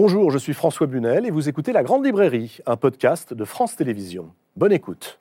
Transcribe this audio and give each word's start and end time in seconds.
Bonjour, 0.00 0.30
je 0.30 0.38
suis 0.38 0.54
François 0.54 0.86
Bunel 0.86 1.26
et 1.26 1.32
vous 1.32 1.48
écoutez 1.48 1.72
La 1.72 1.82
Grande 1.82 2.06
Librairie, 2.06 2.58
un 2.66 2.76
podcast 2.76 3.34
de 3.34 3.44
France 3.44 3.74
Télévisions. 3.74 4.30
Bonne 4.54 4.70
écoute. 4.70 5.18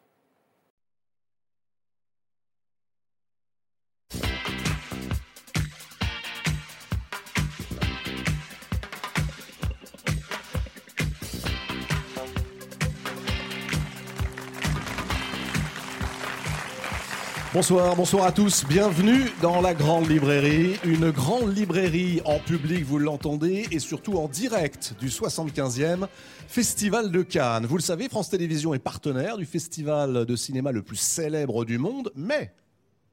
Bonsoir, 17.57 17.95
bonsoir 17.95 18.25
à 18.27 18.31
tous. 18.31 18.65
Bienvenue 18.69 19.31
dans 19.41 19.61
la 19.61 19.73
Grande 19.73 20.07
Librairie. 20.07 20.75
Une 20.85 21.09
grande 21.09 21.57
librairie 21.57 22.21
en 22.23 22.37
public, 22.37 22.85
vous 22.85 22.99
l'entendez, 22.99 23.65
et 23.71 23.79
surtout 23.79 24.19
en 24.19 24.27
direct 24.27 24.93
du 24.99 25.07
75e 25.07 26.05
Festival 26.47 27.11
de 27.11 27.23
Cannes. 27.23 27.65
Vous 27.65 27.77
le 27.77 27.81
savez, 27.81 28.09
France 28.09 28.29
Télévisions 28.29 28.75
est 28.75 28.79
partenaire 28.79 29.37
du 29.37 29.47
festival 29.47 30.27
de 30.27 30.35
cinéma 30.35 30.71
le 30.71 30.83
plus 30.83 30.97
célèbre 30.97 31.65
du 31.65 31.79
monde, 31.79 32.11
mais 32.15 32.53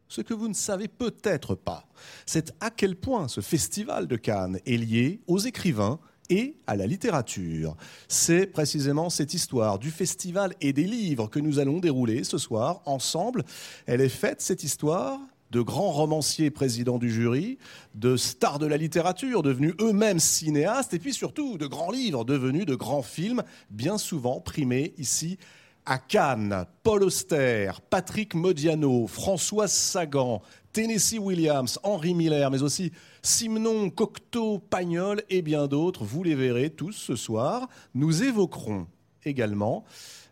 ce 0.09 0.20
que 0.20 0.34
vous 0.34 0.48
ne 0.48 0.54
savez 0.54 0.88
peut-être 0.88 1.54
pas, 1.54 1.87
c'est 2.26 2.52
à 2.60 2.68
quel 2.68 2.96
point 2.96 3.29
ce 3.29 3.40
festival 3.40 4.06
de 4.06 4.16
Cannes 4.16 4.59
est 4.66 4.76
lié 4.76 5.23
aux 5.26 5.38
écrivains 5.38 5.98
et 6.30 6.56
à 6.66 6.77
la 6.77 6.87
littérature. 6.87 7.77
C'est 8.09 8.46
précisément 8.46 9.10
cette 9.10 9.34
histoire 9.34 9.78
du 9.78 9.91
festival 9.91 10.55
et 10.60 10.73
des 10.73 10.84
livres 10.84 11.28
que 11.28 11.38
nous 11.38 11.59
allons 11.59 11.78
dérouler 11.78 12.24
ce 12.24 12.38
soir 12.38 12.82
ensemble. 12.87 13.45
Elle 13.87 14.01
est 14.01 14.09
faite, 14.09 14.41
cette 14.41 14.65
histoire, 14.65 15.20
de 15.51 15.60
grands 15.60 15.92
romanciers 15.92 16.51
présidents 16.51 16.98
du 16.98 17.12
jury, 17.12 17.59
de 17.95 18.16
stars 18.16 18.59
de 18.59 18.66
la 18.66 18.77
littérature 18.77 19.42
devenus 19.42 19.74
eux-mêmes 19.80 20.18
cinéastes, 20.18 20.95
et 20.95 20.98
puis 20.98 21.12
surtout 21.12 21.59
de 21.59 21.66
grands 21.66 21.92
livres 21.92 22.24
devenus 22.24 22.66
de 22.66 22.74
grands 22.74 23.02
films, 23.02 23.43
bien 23.70 23.96
souvent 23.96 24.41
primés 24.41 24.95
ici 24.98 25.38
à 25.87 25.98
Cannes. 25.98 26.65
Paul 26.82 27.04
Auster, 27.04 27.70
Patrick 27.88 28.35
Modiano, 28.35 29.07
François 29.07 29.68
Sagan, 29.68 30.43
Tennessee 30.73 31.18
Williams, 31.20 31.79
Henri 31.85 32.15
Miller, 32.15 32.51
mais 32.51 32.63
aussi 32.63 32.91
Simon, 33.26 33.88
Cocteau, 33.88 34.58
Pagnol 34.58 35.22
et 35.30 35.40
bien 35.40 35.66
d'autres. 35.66 36.04
Vous 36.04 36.22
les 36.22 36.34
verrez 36.34 36.68
tous 36.68 36.92
ce 36.92 37.16
soir. 37.16 37.70
Nous 37.94 38.22
évoquerons 38.22 38.86
également 39.24 39.86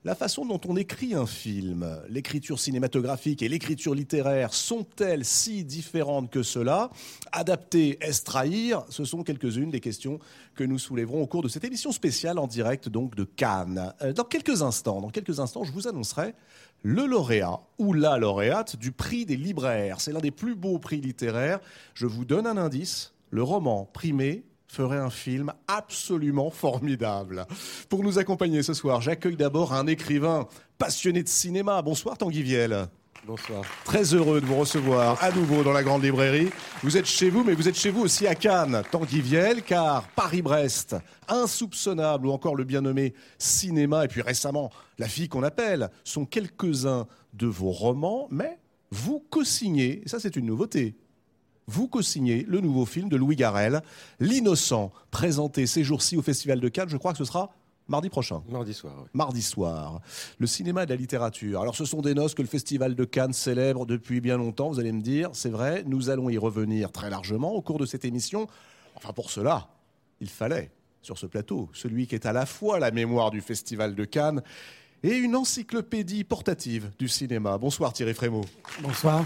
la 0.04 0.14
façon 0.14 0.44
dont 0.44 0.60
on 0.68 0.76
écrit 0.76 1.14
un 1.14 1.24
film. 1.24 1.86
L'écriture 2.10 2.58
cinématographique 2.58 3.40
et 3.40 3.48
l'écriture 3.48 3.94
littéraire 3.94 4.52
sont-elles 4.52 5.24
si 5.24 5.64
différentes 5.64 6.30
que 6.30 6.42
cela? 6.42 6.90
Adapter, 7.30 7.96
est 8.02 8.24
trahir? 8.24 8.84
Ce 8.90 9.06
sont 9.06 9.22
quelques-unes 9.22 9.70
des 9.70 9.80
questions 9.80 10.18
que 10.54 10.64
nous 10.64 10.78
soulèverons 10.78 11.22
au 11.22 11.26
cours 11.26 11.42
de 11.42 11.48
cette 11.48 11.64
émission 11.64 11.92
spéciale 11.92 12.38
en 12.38 12.46
direct 12.46 12.90
donc 12.90 13.14
de 13.14 13.24
Cannes. 13.24 13.94
Euh, 14.02 14.12
dans 14.12 14.24
quelques 14.24 14.60
instants, 14.60 15.00
dans 15.00 15.08
quelques 15.08 15.40
instants, 15.40 15.64
je 15.64 15.72
vous 15.72 15.88
annoncerai 15.88 16.34
le 16.82 17.06
lauréat 17.06 17.60
ou 17.78 17.92
la 17.92 18.18
lauréate 18.18 18.76
du 18.76 18.92
prix 18.92 19.24
des 19.24 19.36
libraires. 19.36 20.00
C'est 20.00 20.12
l'un 20.12 20.20
des 20.20 20.30
plus 20.30 20.54
beaux 20.54 20.78
prix 20.78 21.00
littéraires. 21.00 21.60
Je 21.94 22.06
vous 22.06 22.24
donne 22.24 22.46
un 22.46 22.56
indice. 22.56 23.14
Le 23.30 23.42
roman 23.42 23.88
primé 23.92 24.44
ferait 24.66 24.98
un 24.98 25.10
film 25.10 25.52
absolument 25.68 26.50
formidable. 26.50 27.46
Pour 27.88 28.02
nous 28.02 28.18
accompagner 28.18 28.62
ce 28.62 28.74
soir, 28.74 29.00
j'accueille 29.00 29.36
d'abord 29.36 29.72
un 29.74 29.86
écrivain 29.86 30.48
passionné 30.78 31.22
de 31.22 31.28
cinéma. 31.28 31.82
Bonsoir 31.82 32.16
Tanguy 32.18 32.42
Viel. 32.42 32.88
Bonsoir. 33.24 33.62
Très 33.84 34.14
heureux 34.14 34.40
de 34.40 34.46
vous 34.46 34.56
recevoir 34.56 35.22
à 35.22 35.30
nouveau 35.30 35.62
dans 35.62 35.72
la 35.72 35.84
grande 35.84 36.02
librairie. 36.02 36.48
Vous 36.82 36.96
êtes 36.96 37.06
chez 37.06 37.30
vous, 37.30 37.44
mais 37.44 37.54
vous 37.54 37.68
êtes 37.68 37.78
chez 37.78 37.90
vous 37.90 38.00
aussi 38.00 38.26
à 38.26 38.34
Cannes, 38.34 38.82
Tanguy 38.90 39.20
Viel, 39.20 39.62
car 39.62 40.08
Paris-Brest, 40.16 40.96
Insoupçonnable 41.28 42.26
ou 42.26 42.32
encore 42.32 42.56
le 42.56 42.64
bien 42.64 42.80
nommé 42.80 43.14
Cinéma, 43.38 44.04
et 44.04 44.08
puis 44.08 44.22
récemment 44.22 44.72
La 44.98 45.06
fille 45.06 45.28
qu'on 45.28 45.44
appelle, 45.44 45.88
sont 46.02 46.26
quelques-uns 46.26 47.06
de 47.34 47.46
vos 47.46 47.70
romans, 47.70 48.26
mais 48.32 48.58
vous 48.90 49.24
co-signez, 49.30 50.02
ça 50.06 50.18
c'est 50.18 50.34
une 50.34 50.46
nouveauté, 50.46 50.96
vous 51.68 51.86
co-signez 51.86 52.44
le 52.48 52.60
nouveau 52.60 52.86
film 52.86 53.08
de 53.08 53.16
Louis 53.16 53.36
Garrel, 53.36 53.82
L'Innocent, 54.18 54.90
présenté 55.12 55.66
ces 55.66 55.84
jours-ci 55.84 56.16
au 56.16 56.22
Festival 56.22 56.58
de 56.58 56.68
Cannes. 56.68 56.88
Je 56.88 56.96
crois 56.96 57.12
que 57.12 57.18
ce 57.18 57.24
sera 57.24 57.52
mardi 57.88 58.08
prochain. 58.08 58.42
Mardi 58.48 58.74
soir, 58.74 58.94
oui. 58.98 59.08
Mardi 59.14 59.42
soir. 59.42 60.00
Le 60.38 60.46
cinéma 60.46 60.84
et 60.84 60.86
la 60.86 60.96
littérature. 60.96 61.60
Alors, 61.60 61.76
ce 61.76 61.84
sont 61.84 62.00
des 62.00 62.14
noces 62.14 62.34
que 62.34 62.42
le 62.42 62.48
Festival 62.48 62.94
de 62.94 63.04
Cannes 63.04 63.32
célèbre 63.32 63.86
depuis 63.86 64.20
bien 64.20 64.36
longtemps, 64.36 64.70
vous 64.70 64.80
allez 64.80 64.92
me 64.92 65.02
dire. 65.02 65.30
C'est 65.32 65.50
vrai, 65.50 65.84
nous 65.86 66.10
allons 66.10 66.28
y 66.30 66.38
revenir 66.38 66.92
très 66.92 67.10
largement 67.10 67.52
au 67.52 67.62
cours 67.62 67.78
de 67.78 67.86
cette 67.86 68.04
émission. 68.04 68.46
Enfin, 68.94 69.12
pour 69.12 69.30
cela, 69.30 69.68
il 70.20 70.28
fallait, 70.28 70.70
sur 71.02 71.18
ce 71.18 71.26
plateau, 71.26 71.68
celui 71.72 72.06
qui 72.06 72.14
est 72.14 72.26
à 72.26 72.32
la 72.32 72.46
fois 72.46 72.78
la 72.78 72.90
mémoire 72.90 73.30
du 73.30 73.40
Festival 73.40 73.94
de 73.94 74.04
Cannes 74.04 74.42
et 75.02 75.16
une 75.16 75.34
encyclopédie 75.34 76.24
portative 76.24 76.90
du 76.98 77.08
cinéma. 77.08 77.58
Bonsoir 77.58 77.92
Thierry 77.92 78.14
Frémaux. 78.14 78.44
Bonsoir 78.80 79.24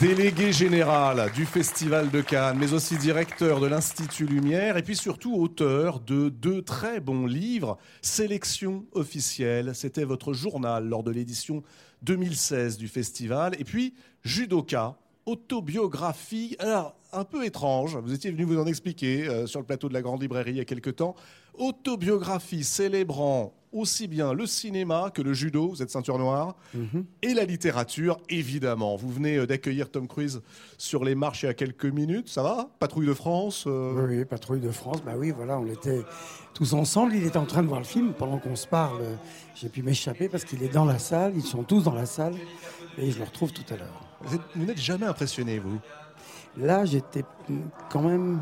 délégué 0.00 0.52
général 0.52 1.30
du 1.32 1.46
Festival 1.46 2.10
de 2.10 2.20
Cannes, 2.20 2.58
mais 2.58 2.74
aussi 2.74 2.98
directeur 2.98 3.60
de 3.60 3.66
l'Institut 3.66 4.26
Lumière, 4.26 4.76
et 4.76 4.82
puis 4.82 4.96
surtout 4.96 5.34
auteur 5.34 6.00
de 6.00 6.28
deux 6.28 6.60
très 6.62 7.00
bons 7.00 7.26
livres, 7.26 7.78
Sélection 8.02 8.84
officielle, 8.92 9.74
c'était 9.74 10.04
votre 10.04 10.32
journal 10.32 10.86
lors 10.86 11.02
de 11.02 11.10
l'édition 11.10 11.62
2016 12.02 12.76
du 12.76 12.88
festival, 12.88 13.54
et 13.58 13.64
puis 13.64 13.94
Judoka, 14.22 14.96
autobiographie, 15.24 16.56
alors 16.58 16.94
un 17.12 17.24
peu 17.24 17.44
étrange, 17.44 17.96
vous 17.96 18.12
étiez 18.12 18.30
venu 18.30 18.44
vous 18.44 18.58
en 18.58 18.66
expliquer 18.66 19.26
euh, 19.26 19.46
sur 19.46 19.60
le 19.60 19.66
plateau 19.66 19.88
de 19.88 19.94
la 19.94 20.02
Grande 20.02 20.20
Librairie 20.20 20.50
il 20.50 20.56
y 20.58 20.60
a 20.60 20.66
quelque 20.66 20.90
temps, 20.90 21.14
autobiographie 21.54 22.64
célébrant 22.64 23.54
aussi 23.76 24.08
bien 24.08 24.32
le 24.32 24.46
cinéma 24.46 25.10
que 25.12 25.22
le 25.22 25.32
judo, 25.32 25.68
vous 25.68 25.82
êtes 25.82 25.90
ceinture 25.90 26.18
noire, 26.18 26.56
mhm. 26.74 27.04
et 27.22 27.34
la 27.34 27.44
littérature, 27.44 28.18
évidemment. 28.28 28.96
Vous 28.96 29.10
venez 29.10 29.36
euh, 29.36 29.46
d'accueillir 29.46 29.90
Tom 29.90 30.08
Cruise 30.08 30.42
sur 30.78 31.04
les 31.04 31.14
marches 31.14 31.42
il 31.42 31.46
y 31.46 31.48
a 31.48 31.54
quelques 31.54 31.86
minutes, 31.86 32.28
ça 32.28 32.42
va? 32.42 32.68
Patrouille 32.78 33.06
de 33.06 33.14
France 33.14 33.64
euh? 33.66 34.06
Oui, 34.08 34.24
Patrouille 34.24 34.60
de 34.60 34.70
France, 34.70 35.02
bah 35.04 35.14
oui, 35.16 35.32
voilà, 35.36 35.58
on 35.58 35.66
était 35.66 36.02
tous 36.54 36.72
ensemble, 36.72 37.14
il 37.14 37.24
était 37.24 37.36
en 37.36 37.46
train 37.46 37.62
de 37.62 37.68
voir 37.68 37.80
le 37.80 37.86
film, 37.86 38.12
pendant 38.12 38.38
qu'on 38.38 38.56
se 38.56 38.66
parle, 38.66 39.02
j'ai 39.54 39.68
pu 39.68 39.82
m'échapper 39.82 40.28
parce 40.28 40.44
qu'il 40.44 40.62
est 40.62 40.72
dans 40.72 40.84
la 40.84 40.98
salle, 40.98 41.32
ils 41.36 41.42
sont 41.42 41.62
tous 41.62 41.82
dans 41.82 41.94
la 41.94 42.06
salle, 42.06 42.34
et 42.98 43.10
je 43.10 43.18
le 43.18 43.24
retrouve 43.24 43.52
tout 43.52 43.64
à 43.72 43.76
l'heure. 43.76 44.02
Vous 44.54 44.64
n'êtes 44.64 44.80
jamais 44.80 45.06
impressionné, 45.06 45.58
vous? 45.58 45.78
Là, 46.56 46.86
j'étais 46.86 47.24
quand 47.90 48.02
même 48.02 48.40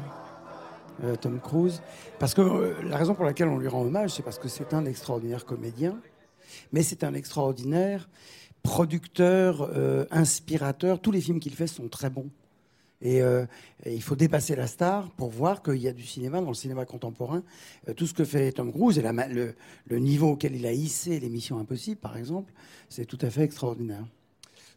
Tom 1.21 1.41
Cruise. 1.41 1.82
Parce 2.19 2.34
que 2.34 2.41
euh, 2.41 2.75
la 2.84 2.97
raison 2.97 3.15
pour 3.15 3.25
laquelle 3.25 3.49
on 3.49 3.59
lui 3.59 3.69
rend 3.69 3.82
hommage, 3.82 4.10
c'est 4.10 4.22
parce 4.22 4.38
que 4.38 4.49
c'est 4.49 4.75
un 4.75 4.84
extraordinaire 4.87 5.44
comédien, 5.44 5.99
mais 6.72 6.82
c'est 6.82 7.05
un 7.05 7.15
extraordinaire 7.15 8.09
producteur, 8.62 9.71
euh, 9.75 10.06
inspirateur. 10.10 11.00
Tous 11.00 11.10
les 11.10 11.21
films 11.21 11.41
qu'il 11.41 11.54
fait 11.54 11.66
sont 11.66 11.88
très 11.88 12.10
bons. 12.10 12.31
Et, 13.03 13.21
il 13.84 14.03
faut 14.03 14.16
dépasser 14.16 14.56
la 14.56 14.66
star 14.66 15.10
pour 15.10 15.28
voir 15.28 15.62
qu'il 15.62 15.77
y 15.77 15.88
a 15.88 15.93
du 15.93 16.04
cinéma 16.04 16.41
dans 16.41 16.49
le 16.49 16.54
cinéma 16.54 16.87
contemporain. 16.87 17.43
tout 17.99 18.06
ce 18.06 18.15
que 18.15 18.25
fait 18.25 18.50
Tom 18.53 18.72
Cruise 18.72 18.97
et 18.99 19.03
le, 19.03 19.54
le 19.88 19.99
niveau 19.99 20.31
auquel 20.31 20.56
il 20.56 20.65
a 20.65 20.72
hissé 20.72 21.21
l'émission 21.21 21.59
Impossible, 21.59 22.00
par 22.00 22.16
exemple, 22.16 22.54
c'est 22.88 23.04
tout 23.04 23.19
à 23.21 23.28
fait 23.28 23.43
extraordinaire. 23.43 24.06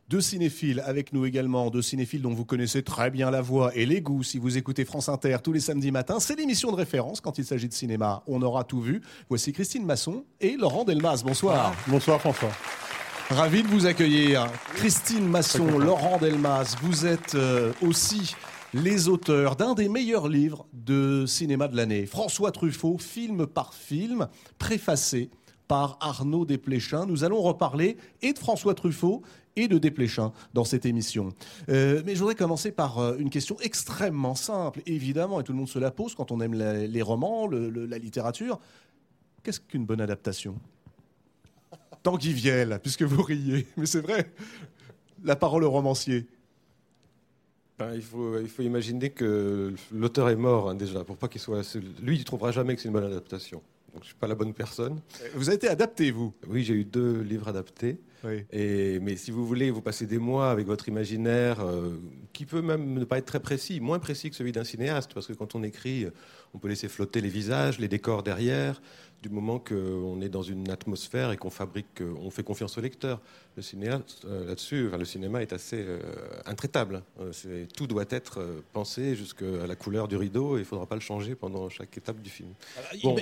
Deux 0.09 0.21
cinéphiles 0.21 0.81
avec 0.85 1.11
nous 1.11 1.25
également, 1.25 1.69
deux 1.69 1.81
cinéphiles 1.81 2.21
dont 2.21 2.33
vous 2.33 2.45
connaissez 2.45 2.81
très 2.81 3.11
bien 3.11 3.29
la 3.29 3.41
voix 3.41 3.75
et 3.75 3.85
les 3.85 3.99
goûts 3.99 4.23
si 4.23 4.37
vous 4.37 4.57
écoutez 4.57 4.85
France 4.85 5.09
Inter 5.09 5.39
tous 5.43 5.51
les 5.51 5.59
samedis 5.59 5.91
matins. 5.91 6.21
C'est 6.21 6.37
l'émission 6.37 6.71
de 6.71 6.77
référence 6.77 7.19
quand 7.19 7.37
il 7.37 7.43
s'agit 7.43 7.67
de 7.67 7.73
cinéma. 7.73 8.23
On 8.25 8.41
aura 8.41 8.63
tout 8.63 8.79
vu. 8.79 9.01
Voici 9.27 9.51
Christine 9.51 9.85
Masson 9.85 10.23
et 10.39 10.55
Laurent 10.55 10.85
Delmas. 10.85 11.23
Bonsoir. 11.25 11.75
Bonsoir 11.87 12.21
François. 12.21 12.51
Ravi 13.29 13.63
de 13.63 13.67
vous 13.67 13.85
accueillir. 13.85 14.47
Christine 14.75 15.27
Masson, 15.27 15.77
Laurent 15.77 16.19
Delmas, 16.19 16.77
vous 16.81 17.05
êtes 17.05 17.35
euh, 17.35 17.73
aussi 17.81 18.33
les 18.73 19.09
auteurs 19.09 19.57
d'un 19.57 19.73
des 19.73 19.89
meilleurs 19.89 20.29
livres 20.29 20.67
de 20.71 21.25
cinéma 21.27 21.67
de 21.67 21.75
l'année. 21.75 22.05
François 22.05 22.53
Truffaut, 22.53 22.97
film 22.97 23.45
par 23.45 23.73
film, 23.73 24.29
préfacé 24.57 25.29
par 25.67 25.97
Arnaud 25.99 26.45
Desplechin. 26.45 27.05
Nous 27.05 27.25
allons 27.25 27.41
reparler 27.41 27.97
et 28.21 28.31
de 28.31 28.39
François 28.39 28.73
Truffaut 28.73 29.21
et 29.57 29.67
de 29.67 29.77
Desplechin 29.77 30.31
dans 30.53 30.63
cette 30.63 30.85
émission. 30.85 31.33
Euh, 31.67 32.01
mais 32.05 32.13
je 32.13 32.19
voudrais 32.19 32.35
commencer 32.35 32.71
par 32.71 32.99
euh, 32.99 33.17
une 33.17 33.29
question 33.29 33.57
extrêmement 33.59 34.35
simple, 34.35 34.81
évidemment, 34.85 35.41
et 35.41 35.43
tout 35.43 35.51
le 35.51 35.57
monde 35.57 35.67
se 35.67 35.79
la 35.79 35.91
pose 35.91 36.15
quand 36.15 36.31
on 36.31 36.39
aime 36.39 36.53
les 36.53 37.01
romans, 37.01 37.47
la 37.47 37.97
littérature. 37.97 38.59
Qu'est-ce 39.43 39.59
qu'une 39.59 39.85
bonne 39.85 40.01
adaptation? 40.01 40.55
Tanguy 42.03 42.31
Viel, 42.31 42.79
puisque 42.81 43.03
vous 43.03 43.21
riez, 43.21 43.67
mais 43.77 43.85
c'est 43.85 44.01
vrai. 44.01 44.31
La 45.23 45.35
parole 45.35 45.63
au 45.63 45.71
romancier. 45.71 46.27
Ben, 47.79 47.93
il, 47.93 48.01
faut, 48.01 48.39
il 48.39 48.47
faut 48.47 48.63
imaginer 48.63 49.09
que 49.09 49.73
l'auteur 49.91 50.29
est 50.29 50.35
mort 50.35 50.69
hein, 50.69 50.75
déjà, 50.75 51.03
pour 51.03 51.17
pas 51.17 51.27
qu'il 51.27 51.41
soit. 51.41 51.61
Lui, 52.01 52.17
il 52.17 52.23
trouvera 52.23 52.51
jamais 52.51 52.75
que 52.75 52.81
c'est 52.81 52.87
une 52.87 52.93
bonne 52.93 53.03
adaptation. 53.03 53.61
Donc 53.93 54.03
je 54.03 54.07
suis 54.07 54.15
pas 54.15 54.27
la 54.27 54.35
bonne 54.35 54.53
personne. 54.53 54.99
Vous 55.35 55.49
avez 55.49 55.55
été 55.55 55.67
adapté, 55.67 56.11
vous? 56.11 56.33
Oui, 56.47 56.63
j'ai 56.63 56.73
eu 56.73 56.85
deux 56.85 57.21
livres 57.21 57.47
adaptés. 57.47 57.99
Mais 58.23 59.15
si 59.15 59.31
vous 59.31 59.45
voulez, 59.45 59.71
vous 59.71 59.81
passez 59.81 60.05
des 60.05 60.17
mois 60.17 60.51
avec 60.51 60.67
votre 60.67 60.87
imaginaire, 60.87 61.61
euh, 61.61 61.97
qui 62.33 62.45
peut 62.45 62.61
même 62.61 62.93
ne 62.93 63.05
pas 63.05 63.17
être 63.17 63.25
très 63.25 63.39
précis, 63.39 63.79
moins 63.79 63.99
précis 63.99 64.29
que 64.29 64.35
celui 64.35 64.51
d'un 64.51 64.63
cinéaste, 64.63 65.13
parce 65.13 65.27
que 65.27 65.33
quand 65.33 65.55
on 65.55 65.63
écrit, 65.63 66.07
on 66.53 66.59
peut 66.59 66.67
laisser 66.67 66.87
flotter 66.87 67.21
les 67.21 67.29
visages, 67.29 67.79
les 67.79 67.87
décors 67.87 68.23
derrière 68.23 68.81
du 69.21 69.29
moment 69.29 69.59
qu'on 69.59 70.21
est 70.21 70.29
dans 70.29 70.43
une 70.43 70.69
atmosphère 70.69 71.31
et 71.31 71.37
qu'on 71.37 71.49
fabrique, 71.49 72.01
on 72.21 72.29
fait 72.29 72.43
confiance 72.43 72.77
au 72.77 72.81
lecteur. 72.81 73.19
Le 73.55 73.63
cinéaste, 73.63 74.25
euh, 74.25 74.45
là-dessus, 74.45 74.89
le 74.97 75.05
cinéma 75.05 75.41
est 75.41 75.51
assez 75.51 75.77
euh, 75.79 75.99
intraitable. 76.45 77.01
Euh, 77.19 77.65
tout 77.75 77.87
doit 77.87 78.05
être 78.09 78.45
pensé 78.73 79.15
jusqu'à 79.15 79.65
la 79.67 79.75
couleur 79.75 80.07
du 80.07 80.15
rideau 80.15 80.57
et 80.57 80.59
il 80.59 80.63
ne 80.63 80.67
faudra 80.67 80.85
pas 80.85 80.95
le 80.95 81.01
changer 81.01 81.33
pendant 81.33 81.67
chaque 81.69 81.97
étape 81.97 82.21
du 82.21 82.29
film. 82.29 82.49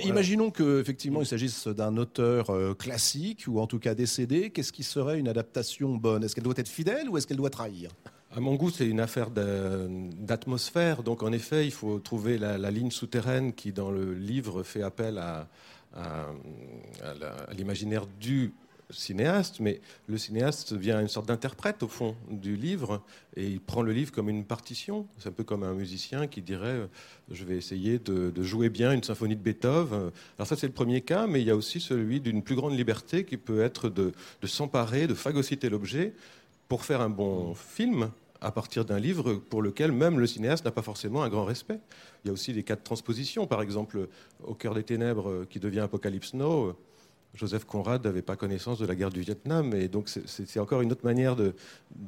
imaginons 0.04 0.50
qu'effectivement 0.50 1.22
il 1.22 1.26
s'agisse 1.26 1.66
d'un 1.68 1.96
auteur 1.96 2.76
classique 2.76 3.44
ou 3.48 3.60
en 3.60 3.66
tout 3.66 3.78
cas 3.78 3.94
décédé. 3.94 4.50
Qu'est-ce 4.50 4.72
qui 4.72 4.82
serait 4.82 5.18
une 5.18 5.28
adaptation 5.28 5.94
bonne? 5.96 6.22
Est-ce 6.22 6.34
qu'elle 6.34 6.44
doit 6.44 6.54
être 6.56 6.68
fidèle 6.68 7.08
ou 7.08 7.16
est-ce 7.16 7.26
qu'elle 7.26 7.36
doit 7.38 7.50
trahir? 7.50 7.90
À 8.36 8.40
mon 8.40 8.54
goût, 8.54 8.68
c'est 8.68 8.86
une 8.86 9.00
affaire 9.00 9.30
d'atmosphère. 9.30 11.02
Donc, 11.02 11.22
en 11.22 11.32
effet, 11.32 11.64
il 11.64 11.70
faut 11.70 11.98
trouver 12.00 12.36
la, 12.36 12.70
ligne 12.70 12.90
souterraine 12.90 13.54
qui, 13.54 13.72
dans 13.72 13.90
le 13.90 14.12
livre, 14.12 14.62
fait 14.62 14.82
appel 14.82 15.16
à, 15.16 15.48
à, 15.96 17.52
l'imaginaire 17.52 18.06
du 18.20 18.52
cinéaste, 18.90 19.58
mais 19.58 19.80
le 20.06 20.16
cinéaste 20.16 20.72
devient 20.72 20.98
une 21.00 21.08
sorte 21.08 21.26
d'interprète 21.26 21.82
au 21.82 21.88
fond 21.88 22.14
du 22.30 22.54
livre 22.54 23.02
et 23.34 23.44
il 23.44 23.60
prend 23.60 23.82
le 23.82 23.92
livre 23.92 24.12
comme 24.12 24.28
une 24.28 24.44
partition. 24.44 25.08
C'est 25.18 25.28
un 25.28 25.32
peu 25.32 25.42
comme 25.42 25.64
un 25.64 25.74
musicien 25.74 26.28
qui 26.28 26.40
dirait 26.40 26.88
je 27.32 27.44
vais 27.44 27.56
essayer 27.56 27.98
de, 27.98 28.32
jouer 28.42 28.68
bien 28.68 28.92
une 28.92 29.02
symphonie 29.02 29.34
de 29.34 29.40
Beethoven. 29.40 30.12
Alors 30.38 30.46
ça 30.46 30.54
c'est 30.54 30.68
le 30.68 30.72
premier 30.72 31.00
cas, 31.00 31.26
mais 31.26 31.40
il 31.40 31.46
y 31.48 31.50
a 31.50 31.56
aussi 31.56 31.80
celui 31.80 32.20
d'une 32.20 32.42
plus 32.42 32.54
grande 32.54 32.76
liberté 32.76 33.24
qui 33.24 33.36
peut 33.36 33.60
être 33.60 33.88
de, 33.88 34.12
de 34.40 34.46
s'emparer, 34.46 35.08
de 35.08 35.14
phagocyter 35.14 35.68
l'objet 35.68 36.14
pour 36.68 36.84
faire 36.84 37.00
un 37.00 37.10
bon 37.10 37.54
film 37.54 38.10
à 38.46 38.52
partir 38.52 38.84
d'un 38.84 39.00
livre 39.00 39.34
pour 39.34 39.60
lequel 39.60 39.90
même 39.90 40.20
le 40.20 40.26
cinéaste 40.28 40.64
n'a 40.64 40.70
pas 40.70 40.82
forcément 40.82 41.24
un 41.24 41.28
grand 41.28 41.44
respect. 41.44 41.80
Il 42.24 42.28
y 42.28 42.30
a 42.30 42.32
aussi 42.32 42.52
des 42.52 42.62
cas 42.62 42.76
de 42.76 42.80
transposition, 42.80 43.48
par 43.48 43.60
exemple 43.60 44.08
Au 44.44 44.54
cœur 44.54 44.72
des 44.74 44.84
ténèbres 44.84 45.28
euh, 45.28 45.46
qui 45.50 45.58
devient 45.58 45.80
Apocalypse 45.80 46.32
Now. 46.32 46.76
Joseph 47.34 47.64
Conrad 47.64 48.04
n'avait 48.04 48.22
pas 48.22 48.36
connaissance 48.36 48.78
de 48.78 48.86
la 48.86 48.94
guerre 48.94 49.10
du 49.10 49.20
Vietnam, 49.20 49.74
et 49.74 49.88
donc 49.88 50.08
c'est 50.08 50.60
encore 50.60 50.80
une 50.80 50.90
autre 50.90 51.04
manière 51.04 51.36
de, 51.36 51.54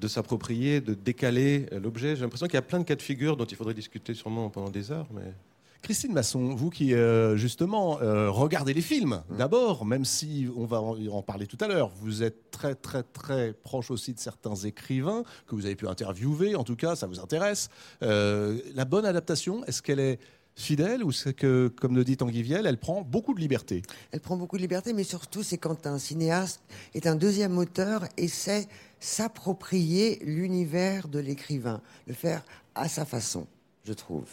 s'approprier, 0.06 0.80
de 0.80 0.94
décaler 0.94 1.66
l'objet. 1.72 2.16
J'ai 2.16 2.22
l'impression 2.22 2.46
qu'il 2.46 2.54
y 2.54 2.58
a 2.58 2.62
plein 2.62 2.78
de 2.78 2.84
cas 2.84 2.94
de 2.94 3.02
figure 3.02 3.36
dont 3.36 3.44
il 3.44 3.54
faudrait 3.54 3.74
discuter 3.74 4.14
sûrement 4.14 4.48
pendant 4.48 4.70
des 4.70 4.90
heures, 4.90 5.08
mais 5.12 5.34
Christine 5.82 6.12
Masson, 6.12 6.54
vous 6.54 6.70
qui 6.70 6.92
euh, 6.92 7.36
justement 7.36 8.00
euh, 8.00 8.30
regardez 8.30 8.74
les 8.74 8.80
films 8.80 9.22
mmh. 9.28 9.36
d'abord, 9.36 9.84
même 9.84 10.04
si 10.04 10.48
on 10.56 10.66
va 10.66 10.80
en, 10.80 11.22
parler 11.22 11.46
tout 11.46 11.58
à 11.60 11.68
l'heure, 11.68 11.90
vous 12.00 12.22
êtes 12.22 12.50
très 12.50 12.74
très 12.74 13.02
très 13.02 13.52
proche 13.52 13.90
aussi 13.90 14.12
de 14.12 14.18
certains 14.18 14.56
écrivains 14.56 15.22
que 15.46 15.54
vous 15.54 15.66
avez 15.66 15.76
pu 15.76 15.86
interviewer, 15.86 16.56
en 16.56 16.64
tout 16.64 16.76
cas 16.76 16.96
ça 16.96 17.06
vous 17.06 17.20
intéresse. 17.20 17.68
Euh, 18.02 18.60
la 18.74 18.84
bonne 18.84 19.04
adaptation, 19.04 19.64
est-ce 19.66 19.82
qu'elle 19.82 20.00
est 20.00 20.18
fidèle 20.56 21.04
ou 21.04 21.12
c'est 21.12 21.34
que, 21.34 21.68
comme 21.68 21.94
le 21.94 22.04
dit 22.04 22.16
Tanguy 22.16 22.42
Viel, 22.42 22.66
elle 22.66 22.78
prend 22.78 23.02
beaucoup 23.02 23.32
de 23.32 23.40
liberté? 23.40 23.82
Elle 24.10 24.20
prend 24.20 24.36
beaucoup 24.36 24.56
de 24.56 24.62
liberté, 24.62 24.92
mais 24.92 25.04
surtout 25.04 25.44
c'est 25.44 25.58
quand 25.58 25.86
un 25.86 25.98
cinéaste 25.98 26.60
est 26.94 27.06
un 27.06 27.14
deuxième 27.14 27.56
auteur 27.56 28.04
et 28.16 28.26
sait 28.26 28.66
s'approprier 28.98 30.18
l'univers 30.24 31.06
de 31.06 31.20
l'écrivain, 31.20 31.80
le 32.08 32.14
faire 32.14 32.44
à 32.74 32.88
sa 32.88 33.04
façon, 33.04 33.46
je 33.84 33.92
trouve. 33.92 34.26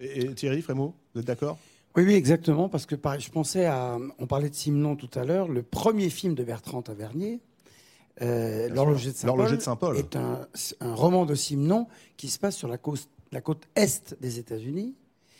Et, 0.00 0.34
Thierry 0.34 0.62
Frémaux, 0.62 0.94
vous 1.14 1.20
êtes 1.20 1.26
d'accord? 1.26 1.58
Oui, 1.96 2.04
oui, 2.04 2.14
exactement, 2.14 2.68
parce 2.68 2.84
que 2.84 2.96
je 3.18 3.30
pensais 3.30 3.64
à. 3.64 3.98
On 4.18 4.26
parlait 4.26 4.50
de 4.50 4.54
Simon 4.54 4.96
tout 4.96 5.10
à 5.18 5.24
l'heure, 5.24 5.48
le 5.48 5.62
premier 5.62 6.10
film 6.10 6.34
de 6.34 6.44
Bertrand 6.44 6.82
Tavernier, 6.82 7.40
euh, 8.22 8.68
L'horloger 8.70 9.12
de 9.12 9.60
Saint-Paul, 9.60 9.96
est 9.96 10.16
un, 10.16 10.94
roman 10.94 11.26
de 11.26 11.34
Simon 11.34 11.86
qui 12.16 12.28
se 12.28 12.38
passe 12.38 12.56
sur 12.56 12.68
la 12.68 12.78
côte, 12.78 13.08
la 13.32 13.40
côte 13.40 13.68
est 13.76 14.16
des 14.20 14.38
États-Unis. 14.38 14.94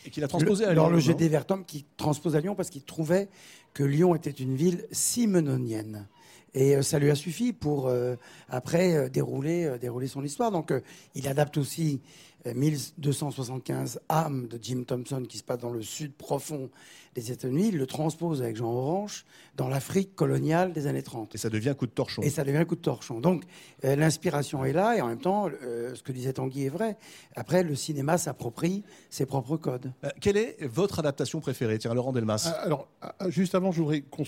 Et 0.04 0.10
qu'il 0.10 0.22
a 0.22 0.28
transposé 0.28 0.64
à 0.64 0.72
Lyon. 0.72 0.82
L'horloger 0.82 1.14
d'Everton 1.14 1.62
qui 1.66 1.84
transpose 1.96 2.36
à 2.36 2.40
Lyon 2.40 2.54
parce 2.54 2.70
qu'il 2.70 2.82
trouvait 2.82 3.28
que 3.72 3.82
Lyon 3.82 4.14
était 4.14 4.30
une 4.30 4.54
ville 4.54 4.86
simenonienne. 4.92 6.06
Et 6.54 6.76
euh, 6.76 6.82
ça 6.82 6.98
lui 6.98 7.10
a 7.10 7.14
suffi 7.14 7.52
pour, 7.52 7.88
euh, 7.88 8.16
après, 8.48 9.10
dérouler, 9.10 9.76
dérouler 9.80 10.06
son 10.06 10.24
histoire. 10.24 10.50
Donc, 10.50 10.72
il 11.14 11.28
adapte 11.28 11.58
aussi 11.58 12.00
1275 12.46 14.00
âmes 14.08 14.46
de 14.46 14.58
Jim 14.60 14.84
Thompson 14.86 15.24
qui 15.28 15.38
se 15.38 15.44
passe 15.44 15.58
dans 15.58 15.70
le 15.70 15.82
sud 15.82 16.14
profond 16.14 16.70
des 17.16 17.32
États-Unis, 17.32 17.68
il 17.68 17.78
le 17.78 17.86
transpose 17.86 18.42
avec 18.42 18.56
Jean 18.56 18.70
Orange 18.70 19.24
dans 19.56 19.68
l'Afrique 19.68 20.14
coloniale 20.14 20.72
des 20.72 20.86
années 20.86 21.02
30. 21.02 21.34
Et 21.34 21.38
ça 21.38 21.48
devient 21.48 21.74
coup 21.76 21.86
de 21.86 21.90
torchon. 21.90 22.20
Et 22.22 22.28
ça 22.28 22.44
devient 22.44 22.64
coup 22.68 22.76
de 22.76 22.80
torchon. 22.80 23.20
Donc 23.20 23.44
euh, 23.84 23.96
l'inspiration 23.96 24.64
est 24.64 24.74
là 24.74 24.96
et 24.96 25.00
en 25.00 25.08
même 25.08 25.18
temps, 25.18 25.48
euh, 25.62 25.94
ce 25.94 26.02
que 26.02 26.12
disait 26.12 26.34
Tanguy 26.34 26.66
est 26.66 26.68
vrai. 26.68 26.98
Après, 27.34 27.62
le 27.62 27.74
cinéma 27.74 28.18
s'approprie 28.18 28.84
ses 29.08 29.24
propres 29.24 29.56
codes. 29.56 29.92
Euh, 30.04 30.10
quelle 30.20 30.36
est 30.36 30.62
votre 30.66 30.98
adaptation 30.98 31.40
préférée? 31.40 31.78
Tiens, 31.78 31.94
Laurent 31.94 32.12
Delmas. 32.12 32.52
Ah, 32.54 32.64
alors, 32.64 32.86
ah, 33.00 33.14
ah, 33.18 33.30
juste 33.30 33.54
avant, 33.54 33.72
je 33.72 33.80
voudrais 33.80 34.02
qu'on 34.02 34.24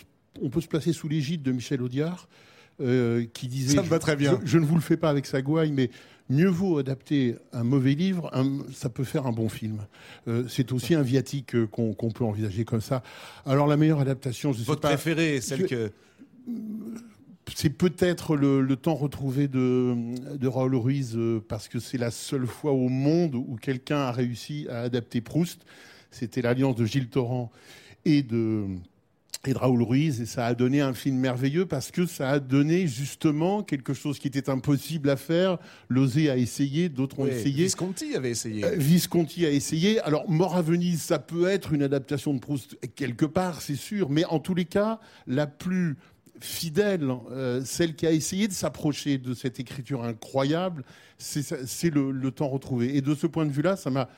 peut 0.50 0.60
se 0.60 0.68
placer 0.68 0.92
sous 0.92 1.08
l'égide 1.08 1.42
de 1.42 1.52
Michel 1.52 1.82
Audiard. 1.82 2.28
qui 2.78 3.48
disait 3.48 3.76
ça 3.76 3.82
me 3.82 3.88
va 3.88 3.98
très 3.98 4.16
bien. 4.16 4.38
Je, 4.42 4.46
je, 4.46 4.58
ne 4.58 4.64
vous 4.64 4.76
le 4.76 4.80
fais 4.80 4.96
pas 4.96 5.10
avec 5.10 5.26
sa 5.26 5.42
gouaille, 5.42 5.72
mais 5.72 5.90
mieux 6.28 6.48
vaut 6.48 6.78
adapter 6.78 7.36
un 7.52 7.64
mauvais 7.64 7.94
livre, 7.94 8.30
ça 8.72 8.88
peut 8.88 9.04
faire 9.04 9.26
un 9.26 9.32
bon 9.32 9.48
film. 9.48 9.86
Euh, 10.26 10.44
c'est 10.48 10.72
aussi 10.72 10.94
un 10.94 11.02
viatique 11.02 11.54
euh, 11.54 11.66
qu'on 11.66 11.94
peut 11.94 12.24
envisager 12.24 12.64
comme 12.64 12.80
ça. 12.80 13.02
Alors 13.46 13.66
la 13.66 13.76
meilleure 13.76 14.00
adaptation, 14.00 14.52
je 14.52 14.58
sais 14.58 14.64
Votre 14.64 14.82
préférée, 14.82 15.40
celle 15.40 15.66
que 15.66 15.90
c'est 17.54 17.70
peut-être 17.70 18.36
le, 18.36 18.76
temps 18.76 18.94
retrouvé 18.94 19.48
de, 19.48 19.94
de 20.36 20.48
Raoul 20.48 20.76
Ruiz 20.76 21.16
euh, 21.16 21.42
parce 21.46 21.68
que 21.68 21.78
c'est 21.78 21.98
la 21.98 22.10
seule 22.10 22.46
fois 22.46 22.72
au 22.72 22.88
monde 22.88 23.34
où 23.34 23.56
quelqu'un 23.60 23.98
a 23.98 24.12
réussi 24.12 24.66
à 24.68 24.80
adapter 24.80 25.20
Proust. 25.20 25.62
C'était 26.10 26.42
l'alliance 26.42 26.76
de 26.76 26.84
Gilles 26.84 27.08
Torrent 27.08 27.50
et 28.04 28.22
de 28.22 28.66
et 29.46 29.52
de 29.52 29.58
Raoul 29.58 29.82
Ruiz, 29.82 30.20
et 30.20 30.26
ça 30.26 30.46
a 30.46 30.54
donné 30.54 30.80
un 30.80 30.94
film 30.94 31.16
merveilleux 31.16 31.66
parce 31.66 31.90
que 31.90 32.06
ça 32.06 32.30
a 32.30 32.40
donné 32.40 32.86
justement 32.86 33.62
quelque 33.62 33.94
chose 33.94 34.18
qui 34.18 34.26
était 34.26 34.50
impossible 34.50 35.08
à 35.10 35.16
faire. 35.16 35.58
Lozé 35.88 36.28
a 36.28 36.36
essayé, 36.36 36.88
d'autres 36.88 37.20
ont 37.20 37.26
essayé. 37.26 37.64
Visconti 37.64 38.16
avait 38.16 38.30
essayé. 38.30 38.64
Euh, 38.64 38.74
Visconti 38.76 39.46
a 39.46 39.50
essayé. 39.50 40.00
Alors, 40.00 40.28
Mort 40.28 40.56
à 40.56 40.62
Venise, 40.62 41.02
ça 41.02 41.18
peut 41.18 41.48
être 41.48 41.72
une 41.72 41.82
adaptation 41.82 42.34
de 42.34 42.40
Proust 42.40 42.76
quelque 42.96 43.26
part, 43.26 43.62
c'est 43.62 43.76
sûr, 43.76 44.10
mais 44.10 44.24
en 44.24 44.40
tous 44.40 44.54
les 44.54 44.64
cas, 44.64 44.98
la 45.26 45.46
plus 45.46 45.96
fidèle, 46.40 47.08
euh, 47.30 47.62
celle 47.64 47.94
qui 47.94 48.06
a 48.06 48.12
essayé 48.12 48.48
de 48.48 48.52
s'approcher 48.52 49.18
de 49.18 49.34
cette 49.34 49.60
écriture 49.60 50.04
incroyable, 50.04 50.84
c'est 51.16 51.90
le, 51.90 52.12
le 52.12 52.30
temps 52.30 52.48
retrouvé. 52.48 52.96
Et 52.96 53.00
de 53.00 53.14
ce 53.14 53.26
point 53.26 53.46
de 53.46 53.50
vue-là, 53.50 53.76
ça 53.76 53.90
m'a 53.90 54.08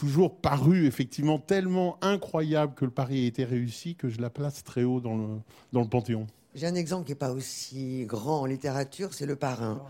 toujours 0.00 0.40
paru 0.40 0.86
effectivement 0.86 1.38
tellement 1.38 1.98
incroyable 2.00 2.72
que 2.74 2.86
le 2.86 2.90
pari 2.90 3.24
ait 3.24 3.26
été 3.26 3.44
réussi 3.44 3.96
que 3.96 4.08
je 4.08 4.18
la 4.22 4.30
place 4.30 4.64
très 4.64 4.82
haut 4.82 4.98
dans 4.98 5.14
le, 5.14 5.26
dans 5.74 5.82
le 5.82 5.88
panthéon. 5.88 6.26
J'ai 6.54 6.66
un 6.66 6.74
exemple 6.74 7.04
qui 7.04 7.12
n'est 7.12 7.16
pas 7.16 7.30
aussi 7.30 8.04
grand 8.06 8.40
en 8.40 8.46
littérature, 8.46 9.14
c'est 9.14 9.26
Le 9.26 9.36
Parrain. 9.36 9.82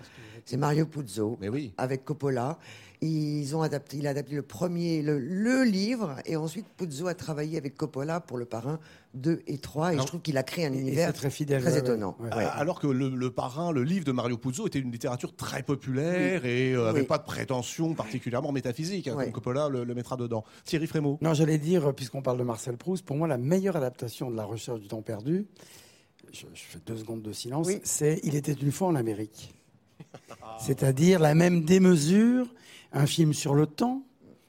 C'est 0.44 0.56
Mario 0.56 0.86
Puzo 0.86 1.38
Mais 1.40 1.48
oui. 1.48 1.72
avec 1.78 2.04
Coppola. 2.04 2.58
Ils 3.02 3.56
ont 3.56 3.62
adapté, 3.62 3.96
il 3.96 4.06
a 4.06 4.10
adapté 4.10 4.34
le 4.34 4.42
premier, 4.42 5.00
le, 5.00 5.64
livre, 5.64 6.16
et 6.26 6.36
ensuite 6.36 6.66
Puzo 6.76 7.06
a 7.06 7.14
travaillé 7.14 7.56
avec 7.56 7.74
Coppola 7.74 8.20
pour 8.20 8.36
Le 8.36 8.44
Parrain 8.44 8.78
2 9.14 9.40
et 9.46 9.56
3, 9.56 9.94
et 9.94 9.98
je 9.98 10.02
trouve 10.02 10.20
qu'il 10.20 10.36
a 10.36 10.42
créé 10.42 10.66
un 10.66 10.72
univers 10.74 11.14
très, 11.14 11.30
fidèle, 11.30 11.62
très 11.62 11.78
étonnant. 11.78 12.14
Alors 12.30 12.78
que 12.78 12.86
le, 12.86 13.30
Parrain, 13.30 13.72
le 13.72 13.84
livre 13.84 14.04
de 14.04 14.12
Mario 14.12 14.36
Puzo, 14.36 14.66
était 14.66 14.80
une 14.80 14.92
littérature 14.92 15.34
très 15.34 15.62
populaire 15.62 16.44
et 16.44 16.74
n'avait 16.74 17.00
euh, 17.00 17.06
pas 17.06 17.16
de 17.16 17.24
prétention 17.24 17.94
particulièrement 17.94 18.52
métaphysique. 18.52 19.08
Hein, 19.08 19.14
donc 19.14 19.32
Coppola 19.32 19.70
le, 19.70 19.94
mettra 19.94 20.16
dedans. 20.16 20.44
Thierry 20.64 20.86
Frémaux. 20.86 21.16
Non, 21.22 21.32
j'allais 21.32 21.58
dire, 21.58 21.94
puisqu'on 21.94 22.20
parle 22.20 22.36
de 22.36 22.44
Marcel 22.44 22.76
Proust, 22.76 23.06
pour 23.06 23.16
moi, 23.16 23.28
la 23.28 23.38
meilleure 23.38 23.76
adaptation 23.76 24.30
de 24.30 24.36
La 24.36 24.44
Recherche 24.44 24.80
du 24.80 24.88
temps 24.88 25.00
perdu, 25.00 25.46
je, 26.32 26.46
fais 26.54 26.78
deux 26.86 26.96
secondes 26.96 27.22
de 27.22 27.32
silence, 27.32 27.68
c'est 27.82 28.20
Il 28.22 28.34
était 28.34 28.52
une 28.52 28.72
fois 28.72 28.88
en 28.88 28.94
Amérique. 28.94 29.54
C'est-à-dire 30.58 31.20
la 31.20 31.34
même 31.34 31.64
démesure, 31.64 32.46
un 32.92 33.06
film 33.06 33.32
sur 33.32 33.54
le 33.54 33.66
temps, 33.66 34.02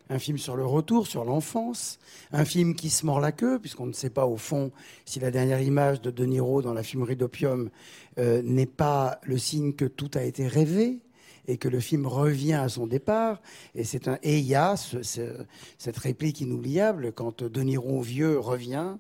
un 0.10 0.20
film 0.20 0.38
sur 0.38 0.56
le 0.56 0.66
retour, 0.66 1.08
sur 1.08 1.24
l'enfance, 1.24 2.00
un 2.34 2.44
film 2.44 2.76
qui 2.76 2.90
se 2.90 3.06
mord 3.06 3.20
la 3.20 3.32
queue, 3.32 3.60
puisqu'on 3.60 3.86
ne 3.86 3.94
sait 3.94 4.10
pas 4.10 4.26
au 4.26 4.38
fond 4.38 4.72
si 5.06 5.20
la 5.20 5.32
dernière 5.32 5.62
image 5.62 6.02
de 6.02 6.12
De 6.12 6.26
Niro 6.26 6.62
dans 6.62 6.74
la 6.74 6.84
fumerie 6.84 7.16
d'opium 7.16 7.70
euh, 8.18 8.42
n'est 8.44 8.66
pas 8.66 9.20
le 9.24 9.38
signe 9.38 9.74
que 9.74 9.86
tout 9.86 10.12
a 10.16 10.24
été 10.24 10.48
rêvé 10.48 11.00
et 11.48 11.58
que 11.58 11.70
le 11.70 11.80
film 11.80 12.06
revient 12.08 12.54
à 12.54 12.68
son 12.68 12.88
départ. 12.88 13.42
Et 13.74 13.84
c'est 13.84 14.08
un 14.08 14.18
et 14.22 14.40
il 14.40 14.46
y 14.46 14.56
a 14.56 14.76
cette 14.76 15.98
réplique 15.98 16.42
inoubliable 16.42 17.14
quand 17.14 17.44
De 17.44 17.62
Niro 17.62 18.02
vieux 18.02 18.38
revient 18.38 18.98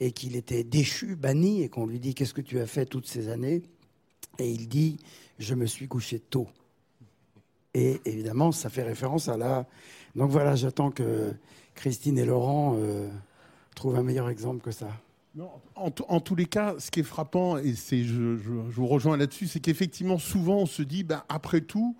et 0.00 0.12
qu'il 0.12 0.36
était 0.36 0.64
déchu, 0.64 1.16
banni, 1.16 1.62
et 1.62 1.68
qu'on 1.68 1.86
lui 1.86 2.00
dit 2.00 2.14
qu'est-ce 2.14 2.34
que 2.34 2.40
tu 2.40 2.60
as 2.60 2.66
fait 2.66 2.86
toutes 2.86 3.06
ces 3.06 3.28
années, 3.28 3.62
et 4.38 4.50
il 4.50 4.68
dit 4.68 4.98
je 5.38 5.54
me 5.54 5.66
suis 5.66 5.88
couché 5.88 6.18
tôt. 6.18 6.48
Et 7.74 8.00
évidemment, 8.04 8.52
ça 8.52 8.70
fait 8.70 8.82
référence 8.82 9.28
à 9.28 9.36
la. 9.36 9.66
Donc 10.14 10.30
voilà, 10.30 10.56
j'attends 10.56 10.90
que 10.90 11.34
Christine 11.74 12.18
et 12.18 12.24
Laurent 12.24 12.74
euh, 12.78 13.08
trouvent 13.74 13.96
un 13.96 14.02
meilleur 14.02 14.30
exemple 14.30 14.62
que 14.62 14.70
ça. 14.70 14.88
en, 15.74 16.20
tous 16.20 16.34
les 16.34 16.46
cas, 16.46 16.76
ce 16.78 16.90
qui 16.90 17.00
est 17.00 17.02
frappant, 17.02 17.58
et 17.58 17.74
c'est, 17.74 18.02
je, 18.02 18.22
vous 18.22 18.86
rejoins 18.86 19.18
là-dessus, 19.18 19.46
c'est 19.46 19.60
qu'effectivement, 19.60 20.18
souvent, 20.18 20.60
on 20.60 20.66
se 20.66 20.82
dit, 20.82 21.04
ben, 21.04 21.22
après 21.28 21.60
tout, 21.60 21.96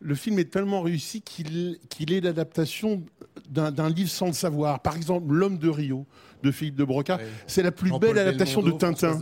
le 0.00 0.14
film 0.14 0.38
est 0.38 0.50
tellement 0.50 0.80
réussi 0.80 1.20
qu'il 1.20 1.78
est 2.12 2.20
l'adaptation 2.20 3.02
d'un 3.50 3.90
livre 3.90 4.10
sans 4.10 4.28
le 4.28 4.32
savoir. 4.32 4.80
Par 4.80 4.96
exemple, 4.96 5.32
L'homme 5.32 5.58
de 5.58 5.68
Rio 5.68 6.06
de 6.42 6.50
Philippe 6.50 6.76
de 6.76 6.84
Broca, 6.84 7.18
c'est 7.46 7.62
la 7.62 7.72
plus 7.72 7.92
belle 7.98 8.18
adaptation 8.18 8.62
de 8.62 8.70
Tintin. 8.72 9.18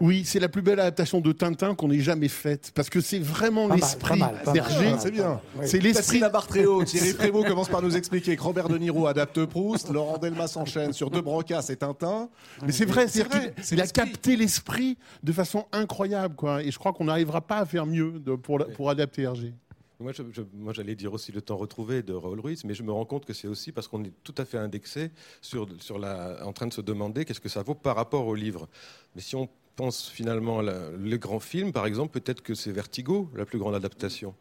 Oui, 0.00 0.22
c'est 0.24 0.40
la 0.40 0.48
plus 0.48 0.62
belle 0.62 0.80
adaptation 0.80 1.20
de 1.20 1.32
Tintin 1.32 1.74
qu'on 1.74 1.90
ait 1.90 2.00
jamais 2.00 2.28
faite 2.28 2.72
parce 2.74 2.90
que 2.90 3.00
c'est 3.00 3.18
vraiment 3.18 3.68
l'esprit 3.68 4.20
d'Hergé. 4.52 4.94
C'est 4.98 5.10
bien. 5.10 5.40
C'est 5.64 5.78
l'esprit. 5.78 6.20
Bartréo, 6.32 6.82
Thierry 6.84 7.10
Frémaux 7.18 7.44
commence 7.44 7.68
par 7.68 7.82
nous 7.82 7.96
expliquer 7.96 8.36
que 8.36 8.42
Robert 8.42 8.68
De 8.68 8.78
Niro 8.78 9.06
adapte 9.06 9.44
Proust, 9.44 9.90
Laurent 9.90 10.18
Delmas 10.18 10.48
s'enchaîne 10.48 10.92
sur 10.92 11.10
De 11.10 11.20
Broca, 11.20 11.62
c'est 11.62 11.76
Tintin. 11.76 12.28
Mais 12.64 12.72
c'est 12.72 12.84
vrai, 12.84 13.08
c'est 13.08 13.24
vrai. 13.24 13.54
Il 13.70 13.80
a 13.80 13.86
capté 13.86 14.36
l'esprit 14.36 14.96
de 15.22 15.32
façon 15.32 15.66
incroyable, 15.72 16.34
quoi. 16.34 16.62
Et 16.62 16.70
je 16.70 16.78
crois 16.78 16.92
qu'on 16.92 17.04
n'arrivera 17.04 17.40
pas 17.40 17.58
à 17.58 17.66
faire 17.66 17.86
mieux 17.86 18.20
pour, 18.42 18.64
pour 18.74 18.90
adapter 18.90 19.22
Hergé. 19.22 19.54
Moi, 20.00 20.12
moi, 20.54 20.72
j'allais 20.72 20.96
dire 20.96 21.12
aussi 21.12 21.30
le 21.30 21.40
temps 21.40 21.56
retrouvé 21.56 22.02
de 22.02 22.12
Raoul 22.12 22.40
Ruiz, 22.40 22.64
mais 22.64 22.74
je 22.74 22.82
me 22.82 22.90
rends 22.92 23.04
compte 23.04 23.24
que 23.24 23.32
c'est 23.32 23.48
aussi 23.48 23.70
parce 23.70 23.86
qu'on 23.86 24.02
est 24.04 24.12
tout 24.24 24.34
à 24.38 24.44
fait 24.44 24.58
indexé 24.58 25.10
sur, 25.40 25.68
sur 25.80 25.98
la, 25.98 26.44
en 26.44 26.52
train 26.52 26.66
de 26.66 26.72
se 26.72 26.80
demander 26.80 27.24
qu'est-ce 27.24 27.40
que 27.40 27.48
ça 27.48 27.62
vaut 27.62 27.74
par 27.74 27.94
rapport 27.96 28.26
au 28.26 28.34
livre. 28.34 28.68
Mais 29.14 29.20
si 29.20 29.36
on 29.36 29.48
pense 29.76 30.08
finalement 30.08 30.60
les 30.60 31.18
grands 31.18 31.40
films, 31.40 31.72
par 31.72 31.86
exemple, 31.86 32.18
peut-être 32.18 32.42
que 32.42 32.54
c'est 32.54 32.72
Vertigo, 32.72 33.30
la 33.34 33.44
plus 33.44 33.58
grande 33.58 33.74
adaptation. 33.74 34.34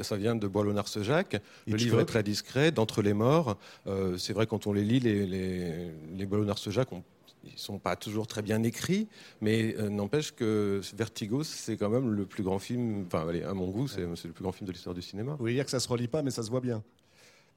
Ça 0.00 0.16
vient 0.16 0.34
de 0.34 0.46
Boileau-Narcejac. 0.46 1.40
Le 1.66 1.76
livre 1.76 2.00
est 2.00 2.04
très 2.04 2.22
discret, 2.22 2.72
d'entre 2.72 3.02
les 3.02 3.14
morts. 3.14 3.56
Euh, 3.86 4.16
c'est 4.18 4.32
vrai 4.32 4.46
quand 4.46 4.66
on 4.66 4.72
les 4.72 4.84
lit, 4.84 5.00
les, 5.00 5.26
les, 5.26 5.90
les 6.16 6.26
Boileau-Narcejac, 6.26 6.92
on 6.92 7.02
ils 7.44 7.58
sont 7.58 7.78
pas 7.78 7.96
toujours 7.96 8.26
très 8.26 8.42
bien 8.42 8.62
écrits, 8.62 9.08
mais 9.40 9.74
euh, 9.78 9.88
n'empêche 9.88 10.32
que 10.32 10.80
Vertigo, 10.94 11.42
c'est 11.42 11.76
quand 11.76 11.90
même 11.90 12.10
le 12.10 12.26
plus 12.26 12.42
grand 12.42 12.58
film, 12.58 13.04
enfin, 13.06 13.28
allez, 13.28 13.42
à 13.42 13.54
mon 13.54 13.68
goût, 13.68 13.88
c'est 13.88 14.00
le 14.00 14.32
plus 14.32 14.42
grand 14.42 14.52
film 14.52 14.66
de 14.66 14.72
l'histoire 14.72 14.94
du 14.94 15.02
cinéma. 15.02 15.36
Oui, 15.40 15.54
dire 15.54 15.64
que 15.64 15.70
ça 15.70 15.80
se 15.80 15.88
relie 15.88 16.08
pas, 16.08 16.22
mais 16.22 16.30
ça 16.30 16.42
se 16.42 16.50
voit 16.50 16.60
bien? 16.60 16.82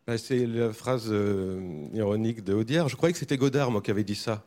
Bah, 0.08 0.18
c'est 0.18 0.46
la 0.46 0.72
phrase 0.72 1.08
euh, 1.10 1.88
ironique 1.94 2.44
de 2.44 2.54
Audière. 2.54 2.88
Je 2.90 2.96
croyais 2.96 3.14
que 3.14 3.20
c'était 3.20 3.38
Godard, 3.38 3.72
moi, 3.72 3.82
qui 3.82 3.92
avait 3.92 4.04
dit 4.04 4.16
ça. 4.16 4.44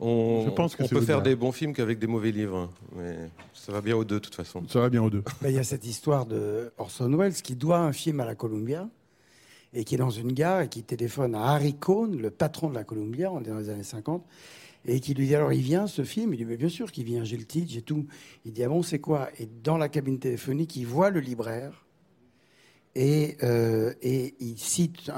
On, 0.00 0.44
Je 0.46 0.50
pense 0.50 0.74
que 0.74 0.82
on 0.82 0.88
peut 0.88 1.00
faire 1.00 1.22
des 1.22 1.36
bons 1.36 1.52
films 1.52 1.72
qu'avec 1.72 1.98
des 1.98 2.06
mauvais 2.06 2.32
livres, 2.32 2.70
mais 2.96 3.30
ça 3.52 3.70
va 3.70 3.80
bien 3.80 3.96
aux 3.96 4.04
deux, 4.04 4.16
de 4.16 4.20
toute 4.20 4.34
façon. 4.34 4.62
Ça 4.68 4.80
va 4.80 4.88
bien 4.88 5.02
aux 5.02 5.10
deux. 5.10 5.22
Bah, 5.40 5.50
il 5.50 5.54
y 5.54 5.58
a 5.58 5.64
cette 5.64 5.86
histoire 5.86 6.26
de 6.26 6.72
Orson 6.78 7.12
Welles 7.16 7.34
qui 7.34 7.54
doit 7.54 7.78
un 7.78 7.92
film 7.92 8.20
à 8.20 8.24
la 8.24 8.34
Columbia 8.34 8.88
et 9.72 9.84
qui 9.84 9.94
est 9.94 9.98
dans 9.98 10.10
une 10.10 10.32
gare 10.32 10.62
et 10.62 10.68
qui 10.68 10.82
téléphone 10.82 11.34
à 11.34 11.52
Harry 11.52 11.74
Cohn, 11.74 12.16
le 12.16 12.30
patron 12.30 12.70
de 12.70 12.74
la 12.74 12.84
Columbia, 12.84 13.30
on 13.30 13.40
est 13.40 13.48
dans 13.48 13.58
les 13.58 13.68
années 13.68 13.82
50, 13.82 14.24
et 14.86 15.00
qui 15.00 15.14
lui 15.14 15.26
dit 15.26 15.34
alors 15.34 15.52
il 15.52 15.62
vient 15.62 15.86
ce 15.86 16.04
film? 16.04 16.34
Il 16.34 16.38
dit 16.38 16.44
mais 16.44 16.56
bien 16.56 16.68
sûr 16.68 16.92
qu'il 16.92 17.04
vient, 17.04 17.24
j'ai 17.24 17.36
le 17.36 17.44
titre, 17.44 17.70
j'ai 17.72 17.82
tout. 17.82 18.06
Il 18.44 18.52
dit 18.52 18.62
ah 18.64 18.68
bon 18.68 18.82
c'est 18.82 18.98
quoi? 18.98 19.28
Et 19.38 19.46
dans 19.46 19.78
la 19.78 19.88
cabine 19.88 20.18
téléphonique, 20.18 20.76
il 20.76 20.86
voit 20.86 21.10
le 21.10 21.20
libraire 21.20 21.83
et, 22.94 23.36
euh, 23.42 23.92
et 24.02 24.34
il 24.40 24.58
cite 24.58 25.10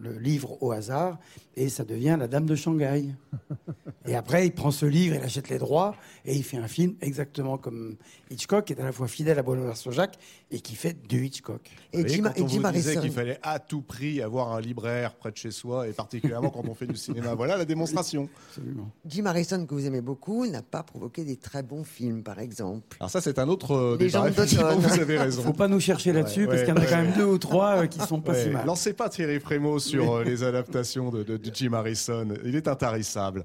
le 0.00 0.18
livre 0.18 0.62
au 0.62 0.72
hasard 0.72 1.18
et 1.56 1.68
ça 1.70 1.84
devient 1.84 2.16
La 2.18 2.28
Dame 2.28 2.44
de 2.44 2.54
Shanghai. 2.54 3.14
et 4.06 4.14
après, 4.14 4.46
il 4.46 4.52
prend 4.52 4.70
ce 4.70 4.84
livre, 4.84 5.16
il 5.16 5.22
achète 5.22 5.48
les 5.48 5.58
droits 5.58 5.94
et 6.26 6.34
il 6.34 6.44
fait 6.44 6.58
un 6.58 6.68
film 6.68 6.94
exactement 7.00 7.56
comme 7.56 7.96
Hitchcock, 8.30 8.66
qui 8.66 8.74
est 8.74 8.80
à 8.80 8.84
la 8.84 8.92
fois 8.92 9.08
fidèle 9.08 9.38
à 9.38 9.42
Bonaventure 9.42 9.92
Jacques 9.92 10.18
et 10.50 10.60
qui 10.60 10.74
fait 10.74 10.96
du 11.08 11.24
Hitchcock. 11.24 11.70
Et 11.92 12.06
Jim, 12.06 12.24
quand 12.24 12.42
on 12.42 12.46
vous 12.46 12.72
disait 12.72 13.00
qu'il 13.00 13.10
fallait 13.10 13.38
à 13.42 13.58
tout 13.58 13.80
prix 13.80 14.20
avoir 14.20 14.52
un 14.52 14.60
libraire 14.60 15.14
près 15.14 15.30
de 15.30 15.36
chez 15.36 15.50
soi, 15.50 15.88
et 15.88 15.92
particulièrement 15.92 16.50
quand 16.50 16.68
on 16.68 16.74
fait 16.74 16.86
du 16.86 16.96
cinéma. 16.96 17.34
Voilà 17.34 17.56
la 17.56 17.64
démonstration. 17.64 18.28
Absolument. 18.50 18.90
Jim 19.06 19.24
Harrison, 19.24 19.64
que 19.64 19.74
vous 19.74 19.86
aimez 19.86 20.02
beaucoup, 20.02 20.46
n'a 20.46 20.62
pas 20.62 20.82
provoqué 20.82 21.24
des 21.24 21.36
très 21.36 21.62
bons 21.62 21.84
films, 21.84 22.22
par 22.22 22.38
exemple. 22.38 22.96
Alors 23.00 23.10
ça, 23.10 23.22
c'est 23.22 23.38
un 23.38 23.48
autre 23.48 23.72
euh, 23.72 23.96
débat. 23.96 24.28
Vous 24.28 25.00
avez 25.00 25.18
raison. 25.18 25.42
Faut 25.42 25.52
pas 25.52 25.68
nous 25.68 25.80
chercher 25.80 26.12
là-dessus, 26.12 26.46
parce 26.46 26.60
qu'il 26.60 26.68
y 26.68 26.72
en 26.72 26.76
a 26.76 26.86
quand 26.96 27.04
même 27.04 27.16
deux 27.16 27.24
ou 27.24 27.38
trois 27.38 27.82
euh, 27.82 27.86
qui 27.86 27.98
sont 28.00 28.20
pas 28.20 28.34
si 28.34 28.48
mal. 28.48 28.66
Lancez 28.66 28.92
pas 28.92 29.08
Thierry 29.08 29.40
Frémaux 29.40 29.78
sur 29.78 30.14
euh, 30.14 30.24
les 30.24 30.42
adaptations 30.42 31.10
de, 31.10 31.22
de, 31.22 31.40
Jim 31.52 31.72
Harrison. 31.72 32.28
Il 32.44 32.56
est 32.56 32.68
intarissable. 32.68 33.44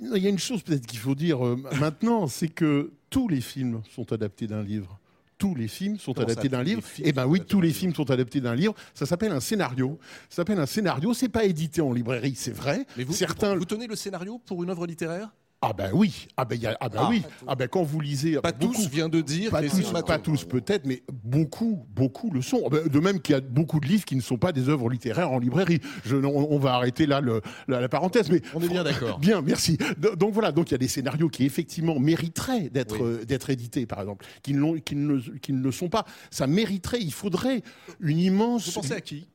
Il 0.00 0.22
y 0.22 0.26
a 0.26 0.30
une 0.30 0.38
chose 0.38 0.62
peut-être 0.62 0.86
qu'il 0.86 0.98
faut 0.98 1.14
dire 1.14 1.38
maintenant, 1.78 2.26
c'est 2.26 2.48
que 2.48 2.92
tous 3.10 3.28
les 3.28 3.40
films 3.40 3.82
sont 3.94 4.12
adaptés 4.12 4.46
d'un 4.46 4.62
livre 4.62 4.98
tous 5.36 5.54
les 5.54 5.68
films 5.68 5.98
sont 5.98 6.18
adaptés 6.20 6.48
d'un 6.48 6.62
livre? 6.62 6.82
Eh 7.02 7.12
ben 7.12 7.26
oui, 7.26 7.40
tous 7.40 7.60
les 7.60 7.72
films 7.72 7.94
sont 7.94 8.10
adaptés 8.10 8.40
d'un 8.40 8.54
livre. 8.54 8.74
Ça 8.94 9.04
s'appelle 9.04 9.32
un 9.32 9.40
scénario. 9.40 9.98
Ça 10.30 10.36
s'appelle 10.36 10.58
un 10.58 10.64
scénario. 10.64 11.12
C'est 11.12 11.28
pas 11.28 11.44
édité 11.44 11.80
en 11.80 11.92
librairie, 11.92 12.34
c'est 12.34 12.54
vrai. 12.54 12.86
Mais 12.96 13.04
vous, 13.04 13.12
Certains... 13.12 13.54
vous 13.54 13.64
tenez 13.64 13.86
le 13.86 13.96
scénario 13.96 14.40
pour 14.46 14.62
une 14.62 14.70
œuvre 14.70 14.86
littéraire? 14.86 15.30
Ah 15.66 15.72
ben 15.72 15.90
oui, 15.94 16.28
ah 16.36 16.44
ben, 16.44 16.60
y 16.60 16.66
a, 16.66 16.76
ah 16.78 16.90
ben 16.90 16.98
ah, 17.00 17.06
oui, 17.08 17.22
ah 17.46 17.54
ben 17.54 17.68
quand 17.68 17.82
vous 17.82 17.98
lisez, 17.98 18.38
pas 18.42 18.52
tous 18.52 18.86
vient 18.88 19.08
de 19.08 19.22
dire, 19.22 19.50
pas 19.50 19.62
tous, 19.62 19.92
pas 20.06 20.18
tous 20.18 20.44
peut-être, 20.44 20.84
mais 20.84 21.02
beaucoup, 21.10 21.86
beaucoup 21.88 22.30
le 22.30 22.42
sont. 22.42 22.68
Ben, 22.68 22.86
de 22.86 23.00
même 23.00 23.18
qu'il 23.18 23.34
y 23.34 23.38
a 23.38 23.40
beaucoup 23.40 23.80
de 23.80 23.86
livres 23.86 24.04
qui 24.04 24.14
ne 24.14 24.20
sont 24.20 24.36
pas 24.36 24.52
des 24.52 24.68
œuvres 24.68 24.90
littéraires 24.90 25.30
en 25.30 25.38
librairie. 25.38 25.80
Je, 26.04 26.16
on, 26.16 26.58
va 26.58 26.74
arrêter 26.74 27.06
là 27.06 27.22
le, 27.22 27.40
la, 27.66 27.88
parenthèse, 27.88 28.30
mais 28.30 28.42
on 28.52 28.60
est 28.60 28.68
bien 28.68 28.84
d'accord. 28.84 29.18
Bien, 29.18 29.40
merci. 29.40 29.78
Donc 30.18 30.34
voilà, 30.34 30.52
donc 30.52 30.70
il 30.70 30.72
y 30.72 30.74
a 30.74 30.78
des 30.78 30.88
scénarios 30.88 31.30
qui 31.30 31.46
effectivement 31.46 31.98
mériteraient 31.98 32.68
d'être 32.68 33.02
euh, 33.02 33.24
d'être 33.24 33.48
édités, 33.48 33.86
par 33.86 34.00
exemple, 34.00 34.26
qui 34.42 34.52
ne, 34.52 34.76
qui, 34.78 34.96
ne, 34.96 35.18
qui 35.38 35.54
ne 35.54 35.62
le 35.62 35.72
sont 35.72 35.88
pas. 35.88 36.04
Ça 36.30 36.46
mériterait, 36.46 37.00
il 37.00 37.12
faudrait 37.12 37.62
une 38.00 38.18
immense. 38.18 38.66
Vous 38.66 38.82
pensez 38.82 38.92
à 38.92 39.00
qui? 39.00 39.26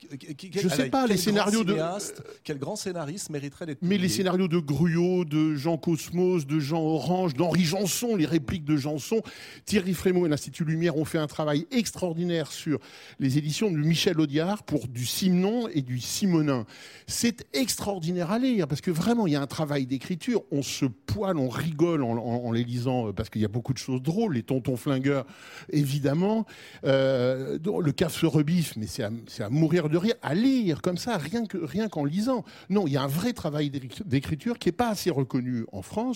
Je 0.54 0.68
ne 0.68 0.70
sais 0.70 0.90
pas 0.90 1.08
les 1.08 1.18
scénarios 1.18 1.64
de 1.64 1.76
quel 2.44 2.60
grand 2.60 2.76
scénariste 2.76 3.32
mériterait 3.32 3.66
d'être. 3.66 3.80
Mais 3.82 3.98
les 3.98 4.10
scénarios 4.10 4.48
de 4.48 4.60
Gruyot, 4.60 5.26
de 5.26 5.56
Jean 5.56 5.78
De 6.20 6.60
Jean 6.60 6.82
Orange, 6.82 7.34
d'Henri 7.34 7.64
Janson, 7.64 8.18
les 8.18 8.26
répliques 8.26 8.66
de 8.66 8.76
Janson. 8.76 9.22
Thierry 9.64 9.94
Frémaux 9.94 10.26
et 10.26 10.30
l'Institut 10.30 10.66
Lumière 10.66 10.98
ont 10.98 11.06
fait 11.06 11.18
un 11.18 11.28
travail 11.28 11.66
extraordinaire 11.72 12.52
sur 12.52 12.80
les 13.20 13.38
éditions 13.38 13.72
de 13.72 13.78
Michel 13.78 14.20
Audiard 14.20 14.64
pour 14.64 14.90
du 14.90 15.06
Simon 15.06 15.70
et 15.70 15.82
du 15.82 15.98
Simonin. 16.02 16.66
C'est 17.08 17.48
extraordinaire 17.54 18.32
à 18.32 18.40
lire 18.40 18.68
parce 18.68 18.82
que 18.82 18.92
vraiment, 18.92 19.28
il 19.28 19.34
y 19.34 19.36
a 19.38 19.42
un 19.42 19.48
travail 19.48 19.86
d'écriture. 19.86 20.44
On 20.52 20.62
se 20.62 20.86
poile, 20.86 21.38
on 21.38 21.48
rigole 21.48 22.04
en, 22.04 22.52
les 22.52 22.66
lisant 22.66 23.08
euh, 23.08 23.14
parce 23.14 23.30
qu'il 23.30 23.42
y 23.42 23.46
a 23.46 23.50
beaucoup 23.50 23.72
de 23.72 23.78
choses 23.78 24.02
drôles. 24.02 24.34
Les 24.34 24.44
tontons 24.44 24.76
flingueurs, 24.76 25.26
évidemment. 25.72 26.46
Euh, 26.84 27.58
le 27.64 27.92
caf 27.94 28.14
se 28.14 28.26
rebiffe, 28.26 28.76
mais 28.76 28.88
c'est 28.88 29.04
à, 29.04 29.50
mourir 29.50 29.88
de 29.88 29.98
rire. 29.98 30.16
À 30.22 30.36
lire 30.36 30.82
comme 30.82 30.98
ça, 30.98 31.18
rien 31.18 31.88
qu'en 31.88 32.04
lisant. 32.04 32.44
Non, 32.70 32.88
il 32.88 32.94
y 32.94 32.98
a 32.98 33.04
un 33.04 33.08
vrai 33.08 33.32
travail 33.32 33.70
d'écriture 33.70 34.60
qui 34.60 34.68
n'est 34.68 34.74
pas 34.74 34.90
assez 34.90 35.10
reconnu 35.10 35.64
en 35.72 35.82
France. 35.82 36.09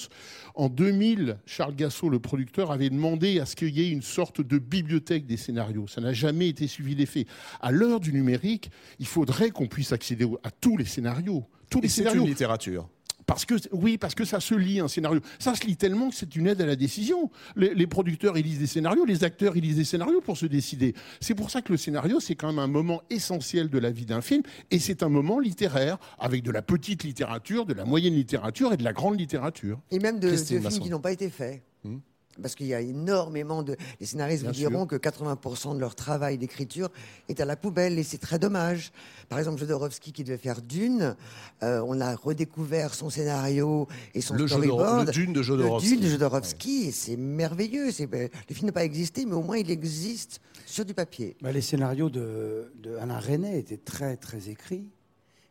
En 0.55 0.69
2000, 0.69 1.37
Charles 1.45 1.75
Gassot, 1.75 2.09
le 2.09 2.19
producteur, 2.19 2.71
avait 2.71 2.89
demandé 2.89 3.39
à 3.39 3.45
ce 3.45 3.55
qu'il 3.55 3.69
y 3.69 3.81
ait 3.81 3.89
une 3.89 4.01
sorte 4.01 4.41
de 4.41 4.57
bibliothèque 4.57 5.25
des 5.25 5.37
scénarios. 5.37 5.87
Ça 5.87 6.01
n'a 6.01 6.13
jamais 6.13 6.49
été 6.49 6.67
suivi 6.67 6.95
d'effet. 6.95 7.25
À 7.61 7.71
l'heure 7.71 7.99
du 7.99 8.13
numérique, 8.13 8.71
il 8.99 9.07
faudrait 9.07 9.51
qu'on 9.51 9.67
puisse 9.67 9.91
accéder 9.91 10.27
à 10.43 10.51
tous 10.51 10.77
les 10.77 10.85
scénarios. 10.85 11.43
Tous 11.69 11.81
les 11.81 11.89
scénarios. 11.89 12.21
C'est 12.21 12.25
une 12.25 12.29
littérature. 12.29 12.89
Parce 13.33 13.45
que, 13.45 13.55
oui, 13.71 13.97
parce 13.97 14.13
que 14.13 14.25
ça 14.25 14.39
se 14.39 14.53
lit 14.53 14.79
un 14.79 14.87
scénario. 14.87 15.19
Ça 15.39 15.55
se 15.55 15.65
lit 15.65 15.75
tellement 15.75 16.09
que 16.09 16.15
c'est 16.15 16.35
une 16.35 16.45
aide 16.45 16.61
à 16.61 16.67
la 16.67 16.75
décision. 16.75 17.31
Les, 17.55 17.87
producteurs, 17.87 18.37
ils 18.37 18.45
lisent 18.45 18.59
des 18.59 18.67
scénarios, 18.67 19.05
les 19.05 19.23
acteurs, 19.23 19.57
ils 19.57 19.63
lisent 19.63 19.77
des 19.77 19.85
scénarios 19.85 20.21
pour 20.21 20.37
se 20.37 20.45
décider. 20.45 20.93
C'est 21.19 21.33
pour 21.33 21.49
ça 21.49 21.63
que 21.63 21.71
le 21.71 21.77
scénario, 21.77 22.19
c'est 22.19 22.35
quand 22.35 22.47
même 22.47 22.59
un 22.59 22.67
moment 22.67 23.01
essentiel 23.09 23.69
de 23.69 23.79
la 23.79 23.89
vie 23.89 24.05
d'un 24.05 24.21
film, 24.21 24.43
et 24.69 24.77
c'est 24.77 25.01
un 25.01 25.09
moment 25.09 25.39
littéraire, 25.39 25.97
avec 26.19 26.43
de 26.43 26.51
la 26.51 26.61
petite 26.61 27.03
littérature, 27.03 27.65
de 27.65 27.73
la 27.73 27.85
moyenne 27.85 28.13
littérature 28.13 28.71
et 28.71 28.77
de 28.77 28.83
la 28.83 28.93
grande 28.93 29.19
littérature. 29.19 29.79
Et 29.89 29.97
même 29.97 30.19
de, 30.19 30.29
de 30.29 30.35
films 30.35 30.69
qui 30.69 30.89
n'ont 30.91 30.99
pas 30.99 31.11
été 31.11 31.29
faits. 31.29 31.63
Hmm 31.83 31.97
parce 32.41 32.55
qu'il 32.55 32.67
y 32.67 32.73
a 32.73 32.81
énormément 32.81 33.63
de... 33.63 33.75
Les 33.99 34.05
scénaristes 34.05 34.45
vous 34.45 34.51
diront 34.51 34.85
que 34.85 34.95
80% 34.95 35.75
de 35.75 35.79
leur 35.79 35.95
travail 35.95 36.37
d'écriture 36.37 36.89
est 37.29 37.39
à 37.39 37.45
la 37.45 37.55
poubelle 37.55 37.99
et 37.99 38.03
c'est 38.03 38.17
très 38.17 38.39
dommage. 38.39 38.91
Par 39.29 39.39
exemple, 39.39 39.59
Jodorowsky 39.59 40.11
qui 40.11 40.23
devait 40.23 40.37
faire 40.37 40.61
Dune, 40.61 41.15
euh, 41.61 41.83
on 41.85 42.01
a 42.01 42.15
redécouvert 42.15 42.93
son 42.93 43.09
scénario 43.09 43.87
et 44.13 44.21
son 44.21 44.35
le 44.35 44.47
storyboard. 44.47 45.07
Le 45.07 45.11
Dune 45.11 45.33
de 45.33 45.41
Jodorowsky. 45.41 45.89
Le 45.89 45.95
Dune 45.95 46.05
de 46.05 46.09
Jodorowsky, 46.09 46.91
c'est 46.91 47.17
merveilleux. 47.17 47.87
Le 47.87 48.29
film 48.55 48.67
n'a 48.67 48.71
pas 48.71 48.85
existé, 48.85 49.25
mais 49.25 49.33
au 49.33 49.43
moins 49.43 49.57
il 49.57 49.69
existe 49.69 50.41
sur 50.65 50.85
du 50.85 50.93
papier. 50.93 51.35
Bah, 51.41 51.51
les 51.51 51.61
scénarios 51.61 52.09
de, 52.09 52.71
de 52.81 52.95
Alain 52.97 53.19
Resnais 53.19 53.59
étaient 53.59 53.77
très 53.77 54.17
très 54.17 54.49
écrits. 54.49 54.85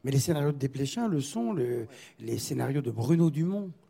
Mais 0.04 0.10
les 0.10 0.18
scénarios 0.18 0.50
de 0.50 0.58
Desplechin 0.58 1.06
le 1.06 1.20
sont, 1.20 1.54
les 2.18 2.38
scénarios 2.38 2.82
de 2.82 2.90
Bruno 2.90 3.30
Dumont 3.30 3.70
euh, 3.70 3.81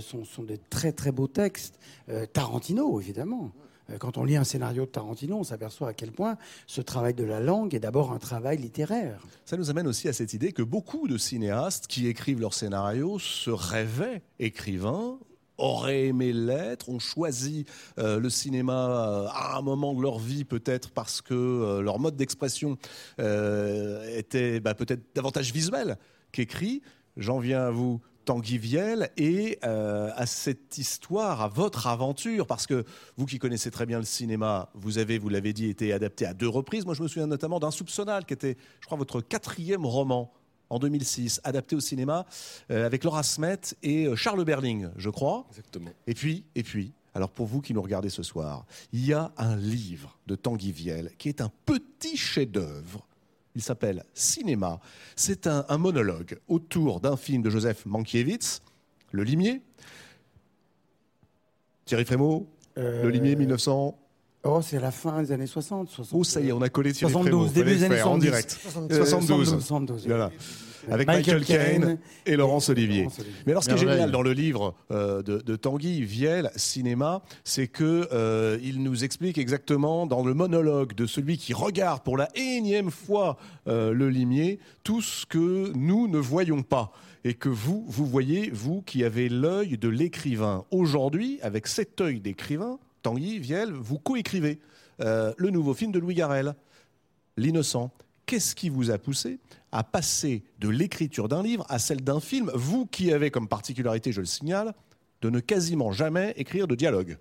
sont, 0.00 0.24
sont, 0.24 0.42
de 0.42 0.56
très 0.70 0.92
très 0.92 1.12
beaux 1.12 1.28
textes. 1.28 1.78
Euh, 2.08 2.26
Tarantino, 2.26 3.00
évidemment. 3.00 3.52
Euh, 3.90 3.98
quand 3.98 4.18
on 4.18 4.24
lit 4.24 4.36
un 4.36 4.44
scénario 4.44 4.84
de 4.84 4.90
Tarantino, 4.90 5.38
on 5.38 5.44
s'aperçoit 5.44 5.88
à 5.88 5.94
quel 5.94 6.12
point 6.12 6.36
ce 6.66 6.80
travail 6.80 7.14
de 7.14 7.24
la 7.24 7.40
langue 7.40 7.74
est 7.74 7.80
d'abord 7.80 8.12
un 8.12 8.18
travail 8.18 8.58
littéraire. 8.58 9.22
Ça 9.44 9.56
nous 9.56 9.70
amène 9.70 9.86
aussi 9.86 10.08
à 10.08 10.12
cette 10.12 10.32
idée 10.32 10.52
que 10.52 10.62
beaucoup 10.62 11.08
de 11.08 11.16
cinéastes 11.16 11.86
qui 11.86 12.06
écrivent 12.06 12.40
leurs 12.40 12.54
scénarios 12.54 13.18
se 13.18 13.50
rêvaient 13.50 14.22
écrivains, 14.38 15.18
auraient 15.56 16.06
aimé 16.06 16.32
l'être, 16.32 16.88
ont 16.88 17.00
choisi 17.00 17.64
le 17.96 18.28
cinéma 18.28 19.26
à 19.32 19.58
un 19.58 19.62
moment 19.62 19.92
de 19.92 20.00
leur 20.00 20.20
vie 20.20 20.44
peut-être 20.44 20.90
parce 20.90 21.20
que 21.20 21.80
leur 21.80 21.98
mode 21.98 22.14
d'expression 22.14 22.78
était 23.18 24.60
bah, 24.60 24.74
peut-être 24.74 25.02
davantage 25.16 25.52
visuel 25.52 25.98
qu'écrit. 26.30 26.80
J'en 27.16 27.40
viens 27.40 27.66
à 27.66 27.70
vous 27.70 28.00
Tanguy 28.28 28.58
Viel 28.58 29.08
et 29.16 29.58
euh, 29.64 30.10
à 30.14 30.26
cette 30.26 30.76
histoire, 30.76 31.40
à 31.40 31.48
votre 31.48 31.86
aventure, 31.86 32.46
parce 32.46 32.66
que 32.66 32.84
vous 33.16 33.24
qui 33.24 33.38
connaissez 33.38 33.70
très 33.70 33.86
bien 33.86 33.96
le 33.98 34.04
cinéma, 34.04 34.68
vous 34.74 34.98
avez, 34.98 35.16
vous 35.16 35.30
l'avez 35.30 35.54
dit, 35.54 35.70
été 35.70 35.94
adapté 35.94 36.26
à 36.26 36.34
deux 36.34 36.46
reprises. 36.46 36.84
Moi, 36.84 36.92
je 36.92 37.02
me 37.02 37.08
souviens 37.08 37.26
notamment 37.26 37.58
d'un 37.58 37.70
Soupçonnal, 37.70 38.26
qui 38.26 38.34
était, 38.34 38.58
je 38.80 38.86
crois, 38.86 38.98
votre 38.98 39.22
quatrième 39.22 39.86
roman 39.86 40.30
en 40.68 40.78
2006, 40.78 41.40
adapté 41.42 41.74
au 41.74 41.80
cinéma 41.80 42.26
euh, 42.70 42.84
avec 42.84 43.02
Laura 43.02 43.22
Smet 43.22 43.60
et 43.82 44.04
euh, 44.04 44.14
Charles 44.14 44.44
Berling, 44.44 44.90
je 44.98 45.08
crois. 45.08 45.46
Exactement. 45.48 45.90
Et 46.06 46.12
puis, 46.12 46.44
et 46.54 46.62
puis, 46.62 46.92
alors 47.14 47.30
pour 47.30 47.46
vous 47.46 47.62
qui 47.62 47.72
nous 47.72 47.80
regardez 47.80 48.10
ce 48.10 48.22
soir, 48.22 48.66
il 48.92 49.06
y 49.06 49.14
a 49.14 49.32
un 49.38 49.56
livre 49.56 50.18
de 50.26 50.34
Tanguy 50.34 50.72
Viel 50.72 51.12
qui 51.16 51.30
est 51.30 51.40
un 51.40 51.50
petit 51.64 52.18
chef-d'œuvre 52.18 53.07
il 53.54 53.62
s'appelle 53.62 54.04
Cinéma. 54.14 54.80
C'est 55.16 55.46
un, 55.46 55.78
monologue 55.78 56.38
autour 56.48 57.00
d'un 57.00 57.16
film 57.16 57.42
de 57.42 57.50
Joseph 57.50 57.86
Mankiewicz, 57.86 58.60
Le 59.12 59.22
Limier. 59.22 59.62
Thierry 61.84 62.04
Frémaux, 62.04 62.46
euh, 62.76 63.02
Le 63.02 63.10
Limier 63.10 63.36
1900. 63.36 63.98
Oh, 64.44 64.60
c'est 64.62 64.78
la 64.78 64.90
fin 64.90 65.22
des 65.22 65.32
années 65.32 65.46
60. 65.46 66.00
Oh, 66.12 66.24
ça 66.24 66.40
y 66.40 66.48
est, 66.48 66.52
on 66.52 66.62
a 66.62 66.68
collé 66.68 66.92
Thierry 66.92 67.12
72, 67.12 67.52
début 67.52 67.70
des 67.70 67.84
années 67.84 68.00
70. 68.00 68.14
En 68.14 68.18
direct. 68.18 68.58
72. 68.60 69.48
72. 69.50 70.06
Voilà 70.06 70.30
avec 70.90 71.06
Michael, 71.06 71.44
Caine 71.44 71.98
et 72.26 72.36
Laurence 72.36 72.68
Olivier. 72.68 73.08
Mais 73.46 73.52
alors, 73.52 73.64
ce 73.64 73.68
qui 73.68 73.74
est 73.74 73.78
génial 73.78 74.10
dans 74.10 74.22
le 74.22 74.32
livre 74.32 74.74
euh, 74.90 75.22
de, 75.22 75.56
Tanguy 75.56 76.02
Viel, 76.02 76.50
Cinéma, 76.56 77.22
c'est 77.44 77.68
que 77.68 78.08
euh, 78.12 78.58
il 78.62 78.82
nous 78.82 79.04
explique 79.04 79.38
exactement 79.38 80.06
dans 80.06 80.24
le 80.24 80.34
monologue 80.34 80.94
de 80.94 81.06
celui 81.06 81.38
qui 81.38 81.52
regarde 81.52 82.02
pour 82.02 82.16
la 82.16 82.28
énième 82.34 82.90
fois 82.90 83.36
euh, 83.66 83.92
le 83.92 84.08
limier 84.08 84.58
tout 84.84 85.02
ce 85.02 85.26
que 85.26 85.72
nous 85.74 86.08
ne 86.08 86.18
voyons 86.18 86.62
pas 86.62 86.92
et 87.24 87.34
que 87.34 87.48
vous, 87.48 87.84
vous 87.88 88.06
voyez, 88.06 88.50
vous 88.50 88.82
qui 88.82 89.04
avez 89.04 89.28
l'œil 89.28 89.76
de 89.76 89.88
l'écrivain. 89.88 90.64
Aujourd'hui, 90.70 91.38
avec 91.42 91.66
cet 91.66 92.00
œil 92.00 92.20
d'écrivain, 92.20 92.78
Tanguy 93.02 93.38
Viel, 93.38 93.72
vous 93.72 93.98
coécrivez 93.98 94.58
le 95.00 95.50
nouveau 95.50 95.74
film 95.74 95.92
de 95.92 95.98
Louis 96.00 96.14
Garrel, 96.14 96.54
L'innocent. 97.36 97.92
Qu'est-ce 98.26 98.54
qui 98.54 98.68
vous 98.68 98.90
a 98.90 98.98
poussé 98.98 99.38
à 99.72 99.84
passer 99.84 100.42
de 100.58 100.68
l'écriture 100.68 101.28
d'un 101.28 101.42
livre 101.42 101.66
à 101.68 101.78
celle 101.78 102.02
d'un 102.02 102.20
film, 102.20 102.50
vous 102.54 102.86
qui 102.86 103.12
avez 103.12 103.30
comme 103.30 103.48
particularité, 103.48 104.12
je 104.12 104.20
le 104.20 104.26
signale, 104.26 104.74
de 105.22 105.30
ne 105.30 105.40
quasiment 105.40 105.92
jamais 105.92 106.32
écrire 106.36 106.66
de 106.66 106.74
dialogue 106.74 107.18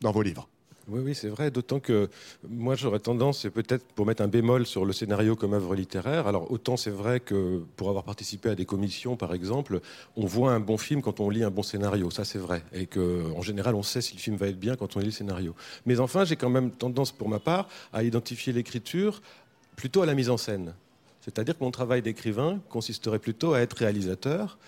dans 0.00 0.12
vos 0.12 0.22
livres 0.22 0.48
oui, 0.88 1.00
oui, 1.04 1.14
c'est 1.16 1.28
vrai. 1.28 1.50
D'autant 1.50 1.80
que 1.80 2.08
moi, 2.48 2.76
j'aurais 2.76 3.00
tendance, 3.00 3.40
c'est 3.40 3.50
peut-être 3.50 3.84
pour 3.94 4.06
mettre 4.06 4.22
un 4.22 4.28
bémol 4.28 4.66
sur 4.66 4.84
le 4.84 4.92
scénario 4.92 5.34
comme 5.34 5.52
œuvre 5.52 5.74
littéraire. 5.74 6.28
Alors, 6.28 6.52
autant 6.52 6.76
c'est 6.76 6.90
vrai 6.90 7.18
que 7.18 7.64
pour 7.74 7.88
avoir 7.88 8.04
participé 8.04 8.50
à 8.50 8.54
des 8.54 8.66
commissions, 8.66 9.16
par 9.16 9.34
exemple, 9.34 9.80
on 10.16 10.26
voit 10.26 10.52
un 10.52 10.60
bon 10.60 10.78
film 10.78 11.02
quand 11.02 11.18
on 11.18 11.28
lit 11.28 11.42
un 11.42 11.50
bon 11.50 11.64
scénario. 11.64 12.10
Ça, 12.10 12.24
c'est 12.24 12.38
vrai. 12.38 12.62
Et 12.72 12.86
qu'en 12.86 13.42
général, 13.42 13.74
on 13.74 13.82
sait 13.82 14.00
si 14.00 14.14
le 14.14 14.20
film 14.20 14.36
va 14.36 14.46
être 14.46 14.60
bien 14.60 14.76
quand 14.76 14.96
on 14.96 15.00
lit 15.00 15.06
le 15.06 15.10
scénario. 15.10 15.56
Mais 15.86 15.98
enfin, 15.98 16.24
j'ai 16.24 16.36
quand 16.36 16.50
même 16.50 16.70
tendance, 16.70 17.10
pour 17.10 17.28
ma 17.28 17.40
part, 17.40 17.68
à 17.92 18.04
identifier 18.04 18.52
l'écriture 18.52 19.22
plutôt 19.74 20.02
à 20.02 20.06
la 20.06 20.14
mise 20.14 20.30
en 20.30 20.36
scène. 20.36 20.72
C'est-à-dire 21.26 21.58
que 21.58 21.64
mon 21.64 21.72
travail 21.72 22.02
d'écrivain 22.02 22.60
consisterait 22.70 23.18
plutôt 23.18 23.52
à 23.52 23.60
être 23.60 23.74
réalisateur, 23.74 24.58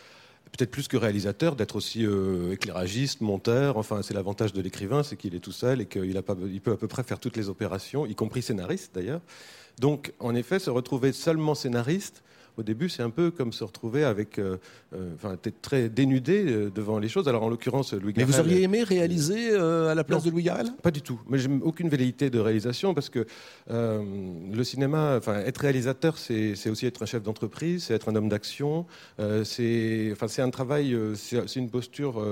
peut-être 0.51 0.73
plus 0.73 0.89
que 0.89 0.97
réalisateur, 0.97 1.55
d'être 1.55 1.77
aussi 1.77 2.05
euh, 2.05 2.53
éclairagiste, 2.53 3.21
monteur. 3.21 3.77
Enfin, 3.77 4.03
c'est 4.03 4.13
l'avantage 4.13 4.53
de 4.53 4.61
l'écrivain, 4.61 5.05
c'est 5.05 5.17
qu'il 5.17 5.37
est 5.37 5.41
tout 5.41 5.53
seul 5.53 5.81
et 5.81 5.87
qu'il 5.87 6.21
peut 6.61 6.73
à 6.73 6.77
peu 6.77 6.89
près 6.89 7.05
faire 7.05 7.21
toutes 7.21 7.37
les 7.37 7.49
opérations, 7.49 8.07
y 8.07 8.17
compris 8.17 8.43
scénariste 8.43 8.93
d'ailleurs. 8.93 9.21
Donc, 9.79 10.13
en 10.19 10.35
effet, 10.35 10.59
se 10.59 10.71
retrouver 10.71 11.13
seulement 11.13 11.55
scénariste, 11.55 12.25
au 12.59 12.63
début, 12.65 12.89
c'est 12.89 13.03
un 13.03 13.11
peu 13.11 13.31
comme 13.31 13.53
se 13.53 13.63
retrouver 13.63 14.03
avec, 14.03 14.39
euh, 14.39 14.57
euh, 14.93 15.15
enfin, 15.15 15.37
très 15.63 15.89
dénudé 15.89 16.45
euh, 16.45 16.71
devant 16.71 16.99
les 16.99 17.09
choses. 17.09 17.29
Alors, 17.29 17.45
en 17.45 17.49
l'occurrence, 17.49 17.93
Louis 17.93 18.13
Garrel. 18.13 18.27
Mais 18.29 18.37
vous 18.37 18.41
auriez 18.41 18.63
aimé 18.63 18.83
réaliser 18.83 19.55
à 19.55 19.95
la 19.95 20.05
place 20.05 20.25
de 20.25 20.31
Louis 20.31 20.43
Garrel? 20.43 20.73
Pas 20.83 20.91
du 20.91 21.01
tout. 21.01 21.21
Mais 21.29 21.39
j'ai 21.39 21.49
aucune 21.63 21.89
velléité 21.89 22.31
de 22.31 22.41
réalisation 22.41 22.95
parce 22.95 23.09
que 23.09 23.27
le 23.69 24.65
cinéma, 24.65 25.17
enfin, 25.17 25.37
être 25.41 25.59
réalisateur, 25.59 26.19
c'est 26.19 26.69
aussi 26.69 26.87
être 26.87 27.03
un 27.03 27.07
chef 27.07 27.23
d'entreprise, 27.23 27.85
c'est 27.85 27.95
être 27.95 28.09
un 28.09 28.17
homme 28.17 28.29
d'action. 28.29 28.87
c'est, 29.45 30.11
enfin, 30.13 30.27
c'est 30.27 30.43
un 30.43 30.51
travail, 30.51 30.97
c'est 31.15 31.57
une 31.57 31.71
posture 31.71 32.25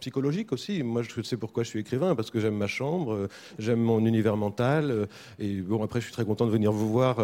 psychologique 0.00 0.52
aussi. 0.52 0.82
Moi, 0.82 1.02
je 1.02 1.22
sais 1.22 1.36
pourquoi 1.36 1.62
je 1.62 1.68
suis 1.68 1.80
écrivain 1.80 2.16
parce 2.16 2.30
que 2.30 2.40
j'aime 2.40 2.56
ma 2.56 2.66
chambre, 2.66 3.28
j'aime 3.58 3.80
mon 3.80 4.04
univers 4.04 4.36
mental. 4.36 5.06
et 5.38 5.60
bon, 5.60 5.84
après, 5.84 6.00
je 6.00 6.06
suis 6.06 6.14
très 6.14 6.24
content 6.24 6.46
de 6.46 6.50
venir 6.50 6.72
vous 6.72 6.90
voir 6.90 7.18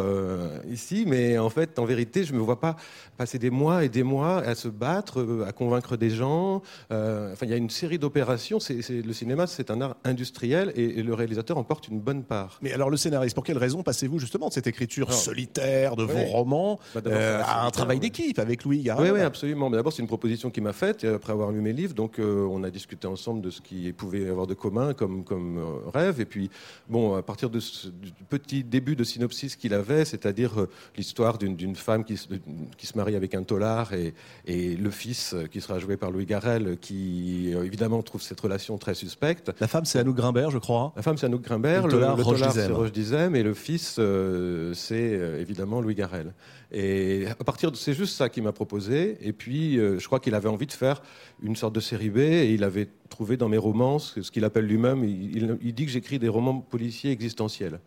ici, 0.71 1.05
mais 1.07 1.39
en 1.39 1.51
fait, 1.51 1.79
en 1.79 1.85
vérité 1.85 2.12
je 2.15 2.33
ne 2.33 2.39
me 2.39 2.43
vois 2.43 2.61
pas 2.61 2.77
passer 3.17 3.39
des 3.39 3.51
mois 3.51 3.85
et 3.85 3.89
des 3.89 4.03
mois 4.03 4.39
à 4.39 4.55
se 4.55 4.69
battre, 4.69 5.21
euh, 5.21 5.47
à 5.47 5.53
convaincre 5.53 5.97
des 5.97 6.11
gens. 6.11 6.63
Euh, 6.91 7.33
enfin, 7.33 7.47
il 7.47 7.51
y 7.51 7.55
a 7.55 7.57
une 7.57 7.71
série 7.71 7.99
d'opérations. 7.99 8.59
Le 8.69 9.13
cinéma, 9.13 9.47
c'est 9.47 9.71
un 9.71 9.81
art 9.81 9.97
industriel 10.05 10.73
et, 10.77 11.03
le 11.03 11.15
réalisateur 11.15 11.59
en 11.59 11.65
porte 11.65 11.89
une 11.89 12.01
bonne 12.01 12.23
part. 12.23 12.59
Mais 12.63 12.73
alors, 12.73 12.91
le 12.91 12.97
scénariste, 12.97 13.35
pour 13.35 13.45
quelle 13.45 13.59
raison 13.59 13.83
passez-vous 13.83 14.19
justement 14.19 14.49
de 14.49 14.53
cette 14.53 14.67
écriture 14.67 15.13
solitaire 15.13 15.97
de 15.97 16.05
vos 16.05 16.25
romans 16.25 16.79
bah, 16.95 17.01
euh, 17.07 17.41
à 17.45 17.67
un 17.67 17.71
travail 17.71 17.99
d'équipe 17.99 18.39
avec 18.39 18.65
Louis 18.65 18.83
Garrel 18.83 19.13
Oui, 19.13 19.19
oui, 19.19 19.25
absolument. 19.25 19.71
Mais 19.71 19.77
d'abord, 19.77 19.93
c'est 19.93 20.03
une 20.03 20.09
proposition 20.09 20.51
qui 20.51 20.61
m'a 20.61 20.73
faite 20.73 21.05
après 21.05 21.33
avoir 21.33 21.51
lu 21.51 21.61
mes 21.61 21.73
livres. 21.73 21.95
Donc, 21.95 22.19
on 22.19 22.63
a 22.63 22.71
discuté 22.71 23.07
ensemble 23.07 23.41
de 23.41 23.51
ce 23.51 23.61
qui 23.61 23.93
pouvait 23.93 24.29
avoir 24.29 24.47
de 24.47 24.55
commun 24.55 24.95
comme, 24.95 25.25
comme 25.25 25.61
rêve. 25.93 26.21
Et 26.21 26.27
puis, 26.27 26.51
bon, 26.89 27.15
à 27.15 27.23
partir 27.23 27.51
de 27.51 27.61
ce, 27.61 27.89
du 27.89 28.13
petit 28.29 28.65
début 28.65 28.97
de 28.97 29.05
synopsis 29.05 29.57
qu'il 29.57 29.75
avait, 29.75 30.05
c'est-à-dire 30.05 30.67
l'histoire 30.97 31.39
d'une 31.39 31.77
femme 31.77 32.02
qui 32.03 32.17
se, 32.17 32.29
qui 32.77 32.87
se 32.87 32.97
marie 32.97 33.17
avec 33.17 33.35
un 33.35 33.43
tolard 33.43 33.93
et, 33.93 34.15
et, 34.47 34.77
le 34.77 34.91
fils 34.91 35.35
qui 35.51 35.61
sera 35.61 35.79
joué 35.79 35.97
par 35.97 36.11
Louis 36.11 36.27
Garrel 36.27 36.79
qui 36.81 37.53
euh, 37.55 37.65
évidemment 37.65 38.03
trouve 38.03 38.23
cette 38.23 38.41
relation 38.41 38.79
très 38.79 38.95
suspecte. 38.95 39.53
La 39.61 39.69
femme 39.69 39.85
c'est 39.85 39.99
Anouk 39.99 40.17
Grimbert 40.17 40.51
je 40.51 40.59
crois. 40.59 40.93
La 40.97 41.03
femme 41.03 41.17
c'est 41.17 41.27
Anouk 41.27 41.43
Grimbert, 41.43 41.87
le, 41.87 41.93
tolard, 41.93 42.19
c'est 42.53 42.67
Roche 42.67 42.93
Dizem 42.93 43.37
et 43.37 43.43
le 43.43 43.55
fils 43.55 43.97
euh, 43.99 44.75
c'est 44.75 45.15
euh, 45.15 45.41
évidemment 45.41 45.81
Louis 45.81 45.95
Garrel. 45.95 46.35
Et 46.71 47.27
à 47.29 47.45
partir 47.45 47.71
de 47.71 47.77
c'est 47.77 47.95
juste 47.95 48.17
ça 48.17 48.29
qu'il 48.29 48.43
m'a 48.43 48.53
proposé 48.53 49.19
et 49.21 49.33
puis 49.33 49.77
je 49.77 50.05
crois 50.07 50.21
qu'il 50.21 50.35
avait 50.35 50.49
envie 50.49 50.67
de 50.67 50.73
faire 50.73 51.03
une 51.43 51.55
sorte 51.55 51.75
de 51.75 51.81
série 51.81 52.09
B 52.09 52.19
et 52.19 52.55
il 52.55 52.65
avait 52.65 52.89
trouvé 53.11 53.37
dans 53.37 53.49
mes 53.49 53.59
romans 53.59 53.99
ce 53.99 54.31
qu'il 54.31 54.45
appelle 54.45 54.67
lui-même, 54.67 55.05
il, 55.05 55.59
il 55.61 55.75
dit 55.75 55.85
que 55.85 55.91
j'écris 55.93 56.19
des 56.19 56.31
romans 56.31 56.61
policiers 56.61 57.11
existentiels. 57.11 57.79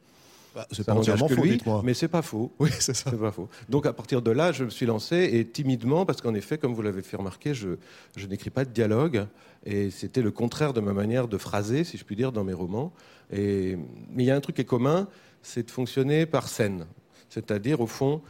Bah, 0.56 0.66
c'est 0.72 0.86
pas 0.86 0.94
entièrement 0.94 1.28
faux, 1.28 1.44
lui, 1.44 1.62
mais 1.84 1.94
c'est 1.94 2.08
pas 2.08 2.22
faux. 2.22 2.50
Oui, 2.60 2.70
c'est 2.80 2.96
ça. 2.96 3.12
pas 3.12 3.32
faux. 3.32 3.50
Donc 3.68 3.86
à 3.86 3.92
partir 3.92 4.22
de 4.22 4.32
là, 4.32 4.54
je 4.54 4.64
me 4.64 4.70
suis 4.70 4.86
lancé 4.86 5.30
et 5.34 5.46
timidement, 5.46 6.06
parce 6.06 6.22
qu'en 6.22 6.34
effet, 6.34 6.58
comme 6.58 6.74
vous 6.74 6.82
l'avez 6.82 7.02
fait 7.02 7.18
remarquer, 7.18 7.54
je, 7.54 7.70
je 8.16 8.26
n'écris 8.26 8.52
pas 8.52 8.64
de 8.64 8.70
dialogue 8.70 9.28
et 9.66 9.90
c'était 9.92 10.22
le 10.22 10.32
contraire 10.32 10.72
de 10.72 10.80
ma 10.80 10.94
manière 10.94 11.28
de 11.28 11.38
phraser, 11.38 11.84
si 11.84 11.98
je 11.98 12.06
puis 12.06 12.16
dire, 12.16 12.32
dans 12.32 12.46
mes 12.46 12.54
romans. 12.54 12.94
Et, 13.34 13.78
mais 14.12 14.24
il 14.24 14.28
y 14.28 14.32
a 14.32 14.36
un 14.36 14.40
truc 14.40 14.56
qui 14.56 14.62
est 14.62 14.66
commun, 14.66 15.10
c'est 15.42 15.66
de 15.66 15.72
fonctionner 15.72 16.26
par 16.26 16.48
scène. 16.48 16.86
C'est-à-dire, 17.30 17.82
au 17.82 17.88
fond, 17.88 18.22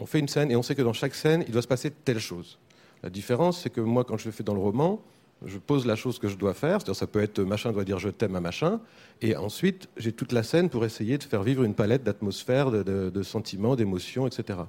on 0.00 0.06
fait 0.06 0.18
une 0.18 0.28
scène 0.28 0.50
et 0.50 0.56
on 0.56 0.62
sait 0.62 0.74
que 0.74 0.82
dans 0.82 0.92
chaque 0.92 1.14
scène, 1.14 1.44
il 1.46 1.52
doit 1.52 1.62
se 1.62 1.68
passer 1.68 1.92
telle 1.92 2.18
chose. 2.18 2.58
La 3.04 3.10
différence, 3.10 3.60
c'est 3.62 3.70
que 3.70 3.80
moi, 3.80 4.02
quand 4.02 4.16
je 4.16 4.24
le 4.24 4.32
fais 4.32 4.42
dans 4.42 4.54
le 4.54 4.60
roman, 4.60 5.00
je 5.44 5.58
pose 5.58 5.86
la 5.86 5.94
chose 5.94 6.18
que 6.18 6.28
je 6.28 6.36
dois 6.36 6.54
faire, 6.54 6.80
c'est-à-dire 6.80 6.96
ça 6.96 7.06
peut 7.06 7.22
être 7.22 7.40
machin 7.40 7.72
doit 7.72 7.84
dire 7.84 7.98
je 7.98 8.08
t'aime 8.08 8.34
à 8.34 8.40
machin, 8.40 8.80
et 9.22 9.36
ensuite 9.36 9.88
j'ai 9.96 10.12
toute 10.12 10.32
la 10.32 10.42
scène 10.42 10.68
pour 10.68 10.84
essayer 10.84 11.18
de 11.18 11.22
faire 11.22 11.42
vivre 11.42 11.62
une 11.62 11.74
palette 11.74 12.02
d'atmosphères, 12.02 12.70
de, 12.70 13.22
sentiments, 13.22 13.76
d'émotions, 13.76 14.26
etc. 14.26 14.60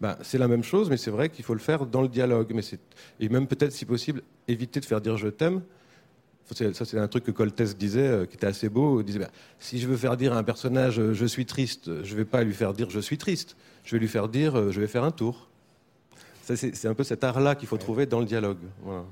Ben, 0.00 0.16
c'est 0.22 0.38
la 0.38 0.48
même 0.48 0.64
chose, 0.64 0.90
mais 0.90 0.96
c'est 0.96 1.10
vrai 1.10 1.28
qu'il 1.28 1.44
faut 1.44 1.54
le 1.54 1.60
faire 1.60 1.86
dans 1.86 2.02
le 2.02 2.08
dialogue, 2.08 2.52
mais 2.54 2.62
et 3.20 3.28
même 3.28 3.46
peut-être 3.46 3.72
si 3.72 3.84
possible 3.84 4.22
éviter 4.48 4.80
de 4.80 4.84
faire 4.84 5.00
dire 5.00 5.16
je 5.16 5.28
t'aime. 5.28 5.62
Ça, 6.52 6.84
c'est 6.84 6.98
un 6.98 7.08
truc 7.08 7.24
que 7.24 7.32
Coltès 7.32 7.76
disait, 7.76 8.06
euh, 8.06 8.24
qui 8.24 8.36
était 8.36 8.46
assez 8.46 8.68
beau. 8.68 9.00
Il 9.00 9.04
disait 9.04 9.18
ben, 9.18 9.30
si 9.58 9.80
je 9.80 9.88
veux 9.88 9.96
faire 9.96 10.16
dire 10.16 10.32
à 10.32 10.38
un 10.38 10.44
personnage 10.44 11.00
euh, 11.00 11.12
je 11.12 11.26
suis 11.26 11.44
triste, 11.44 12.04
je 12.04 12.12
ne 12.12 12.18
vais 12.18 12.24
pas 12.24 12.44
lui 12.44 12.54
faire 12.54 12.72
dire 12.72 12.88
je 12.88 13.00
suis 13.00 13.18
triste. 13.18 13.56
Je 13.82 13.96
vais 13.96 13.98
lui 13.98 14.06
faire 14.06 14.28
dire 14.28 14.56
euh, 14.56 14.70
je 14.70 14.80
vais 14.80 14.86
faire 14.86 15.02
un 15.02 15.10
tour. 15.10 15.48
C'est 16.44 16.86
un 16.86 16.94
peu 16.94 17.02
cet 17.02 17.24
art-là 17.24 17.56
qu'il 17.56 17.66
faut 17.66 17.76
trouver 17.76 18.06
dans 18.06 18.20
le 18.20 18.26
dialogue. 18.26 18.58
Voilà. 18.84 19.04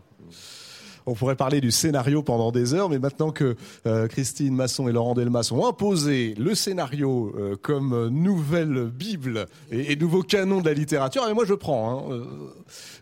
On 1.07 1.14
pourrait 1.14 1.37
parler 1.37 1.61
du 1.61 1.71
scénario 1.71 2.23
pendant 2.23 2.51
des 2.51 2.73
heures, 2.73 2.88
mais 2.88 2.99
maintenant 2.99 3.31
que 3.31 3.57
euh, 3.87 4.09
Christine 4.09 4.55
Masson 4.55 4.88
et 4.88 4.93
Laurent 4.93 5.14
Delmas 5.14 5.51
ont 5.53 5.67
imposé 5.67 6.35
le 6.38 6.55
scénario 6.55 7.35
euh, 7.37 7.57
comme 7.61 8.09
nouvelle 8.09 8.87
Bible 8.87 9.47
et, 9.71 9.97
nouveau 9.97 10.23
canon 10.23 10.61
de 10.61 10.67
la 10.67 10.75
littérature, 10.75 11.29
et 11.29 11.35
moi 11.35 11.45
je 11.45 11.55
prends. 11.55 11.90
Hein, 11.90 12.12
euh, 12.12 12.25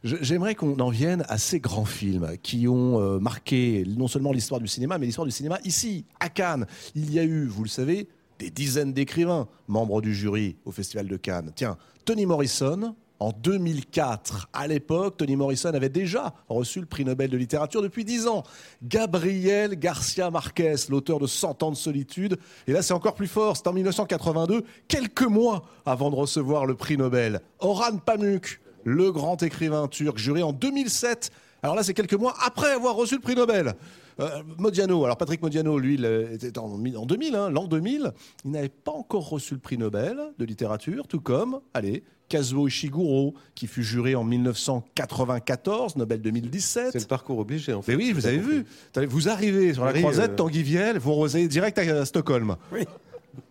j'aimerais 0.03 0.55
qu'on 0.55 0.79
en 0.81 0.91
vienne 0.91 1.25
à 1.29 1.39
ces 1.39 1.61
grands 1.61 1.85
films 1.85 2.37
qui 2.43 2.67
ont 2.67 3.21
marqué 3.21 3.85
non 3.97 4.09
seulement 4.09 4.33
l'histoire 4.33 4.61
du 4.61 4.67
cinéma, 4.67 4.99
mais 4.99 5.07
l'histoire 5.07 5.27
du 5.27 5.33
cinéma 5.33 5.59
ici, 5.65 6.05
à 6.19 6.29
Cannes. 6.29 6.67
Il 6.95 7.13
y 7.13 7.19
a 7.19 7.25
eu, 7.25 7.47
vous 7.47 7.63
le 7.63 7.69
savez, 7.69 8.09
des 8.39 8.51
dizaines 8.51 8.93
d'écrivains, 8.93 9.47
membres 9.69 10.03
du 10.03 10.15
jury 10.15 10.57
au 10.65 10.73
Festival 10.73 11.07
de 11.07 11.17
Cannes. 11.17 11.53
Tiens, 11.55 11.77
Tony 12.05 12.27
Morrison, 12.27 12.95
en 13.23 13.31
2004. 13.31 14.49
À 14.53 14.67
l'époque, 14.67 15.19
Tony 15.19 15.37
Morrison 15.37 15.73
avait 15.73 15.89
déjà 15.89 16.35
reçu 16.49 16.81
le 16.81 16.87
prix 16.87 17.05
Nobel 17.05 17.31
de 17.31 17.37
littérature 17.37 17.81
depuis 17.81 18.05
dix 18.05 18.27
ans. 18.27 18.43
Gabriel 18.83 19.79
Garcia 19.79 20.31
Marquez, 20.31 20.75
l'auteur 20.89 21.21
de 21.21 21.29
Cent 21.29 21.63
ans 21.63 21.71
de 21.71 21.77
solitude. 21.77 22.37
Et 22.67 22.73
là, 22.73 22.83
c'est 22.83 22.95
encore 22.95 23.15
plus 23.15 23.29
fort. 23.29 23.57
C'est 23.57 23.69
en 23.69 23.73
1982, 23.73 24.65
quelques 24.89 25.23
mois 25.23 25.63
avant 25.87 26.11
de 26.11 26.17
recevoir 26.17 26.67
le 26.67 26.75
prix 26.75 26.97
Nobel. 26.97 27.41
Orhan 27.61 27.99
Pamuk, 27.99 28.61
le 28.85 29.13
grand 29.13 29.41
écrivain 29.43 29.87
turc, 29.87 30.19
juré 30.19 30.43
en 30.43 30.53
2007 30.53 31.31
Alors 31.63 31.77
là, 31.77 31.85
c'est 31.85 31.95
quelques 31.95 32.15
mois 32.15 32.35
après 32.45 32.73
avoir 32.73 32.97
reçu 32.97 33.15
le 33.15 33.21
prix 33.21 33.37
Nobel. 33.37 33.75
Euh, 34.21 34.43
Modiano, 34.59 35.05
alors 35.05 35.17
Patrick 35.17 35.41
Modiano, 35.43 35.79
lui, 35.79 35.95
il 35.95 36.05
était 36.33 36.59
en, 36.59 36.77
2000, 36.77 37.37
hein, 37.37 37.51
l'an 37.51 37.67
2000. 37.67 38.13
Il 38.45 38.51
n'avait 38.51 38.69
pas 38.69 38.93
encore 38.93 39.29
reçu 39.29 39.55
le 39.55 39.61
prix 39.61 39.79
Nobel 39.79 40.19
de 40.39 40.45
littérature, 40.45 41.07
tout 41.07 41.21
comme, 41.21 41.61
allez, 41.73 42.03
Kazuo 42.33 42.67
Ishiguro, 42.67 43.35
qui 43.55 43.67
fut 43.67 43.83
juré 43.83 44.15
en 44.15 44.25
1994, 44.25 45.97
Nobel 45.97 46.23
2017. 46.23 46.93
C'est 46.93 47.01
le 47.01 47.05
parcours 47.05 47.39
obligé, 47.39 47.75
en 47.75 47.83
fait. 47.83 47.95
Mais 47.95 48.03
oui, 48.03 48.13
vous 48.13 48.27
avez 48.27 48.39
vu. 48.39 48.65
Vous 49.07 49.29
arrivez 49.29 49.75
sur 49.75 49.85
la 49.85 49.93
croisette, 49.93 50.31
euh... 50.31 50.37
Tanguy 50.37 50.63
Viel, 50.63 50.99
vous 50.99 51.25
allez 51.25 51.47
direct 51.47 51.77
à 51.77 52.07
Stockholm. 52.07 52.57
Oui. 52.73 52.87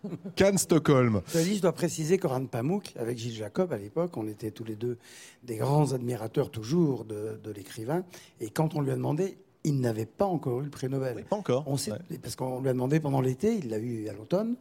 Cannes, 0.36 0.58
Stockholm. 0.58 1.22
Je 1.32 1.60
dois 1.60 1.70
préciser 1.70 2.18
qu'Oran 2.18 2.46
Pamuk, 2.46 2.92
avec 2.96 3.18
Gilles 3.18 3.34
Jacob 3.36 3.72
à 3.72 3.78
l'époque, 3.78 4.16
on 4.16 4.26
était 4.26 4.50
tous 4.50 4.64
les 4.64 4.74
deux 4.74 4.98
des 5.44 5.58
grands 5.58 5.92
admirateurs 5.92 6.50
toujours 6.50 7.04
de, 7.04 7.38
de 7.42 7.52
l'écrivain. 7.52 8.02
Et 8.40 8.50
quand 8.50 8.74
on 8.74 8.80
lui 8.80 8.90
a 8.90 8.96
demandé, 8.96 9.38
il 9.62 9.80
n'avait 9.80 10.06
pas 10.06 10.26
encore 10.26 10.60
eu 10.60 10.64
le 10.64 10.70
prix 10.70 10.88
Nobel. 10.88 11.24
pas 11.30 11.36
encore. 11.36 11.62
On 11.68 11.76
sait, 11.76 11.92
Parce 12.20 12.34
qu'on 12.34 12.60
lui 12.60 12.68
a 12.68 12.72
demandé 12.72 12.98
pendant 12.98 13.20
l'été, 13.20 13.54
il 13.54 13.70
l'a 13.70 13.78
eu 13.78 14.08
à 14.08 14.12
l'automne. 14.12 14.56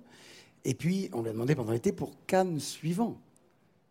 Et 0.63 0.75
puis, 0.75 1.10
on 1.13 1.23
lui 1.23 1.29
a 1.29 1.34
demandé 1.34 1.55
pendant 1.55 1.71
l'été 1.71 1.91
pour 1.91 2.12
Cannes 2.27 2.60
suivant. 2.60 3.17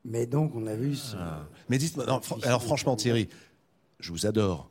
Mais 0.04 0.26
donc, 0.26 0.54
on 0.54 0.66
a 0.66 0.74
vu 0.74 0.96
ce... 0.96 1.16
Ah. 1.16 1.46
Mais 1.68 1.78
dites-moi, 1.78 2.06
alors 2.42 2.62
franchement, 2.62 2.96
Thierry, 2.96 3.28
je 3.98 4.10
vous 4.12 4.26
adore. 4.26 4.70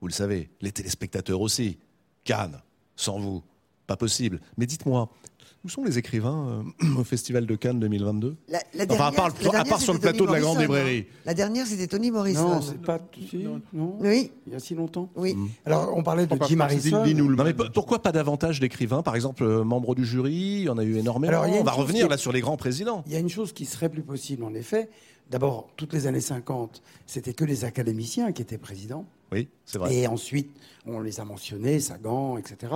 Vous 0.00 0.08
le 0.08 0.12
savez, 0.12 0.50
les 0.60 0.72
téléspectateurs 0.72 1.40
aussi. 1.40 1.78
Cannes, 2.24 2.60
sans 2.94 3.18
vous, 3.18 3.42
pas 3.88 3.96
possible. 3.96 4.40
Mais 4.56 4.66
dites-moi, 4.66 5.10
où 5.64 5.68
sont 5.68 5.82
les 5.82 5.98
écrivains 5.98 6.62
euh, 6.82 6.96
au 6.98 7.04
Festival 7.04 7.46
de 7.46 7.56
Cannes 7.56 7.80
2022 7.80 8.36
la, 8.48 8.60
la 8.74 8.86
dernière, 8.86 9.08
Enfin, 9.08 9.12
à 9.12 9.30
part, 9.30 9.54
à 9.56 9.64
part 9.64 9.80
sur 9.80 9.92
le 9.92 9.98
plateau 9.98 10.26
de 10.26 10.32
la 10.32 10.40
Grande 10.40 10.60
Librairie. 10.60 11.06
Hein. 11.08 11.20
La 11.24 11.34
dernière, 11.34 11.66
c'était 11.66 11.88
Tony 11.88 12.12
Morrison. 12.12 12.48
Non, 12.48 12.62
c'est 12.62 12.80
pas. 12.80 13.00
Si, 13.28 13.38
non. 13.72 13.96
Oui. 13.98 14.30
Il 14.46 14.52
y 14.52 14.56
a 14.56 14.60
si 14.60 14.74
longtemps. 14.74 15.08
Oui. 15.16 15.34
Mm. 15.34 15.48
Alors, 15.66 15.96
on 15.96 16.02
parlait 16.04 16.26
de 16.26 16.38
Jim 16.46 16.60
Harrison. 16.60 17.04
Non, 17.04 17.44
mais 17.44 17.54
pourquoi 17.54 18.00
pas 18.02 18.12
davantage 18.12 18.60
d'écrivains? 18.60 19.02
Par 19.02 19.16
exemple, 19.16 19.42
euh, 19.42 19.64
membres 19.64 19.96
du 19.96 20.04
jury, 20.04 20.32
il 20.32 20.62
y 20.64 20.68
en 20.68 20.78
a 20.78 20.84
eu 20.84 20.96
énormément. 20.96 21.42
Alors, 21.42 21.60
on 21.60 21.64
va 21.64 21.72
revenir 21.72 22.08
là 22.08 22.18
sur 22.18 22.30
les 22.30 22.40
grands 22.40 22.56
présidents. 22.56 23.02
Il 23.06 23.12
y 23.12 23.16
a 23.16 23.20
une 23.20 23.30
chose 23.30 23.52
qui 23.52 23.64
serait 23.64 23.88
plus 23.88 24.02
possible, 24.02 24.44
en 24.44 24.54
effet. 24.54 24.90
D'abord, 25.30 25.68
toutes 25.76 25.92
les 25.92 26.06
années 26.06 26.20
50, 26.20 26.82
c'était 27.06 27.34
que 27.34 27.44
les 27.44 27.64
académiciens 27.64 28.32
qui 28.32 28.42
étaient 28.42 28.58
présidents. 28.58 29.06
Oui, 29.32 29.48
c'est 29.64 29.78
vrai. 29.78 29.94
Et 29.94 30.06
ensuite, 30.06 30.50
on 30.86 31.00
les 31.00 31.20
a 31.20 31.24
mentionnés, 31.24 31.80
Sagan, 31.80 32.38
etc. 32.38 32.72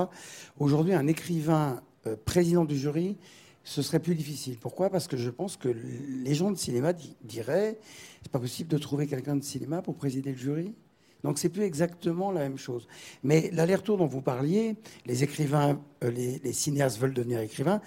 Aujourd'hui, 0.59 0.93
un 0.93 1.07
écrivain 1.07 1.83
euh, 2.07 2.17
président 2.25 2.65
du 2.65 2.79
jury, 2.79 3.17
ce 3.65 3.81
serait 3.81 4.01
plus 4.01 4.15
difficile. 4.15 4.57
Pourquoi? 4.59 4.91
Parce 4.91 5.07
que 5.07 5.17
je 5.17 5.31
pense 5.31 5.57
que 5.57 5.69
les 5.69 6.35
gens 6.35 6.51
de 6.51 6.59
cinéma 6.59 6.93
diraient 7.23 7.79
c'est 8.23 8.31
pas 8.33 8.39
possible 8.39 8.69
de 8.69 8.79
trouver 8.79 9.07
quelqu'un 9.07 9.37
de 9.37 9.43
cinéma 9.43 9.83
pour 9.83 9.95
présider 9.97 10.33
le 10.33 10.39
jury. 10.39 10.75
Donc 11.23 11.39
c'est 11.39 11.49
plus 11.49 11.63
exactement 11.63 12.33
la 12.33 12.41
même 12.41 12.59
chose. 12.59 12.89
Mais 13.23 13.51
l'aller-retour 13.53 13.97
dont 13.97 14.07
vous 14.07 14.23
parliez, 14.23 14.77
les 15.07 15.23
écrivains, 15.23 15.81
euh, 16.03 16.11
les, 16.11 16.39
les, 16.39 16.53
cinéastes 16.53 16.99
veulent 16.99 17.15
devenir 17.15 17.41
écrivains, 17.41 17.81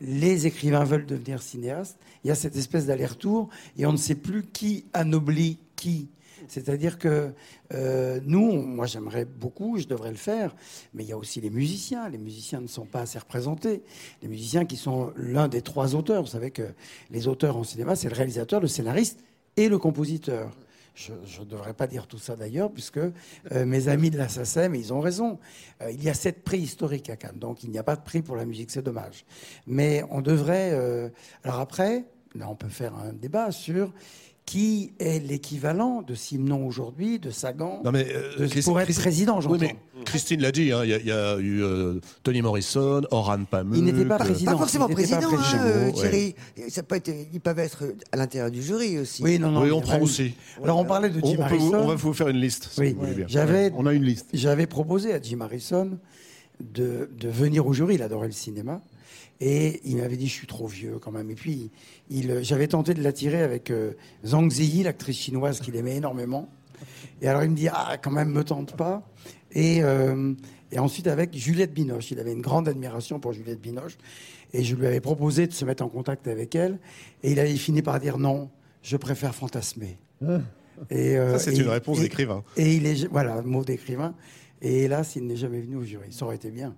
les 0.00 0.46
écrivains 0.46 0.84
veulent 0.84 1.06
devenir 1.06 1.42
cinéastes. 1.42 1.98
Il 2.24 2.28
y 2.28 2.30
a 2.30 2.34
cette 2.34 2.56
espèce 2.56 2.86
d'aller-retour 2.86 3.50
et 3.76 3.84
on 3.84 3.92
ne 3.92 3.98
sait 3.98 4.14
plus 4.14 4.44
qui 4.44 4.86
anoblit 4.94 5.58
qui. 5.76 6.08
C'est-à-dire 6.46 6.98
que 6.98 7.32
euh, 7.74 8.20
nous, 8.24 8.52
moi 8.62 8.86
j'aimerais 8.86 9.24
beaucoup, 9.24 9.78
je 9.78 9.86
devrais 9.86 10.10
le 10.10 10.16
faire, 10.16 10.54
mais 10.94 11.02
il 11.04 11.08
y 11.08 11.12
a 11.12 11.16
aussi 11.16 11.40
les 11.40 11.50
musiciens. 11.50 12.08
Les 12.08 12.18
musiciens 12.18 12.60
ne 12.60 12.66
sont 12.66 12.86
pas 12.86 13.00
assez 13.00 13.18
représentés. 13.18 13.82
Les 14.22 14.28
musiciens 14.28 14.64
qui 14.64 14.76
sont 14.76 15.12
l'un 15.16 15.48
des 15.48 15.62
trois 15.62 15.94
auteurs. 15.94 16.22
Vous 16.22 16.28
savez 16.28 16.50
que 16.50 16.68
les 17.10 17.28
auteurs 17.28 17.56
en 17.56 17.64
cinéma, 17.64 17.96
c'est 17.96 18.08
le 18.08 18.14
réalisateur, 18.14 18.60
le 18.60 18.68
scénariste 18.68 19.20
et 19.56 19.68
le 19.68 19.78
compositeur. 19.78 20.50
Je 20.94 21.12
ne 21.12 21.44
devrais 21.44 21.74
pas 21.74 21.86
dire 21.86 22.08
tout 22.08 22.18
ça 22.18 22.34
d'ailleurs, 22.34 22.72
puisque 22.72 22.98
euh, 22.98 23.12
mes 23.64 23.86
amis 23.86 24.10
de 24.10 24.18
la 24.18 24.28
SACEM, 24.28 24.74
ils 24.74 24.92
ont 24.92 25.00
raison. 25.00 25.38
Euh, 25.80 25.92
il 25.92 26.02
y 26.02 26.08
a 26.08 26.14
sept 26.14 26.42
prix 26.42 26.58
historiques 26.58 27.08
à 27.08 27.16
Cannes, 27.16 27.38
donc 27.38 27.62
il 27.62 27.70
n'y 27.70 27.78
a 27.78 27.84
pas 27.84 27.94
de 27.94 28.02
prix 28.02 28.20
pour 28.20 28.34
la 28.34 28.44
musique, 28.44 28.72
c'est 28.72 28.82
dommage. 28.82 29.24
Mais 29.66 30.02
on 30.10 30.20
devrait... 30.20 31.12
Alors 31.44 31.60
après, 31.60 32.04
là 32.34 32.48
on 32.48 32.56
peut 32.56 32.68
faire 32.68 32.94
un 32.96 33.12
débat 33.12 33.52
sur 33.52 33.92
qui 34.48 34.92
est 34.98 35.22
l'équivalent 35.22 36.00
de 36.00 36.14
Simon 36.14 36.66
aujourd'hui, 36.66 37.18
de 37.18 37.30
Sagan, 37.30 37.82
non 37.84 37.92
mais, 37.92 38.06
euh, 38.08 38.48
de, 38.48 38.64
pour 38.64 38.80
être 38.80 38.98
président, 38.98 39.42
j'entends. 39.42 39.56
Oui, 39.56 39.60
mais 39.60 40.04
Christine 40.06 40.40
l'a 40.40 40.50
dit, 40.50 40.72
hein, 40.72 40.86
il 40.86 40.94
hein, 40.94 41.00
y, 41.04 41.08
y, 41.08 41.12
a 41.12 41.36
eu 41.36 41.62
euh, 41.62 42.00
Tony 42.22 42.40
Morrison, 42.40 43.02
Oran 43.10 43.44
Pamuk... 43.44 43.76
Il 43.76 43.84
n'était 43.84 44.06
pas 44.06 44.16
président. 44.16 44.52
Pas 44.52 44.58
forcément 44.58 44.88
président, 44.88 45.20
pas 45.20 45.36
président 45.36 45.60
hein, 45.60 45.92
Thierry. 45.92 46.34
Ouais. 46.56 46.70
Ça 46.70 46.82
peut 46.82 46.94
être, 46.94 47.10
ils 47.30 47.40
peuvent 47.40 47.58
être 47.58 47.84
à 48.10 48.16
l'intérieur 48.16 48.50
du 48.50 48.62
jury 48.62 48.98
aussi. 48.98 49.22
Oui, 49.22 49.38
non, 49.38 49.50
non. 49.50 49.64
Oui, 49.64 49.70
on 49.70 49.82
prend 49.82 50.00
aussi. 50.00 50.32
Alors 50.64 50.78
on 50.78 50.86
parlait 50.86 51.10
de 51.10 51.20
Jim 51.20 51.36
on, 51.40 51.42
Harrison. 51.42 51.80
On 51.80 51.88
va 51.88 51.94
vous 51.96 52.14
faire 52.14 52.28
une 52.28 52.40
liste. 52.40 52.70
Si 52.72 52.80
oui, 52.80 52.96
j'avais, 53.26 53.70
on 53.76 53.84
a 53.84 53.92
une 53.92 54.04
liste. 54.04 54.28
J'avais 54.32 54.66
proposé 54.66 55.12
à 55.12 55.20
Jim 55.20 55.42
Harrison 55.42 55.98
de, 56.58 57.10
de 57.20 57.28
venir 57.28 57.66
au 57.66 57.74
jury, 57.74 57.96
il 57.96 58.02
adorait 58.02 58.28
le 58.28 58.32
cinéma. 58.32 58.80
Et 59.40 59.80
il 59.84 59.98
m'avait 59.98 60.16
dit, 60.16 60.26
je 60.26 60.32
suis 60.32 60.46
trop 60.46 60.66
vieux 60.66 60.98
quand 60.98 61.12
même. 61.12 61.30
Et 61.30 61.34
puis, 61.34 61.70
il, 62.10 62.42
j'avais 62.42 62.66
tenté 62.66 62.94
de 62.94 63.02
l'attirer 63.02 63.42
avec 63.42 63.70
euh, 63.70 63.92
Zhang 64.26 64.50
Ziyi, 64.50 64.82
l'actrice 64.82 65.18
chinoise 65.18 65.60
qu'il 65.60 65.76
aimait 65.76 65.96
énormément. 65.96 66.48
Et 67.22 67.28
alors, 67.28 67.44
il 67.44 67.50
me 67.50 67.56
dit, 67.56 67.68
ah, 67.68 67.96
quand 68.02 68.10
même, 68.10 68.30
me 68.30 68.42
tente 68.42 68.76
pas. 68.76 69.08
Et, 69.52 69.82
euh, 69.82 70.34
et 70.72 70.78
ensuite, 70.78 71.06
avec 71.06 71.36
Juliette 71.36 71.72
Binoche. 71.72 72.10
Il 72.10 72.18
avait 72.18 72.32
une 72.32 72.42
grande 72.42 72.68
admiration 72.68 73.20
pour 73.20 73.32
Juliette 73.32 73.60
Binoche. 73.60 73.96
Et 74.52 74.64
je 74.64 74.74
lui 74.74 74.86
avais 74.86 75.00
proposé 75.00 75.46
de 75.46 75.52
se 75.52 75.64
mettre 75.64 75.84
en 75.84 75.88
contact 75.88 76.26
avec 76.26 76.54
elle. 76.54 76.78
Et 77.22 77.32
il 77.32 77.38
avait 77.38 77.54
fini 77.56 77.82
par 77.82 78.00
dire, 78.00 78.18
non, 78.18 78.50
je 78.82 78.96
préfère 78.96 79.34
fantasmer. 79.34 79.98
Et, 80.90 81.16
euh, 81.16 81.38
Ça, 81.38 81.50
c'est 81.50 81.56
une 81.56 81.68
réponse 81.68 82.00
d'écrivain. 82.00 82.42
Et 82.56 82.74
il 82.74 82.86
est, 82.86 83.06
voilà, 83.06 83.42
mot 83.42 83.64
d'écrivain. 83.64 84.14
Et 84.60 84.84
hélas, 84.84 85.14
il 85.16 85.26
n'est 85.26 85.36
jamais 85.36 85.60
venu 85.60 85.76
au 85.76 85.84
jury. 85.84 86.12
Ça 86.12 86.24
aurait 86.24 86.36
été 86.36 86.50
bien. 86.50 86.74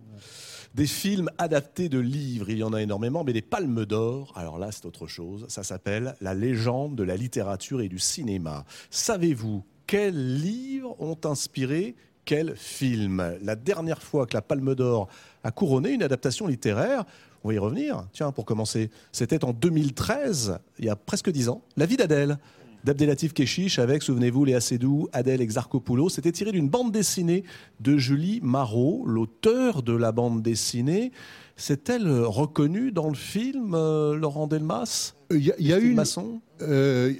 Des 0.74 0.86
films 0.86 1.28
adaptés 1.38 1.88
de 1.88 1.98
livres, 1.98 2.48
il 2.48 2.58
y 2.58 2.62
en 2.62 2.72
a 2.72 2.80
énormément, 2.80 3.24
mais 3.24 3.32
les 3.32 3.42
palmes 3.42 3.84
d'or, 3.84 4.32
alors 4.36 4.56
là 4.56 4.70
c'est 4.70 4.86
autre 4.86 5.08
chose, 5.08 5.46
ça 5.48 5.64
s'appelle 5.64 6.14
La 6.20 6.32
légende 6.32 6.94
de 6.94 7.02
la 7.02 7.16
littérature 7.16 7.80
et 7.80 7.88
du 7.88 7.98
cinéma. 7.98 8.64
Savez-vous 8.88 9.64
quels 9.88 10.36
livres 10.40 10.94
ont 11.00 11.18
inspiré 11.24 11.96
quel 12.24 12.54
film? 12.54 13.36
La 13.42 13.56
dernière 13.56 14.00
fois 14.00 14.26
que 14.26 14.34
la 14.34 14.42
palme 14.42 14.76
d'or 14.76 15.08
a 15.42 15.50
couronné 15.50 15.90
une 15.90 16.04
adaptation 16.04 16.46
littéraire, 16.46 17.04
on 17.42 17.48
va 17.48 17.54
y 17.54 17.58
revenir, 17.58 18.06
tiens, 18.12 18.30
pour 18.30 18.44
commencer, 18.44 18.90
c'était 19.10 19.44
en 19.44 19.52
2013, 19.52 20.60
il 20.78 20.84
y 20.84 20.88
a 20.88 20.94
presque 20.94 21.30
dix 21.30 21.48
ans, 21.48 21.62
La 21.76 21.86
vie 21.86 21.96
d'Adèle 21.96 22.38
d'Abdelatif 22.84 23.32
Keshish 23.32 23.78
avec, 23.78 24.02
souvenez-vous, 24.02 24.44
Léa 24.44 24.60
Seydoux, 24.60 25.08
Adèle 25.12 25.40
Exarchopoulos. 25.40 26.08
C'était 26.08 26.32
tiré 26.32 26.52
d'une 26.52 26.68
bande 26.68 26.92
dessinée 26.92 27.44
de 27.80 27.96
Julie 27.96 28.40
Marot, 28.42 29.04
l'auteur 29.06 29.82
de 29.82 29.92
la 29.92 30.12
bande 30.12 30.42
dessinée. 30.42 31.12
C'est-elle 31.56 32.08
reconnue 32.08 32.90
dans 32.90 33.08
le 33.08 33.14
film, 33.14 33.74
euh, 33.74 34.14
Laurent 34.16 34.46
Delmas? 34.46 35.14
Il 35.30 35.44
y 35.44 35.52
a, 35.52 35.54
y 35.58 35.72
a 35.72 35.78
eu 35.78 35.90
une... 35.90 35.96
Masson 35.96 36.40
euh, 36.62 37.12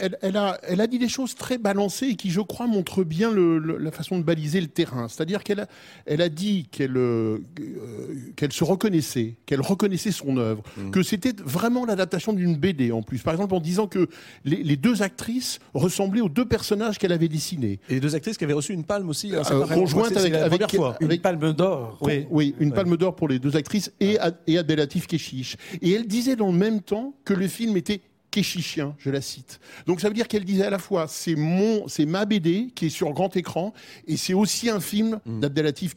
elle, 0.00 0.18
elle, 0.22 0.36
a, 0.36 0.58
elle, 0.62 0.80
a, 0.80 0.86
dit 0.86 0.98
des 0.98 1.08
choses 1.08 1.34
très 1.34 1.58
balancées 1.58 2.06
et 2.06 2.16
qui, 2.16 2.30
je 2.30 2.40
crois, 2.40 2.66
montrent 2.66 3.04
bien 3.04 3.30
le, 3.30 3.58
le, 3.58 3.78
la 3.78 3.90
façon 3.90 4.18
de 4.18 4.22
baliser 4.22 4.60
le 4.60 4.66
terrain. 4.66 5.08
C'est-à-dire 5.08 5.44
qu'elle 5.44 5.60
a, 5.60 5.66
elle 6.06 6.22
a 6.22 6.28
dit 6.28 6.66
qu'elle 6.70 6.96
euh, 6.96 7.38
qu'elle 8.36 8.52
se 8.52 8.64
reconnaissait, 8.64 9.36
qu'elle 9.46 9.60
reconnaissait 9.60 10.12
son 10.12 10.36
œuvre, 10.36 10.62
mmh. 10.76 10.90
que 10.90 11.02
c'était 11.02 11.34
vraiment 11.44 11.84
l'adaptation 11.84 12.32
d'une 12.32 12.56
BD 12.56 12.92
en 12.92 13.02
plus. 13.02 13.22
Par 13.22 13.34
exemple, 13.34 13.54
en 13.54 13.60
disant 13.60 13.86
que 13.86 14.08
les, 14.44 14.62
les, 14.62 14.76
deux 14.76 15.02
actrices 15.02 15.58
ressemblaient 15.74 16.20
aux 16.20 16.28
deux 16.28 16.46
personnages 16.46 16.98
qu'elle 16.98 17.12
avait 17.12 17.28
dessinés. 17.28 17.78
Et 17.88 17.94
les 17.94 18.00
deux 18.00 18.14
actrices 18.14 18.38
qui 18.38 18.44
avaient 18.44 18.52
reçu 18.52 18.72
une 18.72 18.84
palme 18.84 19.08
aussi. 19.08 19.34
Hein, 19.34 19.42
euh, 19.50 19.66
conjointe 19.66 20.16
avec, 20.16 20.32
la 20.32 20.44
avec, 20.44 20.74
fois. 20.74 20.96
Une 21.00 21.18
palme 21.18 21.52
d'or. 21.52 21.98
Oui, 22.00 22.26
oui, 22.30 22.54
une 22.58 22.70
ouais. 22.70 22.74
palme 22.74 22.96
d'or 22.96 23.14
pour 23.16 23.28
les 23.28 23.38
deux 23.38 23.56
actrices 23.56 23.92
et, 24.00 24.18
et 24.46 24.58
Abdelatif 24.58 25.06
Keshish. 25.06 25.56
Et 25.82 25.92
elle 25.92 26.06
disait 26.06 26.36
dans 26.36 26.50
le 26.50 26.58
même 26.58 26.80
temps 26.80 27.14
que 27.24 27.34
le 27.34 27.48
film 27.48 27.76
était 27.76 28.00
kéchichien, 28.30 28.94
je 28.98 29.10
la 29.10 29.20
cite. 29.20 29.60
Donc 29.86 30.00
ça 30.00 30.08
veut 30.08 30.14
dire 30.14 30.28
qu'elle 30.28 30.44
disait 30.44 30.64
à 30.64 30.70
la 30.70 30.78
fois 30.78 31.06
c'est 31.08 31.34
mon, 31.34 31.88
c'est 31.88 32.06
ma 32.06 32.24
BD 32.24 32.70
qui 32.74 32.86
est 32.86 32.90
sur 32.90 33.12
grand 33.12 33.36
écran 33.36 33.72
et 34.06 34.16
c'est 34.16 34.34
aussi 34.34 34.70
un 34.70 34.80
film 34.80 35.20
mmh. 35.26 35.40
d'Abdelatif. 35.40 35.94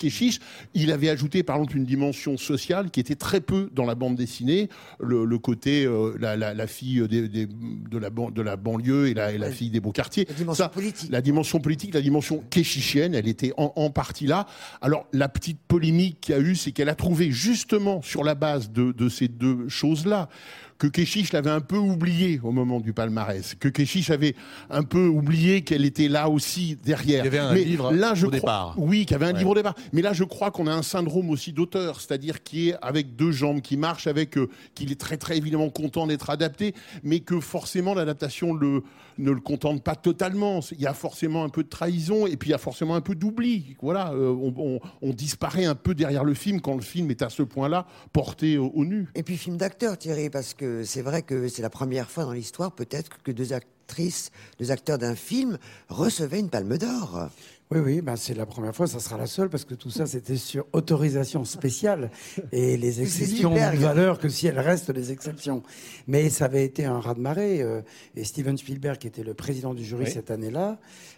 Il 0.73 0.91
avait 0.91 1.09
ajouté 1.09 1.43
par 1.43 1.57
exemple 1.57 1.77
une 1.77 1.85
dimension 1.85 2.37
sociale 2.37 2.89
qui 2.89 2.99
était 2.99 3.15
très 3.15 3.41
peu 3.41 3.69
dans 3.73 3.85
la 3.85 3.95
bande 3.95 4.15
dessinée, 4.15 4.69
le, 4.99 5.25
le 5.25 5.37
côté 5.37 5.85
euh, 5.85 6.15
la, 6.19 6.35
la, 6.35 6.53
la, 6.53 6.67
fille 6.67 7.07
des, 7.07 7.27
des, 7.27 7.45
de, 7.47 7.97
la, 7.97 8.09
de 8.09 8.41
la 8.41 8.55
banlieue 8.55 9.07
et 9.07 9.13
la, 9.13 9.31
et 9.31 9.37
la 9.37 9.51
fille 9.51 9.69
des 9.69 9.79
beaux 9.79 9.91
quartiers. 9.91 10.25
La 10.27 10.35
dimension 10.35 10.63
ça, 10.63 10.69
politique. 10.69 11.11
La 11.11 11.21
dimension 11.21 11.59
politique, 11.59 11.93
la 11.93 12.01
dimension 12.01 12.43
kéchichienne, 12.49 13.15
elle 13.15 13.27
était 13.27 13.53
en, 13.57 13.73
en, 13.75 13.89
partie 13.89 14.27
là. 14.27 14.47
Alors 14.81 15.07
la 15.13 15.29
petite 15.29 15.59
polémique 15.67 16.21
qu'il 16.21 16.35
y 16.35 16.37
a 16.37 16.41
eu, 16.41 16.55
c'est 16.55 16.71
qu'elle 16.71 16.89
a 16.89 16.95
trouvé 16.95 17.31
justement 17.31 18.01
sur 18.01 18.23
la 18.23 18.35
base 18.35 18.71
de, 18.71 18.91
de 18.91 19.09
ces 19.09 19.27
deux 19.27 19.67
choses-là 19.69 20.29
que 20.77 20.87
Keshish 20.87 21.31
l'avait 21.33 21.49
un 21.49 21.61
peu 21.61 21.77
oublié 21.77 22.39
au 22.43 22.51
moment 22.51 22.79
du 22.79 22.93
palmarès, 22.93 23.55
que 23.59 23.67
Keshish 23.69 24.09
avait 24.09 24.35
un 24.69 24.83
peu 24.83 25.05
oublié 25.07 25.61
qu'elle 25.61 25.85
était 25.85 26.07
là 26.07 26.29
aussi 26.29 26.77
derrière. 26.83 27.23
Il 27.23 27.25
y 27.25 27.27
avait 27.27 27.39
un 27.39 27.53
Mais 27.53 27.63
livre 27.63 27.91
là, 27.91 28.13
je 28.15 28.25
au 28.25 28.29
crois- 28.29 28.39
départ. 28.39 28.75
Oui, 28.77 29.05
qu'il 29.05 29.11
y 29.11 29.15
avait 29.15 29.25
un 29.27 29.33
Ouais. 29.33 29.37
livre 29.39 29.51
au 29.51 29.55
départ. 29.55 29.75
Mais 29.93 30.01
là, 30.01 30.13
je 30.13 30.23
crois 30.23 30.51
qu'on 30.51 30.67
a 30.67 30.73
un 30.73 30.81
syndrome 30.83 31.29
aussi 31.29 31.53
d'auteur, 31.53 32.01
c'est-à-dire 32.01 32.43
qui 32.43 32.69
est 32.69 32.75
avec 32.81 33.15
deux 33.15 33.31
jambes, 33.31 33.61
qui 33.61 33.77
marche 33.77 34.07
avec, 34.07 34.37
euh, 34.37 34.49
qu'il 34.75 34.91
est 34.91 34.99
très 34.99 35.17
très 35.17 35.37
évidemment 35.37 35.69
content 35.69 36.07
d'être 36.07 36.29
adapté, 36.29 36.73
mais 37.03 37.19
que 37.19 37.39
forcément 37.39 37.93
l'adaptation 37.93 38.53
le, 38.53 38.83
ne 39.17 39.31
le 39.31 39.39
contente 39.39 39.83
pas 39.83 39.95
totalement. 39.95 40.59
Il 40.71 40.81
y 40.81 40.87
a 40.87 40.93
forcément 40.93 41.43
un 41.43 41.49
peu 41.49 41.63
de 41.63 41.69
trahison 41.69 42.25
et 42.27 42.35
puis 42.35 42.49
il 42.49 42.51
y 42.51 42.55
a 42.55 42.57
forcément 42.57 42.95
un 42.95 43.01
peu 43.01 43.15
d'oubli. 43.15 43.75
Voilà, 43.81 44.11
euh, 44.13 44.29
on, 44.31 44.53
on- 44.57 44.79
on 45.01 45.13
disparaît 45.13 45.65
un 45.65 45.75
peu 45.75 45.93
derrière 45.93 46.23
le 46.23 46.33
film 46.33 46.59
quand 46.61 46.75
le 46.75 46.81
film 46.81 47.09
est 47.11 47.21
à 47.21 47.29
ce 47.29 47.43
point-là 47.43 47.85
porté 48.11 48.57
au, 48.57 48.67
au 48.73 48.85
nu. 48.85 49.07
Et 49.15 49.23
puis 49.23 49.37
film 49.37 49.57
d'acteur, 49.57 49.97
Thierry, 49.97 50.29
parce 50.29 50.53
que 50.53 50.62
c'est 50.83 51.01
vrai 51.01 51.21
que 51.21 51.47
c'est 51.47 51.61
la 51.61 51.69
première 51.69 52.09
fois 52.09 52.25
dans 52.25 52.33
l'histoire, 52.33 52.71
peut-être, 52.71 53.21
que 53.23 53.31
deux 53.31 53.53
actrices, 53.53 54.31
deux 54.59 54.71
acteurs 54.71 54.97
d'un 54.97 55.15
film 55.15 55.57
recevaient 55.89 56.39
une 56.39 56.49
palme 56.49 56.77
d'or. 56.77 57.29
Oui, 57.71 57.79
oui, 57.79 58.01
ben 58.01 58.15
c'est 58.15 58.35
la 58.35 58.45
première 58.45 58.75
fois, 58.75 58.85
ça 58.85 58.99
sera 58.99 59.17
la 59.17 59.25
seule, 59.25 59.49
parce 59.49 59.65
que 59.65 59.73
tout 59.73 59.89
ça, 59.89 60.05
c'était 60.05 60.35
sur 60.35 60.65
autorisation 60.73 61.43
spéciale. 61.43 62.11
Et 62.51 62.77
les 62.77 63.01
exceptions 63.01 63.49
n'ont 63.49 63.71
de 63.71 63.77
valeur 63.77 64.19
que 64.19 64.29
si 64.29 64.45
elles 64.45 64.59
restent 64.59 64.91
des 64.91 65.11
exceptions. 65.11 65.63
Mais 66.05 66.29
ça 66.29 66.45
avait 66.45 66.65
été 66.65 66.85
un 66.85 66.99
raz-de-marée. 66.99 67.61
euh, 67.63 67.81
et 68.15 68.23
Steven 68.25 68.57
Spielberg, 68.57 68.97
qui 68.99 69.07
était 69.07 69.23
le 69.23 69.33
président 69.33 69.73
du 69.73 69.83
jury 69.83 70.03
Oui. 70.05 70.11
cette 70.11 70.29
année-là, 70.29 70.77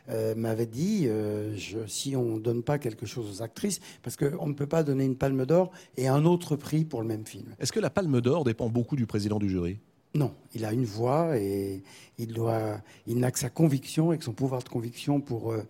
euh, 0.10 0.34
m'avait 0.36 0.65
dit 0.65 1.08
euh, 1.08 1.58
je, 1.58 1.79
si 1.88 2.15
on 2.15 2.36
ne 2.36 2.39
donne 2.39 2.63
pas 2.63 2.77
quelque 2.77 3.05
chose 3.05 3.39
aux 3.39 3.41
actrices, 3.43 3.81
parce 4.01 4.15
qu'on 4.15 4.47
ne 4.47 4.53
peut 4.53 4.67
pas 4.67 4.84
donner 4.84 5.03
une 5.03 5.17
palme 5.17 5.45
d'or 5.45 5.71
et 5.97 6.08
un 6.08 6.23
autre 6.23 6.55
prix 6.55 6.86
pour 6.86 7.01
le 7.01 7.08
même 7.08 7.25
film. 7.25 7.47
Est-ce 7.60 7.73
que 7.73 7.79
la 7.81 7.89
Palme 7.89 8.21
d'Or 8.21 8.43
dépend 8.45 8.69
beaucoup 8.69 8.95
du 8.95 9.05
président 9.05 9.39
du 9.39 9.49
jury? 9.49 9.79
Non, 10.15 10.32
il 10.54 10.63
a 10.63 10.71
une 10.71 10.86
voix 10.86 11.38
et 11.38 11.84
il 12.17 12.28
doit, 12.34 12.80
il 13.06 13.19
n'a 13.19 13.32
que 13.32 13.38
sa 13.39 13.49
conviction 13.49 14.13
et 14.13 14.17
que 14.17 14.23
son 14.23 14.32
pouvoir 14.32 14.63
de 14.63 14.69
conviction 14.69 15.19
pour 15.19 15.51
euh, 15.51 15.62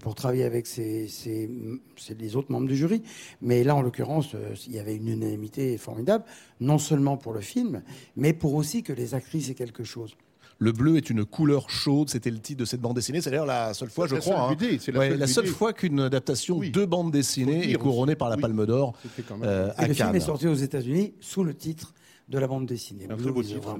pour 0.00 0.14
travailler 0.14 0.44
avec 0.44 0.68
ses, 0.68 1.08
ses- 1.08 1.50
ses- 1.96 2.14
les 2.14 2.36
autres 2.36 2.52
membres 2.52 2.68
du 2.68 2.76
jury. 2.76 3.02
Mais 3.42 3.64
là, 3.64 3.74
en 3.74 3.82
l'occurrence, 3.82 4.34
euh, 4.36 4.54
il 4.68 4.72
y 4.74 4.78
avait 4.78 4.94
une 4.94 5.08
unanimité 5.08 5.76
formidable, 5.78 6.24
non 6.60 6.78
seulement 6.78 7.16
pour 7.16 7.32
le 7.32 7.40
film, 7.40 7.82
mais 8.16 8.32
pour 8.32 8.54
aussi 8.54 8.84
que 8.84 8.92
les 8.92 9.14
actrices 9.14 9.50
aient 9.50 9.54
quelque 9.54 9.82
chose. 9.82 10.16
Le 10.60 10.72
bleu 10.72 10.96
est 10.96 11.10
une 11.10 11.24
couleur 11.24 11.68
chaude, 11.70 12.08
c'était 12.08 12.30
le 12.30 12.38
titre 12.40 12.60
de 12.60 12.64
cette 12.64 12.80
bande 12.80 12.94
dessinée. 12.96 13.20
C'est 13.20 13.30
d'ailleurs 13.30 13.46
la 13.46 13.74
seule 13.74 13.90
fois, 13.90 14.06
je 14.08 14.14
la 14.16 14.20
crois, 14.20 14.54
seule 14.58 14.68
hein. 14.72 14.76
C'est 14.80 14.92
la 14.92 14.98
Ouais, 15.00 15.08
seule 15.10 15.18
la 15.18 15.26
seule 15.26 15.44
BD. 15.44 15.54
fois 15.54 15.72
qu'une 15.72 16.00
adaptation 16.00 16.58
Oui. 16.58 16.70
de 16.70 16.84
bande 16.84 17.12
dessinée 17.12 17.68
est 17.70 17.74
couronnée 17.74 18.12
aussi. 18.12 18.18
par 18.18 18.28
la 18.28 18.36
Oui. 18.36 18.42
Palme 18.42 18.66
d'Or 18.66 18.94
euh, 19.42 19.72
Et 19.82 19.86
le 19.88 19.94
film 19.94 20.14
est 20.14 20.20
sorti 20.20 20.46
aux 20.48 20.54
États-Unis 20.54 21.14
sous 21.20 21.42
le 21.44 21.54
titre 21.54 21.94
de 22.28 22.38
la 22.38 22.46
bande 22.46 22.66
dessinée. 22.66 23.06
Un 23.10 23.16
très 23.16 23.30
beau 23.30 23.42
titre. 23.42 23.74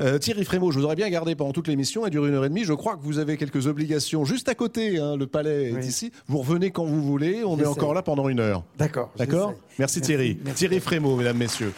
Euh, 0.00 0.18
Thierry 0.18 0.44
Frémaux, 0.44 0.70
je 0.70 0.78
voudrais 0.78 0.96
bien 0.96 1.08
garder 1.10 1.34
pendant 1.34 1.52
toute 1.52 1.68
l'émission, 1.68 2.04
elle 2.06 2.10
dure 2.10 2.24
une 2.26 2.34
heure 2.34 2.44
et 2.44 2.48
demie. 2.48 2.64
Je 2.64 2.72
crois 2.72 2.96
que 2.96 3.02
vous 3.02 3.18
avez 3.18 3.36
quelques 3.36 3.66
obligations 3.66 4.24
juste 4.24 4.48
à 4.48 4.54
côté. 4.54 4.98
hein, 4.98 5.16
le 5.16 5.26
palais 5.26 5.72
est 5.72 5.84
ici. 5.84 6.12
Vous 6.26 6.38
revenez 6.38 6.70
quand 6.70 6.84
vous 6.84 7.02
voulez. 7.02 7.44
On 7.44 7.58
est 7.58 7.66
encore 7.66 7.94
là 7.94 8.02
pendant 8.02 8.28
une 8.28 8.40
heure. 8.40 8.64
D'accord. 8.78 9.10
D'accord? 9.16 9.54
Merci 9.78 10.00
Thierry. 10.00 10.38
Merci. 10.44 10.60
Thierry 10.60 10.80
Frémaux, 10.80 11.16
mesdames, 11.16 11.36
messieurs. 11.36 11.72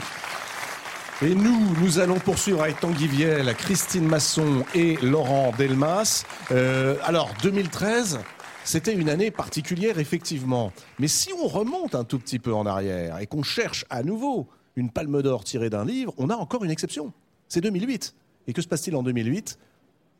Et 1.23 1.35
nous, 1.35 1.75
nous 1.81 1.99
allons 2.01 2.19
poursuivre 2.19 2.63
avec 2.63 2.81
Tanguy 2.81 3.07
Viel, 3.07 3.55
Christine 3.57 4.07
Masson 4.07 4.65
et 4.75 4.97
Laurent 5.01 5.53
Delmas. 5.57 6.25
Euh, 6.51 6.97
alors, 7.05 7.31
2013, 7.43 8.19
c'était 8.65 8.95
une 8.95 9.09
année 9.09 9.31
particulière, 9.31 9.99
effectivement. 9.99 10.73
Mais 10.99 11.09
si 11.09 11.31
on 11.33 11.47
remonte 11.47 11.95
un 11.95 12.05
tout 12.05 12.19
petit 12.19 12.39
peu 12.39 12.53
en 12.53 12.67
arrière 12.67 13.19
et 13.21 13.27
qu'on 13.27 13.43
cherche 13.45 13.85
à 13.91 14.03
nouveau 14.03 14.49
une 14.77 14.91
palme 14.91 15.23
d'or 15.23 15.45
tirée 15.45 15.71
d'un 15.71 15.85
livre, 15.85 16.13
on 16.19 16.31
a 16.31 16.37
encore 16.37 16.65
une 16.65 16.71
exception. 16.71 17.13
C'est 17.49 17.61
2008. 17.61 18.15
Et 18.47 18.53
que 18.53 18.63
se 18.63 18.69
passe-t-il 18.69 18.97
en 18.97 19.03
2008 19.03 19.59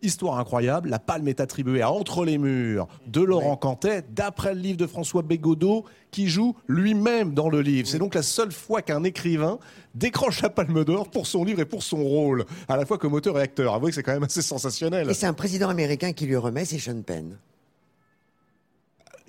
Histoire 0.03 0.39
incroyable, 0.39 0.91
la 0.91 0.99
palme 0.99 1.29
est 1.29 1.41
attribuée 1.41 1.81
à 1.81 1.91
Entre 1.91 2.27
les 2.27 2.37
murs 2.37 2.89
de 3.07 3.23
Laurent 3.23 3.57
Cantet, 3.57 4.05
d'après 4.11 4.53
le 4.55 4.61
livre 4.61 4.77
de 4.77 4.87
François 4.87 5.23
Bégodeau, 5.23 5.87
qui 6.11 6.29
joue 6.29 6.55
lui-même 6.69 7.33
dans 7.33 7.49
le 7.49 7.63
livre. 7.63 7.89
C'est 7.89 7.99
donc 7.99 8.15
la 8.15 8.23
seule 8.23 8.53
fois 8.53 8.83
qu'un 8.83 9.03
écrivain 9.03 9.59
décroche 9.95 10.43
la 10.43 10.51
palme 10.51 10.85
d'or 10.85 11.09
pour 11.09 11.27
son 11.27 11.43
livre 11.43 11.61
et 11.61 11.65
pour 11.65 11.83
son 11.83 12.05
rôle, 12.05 12.45
à 12.69 12.77
la 12.77 12.85
fois 12.85 12.99
comme 12.99 13.15
auteur 13.15 13.39
et 13.39 13.43
acteur. 13.43 13.73
Avouez 13.73 13.91
que 13.91 13.95
c'est 13.95 14.03
quand 14.03 14.13
même 14.13 14.25
assez 14.25 14.43
sensationnel. 14.43 15.09
Et 15.09 15.15
c'est 15.15 15.27
un 15.27 15.33
président 15.33 15.71
américain 15.71 16.13
qui 16.13 16.27
lui 16.27 16.37
remet, 16.37 16.67
c'est 16.67 16.79
Sean 16.79 17.01
Penn. 17.01 17.39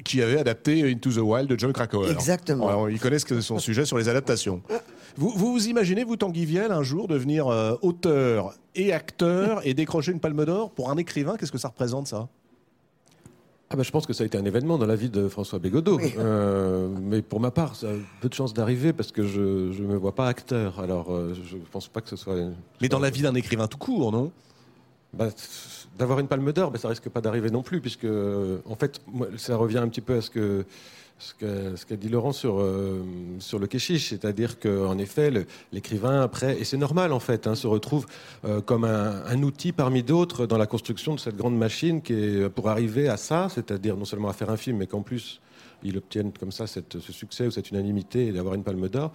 Qui 0.05 0.21
avait 0.21 0.39
adapté 0.39 0.89
Into 0.89 1.11
the 1.11 1.17
Wild 1.17 1.49
de 1.49 1.59
John 1.59 1.73
Krakauer. 1.73 2.11
Exactement. 2.11 2.69
Alors, 2.69 2.89
ils 2.91 2.99
connaissent 2.99 3.25
son 3.41 3.59
sujet 3.59 3.85
sur 3.85 3.97
les 3.97 4.07
adaptations. 4.07 4.61
Vous 5.17 5.29
vous, 5.35 5.51
vous 5.51 5.67
imaginez, 5.67 6.03
vous, 6.03 6.15
Tanguy 6.15 6.45
Viel, 6.45 6.71
un 6.71 6.83
jour 6.83 7.07
devenir 7.07 7.47
euh, 7.47 7.73
auteur 7.81 8.53
et 8.75 8.93
acteur 8.93 9.65
et 9.65 9.73
décrocher 9.73 10.11
une 10.11 10.19
palme 10.19 10.45
d'or 10.45 10.69
pour 10.69 10.91
un 10.91 10.97
écrivain? 10.97 11.37
Qu'est-ce 11.37 11.51
que 11.51 11.57
ça 11.57 11.69
représente, 11.69 12.05
ça? 12.05 12.29
Ah 13.71 13.75
bah, 13.75 13.81
je 13.81 13.89
pense 13.89 14.05
que 14.05 14.13
ça 14.13 14.23
a 14.23 14.27
été 14.27 14.37
un 14.37 14.45
événement 14.45 14.77
dans 14.77 14.85
la 14.85 14.95
vie 14.95 15.09
de 15.09 15.27
François 15.27 15.57
Bégodeau. 15.57 15.97
Oui. 15.97 16.13
Euh, 16.19 16.87
mais 17.01 17.23
pour 17.23 17.39
ma 17.39 17.49
part, 17.49 17.75
ça 17.75 17.87
a 17.87 17.93
peu 18.21 18.29
de 18.29 18.33
chances 18.35 18.53
d'arriver 18.53 18.93
parce 18.93 19.11
que 19.11 19.25
je 19.25 19.41
ne 19.41 19.87
me 19.87 19.95
vois 19.95 20.13
pas 20.13 20.27
acteur. 20.27 20.79
Alors, 20.79 21.11
euh, 21.11 21.33
je 21.49 21.55
ne 21.55 21.61
pense 21.71 21.87
pas 21.87 22.01
que 22.01 22.09
ce 22.09 22.15
soit... 22.15 22.35
Mais 22.79 22.89
dans 22.89 22.99
la 22.99 23.09
vie 23.09 23.23
d'un 23.23 23.33
écrivain 23.33 23.65
tout 23.65 23.79
court, 23.79 24.11
non? 24.11 24.31
Bah, 25.13 25.29
D'avoir 25.97 26.19
une 26.19 26.27
palme 26.27 26.51
d'or, 26.51 26.71
bah, 26.71 26.77
ça 26.77 26.89
risque 26.89 27.10
pas 27.10 27.21
d'arriver 27.21 27.49
non 27.49 27.63
plus, 27.63 27.79
puisque 27.79 28.03
euh, 28.05 28.60
en 28.65 28.75
fait, 28.75 29.01
ça 29.38 29.55
revient 29.55 29.77
un 29.77 29.88
petit 29.88 30.01
peu 30.01 30.15
à 30.15 30.21
ce 30.21 30.29
que 30.29 30.65
ce 31.17 31.86
qu'a 31.86 31.95
dit 31.95 32.10
Laurent 32.10 32.34
sur 32.34 32.60
euh, 32.60 33.01
sur 33.39 33.58
le 33.58 33.67
kéchiche, 33.67 34.10
c'est-à-dire 34.10 34.60
qu'en 34.60 34.97
effet, 34.97 35.31
l'écrivain 35.71 36.21
après, 36.21 36.60
et 36.60 36.65
c'est 36.65 36.75
normal 36.75 37.13
en 37.13 37.21
fait, 37.21 37.47
hein, 37.47 37.55
se 37.55 37.67
retrouve 37.67 38.05
euh, 38.43 38.60
comme 38.60 38.84
un, 38.84 39.41
outil 39.41 39.71
parmi 39.71 40.03
d'autres 40.03 40.45
dans 40.45 40.58
la 40.58 40.67
construction 40.67 41.15
de 41.15 41.19
cette 41.21 41.38
grande 41.38 41.58
machine 41.58 42.01
qui 42.01 42.13
est 42.13 42.49
pour 42.49 42.69
arriver 42.69 43.08
à 43.08 43.15
ça, 43.15 43.47
c'est-à-dire 43.49 43.95
non 43.95 44.03
seulement 44.03 44.27
à 44.27 44.34
faire 44.34 44.49
un 44.49 44.58
film, 44.58 44.77
mais 44.77 44.88
qu'en 44.88 45.03
plus 45.03 45.39
il 45.84 45.97
obtienne 45.97 46.34
comme 46.38 46.51
ça 46.51 46.67
cette- 46.67 46.99
ce 46.99 47.13
succès 47.13 47.47
ou 47.47 47.51
cette 47.51 47.69
unanimité 47.69 48.34
d'avoir 48.34 48.55
une 48.55 48.63
palme 48.63 48.89
d'or. 48.89 49.13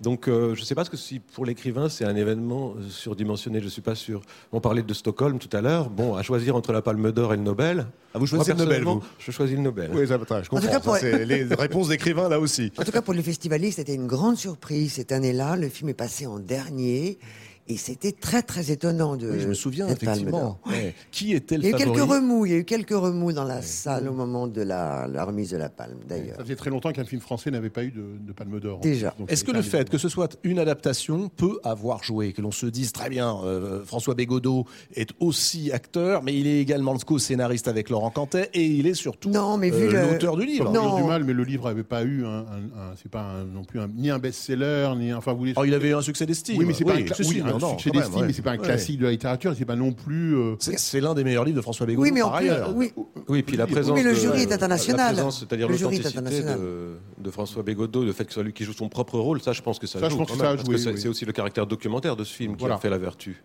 Donc, 0.00 0.28
euh, 0.28 0.54
je 0.54 0.60
ne 0.60 0.64
sais 0.66 0.74
pas 0.74 0.84
ce 0.84 0.90
que 0.90 0.96
si 0.96 1.20
pour 1.20 1.46
l'écrivain 1.46 1.88
c'est 1.88 2.04
un 2.04 2.14
événement 2.16 2.74
euh, 2.76 2.82
surdimensionné, 2.88 3.60
je 3.60 3.64
ne 3.64 3.70
suis 3.70 3.80
pas 3.82 3.94
sûr. 3.94 4.20
On 4.52 4.60
parlait 4.60 4.82
de 4.82 4.92
Stockholm 4.94 5.38
tout 5.38 5.54
à 5.56 5.60
l'heure. 5.62 5.88
Bon, 5.88 6.14
à 6.16 6.22
choisir 6.22 6.54
entre 6.54 6.72
la 6.72 6.82
Palme 6.82 7.12
d'Or 7.12 7.32
et 7.32 7.36
le 7.36 7.42
Nobel. 7.42 7.86
Ah, 8.12 8.18
vous 8.18 8.26
choisissez 8.26 8.52
moi, 8.54 8.64
le 8.64 8.68
Nobel, 8.80 8.84
vous 8.84 9.02
Je 9.18 9.30
choisis 9.30 9.56
le 9.56 9.62
Nobel. 9.62 9.90
Oui, 9.94 10.06
ça, 10.06 10.18
je 10.42 10.48
comprends. 10.48 10.66
cas, 10.68 10.80
pour- 10.80 10.94
Ça, 10.94 11.00
c'est 11.00 11.24
les 11.24 11.44
réponses 11.44 11.88
d'écrivains, 11.88 12.28
là 12.28 12.38
aussi. 12.38 12.72
En 12.78 12.84
tout 12.84 12.92
cas, 12.92 13.02
pour 13.02 13.14
les 13.14 13.22
festivalistes, 13.22 13.78
c'était 13.78 13.94
une 13.94 14.06
grande 14.06 14.36
surprise 14.36 14.92
cette 14.94 15.12
année-là. 15.12 15.56
Le 15.56 15.68
film 15.70 15.88
est 15.88 15.94
passé 15.94 16.26
en 16.26 16.38
dernier. 16.38 17.18
Et 17.68 17.76
c'était 17.76 18.12
très, 18.12 18.42
très 18.42 18.70
étonnant 18.70 19.16
de. 19.16 19.28
Oui, 19.28 19.40
je 19.40 19.48
me 19.48 19.54
souviens, 19.54 19.88
effectivement. 19.88 20.58
Ouais. 20.66 20.94
Qui 21.10 21.32
était 21.34 21.56
le 21.56 21.64
Il 21.64 21.70
y 21.70 21.74
a 21.74 21.76
eu 21.76 21.80
favori 21.80 21.96
quelques 21.98 22.10
remous, 22.10 22.46
il 22.46 22.52
y 22.52 22.54
a 22.54 22.58
eu 22.58 22.64
quelques 22.64 22.90
remous 22.90 23.32
dans 23.32 23.42
la 23.42 23.60
salle 23.60 24.08
au 24.08 24.12
moment 24.12 24.46
de 24.46 24.62
la, 24.62 25.08
la 25.08 25.24
remise 25.24 25.50
de 25.50 25.56
la 25.56 25.68
palme, 25.68 25.98
d'ailleurs. 26.08 26.36
Ça 26.36 26.44
faisait 26.44 26.54
très 26.54 26.70
longtemps 26.70 26.92
qu'un 26.92 27.04
film 27.04 27.20
français 27.20 27.50
n'avait 27.50 27.70
pas 27.70 27.82
eu 27.82 27.90
de, 27.90 28.04
de 28.24 28.32
palme 28.32 28.60
d'or. 28.60 28.78
Déjà. 28.80 29.14
Est-ce 29.26 29.42
que 29.42 29.50
le 29.50 29.62
fait 29.62 29.90
que 29.90 29.98
ce 29.98 30.08
soit 30.08 30.38
une 30.44 30.60
adaptation 30.60 31.28
peut 31.28 31.58
avoir 31.64 32.04
joué, 32.04 32.32
que 32.32 32.40
l'on 32.40 32.52
se 32.52 32.66
dise 32.66 32.92
très 32.92 33.10
bien, 33.10 33.36
euh, 33.44 33.84
François 33.84 34.14
Bégodeau 34.14 34.64
est 34.94 35.10
aussi 35.18 35.72
acteur, 35.72 36.22
mais 36.22 36.38
il 36.38 36.46
est 36.46 36.60
également 36.60 36.96
co-scénariste 36.96 37.66
avec 37.66 37.90
Laurent 37.90 38.10
Cantet 38.10 38.48
et 38.54 38.64
il 38.64 38.86
est 38.86 38.94
surtout 38.94 39.30
Non, 39.30 39.56
mais 39.56 39.70
vu 39.70 39.88
euh, 39.88 39.90
le- 40.06 40.12
l'auteur 40.12 40.36
du 40.36 40.42
Sans 40.42 40.46
livre. 40.46 40.72
Non. 40.72 40.96
du 40.98 41.02
mal, 41.02 41.24
mais 41.24 41.32
le 41.32 41.42
livre 41.42 41.66
n'avait 41.68 41.82
pas 41.82 42.04
eu 42.04 42.24
un, 42.24 42.28
un- 42.28 42.42
un- 42.42 42.94
c'est 43.02 43.10
pas 43.10 43.22
un- 43.22 43.44
non 43.44 43.64
plus 43.64 43.80
un- 43.80 43.88
ni 43.88 44.08
un 44.10 44.18
best-seller, 44.20 44.90
ni 44.96 45.10
un, 45.10 45.16
enfin 45.16 45.32
vous 45.32 45.38
voulez. 45.38 45.52
Oh, 45.56 45.64
il 45.64 45.74
avait 45.74 45.88
eu 45.90 45.94
un 45.94 46.02
succès 46.02 46.26
d'estime. 46.26 46.58
oui, 46.58 46.64
mais 46.64 46.72
c'est 46.72 46.84
pas 46.84 46.92
un, 46.94 46.98
oui, 46.98 47.42
un 47.56 47.58
non, 47.58 47.78
succès 47.78 47.90
d'estime, 47.90 48.20
ouais. 48.20 48.26
mais 48.26 48.32
c'est 48.32 48.42
pas 48.42 48.52
un 48.52 48.58
Ouais. 48.58 48.64
classique 48.64 48.98
de 48.98 49.04
la 49.04 49.10
littérature, 49.10 49.54
c'est 49.56 49.64
pas 49.64 49.76
non 49.76 49.92
plus. 49.92 50.36
euh, 50.36 50.54
C'est 50.58 51.00
l'un 51.00 51.14
des 51.14 51.24
meilleurs 51.24 51.44
livres 51.44 51.56
de 51.56 51.62
François 51.62 51.86
Bégodeau 51.86 52.02
Oui, 52.04 52.12
mais 52.12 52.22
en 52.22 52.30
par 52.30 52.38
plus, 52.40 52.50
ailleurs. 52.50 52.72
oui, 52.76 52.92
Oui, 53.28 53.42
puis 53.42 53.56
la 53.56 53.64
Oui, 53.64 53.72
présence. 53.72 53.94
mais 53.96 54.02
le 54.02 54.10
de- 54.10 54.14
jury 54.16 54.42
est 54.42 54.52
international. 54.52 54.98
La 55.08 55.12
présence, 55.22 55.40
c'est-à-dire 55.40 55.68
Le 55.68 55.76
jury 55.76 55.94
est 55.96 55.98
l'authenticité 55.98 56.18
international. 56.20 56.58
de, 56.60 57.22
de 57.24 57.30
François 57.30 57.62
Bégodeau, 57.62 58.04
le 58.04 58.12
fait 58.12 58.24
que 58.24 58.30
ce 58.30 58.34
soit 58.34 58.42
lui 58.44 58.52
qui 58.52 58.64
joue 58.64 58.72
son 58.72 58.88
propre 58.88 59.18
rôle, 59.18 59.40
ça, 59.40 59.52
je 59.52 59.62
pense 59.62 59.78
que 59.78 59.86
ça, 59.86 59.98
Ça, 59.98 60.06
je 60.06 60.10
joue. 60.12 60.18
pense 60.18 60.28
quand 60.28 60.34
que 60.34 60.40
ça 60.40 60.50
a 60.50 60.54
parce 60.56 60.66
joué, 60.66 60.78
c'est 60.78 60.92
oui. 60.92 61.08
aussi 61.08 61.24
le 61.24 61.32
caractère 61.32 61.66
documentaire 61.66 62.16
de 62.16 62.24
ce 62.24 62.32
film 62.34 62.56
qui 62.56 62.64
a 62.66 62.76
fait 62.78 62.90
la 62.90 62.98
vertu. 62.98 63.42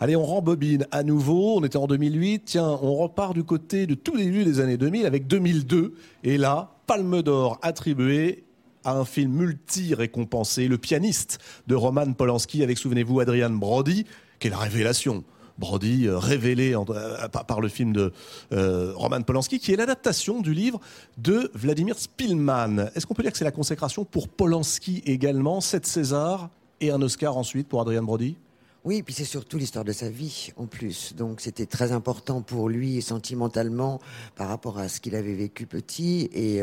Allez, 0.00 0.16
on 0.16 0.24
rembobine 0.24 0.86
à 0.90 1.02
nouveau. 1.02 1.56
On 1.58 1.64
était 1.64 1.76
en 1.76 1.86
2008. 1.86 2.42
Tiens, 2.44 2.78
on 2.82 2.94
repart 2.96 3.34
du 3.34 3.44
côté 3.44 3.86
du 3.86 3.96
tout 3.96 4.16
début 4.16 4.44
des 4.44 4.60
années 4.60 4.76
2000 4.76 5.06
avec 5.06 5.26
2002. 5.26 5.94
Et 6.24 6.38
là, 6.38 6.72
Palme 6.86 7.22
d'Or 7.22 7.58
attribuée 7.62 8.44
à 8.84 8.92
un 8.92 9.04
film 9.04 9.32
multi-récompensé, 9.32 10.68
Le 10.68 10.78
pianiste 10.78 11.38
de 11.66 11.74
Roman 11.74 12.12
Polanski 12.12 12.62
avec, 12.62 12.78
souvenez-vous, 12.78 13.20
Adrian 13.20 13.50
Brody, 13.50 14.06
qui 14.38 14.48
est 14.48 14.50
la 14.50 14.58
révélation. 14.58 15.24
Brody, 15.58 16.06
euh, 16.06 16.18
révélé 16.18 16.74
euh, 16.74 17.28
par, 17.28 17.60
le 17.60 17.68
film 17.68 17.92
de 17.92 18.12
euh, 18.52 18.92
Roman 18.96 19.22
Polanski, 19.22 19.58
qui 19.58 19.72
est 19.72 19.76
l'adaptation 19.76 20.40
du 20.40 20.54
livre 20.54 20.80
de 21.18 21.50
Vladimir 21.54 21.98
Spilman. 21.98 22.90
Est-ce 22.94 23.06
qu'on 23.06 23.14
peut 23.14 23.22
dire 23.22 23.32
que 23.32 23.38
c'est 23.38 23.44
la 23.44 23.50
consécration 23.52 24.04
pour 24.04 24.28
Polanski 24.28 25.02
également, 25.06 25.60
7 25.60 25.86
Césars 25.86 26.50
et 26.80 26.90
un 26.90 27.00
Oscar 27.02 27.36
ensuite 27.36 27.68
pour 27.68 27.80
Adrian 27.80 28.02
Brody? 28.02 28.36
Oui, 28.84 29.04
puis 29.04 29.14
c'est 29.14 29.24
surtout 29.24 29.58
l'histoire 29.58 29.84
de 29.84 29.92
sa 29.92 30.08
vie 30.08 30.50
en 30.56 30.66
plus. 30.66 31.14
Donc 31.14 31.40
c'était 31.40 31.66
très 31.66 31.92
important 31.92 32.42
pour 32.42 32.68
lui 32.68 33.00
sentimentalement 33.00 34.00
par 34.34 34.48
rapport 34.48 34.78
à 34.78 34.88
ce 34.88 35.00
qu'il 35.00 35.14
avait 35.14 35.34
vécu 35.34 35.66
petit. 35.66 36.28
Et 36.32 36.60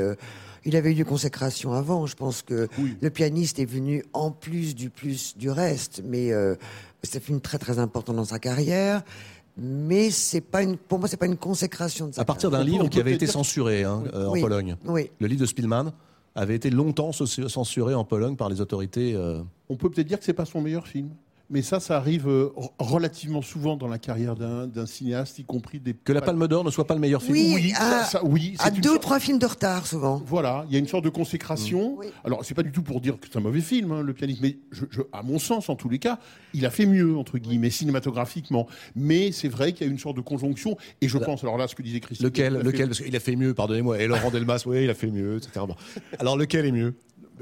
il 0.65 0.75
avait 0.75 0.91
eu 0.91 0.97
une 0.97 1.05
consécration 1.05 1.73
avant. 1.73 2.05
Je 2.05 2.15
pense 2.15 2.41
que 2.41 2.67
le 3.01 3.09
pianiste 3.09 3.59
est 3.59 3.65
venu 3.65 4.03
en 4.13 4.31
plus 4.31 4.75
du 4.75 4.89
plus 4.89 5.37
du 5.37 5.49
reste. 5.49 6.01
Mais 6.05 6.31
euh, 6.31 6.55
c'est 7.03 7.29
une 7.29 7.41
très 7.41 7.57
très 7.57 7.79
important 7.79 8.13
dans 8.13 8.25
sa 8.25 8.39
carrière 8.39 9.03
mais 9.61 10.09
c'est 10.09 10.39
pas 10.39 10.63
une, 10.63 10.77
pour 10.77 10.99
moi, 10.99 11.09
c'est 11.09 11.17
pas 11.17 11.25
une 11.25 11.35
consécration 11.35 12.07
de 12.07 12.17
À 12.17 12.23
partir 12.23 12.49
d'un 12.49 12.63
livre 12.63 12.87
qui 12.87 12.97
avait 12.97 13.13
été 13.13 13.27
censuré 13.27 13.83
hein, 13.83 14.03
euh, 14.13 14.27
en 14.27 14.39
Pologne. 14.39 14.77
Oui. 14.85 15.11
Le 15.19 15.27
livre 15.27 15.41
de 15.41 15.45
Spielmann 15.45 15.91
avait 16.33 16.55
été 16.55 16.69
longtemps 16.69 17.11
censuré 17.11 17.93
en 17.93 18.05
Pologne 18.05 18.37
par 18.37 18.47
les 18.47 18.61
autorités. 18.61 19.17
On 19.67 19.75
peut 19.75 19.89
peut-être 19.89 20.07
dire 20.07 20.17
que 20.17 20.23
c'est 20.23 20.31
pas 20.31 20.45
son 20.45 20.61
meilleur 20.61 20.87
film 20.87 21.09
mais 21.49 21.61
ça, 21.61 21.79
ça 21.79 21.97
arrive 21.97 22.27
euh, 22.27 22.51
relativement 22.77 23.41
souvent 23.41 23.75
dans 23.75 23.87
la 23.87 23.97
carrière 23.97 24.35
d'un 24.35 24.85
cinéaste, 24.85 25.39
y 25.39 25.43
compris 25.43 25.79
des... 25.79 25.93
Que 25.93 26.13
la 26.13 26.21
Palme 26.21 26.47
d'Or 26.47 26.63
ne 26.63 26.69
soit 26.69 26.85
pas 26.85 26.93
le 26.93 26.99
meilleur 26.99 27.21
film 27.21 27.33
Oui, 27.33 27.51
oui, 27.55 27.73
à, 27.75 28.05
ça, 28.05 28.23
oui 28.23 28.55
à 28.59 28.69
deux 28.69 28.91
ou 28.91 28.97
trois 28.97 29.19
films 29.19 29.39
de 29.39 29.45
retard, 29.45 29.87
souvent. 29.87 30.21
Voilà, 30.25 30.65
il 30.67 30.73
y 30.73 30.75
a 30.75 30.79
une 30.79 30.87
sorte 30.87 31.03
de 31.03 31.09
consécration. 31.09 31.99
Alors, 31.99 32.13
Alors, 32.23 32.45
c'est 32.45 32.53
pas 32.53 32.63
du 32.63 32.71
tout 32.71 32.83
pour 32.83 33.01
dire 33.01 33.19
que 33.19 33.27
c'est 33.31 33.37
un 33.37 33.41
mauvais 33.41 33.61
film, 33.61 33.91
hein, 33.91 34.03
le 34.03 34.13
pianiste, 34.13 34.41
mais 34.41 34.57
je, 34.71 34.85
à 35.11 35.23
mon 35.23 35.39
sens, 35.39 35.69
en 35.69 35.75
tous 35.75 35.89
les 35.89 35.99
cas, 35.99 36.19
il 36.53 36.65
a 36.65 36.69
fait 36.69 36.85
mieux, 36.85 37.17
entre 37.17 37.37
guillemets, 37.39 37.71
cinématographiquement. 37.71 38.67
Mais 38.95 39.31
c'est 39.31 39.49
vrai 39.49 39.73
qu'il 39.73 39.87
y 39.87 39.89
a 39.89 39.91
une 39.91 39.99
sorte 39.99 40.17
de 40.17 40.21
conjonction, 40.21 40.77
et 41.01 41.07
je 41.07 41.17
pense, 41.17 41.43
alors 41.43 41.57
là, 41.57 41.67
ce 41.67 41.75
que 41.75 41.81
disait 41.81 41.99
Christophe... 41.99 42.25
Lequel, 42.25 42.53
lequel? 42.53 42.89
Parce 42.89 43.01
qu'il 43.01 43.15
a 43.15 43.19
fait 43.19 43.35
mieux, 43.35 43.53
pardonnez-moi, 43.55 43.99
et 43.99 44.07
Laurent 44.07 44.29
Delmas, 44.29 44.63
oui, 44.67 44.83
il 44.83 44.89
a 44.89 44.93
fait 44.93 45.07
mieux, 45.07 45.37
etc. 45.37 45.65
Alors, 46.19 46.37
lequel 46.37 46.65
est 46.65 46.71
mieux? 46.71 46.93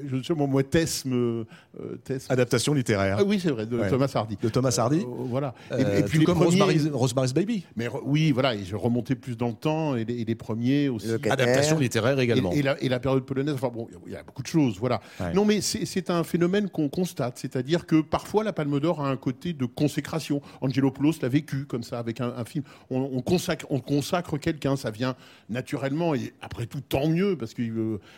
Je 0.05 0.21
sais, 0.21 0.33
moi, 0.33 0.63
Tesme, 0.63 1.13
euh, 1.13 1.97
Adaptation 2.29 2.73
littéraire. 2.73 3.17
Ah 3.19 3.23
oui, 3.23 3.39
c'est 3.39 3.51
vrai, 3.51 3.65
de 3.65 3.77
Thomas 3.89 4.11
Hardy. 4.13 4.37
De 4.41 4.49
Thomas 4.49 4.75
Hardy. 4.77 4.99
Euh, 4.99 5.05
voilà. 5.07 5.53
Et, 5.71 5.83
euh, 5.83 6.01
puis 6.03 6.23
comme 6.23 6.37
Rosemary's, 6.39 7.33
Baby. 7.33 7.65
Mais 7.75 7.87
oui, 8.03 8.31
voilà, 8.31 8.55
et 8.55 8.63
je 8.63 8.75
remontais 8.75 9.15
plus 9.15 9.37
dans 9.37 9.47
le 9.47 9.53
temps, 9.53 9.95
et 9.95 10.05
les, 10.05 10.35
premiers 10.35 10.89
aussi. 10.89 11.11
Adaptation 11.11 11.79
littéraire 11.79 12.19
également. 12.19 12.51
Et, 12.51 12.61
la, 12.61 12.99
période 12.99 13.25
polonaise, 13.25 13.55
enfin 13.55 13.69
bon, 13.69 13.87
il 14.05 14.13
y 14.13 14.15
a 14.15 14.23
beaucoup 14.23 14.41
de 14.41 14.47
choses, 14.47 14.77
voilà. 14.79 15.01
Non, 15.33 15.45
mais 15.45 15.61
c'est 15.61 16.09
un 16.09 16.23
phénomène 16.23 16.69
qu'on 16.69 16.89
constate, 16.89 17.37
c'est-à-dire 17.37 17.85
que 17.85 18.01
parfois 18.01 18.43
la 18.43 18.53
Palme 18.53 18.79
d'Or 18.79 19.03
a 19.03 19.09
un 19.09 19.17
côté 19.17 19.53
de 19.53 19.65
consécration. 19.65 20.41
Angelopoulos 20.61 21.13
l'a 21.21 21.29
vécu 21.29 21.65
comme 21.65 21.83
ça 21.83 21.99
avec 21.99 22.21
un, 22.21 22.45
film. 22.45 22.63
On, 22.89 23.21
consacre, 23.21 23.65
on 23.69 23.79
consacre 23.79 24.37
quelqu'un, 24.37 24.75
ça 24.75 24.91
vient 24.91 25.15
naturellement, 25.49 26.15
et 26.15 26.33
après 26.41 26.65
tout, 26.65 26.81
tant 26.81 27.07
mieux, 27.07 27.35
parce 27.37 27.53
que 27.53 27.63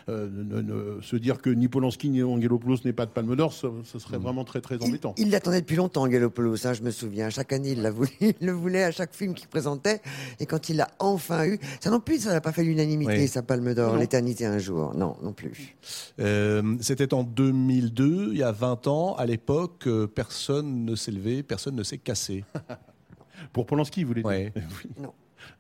se 0.08 1.16
dire 1.16 1.42
que 1.42 1.50
ni 1.50 1.68
Polanski 1.70 2.10
ni 2.10 2.24
Angelopoulos 2.24 2.80
n'est 2.86 2.94
pas 2.94 3.06
de 3.06 3.12
Palme 3.12 3.36
d'Or, 3.36 3.54
ce, 3.54 3.68
serait 4.00 4.18
mm. 4.18 4.22
vraiment 4.22 4.44
très 4.44 4.62
très 4.62 4.82
embêtant. 4.84 5.14
Il 5.18 5.30
l'attendait 5.30 5.62
depuis 5.62 5.76
longtemps, 5.76 6.04
Angelopoulos, 6.04 6.68
hein, 6.68 6.74
je 6.74 6.82
me 6.82 6.92
souviens. 6.92 7.30
Chaque 7.30 7.54
année, 7.54 7.72
il, 7.72 7.88
voulu, 7.90 8.10
le 8.42 8.52
voulait 8.52 8.84
à 8.84 8.92
chaque 8.92 9.14
film 9.14 9.34
qu'il 9.34 9.48
présentait. 9.48 10.02
Et 10.40 10.46
quand 10.46 10.70
il 10.70 10.78
l'a 10.78 10.90
enfin 11.00 11.46
eu, 11.46 11.60
ça 11.80 11.90
non 11.90 12.00
plus, 12.00 12.20
ça 12.20 12.34
n'a 12.34 12.42
pas 12.42 12.52
fait 12.52 12.64
l'unanimité, 12.64 13.28
sa 13.28 13.42
Palme 13.42 13.74
d'Or, 13.74 13.96
l'éternité 13.98 14.46
un 14.46 14.58
jour. 14.58 14.94
Non, 14.96 15.16
non 15.22 15.34
plus. 15.34 15.76
Euh, 16.20 16.76
c'était 16.82 17.14
en 17.14 17.24
2002, 17.24 18.30
il 18.32 18.38
y 18.38 18.44
a 18.44 18.52
20 18.52 18.88
ans. 18.88 19.16
À 19.16 19.26
l'époque, 19.26 19.88
euh, 19.88 20.08
personne 20.08 20.86
ne 20.86 20.96
s'est 20.96 21.12
levé, 21.12 21.44
personne 21.44 21.76
ne 21.76 21.84
s'est 21.84 21.98
cassé. 21.98 22.44
Pour 23.54 23.66
Polanski, 23.66 24.04
vous 24.04 24.10
voulez 24.10 24.24
dire 24.24 24.52
Non. 25.00 25.14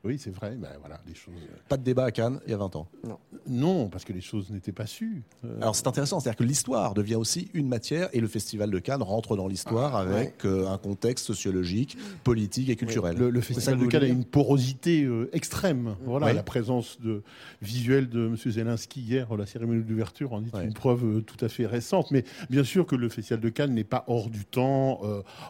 Oui, 0.03 0.17
c'est 0.19 0.29
vrai. 0.29 0.55
Ben, 0.55 0.69
voilà, 0.79 0.99
les 1.07 1.13
choses... 1.13 1.33
Euh, 1.35 1.55
pas 1.67 1.77
de 1.77 1.83
débat 1.83 2.05
à 2.05 2.11
Cannes 2.11 2.39
il 2.45 2.51
y 2.51 2.53
a 2.53 2.57
20 2.57 2.75
ans. 2.75 2.87
Non. 3.05 3.19
Non, 3.47 3.89
parce 3.89 4.05
que 4.05 4.13
les 4.13 4.21
choses 4.21 4.49
n'étaient 4.51 4.71
pas 4.71 4.85
sues. 4.85 5.23
Euh, 5.45 5.57
Alors 5.61 5.75
c'est 5.75 5.87
intéressant, 5.87 6.19
c'est-à-dire 6.19 6.37
que 6.37 6.43
l'histoire 6.43 6.93
devient 6.93 7.15
aussi 7.15 7.49
une 7.53 7.67
matière 7.67 8.09
et 8.13 8.19
le 8.19 8.27
Festival 8.27 8.69
de 8.69 8.79
Cannes 8.79 9.01
rentre 9.01 9.35
dans 9.35 9.47
l'histoire 9.47 9.95
ah, 9.95 10.01
avec 10.01 10.45
euh, 10.45 10.67
un 10.67 10.77
contexte 10.77 11.25
sociologique, 11.25 11.97
politique 12.23 12.69
et 12.69 12.75
culturel. 12.75 13.17
Le, 13.17 13.41
Festival 13.41 13.79
de 13.79 13.85
Cannes 13.87 14.03
a 14.03 14.07
une 14.07 14.25
porosité 14.25 15.07
extrême. 15.33 15.95
Voilà, 16.05 16.33
la 16.33 16.43
présence 16.43 16.99
de, 17.01 17.23
visuelle 17.61 18.09
de 18.09 18.27
M. 18.27 18.35
Zelensky 18.35 19.01
hier, 19.01 19.35
la 19.35 19.45
cérémonie 19.45 19.83
d'ouverture, 19.83 20.33
en 20.33 20.41
dit 20.41 20.51
une 20.63 20.73
preuve 20.73 21.23
tout 21.23 21.43
à 21.43 21.49
fait 21.49 21.65
récente. 21.65 22.11
Mais 22.11 22.23
bien 22.49 22.63
sûr 22.63 22.85
que 22.85 22.95
le 22.95 23.09
Festival 23.09 23.39
de 23.39 23.49
Cannes 23.49 23.73
n'est 23.73 23.83
pas 23.83 24.03
hors 24.07 24.29
du 24.29 24.45
temps, 24.45 25.01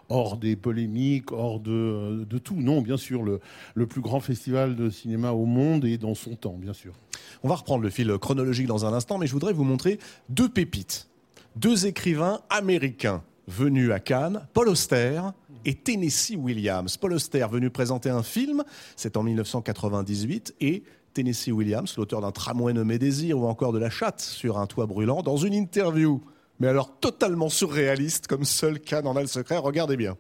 hors 0.10 0.38
des 0.38 0.56
polémiques, 0.56 1.32
hors 1.32 1.60
de, 1.60 2.26
de 2.28 2.38
tout. 2.38 2.56
Non, 2.56 2.82
bien 2.82 2.98
sûr, 2.98 3.24
le, 3.24 3.40
le 3.76 3.88
plus 3.88 4.02
grand 4.02 4.19
festival 4.20 4.76
de 4.76 4.90
cinéma 4.90 5.32
au 5.32 5.46
monde 5.46 5.86
et 5.86 5.98
dans 5.98 6.16
son 6.16 6.36
temps, 6.36 6.56
bien 6.58 6.74
sûr. 6.74 6.94
On 7.44 7.48
va 7.48 7.56
reprendre 7.56 7.84
le 7.84 7.90
fil 7.90 8.12
chronologique 8.20 8.68
dans 8.68 8.86
un 8.86 8.94
instant, 8.94 9.18
mais 9.18 9.28
je 9.28 9.34
voudrais 9.34 9.54
vous 9.54 9.64
montrer 9.64 10.00
deux 10.30 10.50
pépites. 10.50 11.08
Deux 11.56 11.86
écrivains 11.86 12.42
américains 12.50 13.24
venus 13.48 13.92
à 13.92 14.00
Cannes, 14.00 14.48
Paul 14.54 14.70
Auster 14.70 15.22
et 15.66 15.76
Tennessee 15.76 16.36
Williams. 16.38 16.98
Paul 16.98 17.14
Auster 17.14 17.46
venu 17.52 17.70
présenter 17.70 18.10
un 18.10 18.24
film, 18.24 18.64
c'est 18.96 19.18
en 19.18 19.24
1998, 19.24 20.56
et 20.62 20.84
Tennessee 21.14 21.52
Williams, 21.52 21.96
l'auteur 21.98 22.22
d'un 22.22 22.32
tramway 22.32 22.74
nommé 22.74 23.00
Désir 23.00 23.40
ou 23.40 23.48
encore 23.48 23.74
de 23.74 23.80
La 23.80 23.90
chatte 23.90 24.22
sur 24.22 24.58
un 24.58 24.68
toit 24.68 24.86
brûlant, 24.86 25.24
dans 25.24 25.38
une 25.38 25.54
interview, 25.54 26.22
mais 26.60 26.68
alors 26.68 26.98
totalement 27.00 27.50
surréaliste, 27.50 28.28
comme 28.28 28.46
seul 28.46 28.80
Cannes 28.80 29.08
en 29.08 29.16
a 29.16 29.22
le 29.22 29.28
secret, 29.28 29.58
regardez 29.58 29.98
bien. 29.98 30.16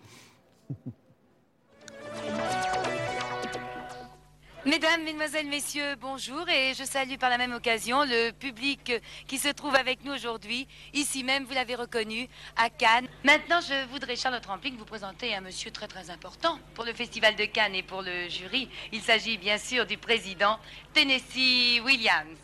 Mesdames, 4.69 5.03
Mesdemoiselles, 5.03 5.47
Messieurs, 5.47 5.95
bonjour 5.95 6.47
et 6.47 6.75
je 6.75 6.84
salue 6.84 7.15
par 7.15 7.32
la 7.32 7.39
même 7.39 7.53
occasion 7.53 8.03
le 8.03 8.29
public 8.29 8.93
qui 9.25 9.39
se 9.39 9.47
trouve 9.47 9.73
avec 9.73 10.03
nous 10.05 10.13
aujourd'hui, 10.13 10.67
ici 10.93 11.23
même, 11.23 11.43
vous 11.45 11.55
l'avez 11.55 11.73
reconnu, 11.73 12.27
à 12.55 12.69
Cannes. 12.69 13.08
Maintenant, 13.23 13.62
je 13.62 13.88
voudrais, 13.88 14.15
Charlotte 14.15 14.45
Rampling, 14.45 14.77
vous 14.77 14.86
présenter 14.86 15.34
un 15.34 15.41
monsieur 15.41 15.71
très 15.71 15.88
très 15.88 16.12
important 16.12 16.60
pour 16.75 16.86
le 16.86 16.93
Festival 16.93 17.36
de 17.36 17.45
Cannes 17.45 17.73
et 17.73 17.82
pour 17.82 18.03
le 18.03 18.29
jury. 18.29 18.69
Il 18.91 19.01
s'agit 19.01 19.39
bien 19.39 19.58
sûr 19.58 19.88
du 19.88 19.97
président 19.97 20.60
Tennessee 20.93 21.82
Williams. 21.84 22.38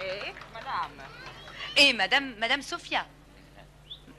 Et 0.00 0.32
Madame 0.52 1.06
Et 1.76 1.92
Madame, 1.92 2.34
Madame 2.40 2.62
Sophia. 2.62 3.06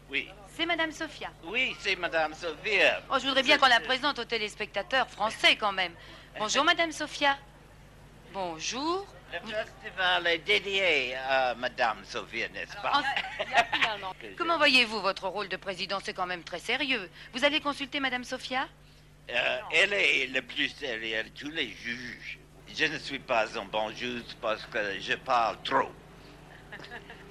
Oui. 0.10 0.30
C'est 0.56 0.66
Madame 0.66 0.92
Sophia. 0.92 1.30
Oui, 1.46 1.76
c'est 1.80 1.96
Madame 1.96 2.34
Sophia. 2.34 3.02
Oh, 3.10 3.16
je 3.20 3.28
voudrais 3.28 3.44
bien 3.44 3.58
qu'on 3.58 3.68
la 3.68 3.80
présente 3.80 4.20
aux 4.20 4.26
téléspectateurs 4.26 5.10
français 5.10 5.56
quand 5.56 5.72
même. 5.72 5.94
Bonjour 6.38 6.64
Madame 6.64 6.92
Sophia. 6.92 7.38
Bonjour. 8.34 9.06
Le 9.32 9.40
festival 9.40 10.28
est 10.28 10.40
dédié 10.40 11.16
à 11.16 11.56
Madame 11.56 12.04
Sophia, 12.04 12.50
n'est-ce 12.50 12.76
pas? 12.76 13.02
Comment 14.38 14.58
voyez-vous 14.58 15.00
votre 15.00 15.30
rôle 15.30 15.48
de 15.48 15.56
président 15.56 16.00
C'est 16.04 16.14
quand 16.14 16.26
même 16.26 16.44
très 16.44 16.60
sérieux. 16.60 17.10
Vous 17.34 17.46
allez 17.46 17.62
consulter 17.62 18.02
Madame 18.02 18.26
Sophia? 18.26 18.68
Euh, 19.30 19.60
Elle 19.72 19.94
est 19.94 20.28
le 20.28 20.42
plus 20.42 20.68
sérieuse 20.68 21.26
de 21.26 21.30
tous 21.30 21.52
les 21.52 21.70
juges. 21.70 22.40
Je 22.76 22.86
ne 22.86 22.98
suis 22.98 23.20
pas 23.20 23.58
un 23.58 23.66
bon 23.66 23.90
juge 23.92 24.36
parce 24.42 24.66
que 24.66 25.00
je 25.00 25.14
parle 25.14 25.58
trop. 25.64 25.92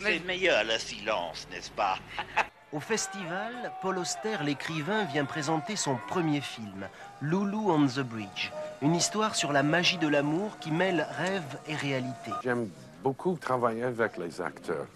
C'est 0.00 0.20
meilleur 0.20 0.64
le 0.64 0.78
silence, 0.78 1.46
n'est-ce 1.50 1.70
pas? 1.70 1.98
Au 2.72 2.78
festival, 2.78 3.72
Paul 3.82 3.98
Auster, 3.98 4.36
l'écrivain, 4.44 5.04
vient 5.04 5.24
présenter 5.24 5.74
son 5.74 5.96
premier 6.06 6.40
film, 6.40 6.86
Lulu 7.20 7.56
on 7.56 7.84
the 7.88 7.98
Bridge, 7.98 8.52
une 8.80 8.94
histoire 8.94 9.34
sur 9.34 9.52
la 9.52 9.64
magie 9.64 9.98
de 9.98 10.06
l'amour 10.06 10.56
qui 10.60 10.70
mêle 10.70 11.04
rêve 11.18 11.58
et 11.66 11.74
réalité. 11.74 12.30
J'aime 12.44 12.68
beaucoup 13.02 13.36
travailler 13.40 13.82
avec 13.82 14.18
les 14.18 14.40
acteurs. 14.40 14.86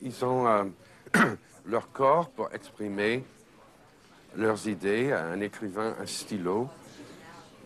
Ils 0.00 0.24
ont 0.24 0.46
euh, 0.46 0.64
leur 1.66 1.92
corps 1.92 2.30
pour 2.30 2.48
exprimer 2.54 3.22
leurs 4.34 4.66
idées, 4.66 5.12
un 5.12 5.42
écrivain, 5.42 5.94
un 6.00 6.06
stylo, 6.06 6.70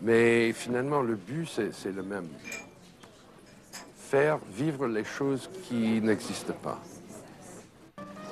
mais 0.01 0.51
finalement 0.51 1.01
le 1.01 1.15
but 1.15 1.47
c'est 1.47 1.95
le 1.95 2.03
même. 2.03 2.27
Faire 3.97 4.39
vivre 4.51 4.87
les 4.87 5.05
choses 5.05 5.49
qui 5.69 6.01
n'existent 6.01 6.53
pas. 6.61 6.81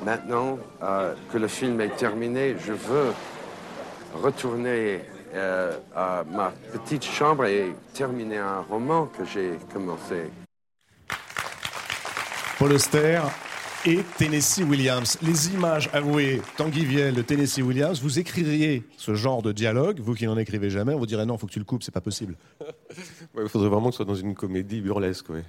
Maintenant 0.03 0.59
euh, 0.83 1.13
que 1.31 1.37
le 1.37 1.47
film 1.47 1.79
est 1.81 1.95
terminé, 1.95 2.55
je 2.59 2.73
veux 2.73 3.13
retourner 4.13 5.01
euh, 5.33 5.77
à 5.95 6.23
ma 6.29 6.51
petite 6.73 7.03
chambre 7.03 7.45
et 7.45 7.73
terminer 7.93 8.37
un 8.37 8.61
roman 8.61 9.07
que 9.07 9.25
j'ai 9.25 9.57
commencé. 9.73 10.31
Paul 12.57 12.71
et 13.85 13.99
Tennessee 14.17 14.63
Williams. 14.63 15.17
Les 15.21 15.49
images 15.53 15.89
avouées 15.93 16.41
Tanguy 16.57 16.85
Viel 16.85 17.13
de 17.13 17.21
Tennessee 17.21 17.59
Williams, 17.59 18.01
vous 18.01 18.17
écririez 18.17 18.83
ce 18.97 19.13
genre 19.13 19.43
de 19.43 19.51
dialogue, 19.51 19.99
vous 19.99 20.15
qui 20.15 20.25
n'en 20.25 20.37
écrivez 20.37 20.71
jamais, 20.71 20.93
on 20.93 20.99
vous 20.99 21.05
dirait 21.05 21.25
non, 21.25 21.35
il 21.35 21.39
faut 21.39 21.45
que 21.45 21.51
tu 21.51 21.59
le 21.59 21.65
coupes, 21.65 21.83
c'est 21.83 21.93
pas 21.93 22.01
possible. 22.01 22.35
Il 23.37 23.47
faudrait 23.47 23.69
vraiment 23.69 23.87
que 23.87 23.93
ce 23.93 23.97
soit 23.97 24.05
dans 24.05 24.15
une 24.15 24.33
comédie 24.33 24.81
burlesque. 24.81 25.29
Ouais. 25.29 25.43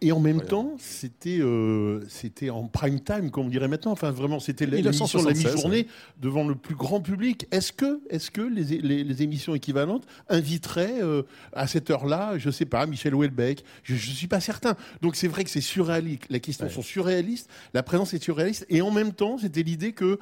et 0.00 0.12
en 0.12 0.20
même 0.20 0.42
temps, 0.42 0.74
c'était 0.78 1.38
euh, 1.40 2.02
c'était 2.08 2.50
en 2.50 2.64
prime 2.64 3.00
time, 3.00 3.30
comme 3.30 3.46
on 3.46 3.48
dirait 3.48 3.68
maintenant. 3.68 3.92
Enfin, 3.92 4.10
vraiment, 4.10 4.40
c'était 4.40 4.66
l'émission 4.66 5.06
de 5.06 5.26
la 5.26 5.34
mi-journée 5.34 5.86
devant 6.20 6.46
le 6.46 6.54
plus 6.54 6.74
grand 6.74 7.00
public. 7.00 7.46
Est-ce 7.50 7.72
que, 7.72 8.00
est 8.10 8.30
que 8.30 8.42
les, 8.42 9.04
les, 9.04 9.22
émissions 9.22 9.54
équivalentes 9.54 10.04
inviteraient 10.28 11.02
euh, 11.02 11.22
à 11.52 11.66
cette 11.66 11.90
heure-là, 11.90 12.36
je 12.38 12.50
sais 12.50 12.64
pas, 12.64 12.86
Michel 12.86 13.14
Houellebecq? 13.14 13.62
Je 13.82 13.94
ne 13.94 13.98
suis 13.98 14.26
pas 14.26 14.40
certain. 14.40 14.74
Donc 15.00 15.16
c'est 15.16 15.28
vrai 15.28 15.44
que 15.44 15.50
c'est 15.50 15.60
surréaliste. 15.60 16.24
Les 16.28 16.40
questions 16.40 16.68
sont 16.68 16.82
surréalistes 16.82 17.13
surréaliste. 17.14 17.48
La 17.72 17.82
présence 17.82 18.14
est 18.14 18.22
surréaliste. 18.22 18.66
Et 18.68 18.82
en 18.82 18.90
même 18.90 19.12
temps, 19.12 19.38
c'était 19.38 19.62
l'idée 19.62 19.92
que 19.92 20.18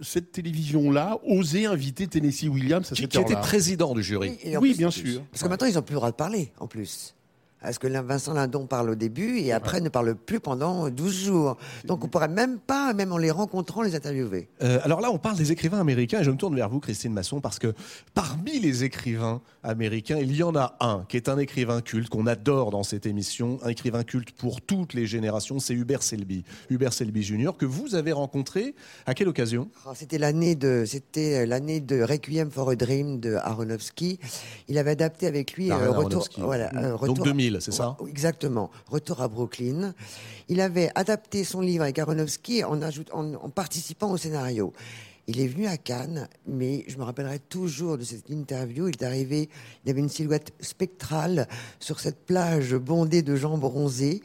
cette 0.00 0.32
télévision-là 0.32 1.18
osait 1.24 1.66
inviter 1.66 2.06
Tennessee 2.06 2.48
Williams 2.48 2.86
à 2.92 2.94
qui, 2.94 3.02
cette 3.02 3.10
qui 3.12 3.18
était 3.18 3.36
président 3.36 3.94
du 3.94 4.02
jury. 4.02 4.38
Et 4.42 4.56
Oui, 4.56 4.70
plus- 4.70 4.78
bien 4.78 4.90
sûr. 4.90 5.22
Parce 5.30 5.42
que 5.42 5.48
maintenant, 5.48 5.66
ils 5.66 5.74
n'ont 5.74 5.82
plus 5.82 5.94
le 5.94 5.98
droit 5.98 6.10
de 6.10 6.16
parler, 6.16 6.52
en 6.58 6.66
plus 6.66 7.14
à 7.62 7.72
ce 7.72 7.78
que 7.78 7.86
Vincent 7.86 8.32
Lindon 8.32 8.66
parle 8.66 8.90
au 8.90 8.94
début 8.94 9.38
et 9.38 9.52
après 9.52 9.80
ne 9.80 9.88
parle 9.88 10.14
plus 10.14 10.40
pendant 10.40 10.88
12 10.88 11.24
jours. 11.24 11.56
Donc 11.84 12.02
on 12.02 12.06
ne 12.06 12.10
pourrait 12.10 12.28
même 12.28 12.58
pas, 12.58 12.92
même 12.94 13.12
en 13.12 13.18
les 13.18 13.30
rencontrant, 13.30 13.82
les 13.82 13.94
interviewer. 13.94 14.48
Euh, 14.62 14.80
alors 14.82 15.00
là, 15.00 15.10
on 15.10 15.18
parle 15.18 15.36
des 15.36 15.52
écrivains 15.52 15.80
américains 15.80 16.20
et 16.20 16.24
je 16.24 16.30
me 16.30 16.36
tourne 16.36 16.54
vers 16.54 16.68
vous, 16.68 16.80
Christine 16.80 17.12
Masson, 17.12 17.40
parce 17.40 17.58
que 17.58 17.74
parmi 18.14 18.58
les 18.60 18.84
écrivains 18.84 19.40
américains, 19.62 20.18
il 20.18 20.34
y 20.34 20.42
en 20.42 20.56
a 20.56 20.76
un 20.80 21.04
qui 21.08 21.16
est 21.16 21.28
un 21.28 21.38
écrivain 21.38 21.80
culte 21.80 22.08
qu'on 22.08 22.26
adore 22.26 22.70
dans 22.70 22.82
cette 22.82 23.06
émission, 23.06 23.58
un 23.62 23.68
écrivain 23.68 24.04
culte 24.04 24.32
pour 24.32 24.60
toutes 24.60 24.94
les 24.94 25.06
générations, 25.06 25.58
c'est 25.58 25.74
Hubert 25.74 26.02
Selby. 26.02 26.44
Hubert 26.70 26.92
Selby 26.92 27.22
Jr. 27.22 27.50
que 27.58 27.66
vous 27.66 27.94
avez 27.94 28.12
rencontré 28.12 28.74
à 29.06 29.14
quelle 29.14 29.28
occasion? 29.28 29.68
C'était 29.94 30.18
l'année 30.18 30.54
de, 30.54 30.84
euh, 31.16 31.80
de 31.80 32.02
Requiem 32.02 32.50
for 32.50 32.70
a 32.70 32.76
Dream 32.76 33.20
de 33.20 33.34
Aronofsky. 33.34 34.18
Il 34.68 34.78
avait 34.78 34.92
adapté 34.92 35.26
avec 35.26 35.54
lui 35.54 35.70
euh, 35.70 35.90
Retour, 35.90 36.28
voilà, 36.38 36.70
euh, 36.74 36.94
retour, 36.94 37.16
Donc 37.16 37.24
2000. 37.24 37.49
C'est 37.58 37.72
ça 37.72 37.96
Exactement. 38.06 38.70
Retour 38.88 39.20
à 39.22 39.28
Brooklyn. 39.28 39.94
Il 40.48 40.60
avait 40.60 40.90
adapté 40.94 41.42
son 41.44 41.60
livre 41.60 41.82
avec 41.82 41.98
Aronofsky 41.98 42.62
en, 42.64 42.80
en, 42.82 43.34
en 43.34 43.48
participant 43.50 44.10
au 44.12 44.16
scénario. 44.16 44.72
Il 45.26 45.40
est 45.40 45.46
venu 45.46 45.66
à 45.66 45.76
Cannes, 45.76 46.28
mais 46.46 46.84
je 46.88 46.96
me 46.98 47.04
rappellerai 47.04 47.38
toujours 47.38 47.96
de 47.96 48.02
cette 48.04 48.30
interview. 48.30 48.88
Il 48.88 48.94
est 48.94 49.04
arrivé, 49.04 49.48
il 49.84 49.90
avait 49.90 50.00
une 50.00 50.08
silhouette 50.08 50.52
spectrale 50.60 51.46
sur 51.78 52.00
cette 52.00 52.26
plage 52.26 52.74
bondée 52.74 53.22
de 53.22 53.36
gens 53.36 53.56
bronzés. 53.56 54.22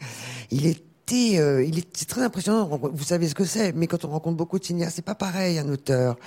Il 0.52 0.66
est 0.66 0.84
était, 1.08 1.38
euh, 1.40 1.64
il 1.64 1.78
est, 1.80 1.88
c'est 1.94 2.08
très 2.08 2.22
impressionnant. 2.22 2.68
Vous 2.94 3.04
savez 3.04 3.28
ce 3.30 3.36
que 3.36 3.46
c'est, 3.46 3.74
mais 3.74 3.88
quand 3.88 4.06
on 4.06 4.10
rencontre 4.10 4.38
beaucoup 4.38 4.58
de 4.60 4.64
cinéastes, 4.66 4.96
c'est 4.96 5.06
pas 5.06 5.16
pareil 5.16 5.60
un 5.60 5.70
auteur, 5.70 6.18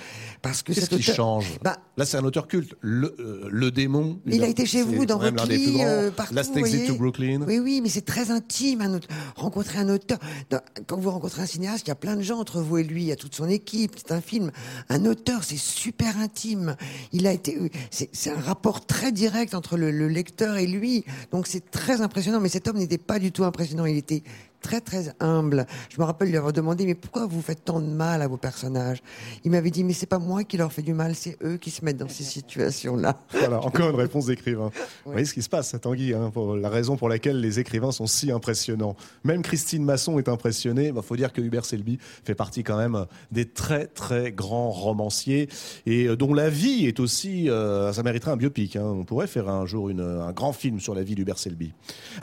parce 0.43 0.63
que 0.63 0.73
Qu'est-ce 0.73 0.89
qui 0.89 0.95
auteur- 0.97 1.15
change? 1.15 1.59
Bah, 1.63 1.79
Là, 1.97 2.05
c'est 2.07 2.17
un 2.17 2.25
auteur 2.25 2.47
culte. 2.47 2.75
Le, 2.81 3.15
euh, 3.19 3.49
le 3.51 3.71
démon. 3.73 4.21
il 4.27 4.45
a 4.45 4.47
été 4.47 4.67
chez 4.67 4.83
vous 4.83 5.05
dans 5.05 5.19
Rocky, 5.19 5.79
euh, 5.85 6.11
partout. 6.13 6.35
Last 6.35 6.57
Exit 6.57 6.87
to 6.87 6.95
Brooklyn. 6.95 7.43
Oui, 7.47 7.59
oui, 7.59 7.81
mais 7.83 7.89
c'est 7.89 8.05
très 8.05 8.31
intime. 8.31 8.81
Un. 8.83 9.01
Rencontrer 9.35 9.79
un 9.81 9.89
auteur. 9.89 10.19
Dans- 10.51 10.61
Quand 10.87 10.97
vous 10.99 11.11
rencontrez 11.11 11.43
un 11.43 11.47
cinéaste, 11.47 11.87
il 11.87 11.89
y 11.89 11.93
a 11.93 11.97
plein 11.97 12.17
de 12.17 12.23
gens 12.23 12.39
entre 12.39 12.61
vous 12.61 12.79
et 12.79 12.85
lui. 12.85 13.03
Il 13.03 13.09
y 13.09 13.13
a 13.13 13.17
toute 13.17 13.35
son 13.35 13.49
équipe. 13.49 13.93
C'est 13.97 14.13
un 14.13 14.21
film. 14.21 14.53
Un 14.89 15.05
auteur, 15.07 15.43
c'est 15.43 15.57
super 15.59 16.17
intime. 16.19 16.77
Il 17.13 17.27
a 17.27 17.33
été. 17.33 17.57
euh, 17.57 17.69
C'est 17.91 18.11
c'est 18.13 18.31
un 18.31 18.41
rapport 18.41 18.87
très 18.87 19.11
direct 19.11 19.55
entre 19.55 19.77
le, 19.77 19.91
le 19.91 20.07
lecteur 20.09 20.57
et 20.57 20.67
lui. 20.67 21.05
Donc 21.33 21.47
c'est 21.49 21.69
très 21.71 22.01
impressionnant. 22.01 22.39
Mais 22.41 22.49
cet 22.49 22.69
homme 22.69 22.77
n'était 22.79 22.99
pas 22.99 23.19
du 23.19 23.33
tout 23.33 23.45
impressionnant. 23.45 23.87
Il 23.87 23.97
était 23.97 24.23
très 24.61 24.81
très 24.81 25.13
humble. 25.21 25.67
Je 25.89 26.01
me 26.01 26.05
rappelle 26.05 26.29
lui 26.29 26.37
avoir 26.37 26.53
demandé 26.53 26.85
mais 26.87 26.95
pourquoi 26.95 27.27
vous 27.27 27.41
faites 27.43 27.65
tant 27.65 27.81
de 27.81 27.87
mal 27.87 28.23
à 28.23 28.29
vos 28.29 28.37
personnages? 28.37 29.03
Il 29.45 29.51
m'avait 29.51 29.71
dit 29.71 29.85
mais 29.85 29.93
c'est 29.93 30.07
pas 30.07 30.19
moi 30.19 30.45
qui 30.45 30.57
leur 30.57 30.73
fais 30.73 30.83
du 30.83 30.95
mal, 30.95 31.15
c'est 31.15 31.37
eux 31.43 31.57
qui 31.57 31.71
se 31.71 31.85
mettent 31.85 31.97
dans 31.99 32.09
ces 32.09 32.25
situations-là. 32.25 33.21
Voilà, 33.33 33.61
encore 33.65 33.91
une 33.91 33.97
réponse 33.97 34.27
d'écrivain. 34.27 34.71
Vous 35.05 35.13
voyez 35.13 35.27
ce 35.27 35.35
qui 35.35 35.43
se 35.43 35.49
passe, 35.49 35.75
à 35.75 35.79
Tanguy, 35.79 36.13
hein, 36.15 36.31
pour 36.33 36.57
la 36.57 36.69
raison 36.69 36.97
pour 36.97 37.09
laquelle 37.09 37.41
les 37.41 37.59
écrivains 37.61 37.93
sont 37.93 38.07
si 38.07 38.31
impressionnants. 38.31 38.97
Même 39.25 39.43
Christine 39.43 39.85
Masson 39.85 40.19
est 40.19 40.29
impressionnée. 40.29 40.93
Il 40.95 41.03
faut 41.03 41.17
dire 41.17 41.33
que 41.33 41.41
Hubert 41.41 41.65
Selby 41.65 41.99
fait 42.25 42.35
partie 42.35 42.63
quand 42.65 42.77
même 42.77 43.07
des 43.33 43.47
très 43.47 43.87
très 43.87 44.33
grands 44.33 44.71
romanciers 44.71 45.49
et 45.87 46.07
euh, 46.07 46.17
dont 46.17 46.35
la 46.35 46.51
vie 46.51 46.87
est 46.87 47.01
aussi, 47.01 47.49
euh, 47.49 47.93
ça 47.93 48.03
mériterait 48.03 48.33
un 48.33 48.37
biopic. 48.37 48.77
hein. 48.77 48.85
On 48.85 49.05
pourrait 49.05 49.27
faire 49.27 49.49
un 49.49 49.67
jour 49.67 49.89
une- 49.89 50.01
un 50.01 50.33
grand 50.33 50.53
film 50.53 50.81
sur 50.81 50.95
la 50.95 51.03
vie 51.03 51.15
d'Hubert 51.15 51.39
Selby. 51.39 51.73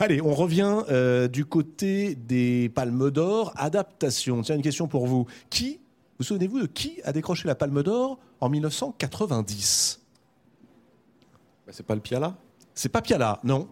Allez, 0.00 0.20
on 0.20 0.34
revient 0.34 0.82
euh, 0.90 1.28
du 1.28 1.44
côté 1.44 2.14
des 2.26 2.68
Palmes 2.68 3.10
d'Or, 3.10 3.52
adaptation. 3.56 4.42
Tiens, 4.42 4.56
une 4.56 4.62
question 4.62 4.88
pour 4.88 5.06
vous. 5.06 5.26
Qui, 5.50 5.80
vous 6.18 6.24
souvenez-vous 6.24 6.60
de 6.60 6.66
qui 6.66 7.00
a 7.04 7.12
décroché 7.12 7.46
la 7.46 7.54
Palme 7.54 7.82
d'Or 7.82 8.18
en 8.40 8.48
1990 8.48 10.00
Bah, 11.66 11.72
c'est 11.74 11.86
pas 11.86 11.94
le 11.94 12.00
Piala 12.00 12.36
c'est 12.76 12.90
pas 12.90 13.00
Piala, 13.00 13.40
non. 13.42 13.68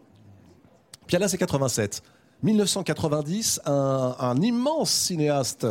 Piala, 1.07 1.29
c'est 1.29 1.37
87. 1.37 2.03
1990, 2.43 3.61
un, 3.67 4.17
un 4.19 4.41
immense 4.41 4.91
cinéaste 4.91 5.67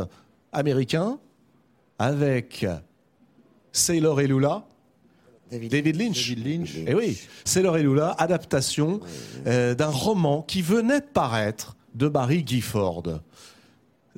américain 0.52 1.18
avec 1.98 2.66
Sailor 3.72 4.22
et 4.22 4.28
Lula, 4.28 4.64
David 5.52 5.96
Lynch. 5.96 6.30
David 6.30 6.46
Lynch. 6.46 6.76
Eh 6.88 6.94
oui, 6.94 7.20
Sailor 7.44 7.78
et 7.78 7.84
Lula, 7.84 8.16
adaptation 8.20 9.00
euh, 9.48 9.74
d'un 9.74 9.90
roman 9.90 10.44
qui 10.44 10.62
venait 10.62 11.02
de 11.02 11.06
paraître 11.06 11.76
de 11.94 12.08
Barry 12.08 12.44
Gifford. 12.46 13.04
Euh, 13.08 13.20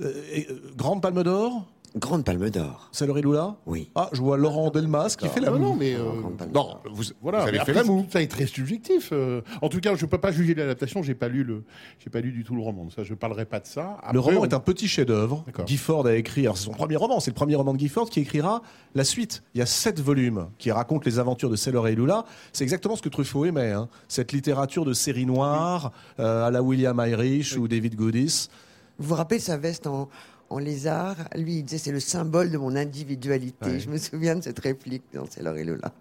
euh, 0.02 0.74
Grande 0.76 1.02
Palme 1.02 1.24
d'Or 1.24 1.66
Grande 1.98 2.26
Palme 2.26 2.50
d'Or. 2.50 2.90
Sailor 2.92 3.18
et 3.20 3.22
Lula 3.22 3.56
Oui. 3.66 3.90
Ah, 3.96 4.10
je 4.12 4.20
vois 4.22 4.36
Laurent 4.38 4.70
Delmas 4.70 5.16
qui 5.18 5.30
fait 5.30 5.40
la 5.40 5.50
Non, 5.52 5.60
non, 5.60 5.76
mais. 5.76 5.94
euh, 5.96 6.04
Grande 6.20 6.36
Palme 6.38 6.52
Non, 6.52 6.64
d'Or. 6.64 6.84
vous, 6.92 7.04
Voilà, 7.22 7.40
vous 7.40 7.44
mais 7.46 7.50
avez 7.52 7.56
fait 7.60 7.62
après, 7.72 7.74
la 7.74 7.84
moue. 7.86 8.06
ça 8.12 8.22
est 8.22 8.28
très 8.28 8.48
subjectif. 8.48 9.10
euh. 9.14 9.42
en 9.62 9.70
tout 9.70 9.80
cas, 9.80 9.96
je 9.96 10.04
ne 10.06 10.10
peux 10.10 10.18
pas 10.18 10.32
juger 10.34 10.56
l'adaptation. 10.56 11.02
J'ai 11.04 11.16
pas 11.16 11.30
lu 11.30 11.46
le, 11.46 11.64
j'ai 12.00 12.10
pas 12.10 12.20
lu 12.20 12.34
du 12.34 12.44
tout 12.44 12.54
le 12.54 12.62
roman. 12.62 12.90
Ça, 12.90 13.04
je 13.04 13.14
parlerai 13.14 13.46
pas 13.46 13.62
de 13.62 13.66
ça. 13.68 13.98
Le 14.12 14.20
Après, 14.20 14.32
roman 14.32 14.42
on- 14.42 14.44
est 14.46 14.54
un 14.54 14.60
petit 14.60 14.90
chef-d'œuvre. 14.90 15.44
D'accord. 15.46 15.66
Gifford 15.68 16.06
a 16.06 16.16
écrit, 16.16 16.42
alors 16.42 16.58
c'est 16.58 16.66
son 16.66 16.72
premier 16.74 16.98
roman, 16.98 17.22
c'est 17.22 17.32
le 17.32 17.36
premier 17.36 17.56
roman 17.56 17.74
de 17.74 17.80
Gifford 17.80 18.10
qui 18.10 18.20
écrira 18.20 18.62
la 18.94 19.06
suite. 19.06 19.44
Il 19.54 19.60
y 19.60 19.62
a 19.62 19.66
sept 19.66 20.02
volumes 20.02 20.48
qui 20.58 20.72
racontent 20.72 21.04
les 21.06 21.18
aventures 21.18 21.50
de 21.50 21.56
Sailor 21.56 21.88
et 21.88 21.96
Lula. 21.96 22.26
C'est 22.52 22.64
exactement 22.66 22.98
ce 22.98 23.02
que 23.02 23.10
Truffaut 23.10 23.46
aimait, 23.46 23.72
hein. 23.72 23.88
cette 24.10 24.34
littérature 24.34 24.84
de 24.84 24.92
série 24.92 25.26
noire 25.26 25.94
euh, 26.20 26.46
à 26.46 26.52
la 26.52 26.62
William 26.62 27.02
Irish 27.08 27.56
ou 27.56 27.70
David 27.70 27.96
Goodis. 27.96 28.50
Vous 28.98 29.08
vous 29.10 29.16
rappelez 29.16 29.40
sa 29.40 29.58
veste 29.58 29.88
en, 29.88 30.08
en 30.50 30.60
lézard 30.60 31.16
Lui, 31.36 31.60
il 31.60 31.64
disait 31.64 31.78
c'est 31.78 31.92
le 31.92 32.00
symbole 32.00 32.52
de 32.52 32.58
mon 32.58 32.76
individualité. 32.76 33.66
Ouais. 33.66 33.80
Je 33.80 33.90
me 33.90 33.98
souviens 33.98 34.36
de 34.36 34.42
cette 34.42 34.60
réplique 34.60 35.04
dans 35.14 35.26
Sailor 35.26 35.58
et 35.58 35.64
Lola. 35.64 35.92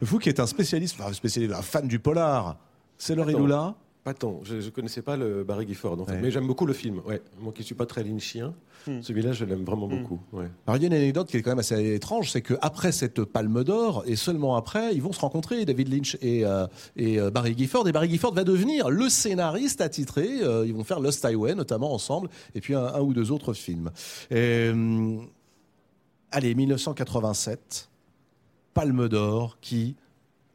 Vous 0.00 0.18
qui 0.18 0.28
êtes 0.28 0.40
un 0.40 0.46
spécialiste, 0.46 0.96
enfin 0.98 1.10
un 1.10 1.14
spécialiste, 1.14 1.54
un 1.54 1.62
fan 1.62 1.86
du 1.86 1.98
polar, 1.98 2.56
Sailor 2.98 3.30
et 3.30 3.34
Attends. 3.34 3.76
Lula, 4.04 4.10
Attends, 4.10 4.40
je 4.42 4.56
ne 4.56 4.70
connaissais 4.70 5.02
pas 5.02 5.16
le 5.16 5.44
Barry 5.44 5.66
Gifford, 5.66 6.00
en 6.00 6.04
fait. 6.04 6.12
Ouais. 6.12 6.20
mais 6.22 6.30
j'aime 6.30 6.46
beaucoup 6.46 6.66
le 6.66 6.72
film. 6.72 7.00
Ouais. 7.06 7.22
Moi 7.40 7.52
qui 7.52 7.60
ne 7.60 7.66
suis 7.66 7.74
pas 7.74 7.86
très 7.86 8.02
lynchien, 8.02 8.54
celui-là, 9.00 9.32
je 9.32 9.44
l'aime 9.44 9.64
vraiment 9.64 9.86
beaucoup. 9.86 10.20
Ouais. 10.32 10.48
Alors 10.66 10.76
il 10.76 10.82
y 10.82 10.84
a 10.84 10.88
une 10.88 10.94
anecdote 10.94 11.28
qui 11.28 11.36
est 11.36 11.42
quand 11.42 11.50
même 11.50 11.60
assez 11.60 11.94
étrange, 11.94 12.30
c'est 12.32 12.42
qu'après 12.42 12.90
cette 12.90 13.22
Palme 13.22 13.62
d'Or, 13.62 14.02
et 14.06 14.16
seulement 14.16 14.56
après, 14.56 14.92
ils 14.94 15.00
vont 15.02 15.12
se 15.12 15.20
rencontrer, 15.20 15.64
David 15.64 15.92
Lynch 15.92 16.16
et, 16.20 16.44
euh, 16.44 16.66
et 16.96 17.20
euh, 17.20 17.30
Barry 17.30 17.54
Gifford, 17.56 17.86
et 17.86 17.92
Barry 17.92 18.10
Gifford 18.10 18.34
va 18.34 18.42
devenir 18.42 18.90
le 18.90 19.08
scénariste 19.08 19.80
attitré, 19.80 20.42
euh, 20.42 20.66
ils 20.66 20.74
vont 20.74 20.82
faire 20.82 20.98
Lost 20.98 21.24
Highway 21.24 21.54
notamment 21.54 21.92
ensemble, 21.94 22.28
et 22.56 22.60
puis 22.60 22.74
un, 22.74 22.84
un 22.86 23.00
ou 23.00 23.12
deux 23.14 23.30
autres 23.30 23.52
films. 23.52 23.92
Et, 24.32 24.34
euh, 24.74 25.18
allez, 26.32 26.56
1987, 26.56 27.88
Palme 28.74 29.08
d'Or 29.08 29.58
qui 29.60 29.94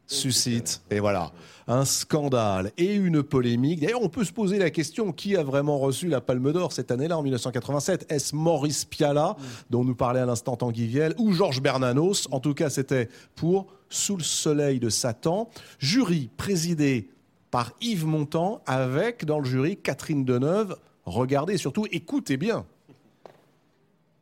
suscite, 0.08 0.82
et 0.90 1.00
voilà, 1.00 1.32
un 1.66 1.84
scandale 1.84 2.72
et 2.78 2.94
une 2.94 3.22
polémique. 3.22 3.80
D'ailleurs, 3.80 4.02
on 4.02 4.08
peut 4.08 4.24
se 4.24 4.32
poser 4.32 4.58
la 4.58 4.70
question 4.70 5.12
qui 5.12 5.36
a 5.36 5.42
vraiment 5.42 5.78
reçu 5.78 6.08
la 6.08 6.20
Palme 6.20 6.50
d'Or 6.52 6.72
cette 6.72 6.90
année-là, 6.90 7.18
en 7.18 7.22
1987 7.22 8.10
Est-ce 8.10 8.34
Maurice 8.34 8.86
Piala, 8.86 9.36
dont 9.70 9.84
nous 9.84 9.94
parlait 9.94 10.20
à 10.20 10.26
l'instant 10.26 10.56
Tanguy 10.56 10.86
Viel, 10.86 11.14
ou 11.18 11.32
Georges 11.32 11.60
Bernanos? 11.60 12.26
En 12.32 12.40
tout 12.40 12.54
cas, 12.54 12.70
c'était 12.70 13.08
pour 13.36 13.66
Sous 13.90 14.16
le 14.16 14.24
soleil 14.24 14.80
de 14.80 14.88
Satan. 14.88 15.50
Jury 15.78 16.30
présidé 16.36 17.10
par 17.50 17.72
Yves 17.80 18.06
Montand, 18.06 18.62
avec 18.66 19.24
dans 19.24 19.38
le 19.38 19.44
jury 19.44 19.76
Catherine 19.76 20.24
Deneuve. 20.24 20.76
Regardez 21.04 21.56
surtout, 21.58 21.86
écoutez 21.90 22.36
bien. 22.36 22.66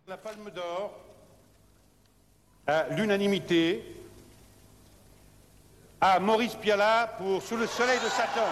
La 0.08 0.16
Palme 0.16 0.50
d'Or, 0.54 1.00
à 2.66 2.88
l'unanimité, 2.90 3.95
à 6.00 6.18
Maurice 6.20 6.54
Piala 6.54 7.08
pour 7.18 7.42
Sous 7.42 7.56
le 7.56 7.66
soleil 7.66 7.98
de 8.00 8.08
Satan. 8.08 8.46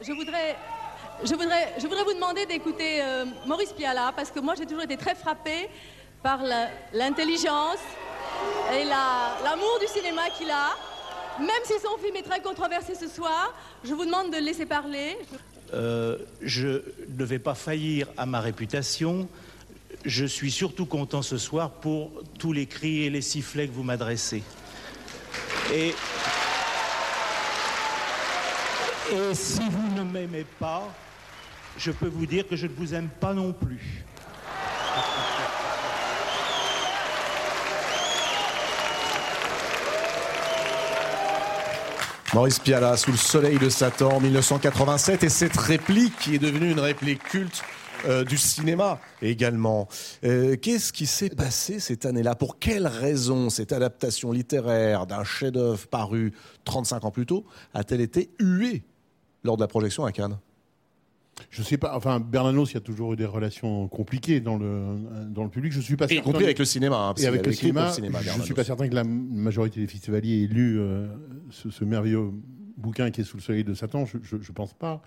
Je 0.00 0.12
voudrais, 0.12 0.56
je 1.24 1.34
voudrais, 1.34 1.74
je 1.78 1.86
voudrais 1.86 2.04
vous 2.04 2.12
demander 2.14 2.46
d'écouter 2.46 3.02
euh, 3.02 3.24
Maurice 3.46 3.72
Piala 3.72 4.12
parce 4.14 4.30
que 4.30 4.40
moi 4.40 4.54
j'ai 4.56 4.66
toujours 4.66 4.82
été 4.84 4.96
très 4.96 5.14
frappée 5.14 5.68
par 6.22 6.40
l'intelligence 6.92 7.78
et 8.72 8.84
la- 8.84 9.36
l'amour 9.44 9.78
du 9.80 9.86
cinéma 9.86 10.28
qu'il 10.36 10.50
a. 10.50 10.74
Même 11.38 11.48
si 11.64 11.74
son 11.80 11.98
film 12.02 12.16
est 12.16 12.22
très 12.22 12.40
controversé 12.40 12.94
ce 12.94 13.08
soir, 13.08 13.54
je 13.84 13.92
vous 13.92 14.04
demande 14.04 14.30
de 14.30 14.36
le 14.36 14.44
laisser 14.44 14.66
parler. 14.66 15.16
Euh, 15.74 16.18
je 16.40 16.82
ne 17.08 17.24
vais 17.24 17.38
pas 17.38 17.54
faillir 17.54 18.08
à 18.16 18.24
ma 18.24 18.40
réputation. 18.40 19.28
Je 20.04 20.24
suis 20.24 20.50
surtout 20.50 20.86
content 20.86 21.22
ce 21.22 21.36
soir 21.36 21.70
pour 21.70 22.10
tous 22.38 22.52
les 22.52 22.66
cris 22.66 23.02
et 23.02 23.10
les 23.10 23.20
sifflets 23.20 23.66
que 23.66 23.72
vous 23.72 23.82
m'adressez. 23.82 24.42
Et, 25.72 25.94
et 29.12 29.34
si 29.34 29.62
vous 29.68 29.94
ne 29.96 30.04
m'aimez 30.04 30.46
pas, 30.58 30.88
je 31.76 31.90
peux 31.90 32.08
vous 32.08 32.26
dire 32.26 32.46
que 32.48 32.56
je 32.56 32.66
ne 32.66 32.72
vous 32.72 32.94
aime 32.94 33.08
pas 33.08 33.34
non 33.34 33.52
plus. 33.52 34.04
Maurice 42.34 42.58
Piala, 42.58 42.96
sous 42.96 43.12
le 43.12 43.16
soleil 43.16 43.58
de 43.58 43.68
Satan, 43.68 44.16
en 44.16 44.20
1987, 44.20 45.22
et 45.22 45.28
cette 45.28 45.56
réplique 45.56 46.16
qui 46.18 46.34
est 46.34 46.38
devenue 46.38 46.70
une 46.70 46.80
réplique 46.80 47.22
culte 47.22 47.62
euh, 48.06 48.24
du 48.24 48.36
cinéma 48.36 48.98
également. 49.22 49.88
Euh, 50.24 50.56
qu'est-ce 50.56 50.92
qui 50.92 51.06
s'est 51.06 51.30
passé 51.30 51.78
cette 51.78 52.04
année-là? 52.04 52.34
Pour 52.34 52.58
quelle 52.58 52.88
raison 52.88 53.48
cette 53.48 53.72
adaptation 53.72 54.32
littéraire 54.32 55.06
d'un 55.06 55.24
chef-d'œuvre 55.24 55.86
paru 55.86 56.32
35 56.64 57.04
ans 57.04 57.10
plus 57.10 57.26
tôt 57.26 57.46
a-t-elle 57.74 58.00
été 58.00 58.28
huée 58.40 58.82
lors 59.44 59.56
de 59.56 59.62
la 59.62 59.68
projection 59.68 60.04
à 60.04 60.12
Cannes? 60.12 60.38
Je 61.50 61.62
sais 61.62 61.76
pas. 61.76 61.96
Enfin, 61.96 62.20
Bernanos, 62.20 62.70
il 62.70 62.74
y 62.74 62.76
a 62.78 62.80
toujours 62.80 63.12
eu 63.12 63.16
des 63.16 63.24
relations 63.24 63.88
compliquées 63.88 64.40
dans 64.40 64.56
le 64.56 64.96
dans 65.28 65.44
le 65.44 65.50
public. 65.50 65.72
Je 65.72 65.80
suis 65.80 65.96
pas 65.96 66.10
y 66.10 66.20
compris 66.20 66.44
avec 66.44 66.58
le 66.58 66.64
cinéma. 66.64 66.96
Hein, 66.96 67.14
et 67.18 67.26
avec 67.26 67.46
le 67.46 67.52
cinéma, 67.52 67.92
je 67.92 68.38
ne 68.38 68.42
suis 68.42 68.54
pas 68.54 68.64
certain 68.64 68.88
que 68.88 68.94
la 68.94 69.04
majorité 69.04 69.80
des 69.80 69.86
festivaliers 69.86 70.44
aient 70.44 70.46
lu 70.46 70.78
euh, 70.78 71.06
ce, 71.50 71.84
merveilleux 71.84 72.30
bouquin 72.76 73.10
qui 73.10 73.20
est 73.22 73.24
sous 73.24 73.36
le 73.36 73.42
soleil 73.42 73.64
de 73.64 73.74
Satan. 73.74 74.04
Je, 74.06 74.36
ne 74.36 74.52
pense 74.54 74.74
pas 74.74 75.02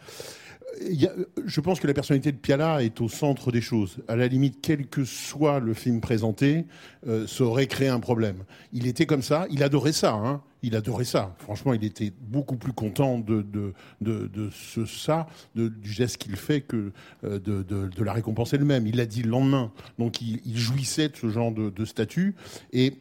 je 1.46 1.62
pense 1.62 1.80
que 1.80 1.88
la 1.88 1.94
personnalité 1.94 2.32
de 2.32 2.38
Piala 2.38 2.84
est 2.84 3.02
au 3.02 3.10
centre 3.10 3.52
des 3.52 3.62
choses. 3.62 3.98
À 4.08 4.16
la 4.16 4.28
limite, 4.28 4.60
quel 4.62 4.88
que 4.88 5.04
soit 5.04 5.60
le 5.60 5.74
film 5.74 6.02
présenté, 6.02 6.66
euh, 7.08 7.28
ça 7.28 7.44
aurait 7.44 7.68
créé 7.68 7.88
un 7.88 8.00
problème. 8.00 8.44
Il 8.74 8.88
était 8.88 9.06
comme 9.06 9.22
ça, 9.22 9.48
il 9.52 9.64
adorait 9.64 9.94
ça. 9.94 10.14
Hein. 10.14 10.42
Il 10.62 10.76
adorait 10.76 11.06
ça. 11.06 11.36
Franchement, 11.40 11.74
il 11.74 11.84
était 11.86 12.12
beaucoup 12.20 12.58
plus 12.58 12.74
content 12.74 13.18
de, 13.18 13.42
de, 13.42 13.74
de, 14.02 14.50
ce 14.52 14.86
ça, 14.86 15.28
du 15.56 15.90
geste 15.90 16.18
qu'il 16.18 16.36
fait, 16.36 16.62
que 16.62 16.92
euh, 17.24 17.40
de, 17.40 17.64
de, 17.64 18.04
la 18.04 18.12
récompense 18.12 18.54
elle-même. 18.54 18.86
Il 18.86 18.98
l'a 18.98 19.06
dit 19.06 19.24
le 19.24 19.30
lendemain. 19.30 19.72
Donc, 19.98 20.22
il, 20.22 20.42
il 20.46 20.58
jouissait 20.58 21.10
de 21.10 21.16
ce 21.16 21.30
genre 21.30 21.54
de, 21.54 21.86
statut. 21.86 22.36
Et 22.74 22.94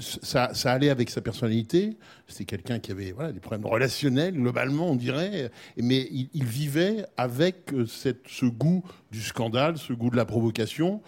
ça, 0.00 0.50
allait 0.64 0.90
avec 0.90 1.10
sa 1.10 1.20
personnalité. 1.20 1.96
C'était 2.26 2.44
quelqu'un 2.44 2.78
qui 2.78 2.90
avait 2.90 3.12
des 3.32 3.40
problèmes 3.40 3.66
relationnels, 3.66 4.34
globalement, 4.34 4.90
on 4.90 4.96
dirait. 4.96 5.50
Mais 5.76 6.08
il, 6.10 6.44
vivait 6.44 7.06
avec 7.16 7.72
euh, 7.72 7.86
ce 7.86 8.46
goût 8.46 8.82
du 9.10 9.20
scandale, 9.20 9.78
ce 9.78 9.92
goût 9.92 10.10
de 10.10 10.16
la 10.16 10.24
provocation. 10.24 11.00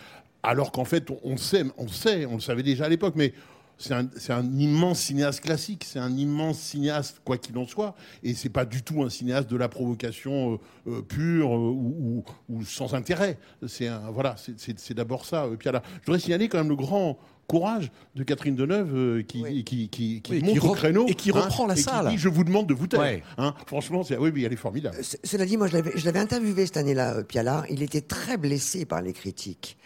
Alors 0.43 0.70
qu'en 0.70 0.84
fait, 0.84 1.11
on, 1.24 1.37
sait, 1.37 1.64
on 1.76 2.34
le 2.34 2.41
savait 2.41 2.62
déjà 2.62 2.84
à 2.84 2.89
l'époque, 2.89 3.14
mais 3.16 3.32
c'est 3.78 3.93
un, 3.93 4.43
immense 4.59 5.01
cinéaste 5.01 5.41
classique, 5.41 5.84
c'est 5.84 5.99
un 5.99 6.16
immense 6.16 6.59
cinéaste, 6.59 7.20
quoi 7.24 7.37
qu'il 7.37 7.59
en 7.59 7.66
soit, 7.66 7.95
et 8.22 8.32
c'est 8.32 8.49
pas 8.49 8.64
du 8.64 8.82
tout 8.82 9.03
un 9.03 9.11
cinéaste 9.11 9.51
de 9.51 9.57
la 9.57 9.68
provocation 9.68 10.55
euh, 10.55 10.91
euh, 10.91 11.03
pure 11.03 11.51
ou, 11.51 12.24
sans 12.64 12.95
intérêt. 12.95 13.39
C'est 13.66 13.91
voilà, 14.12 14.37
c'est 14.37 14.95
d'abord 14.95 15.26
ça. 15.26 15.47
Puis 15.59 15.68
je 15.68 16.07
voudrais 16.07 16.20
signaler 16.20 16.49
quand 16.49 16.59
même 16.59 16.68
le 16.68 16.76
grand 16.76 17.18
courage 17.47 17.90
de 18.14 18.22
Catherine 18.22 18.57
Deneuve 18.57 18.94
euh, 18.94 19.22
qui, 19.22 19.64
qui, 19.64 19.88
qui, 19.88 20.20
qui 20.20 20.42
monte 20.42 20.64
au 20.64 20.72
créneau 20.72 21.07
et 21.07 21.14
qui 21.14 21.30
hein, 21.30 21.40
reprend 21.40 21.66
la 21.66 21.76
salle. 21.76 22.12
je 22.16 22.28
vous 22.28 22.44
demande 22.44 22.66
de 22.66 22.74
vous 22.74 22.86
taire. 22.86 23.22
Hein. 23.38 23.55
Franchement, 23.66 24.03
oui, 24.18 24.30
oui, 24.32 24.44
elle 24.44 24.53
est 24.53 24.57
formidable. 24.57 24.97
Cela 25.24 25.47
dit, 25.47 25.57
moi, 25.57 25.68
je 25.68 26.05
l'avais 26.05 26.18
interviewé 26.18 26.66
cette 26.66 26.76
année-là, 26.76 27.22
Piala. 27.22 27.64
Il 27.70 27.82
était 27.82 28.01
très 28.01 28.36
blessé 28.36 28.84
par 28.84 29.03
les 29.03 29.12
critiques. 29.12 29.76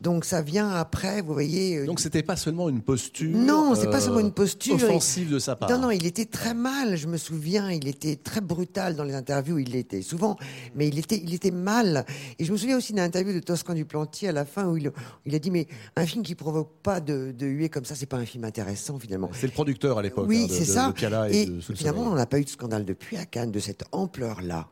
Donc 0.00 0.24
ça 0.24 0.40
vient 0.40 0.70
après, 0.70 1.20
vous 1.20 1.34
voyez. 1.34 1.76
Euh, 1.76 1.86
Donc 1.86 2.00
c'était 2.00 2.22
pas 2.22 2.36
seulement 2.36 2.70
une 2.70 2.80
posture. 2.80 3.36
Non, 3.36 3.74
c'est 3.74 3.90
pas 3.90 4.00
seulement 4.00 4.20
une 4.20 4.32
posture 4.32 4.76
offensive 4.76 5.30
de 5.30 5.38
sa 5.38 5.56
part. 5.56 5.70
Non, 5.70 5.78
non, 5.78 5.90
il 5.90 6.06
était 6.06 6.24
très 6.24 6.54
mal. 6.54 6.96
Je 6.96 7.06
me 7.06 7.18
souviens, 7.18 7.70
il 7.70 7.86
était 7.86 8.16
très 8.16 8.40
brutal 8.40 8.96
dans 8.96 9.04
les 9.04 9.14
interviews. 9.14 9.58
Il 9.58 9.72
l'était 9.72 10.00
souvent, 10.00 10.38
mais 10.74 10.88
il 10.88 10.98
était, 10.98 11.20
il 11.22 11.34
était 11.34 11.50
mal. 11.50 12.06
Et 12.38 12.46
je 12.46 12.52
me 12.52 12.56
souviens 12.56 12.78
aussi 12.78 12.94
d'une 12.94 13.02
interview 13.02 13.34
de 13.34 13.40
Toscan 13.40 13.74
du 13.74 13.84
Plantier 13.84 14.30
à 14.30 14.32
la 14.32 14.46
fin 14.46 14.66
où 14.68 14.78
il, 14.78 14.90
il 15.26 15.34
a 15.34 15.38
dit 15.38 15.50
mais 15.50 15.66
un 15.96 16.06
film 16.06 16.22
qui 16.22 16.34
provoque 16.34 16.70
pas 16.82 17.00
de, 17.00 17.09
de 17.10 17.46
huée 17.46 17.68
comme 17.68 17.84
ça, 17.84 17.94
c'est 17.94 18.06
pas 18.06 18.16
un 18.16 18.26
film 18.26 18.44
intéressant 18.44 18.98
finalement. 18.98 19.30
C'est 19.32 19.46
le 19.46 19.52
producteur 19.52 19.98
à 19.98 20.02
l'époque. 20.02 20.26
Oui, 20.28 20.46
hein, 20.48 20.52
c'est 20.52 20.64
ça. 20.64 20.94
et, 21.30 21.48
finalement, 21.74 22.02
on 22.02 22.14
n'a 22.14 22.26
pas 22.26 22.38
eu 22.38 22.44
de 22.44 22.48
scandale 22.48 22.84
depuis 22.84 23.16
à 23.16 23.26
Cannes 23.26 23.50
de 23.50 23.60
cette 23.60 23.84
ampleur-là. 23.92 24.68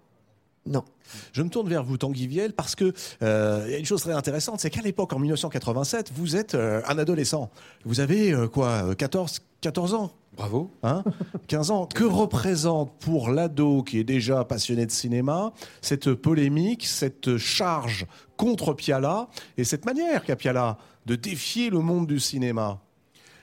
Non. 0.68 0.84
Je 1.32 1.42
me 1.42 1.48
tourne 1.48 1.68
vers 1.68 1.82
vous, 1.82 1.96
Tanguy 1.96 2.26
Viel, 2.26 2.52
parce 2.52 2.74
que 2.74 2.92
euh, 3.22 3.66
y 3.70 3.74
a 3.74 3.78
une 3.78 3.86
chose 3.86 4.02
très 4.02 4.12
intéressante, 4.12 4.60
c'est 4.60 4.70
qu'à 4.70 4.82
l'époque, 4.82 5.12
en 5.14 5.18
1987, 5.18 6.12
vous 6.14 6.36
êtes 6.36 6.54
euh, 6.54 6.82
un 6.86 6.98
adolescent. 6.98 7.50
Vous 7.84 8.00
avez 8.00 8.32
euh, 8.32 8.48
quoi 8.48 8.94
14, 8.94 9.40
14 9.60 9.94
ans 9.94 10.12
Bravo. 10.36 10.70
Hein 10.84 11.02
15 11.48 11.70
ans. 11.72 11.86
Que 11.86 12.04
représente 12.04 12.92
pour 13.00 13.30
l'ado 13.30 13.82
qui 13.82 13.98
est 13.98 14.04
déjà 14.04 14.44
passionné 14.44 14.86
de 14.86 14.90
cinéma 14.90 15.52
cette 15.80 16.14
polémique, 16.14 16.86
cette 16.86 17.36
charge 17.38 18.06
contre 18.36 18.72
Piala 18.72 19.28
et 19.56 19.64
cette 19.64 19.84
manière 19.84 20.24
qu'a 20.24 20.36
Piala 20.36 20.78
de 21.06 21.16
défier 21.16 21.70
le 21.70 21.80
monde 21.80 22.06
du 22.06 22.20
cinéma 22.20 22.80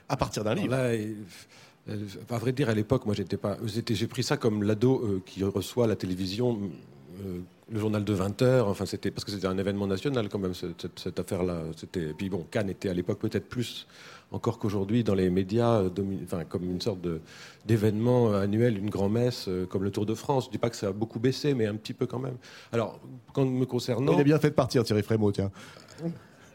à 0.08 0.16
partir 0.16 0.42
d'un 0.42 0.54
livre? 0.54 0.74
À 0.74 2.38
vrai 2.38 2.52
dire, 2.52 2.68
à 2.68 2.74
l'époque, 2.74 3.06
moi, 3.06 3.14
j'étais 3.14 3.36
pas, 3.36 3.58
j'ai 3.64 4.06
pris 4.06 4.22
ça 4.22 4.36
comme 4.36 4.62
l'ado 4.62 5.22
qui 5.26 5.44
reçoit 5.44 5.86
la 5.86 5.94
télévision 5.94 6.58
euh, 7.24 7.40
le 7.68 7.80
journal 7.80 8.04
de 8.04 8.12
20 8.12 8.42
heures. 8.42 8.68
Enfin, 8.68 8.86
c'était 8.86 9.10
parce 9.10 9.24
que 9.24 9.32
c'était 9.32 9.46
un 9.46 9.58
événement 9.58 9.86
national 9.86 10.28
quand 10.28 10.38
même 10.38 10.54
cette, 10.54 11.18
affaire-là. 11.18 11.62
C'était 11.76 12.12
puis 12.12 12.28
bon, 12.28 12.46
Cannes 12.50 12.70
était 12.70 12.88
à 12.88 12.94
l'époque 12.94 13.18
peut-être 13.18 13.48
plus 13.48 13.86
encore 14.32 14.58
qu'aujourd'hui 14.58 15.04
dans 15.04 15.14
les 15.14 15.30
médias, 15.30 15.82
euh, 15.82 15.90
enfin, 16.24 16.44
comme 16.44 16.64
une 16.64 16.80
sorte 16.80 17.00
d'événement 17.64 18.32
annuel, 18.32 18.78
une 18.78 18.90
grand-messe 18.90 19.48
comme 19.70 19.84
le 19.84 19.90
Tour 19.90 20.06
de 20.06 20.14
France. 20.14 20.46
Je 20.46 20.50
dis 20.50 20.58
pas 20.58 20.70
que 20.70 20.76
ça 20.76 20.88
a 20.88 20.92
beaucoup 20.92 21.18
baissé, 21.18 21.54
mais 21.54 21.66
un 21.66 21.76
petit 21.76 21.94
peu 21.94 22.06
quand 22.06 22.18
même. 22.18 22.36
Alors, 22.72 23.00
quand 23.32 23.44
me 23.44 23.66
concernant, 23.66 24.12
il 24.14 24.20
a 24.20 24.24
bien 24.24 24.38
fait 24.38 24.50
de 24.50 24.54
partir, 24.54 24.84
Thierry 24.84 25.02
Frémaux, 25.02 25.32
tiens. 25.32 25.50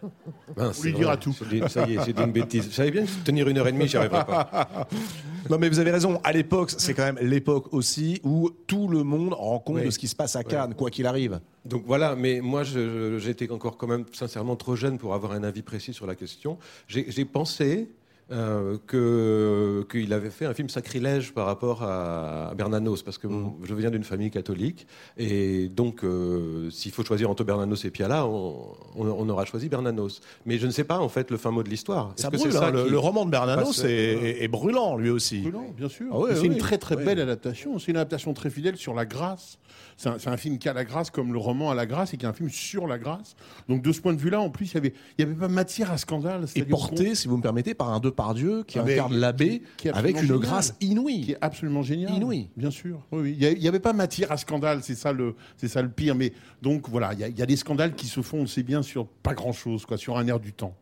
Ben, 0.56 0.72
lui 0.84 0.94
dira 0.94 1.16
tout. 1.16 1.34
Ça 1.70 1.88
y 1.88 1.96
est, 1.96 2.04
c'est 2.04 2.20
une 2.20 2.32
bêtise. 2.32 2.68
Je 2.70 2.76
savais 2.76 2.92
bien 2.92 3.06
tenir 3.24 3.48
une 3.48 3.58
heure 3.58 3.68
et 3.68 3.72
demie, 3.72 3.88
j'y 3.88 3.98
arriverais 3.98 4.26
pas. 4.26 4.88
non, 5.50 5.58
mais 5.58 5.70
vous 5.70 5.80
avez 5.80 5.92
raison. 5.92 6.20
À 6.24 6.34
l'époque, 6.34 6.72
c'est 6.78 6.94
quand 6.94 7.06
même 7.06 7.20
l'époque 7.22 7.74
aussi 7.74 8.20
où 8.24 8.50
tout 8.68 8.88
le 8.88 9.04
monde 9.04 9.34
rend 9.34 9.60
compte 9.60 9.84
de 9.84 9.90
ce 9.90 9.98
qui 9.98 10.08
se 10.08 10.16
passe 10.16 10.36
à 10.36 10.44
Cannes, 10.44 10.76
quoi 10.76 10.90
qu'il 10.90 11.06
arrive. 11.06 11.40
Donc 11.64 11.84
voilà, 11.86 12.16
mais 12.16 12.42
moi, 12.42 12.64
j'étais 12.64 13.50
encore 13.50 13.78
quand 13.78 13.88
même 13.88 14.06
sincèrement 14.12 14.56
trop 14.56 14.76
jeune 14.76 14.98
pour 14.98 15.14
avoir 15.14 15.32
un 15.32 15.44
avis 15.44 15.62
précis 15.62 15.94
sur 15.94 16.06
la 16.06 16.16
question. 16.16 16.58
J'ai 16.88 17.26
pensé 17.26 17.90
euh, 18.32 18.78
qu'il 18.88 20.14
avait 20.14 20.30
fait 20.30 20.46
un 20.46 20.54
film 20.54 20.70
sacrilège 20.70 21.34
par 21.34 21.46
rapport 21.46 21.84
à, 21.84 22.54
Bernanos, 22.56 23.04
parce 23.04 23.18
que 23.18 23.28
mm. 23.28 23.58
je 23.64 23.76
viens 23.76 23.92
d'une 23.92 24.04
famille 24.04 24.32
catholique, 24.32 24.88
et 25.18 25.68
donc 25.68 26.04
euh, 26.04 26.70
s'il 26.70 26.92
faut 26.92 27.04
choisir 27.04 27.30
entre 27.30 27.44
Bernanos 27.44 27.84
et 27.84 27.92
Piala, 27.92 28.26
on, 28.26 29.30
aura 29.30 29.46
choisi 29.46 29.70
Bernanos. 29.70 30.22
Mais 30.46 30.58
je 30.58 30.66
ne 30.66 30.72
sais 30.72 30.84
pas 30.84 31.00
en 31.00 31.10
fait 31.10 31.30
le 31.30 31.38
fin 31.38 31.52
mot 31.52 31.64
de 31.64 31.70
l'histoire. 31.70 32.14
Ça 32.16 32.30
brûle, 32.30 32.56
hein, 32.56 32.72
le, 32.72 32.98
roman 32.98 33.26
de 33.26 33.32
Bernanos 33.32 33.84
est, 33.84 34.48
brûlant 34.48 34.98
lui 34.98 35.10
aussi. 35.10 35.42
Brûlant, 35.42 35.74
bien 35.76 35.90
sûr. 35.90 36.08
Ah 36.14 36.34
c'est 36.36 36.46
une 36.46 36.58
très 36.58 36.78
très 36.78 36.96
belle 36.96 37.20
adaptation. 37.20 37.80
C'est 37.80 37.92
une 37.92 37.98
adaptation 37.98 38.34
très 38.34 38.50
fidèle 38.50 38.78
sur 38.78 38.94
la 38.94 39.06
grâce. 39.06 39.58
C'est 40.02 40.28
un, 40.30 40.38
film 40.38 40.58
qui 40.58 40.68
a 40.68 40.74
la 40.74 40.84
grâce 40.84 41.12
comme 41.12 41.32
le 41.32 41.38
roman 41.38 41.70
a 41.70 41.76
la 41.76 41.86
grâce 41.86 42.14
et 42.14 42.18
qui 42.18 42.26
est 42.26 42.28
un 42.30 42.34
film 42.34 42.50
sur 42.50 42.88
la 42.88 42.98
grâce. 42.98 43.36
Donc 43.70 43.84
de 43.84 43.92
ce 43.92 44.02
point 44.02 44.14
de 44.14 44.20
vue-là, 44.20 44.42
en 44.42 44.50
plus, 44.50 44.74
il 44.74 44.82
n'y 44.82 44.88
avait, 44.88 44.94
y 45.20 45.22
avait 45.22 45.36
pas 45.36 45.48
matière 45.48 45.92
à 45.92 45.98
scandale. 45.98 46.46
Et 46.56 46.64
porté, 46.64 47.14
si 47.14 47.28
vous 47.28 47.38
me 47.38 47.42
permettez, 47.42 47.76
par 47.76 47.90
un 47.90 48.00
Dieu 48.34 48.64
qui 48.64 48.80
incarne 48.80 49.16
l'abbé 49.16 49.62
avec 49.94 50.22
une 50.22 50.38
grâce 50.38 50.76
inouïe. 50.82 51.22
Qui 51.22 51.32
est 51.34 51.38
absolument 51.42 51.84
génial. 51.84 52.14
Inouïe. 52.14 52.50
Bien 52.58 52.72
sûr. 52.72 53.06
Oui, 53.12 53.38
Il 53.40 53.60
n'y 53.60 53.68
avait 53.68 53.80
pas 53.80 53.94
matière 53.94 54.32
à 54.32 54.38
scandale, 54.38 54.80
c'est 54.82 54.96
ça 54.96 55.14
le, 55.14 55.36
c'est 55.58 55.68
ça 55.68 55.82
le 55.82 55.90
pire. 55.90 56.16
Mais 56.16 56.34
donc 56.62 56.90
voilà, 56.90 57.14
il 57.14 57.38
y, 57.38 57.42
a 57.42 57.46
des 57.46 57.56
scandales 57.56 57.94
qui 57.94 58.08
se 58.08 58.22
font, 58.22 58.40
on 58.40 58.48
sait 58.48 58.64
bien, 58.64 58.82
sur 58.82 59.08
pas 59.08 59.34
grand-chose, 59.34 59.86
quoi, 59.86 59.98
sur 59.98 60.18
un 60.18 60.26
air 60.28 60.40
du 60.40 60.54
temps. 60.54 60.76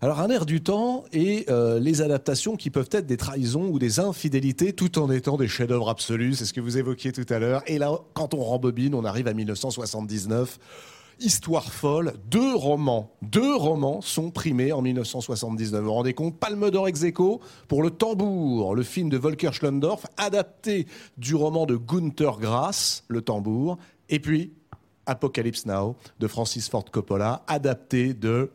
Alors 0.00 0.20
un 0.20 0.28
air 0.30 0.46
du 0.46 0.60
temps 0.60 1.04
et 1.12 1.46
euh, 1.48 1.78
les 1.78 2.02
adaptations 2.02 2.56
qui 2.56 2.70
peuvent 2.70 2.88
être 2.92 3.06
des 3.06 3.16
trahisons 3.16 3.68
ou 3.68 3.78
des 3.78 4.00
infidélités 4.00 4.72
tout 4.72 4.98
en 4.98 5.10
étant 5.10 5.36
des 5.36 5.48
chefs-d'œuvre 5.48 5.88
absolus, 5.88 6.36
c'est 6.36 6.44
ce 6.44 6.52
que 6.52 6.60
vous 6.60 6.78
évoquiez 6.78 7.12
tout 7.12 7.26
à 7.32 7.38
l'heure. 7.38 7.62
Et 7.66 7.78
là, 7.78 7.92
quand 8.14 8.34
on 8.34 8.42
rembobine, 8.42 8.94
on 8.94 9.04
arrive 9.04 9.28
à 9.28 9.34
1979 9.34 10.58
Histoire 11.22 11.70
folle, 11.70 12.14
deux 12.30 12.54
romans, 12.54 13.10
deux 13.20 13.54
romans 13.54 14.00
sont 14.00 14.30
primés 14.30 14.72
en 14.72 14.80
1979. 14.80 15.78
Vous 15.78 15.86
vous 15.86 15.92
rendez 15.92 16.14
compte? 16.14 16.38
Palme 16.38 16.70
d'or 16.70 16.88
ex 16.88 17.04
pour 17.68 17.82
Le 17.82 17.90
Tambour, 17.90 18.74
le 18.74 18.82
film 18.82 19.10
de 19.10 19.18
Volker 19.18 19.52
Schlendorf, 19.52 20.06
adapté 20.16 20.86
du 21.18 21.34
roman 21.34 21.66
de 21.66 21.76
Gunther 21.76 22.38
Grass, 22.38 23.04
Le 23.08 23.20
Tambour, 23.20 23.76
et 24.08 24.18
puis 24.18 24.54
Apocalypse 25.04 25.66
Now 25.66 25.94
de 26.20 26.26
Francis 26.26 26.70
Ford 26.70 26.86
Coppola, 26.90 27.42
adapté 27.48 28.14
de 28.14 28.50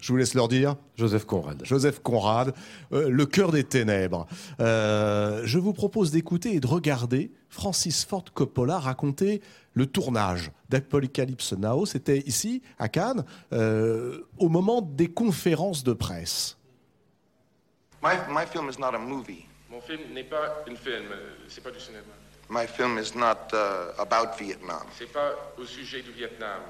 je 0.00 0.12
vous 0.12 0.18
laisse 0.18 0.34
leur 0.34 0.48
dire. 0.48 0.76
Joseph 0.96 1.24
Conrad. 1.24 1.64
Joseph 1.64 2.00
Conrad, 2.00 2.54
euh, 2.92 3.08
Le 3.08 3.26
cœur 3.26 3.52
des 3.52 3.64
ténèbres. 3.64 4.26
Euh, 4.60 5.42
je 5.44 5.58
vous 5.58 5.72
propose 5.72 6.10
d'écouter 6.10 6.54
et 6.54 6.60
de 6.60 6.66
regarder 6.66 7.32
Francis 7.48 8.04
Ford 8.04 8.24
Coppola 8.32 8.78
raconter 8.78 9.40
le 9.74 9.86
tournage 9.86 10.50
d'Apocalypse 10.68 11.52
Now. 11.52 11.86
C'était 11.86 12.20
ici, 12.20 12.62
à 12.78 12.88
Cannes, 12.88 13.24
euh, 13.52 14.26
au 14.38 14.48
moment 14.48 14.82
des 14.82 15.08
conférences 15.08 15.84
de 15.84 15.92
presse. 15.92 16.56
My, 18.02 18.14
my 18.30 18.46
film 18.46 18.68
is 18.68 18.78
not 18.78 18.94
a 18.94 18.98
movie. 18.98 19.44
Mon 19.70 19.80
film 19.80 20.00
n'est 20.14 20.24
pas 20.24 20.64
un 20.70 20.74
film, 20.76 21.06
c'est 21.48 21.62
pas 21.62 21.70
du 21.70 21.80
cinéma. 21.80 22.04
My 22.50 22.66
film 22.66 22.96
is 22.98 23.14
not 23.14 23.52
uh, 23.52 23.92
about 23.98 24.38
Vietnam. 24.38 24.86
C'est 24.96 25.12
pas 25.12 25.34
au 25.58 25.64
sujet 25.64 26.00
du 26.00 26.12
Vietnam. 26.12 26.62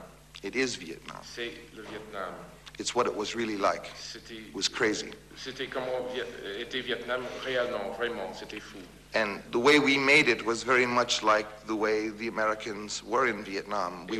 It 0.43 0.57
is 0.57 0.77
Vietnam. 0.77 1.19
C'est 1.23 1.53
le 1.77 1.83
Vietnam. 1.83 2.35
It's 2.79 2.95
what 2.95 3.07
it 3.07 3.15
was 3.15 3.35
really 3.35 3.57
like. 3.57 3.91
It 4.15 4.55
was 4.55 4.69
crazy. 4.69 5.11
c'était 5.37 5.67
comment 5.69 6.07
Viet- 6.15 6.61
était 6.61 6.81
Vietnam 6.81 7.23
réellement, 7.45 7.93
vraiment, 7.97 8.33
c'était 8.35 8.61
fou. 8.61 8.79
And 9.15 9.41
the 9.53 9.59
way 9.59 9.79
we 9.79 9.97
made 9.97 10.29
it 10.29 10.45
was 10.45 10.63
very 10.63 10.87
much 10.87 11.23
like 11.23 11.47
the 11.67 11.75
way 11.75 12.11
the 12.11 12.29
Americans 12.29 13.03
were 13.03 13.27
in 13.27 13.43
Vietnam. 13.43 14.07
We, 14.09 14.19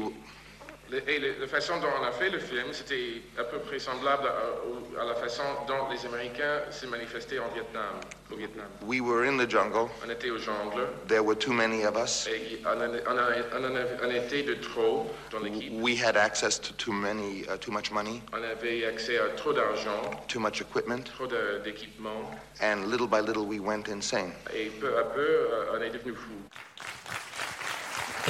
Et 1.07 1.19
la 1.39 1.47
façon 1.47 1.79
dont 1.81 1.89
on 2.01 2.05
a 2.05 2.13
fait 2.13 2.31
le 2.31 2.39
film, 2.39 2.65
c'était 2.73 3.21
à 3.39 3.45
peu 3.45 3.59
près 3.59 3.79
semblable 3.79 4.27
à, 4.27 5.03
à 5.03 5.05
la 5.05 5.15
façon 5.17 5.43
dont 5.67 5.87
les 5.93 6.07
Américains 6.07 6.63
se 6.71 6.87
manifestaient 6.87 7.39
en 7.39 7.49
Vietnam, 7.53 8.01
au 8.33 8.37
Vietnam. 8.37 8.67
we 8.87 8.99
were 9.01 9.23
in 9.29 9.37
the 9.37 9.47
jungle. 9.49 9.91
On 10.07 10.09
était 10.11 10.31
au 10.31 10.39
jungle 10.39 10.87
There 11.07 11.23
were 11.23 11.37
too 11.37 11.53
many 11.53 11.85
of 11.85 11.95
us. 11.97 12.27
et 12.27 12.63
on, 12.65 12.81
on 12.81 13.19
on 13.59 14.03
on 14.03 14.11
était 14.11 14.43
de 14.45 14.55
trop 14.55 15.11
dans 15.31 15.41
l'équipe. 15.41 15.73
We 15.75 15.95
had 16.03 16.17
access 16.17 16.59
to 16.59 16.73
too 16.75 16.93
many, 16.93 17.43
uh, 17.49 17.59
too 17.59 17.71
much 17.71 17.91
money, 17.91 18.23
On 18.33 18.43
avait 18.43 18.87
accès 18.87 19.19
à 19.19 19.29
trop 19.37 19.53
d'argent, 19.53 20.01
too 20.27 20.41
much 20.41 20.63
equipment, 20.63 21.05
trop 21.05 21.27
d'équipement 21.27 22.31
and 22.63 22.87
little 22.91 23.07
by 23.07 23.21
little 23.21 23.45
we 23.45 23.61
went 23.61 23.89
insane. 23.91 24.33
et 24.55 24.71
peu 24.81 24.97
à 24.97 25.03
peu, 25.05 25.21
euh, 25.21 25.77
on 25.79 25.83
est 25.83 25.91
devenu 25.91 26.15
fou. 26.15 26.33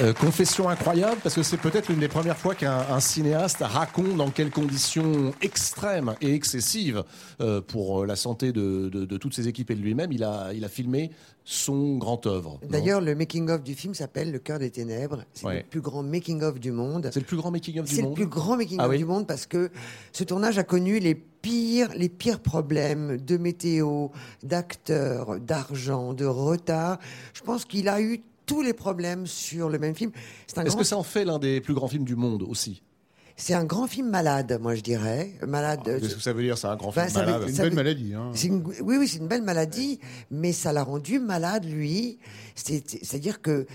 Euh, 0.01 0.13
confession 0.13 0.69
incroyable 0.69 1.19
parce 1.21 1.35
que 1.35 1.43
c'est 1.43 1.57
peut-être 1.57 1.89
l'une 1.89 1.99
des 1.99 2.07
premières 2.07 2.37
fois 2.37 2.55
qu'un 2.55 2.85
un 2.89 3.01
cinéaste 3.01 3.57
raconte 3.59 4.15
dans 4.15 4.29
quelles 4.29 4.51
conditions 4.51 5.33
extrêmes 5.41 6.15
et 6.21 6.33
excessives 6.33 7.03
euh, 7.41 7.59
pour 7.59 8.03
euh, 8.03 8.05
la 8.05 8.15
santé 8.15 8.53
de, 8.53 8.87
de- 8.87 9.03
de 9.03 9.17
toutes 9.17 9.33
ses 9.33 9.49
équipes 9.49 9.71
et 9.71 9.75
de 9.75 9.81
lui-même, 9.81 10.13
il 10.13 10.23
a, 10.23 10.51
il 10.53 10.63
a 10.63 10.69
filmé 10.69 11.11
son 11.43 11.97
grand 11.97 12.25
œuvre. 12.27 12.59
D'ailleurs, 12.69 13.01
le 13.01 13.13
making-of 13.13 13.61
du 13.61 13.73
film 13.75 13.93
s'appelle 13.93 14.31
Le 14.31 14.39
cœur 14.39 14.59
des 14.59 14.69
ténèbres. 14.69 15.23
C'est 15.33 15.45
Ouais. 15.47 15.57
le 15.57 15.63
plus 15.63 15.81
grand 15.81 16.03
making-of 16.03 16.59
du 16.61 16.71
monde. 16.71 17.09
c'est 17.11 17.19
le 17.19 17.25
plus 17.25 17.37
grand 17.37 17.51
making-of 17.51 17.85
du 17.85 17.95
C'est 17.95 18.01
le 18.01 18.07
monde? 18.07 18.15
plus 18.15 18.27
grand 18.27 18.55
making-of 18.55 18.85
Ah 18.85 18.89
oui? 18.89 18.99
du 18.99 19.05
monde 19.05 19.27
parce 19.27 19.47
que 19.47 19.69
ce 20.13 20.23
tournage 20.23 20.57
a 20.59 20.63
connu 20.63 20.99
les 20.99 21.15
pires, 21.15 21.89
les 21.95 22.09
pires 22.09 22.39
problèmes 22.39 23.17
de 23.17 23.35
météo, 23.37 24.07
d'acteurs, 24.43 25.39
d'argent, 25.39 26.13
de 26.13 26.25
retard. 26.25 26.99
Je 27.33 27.41
pense 27.41 27.65
qu'il 27.65 27.89
a 27.89 27.99
eu 28.01 28.21
tous 28.49 28.61
les 28.61 28.73
problèmes 28.73 29.25
sur 29.27 29.69
le 29.69 29.79
même 29.79 29.95
film. 29.95 30.11
Est-ce 30.47 30.55
grand- 30.65 30.77
que 30.77 30.83
ça 30.83 30.97
en 30.97 31.03
fait 31.03 31.23
l'un 31.25 31.39
des 31.39 31.61
plus 31.61 31.73
grands 31.73 31.87
films 31.87 32.03
du 32.05 32.15
monde 32.15 32.43
aussi? 32.43 32.81
C'est 33.41 33.53
un 33.53 33.63
grand 33.63 33.87
film 33.87 34.09
malade, 34.09 34.59
moi 34.61 34.75
je 34.75 34.81
dirais. 34.81 35.31
Malade. 35.47 35.79
Ah, 35.85 35.91
Qu'est-ce 36.01 36.15
que 36.15 36.21
ça 36.21 36.33
veut 36.33 36.41
dire 36.43 36.57
C'est 36.57 36.67
un 36.67 36.75
grand 36.75 36.89
Enfin, 36.89 37.05
film 37.07 37.19
veut- 37.21 37.25
malade. 37.25 37.41
C'est 37.45 37.49
une 37.51 37.55
ça 37.55 37.61
belle 37.63 37.69
veut- 37.71 37.75
maladie. 37.77 38.13
Hein. 38.13 38.31
Une- 38.43 38.63
oui, 38.81 38.97
oui, 38.99 39.07
c'est 39.07 39.19
une 39.19 39.27
belle 39.29 39.43
maladie, 39.43 39.99
mais 40.29 40.51
ça 40.51 40.73
l'a 40.73 40.83
rendu 40.83 41.19
malade, 41.19 41.63
lui. 41.63 42.19
C'est- 42.55 42.83
C'est-à-dire 43.01 43.41
que 43.41 43.65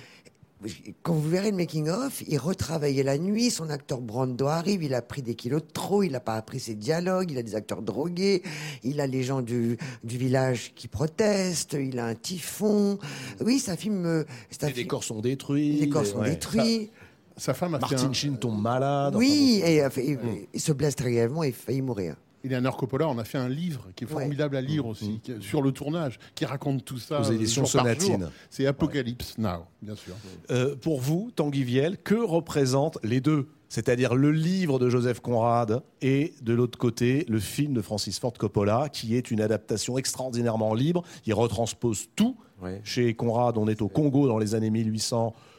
quand 1.02 1.12
vous 1.14 1.28
verrez 1.28 1.50
le 1.50 1.56
making-of, 1.56 2.22
il 2.26 2.38
retravaillait 2.38 3.02
la 3.02 3.18
nuit, 3.18 3.50
son 3.50 3.68
acteur 3.70 4.00
Brando 4.00 4.46
arrive, 4.46 4.82
il 4.82 4.94
a 4.94 5.02
pris 5.02 5.22
des 5.22 5.34
kilos 5.34 5.62
de 5.62 5.70
trop, 5.72 6.02
il 6.02 6.12
n'a 6.12 6.20
pas 6.20 6.34
appris 6.36 6.60
ses 6.60 6.74
dialogues, 6.74 7.30
il 7.30 7.38
a 7.38 7.42
des 7.42 7.54
acteurs 7.54 7.82
drogués, 7.82 8.42
il 8.82 9.00
a 9.00 9.06
les 9.06 9.22
gens 9.22 9.42
du, 9.42 9.76
du 10.02 10.18
village 10.18 10.72
qui 10.74 10.88
protestent, 10.88 11.74
il 11.74 11.98
a 11.98 12.06
un 12.06 12.14
typhon. 12.14 12.98
Oui, 13.40 13.58
c'est 13.58 13.70
un 13.72 13.76
film... 13.76 14.04
euh, 14.06 14.24
Les 14.50 14.56
film- 14.68 14.72
décors 14.72 15.04
sont 15.04 15.20
détruits. 15.20 15.72
les 15.74 15.80
décors 15.86 16.06
sont 16.06 16.18
ouais. 16.20 16.30
détruits. 16.30 16.90
Sa 17.36 17.52
femme 17.52 17.74
a 17.74 17.78
fait 17.80 17.94
Martin 17.96 18.08
un, 18.10 18.12
Sheen 18.12 18.38
tombe 18.38 18.60
malade. 18.62 19.16
Oui, 19.16 19.60
enfin, 19.64 20.00
et, 20.00 20.12
euh, 20.12 20.16
il, 20.24 20.46
il 20.54 20.60
se 20.60 20.72
blesse 20.72 20.94
très 20.96 21.10
grièvement 21.10 21.42
et 21.44 21.48
il 21.48 21.52
faillit 21.54 21.82
mourir. 21.82 22.14
Eleanor 22.44 22.76
Coppola, 22.76 23.08
on 23.08 23.18
a 23.18 23.24
fait 23.24 23.38
un 23.38 23.48
livre 23.48 23.86
qui 23.96 24.04
est 24.04 24.06
Ouais. 24.06 24.12
formidable 24.12 24.56
à 24.56 24.60
lire 24.60 24.86
aussi, 24.86 25.20
qui- 25.22 25.32
sur 25.40 25.62
le 25.62 25.72
tournage, 25.72 26.18
qui 26.34 26.44
raconte 26.44 26.84
tout 26.84 26.98
ça. 26.98 27.20
Aux 27.20 27.32
éditions. 27.32 27.64
Sonatine. 27.64 28.28
C'est 28.50 28.66
Apocalypse 28.66 29.38
Now, 29.38 29.64
bien 29.82 29.94
sûr. 29.96 30.14
Euh, 30.50 30.76
pour 30.76 31.00
vous, 31.00 31.30
Tanguy 31.34 31.64
Viel, 31.64 31.96
que 32.04 32.14
représentent 32.14 32.98
les 33.02 33.20
deux? 33.20 33.48
C'est-à-dire 33.70 34.14
le 34.14 34.30
livre 34.30 34.78
de 34.78 34.88
Joseph 34.88 35.18
Conrad 35.20 35.82
et 36.00 36.34
de 36.42 36.52
l'autre 36.52 36.78
côté, 36.78 37.24
le 37.28 37.40
film 37.40 37.72
de 37.74 37.80
Francis 37.82 38.20
Ford 38.20 38.32
Coppola, 38.34 38.88
qui 38.92 39.16
est 39.16 39.30
une 39.32 39.40
adaptation 39.40 39.98
extraordinairement 39.98 40.74
libre. 40.74 41.02
Il 41.26 41.34
retranspose 41.34 42.06
tout. 42.14 42.36
Ouais. 42.62 42.80
Chez 42.84 43.14
Conrad, 43.14 43.58
on 43.58 43.66
est 43.66 43.82
au 43.82 43.88
Congo 43.88 44.28
dans 44.28 44.38
les 44.38 44.54
années 44.54 44.70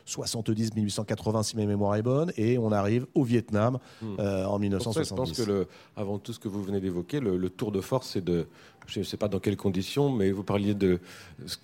1870-1880, 0.07 1.43
si 1.43 1.57
ma 1.57 1.65
mémoire 1.65 1.95
est 1.95 2.01
bonne, 2.01 2.31
et 2.37 2.57
on 2.57 2.71
arrive 2.71 3.05
au 3.15 3.23
Vietnam 3.23 3.79
euh, 4.19 4.45
en 4.45 4.59
Pour 4.59 4.93
ça, 4.93 5.03
je 5.03 5.13
1970. 5.13 5.15
pense 5.15 5.31
que, 5.33 5.43
le, 5.43 5.67
avant 5.95 6.19
tout 6.19 6.33
ce 6.33 6.39
que 6.39 6.47
vous 6.47 6.63
venez 6.63 6.79
d'évoquer, 6.79 7.19
le, 7.19 7.37
le 7.37 7.49
tour 7.49 7.71
de 7.71 7.81
force, 7.81 8.11
c'est 8.11 8.23
de. 8.23 8.47
Je 8.87 8.99
ne 8.99 9.03
sais 9.03 9.17
pas 9.17 9.27
dans 9.27 9.39
quelles 9.39 9.57
conditions, 9.57 10.11
mais 10.11 10.31
vous 10.31 10.43
parliez 10.43 10.75
de 10.75 10.99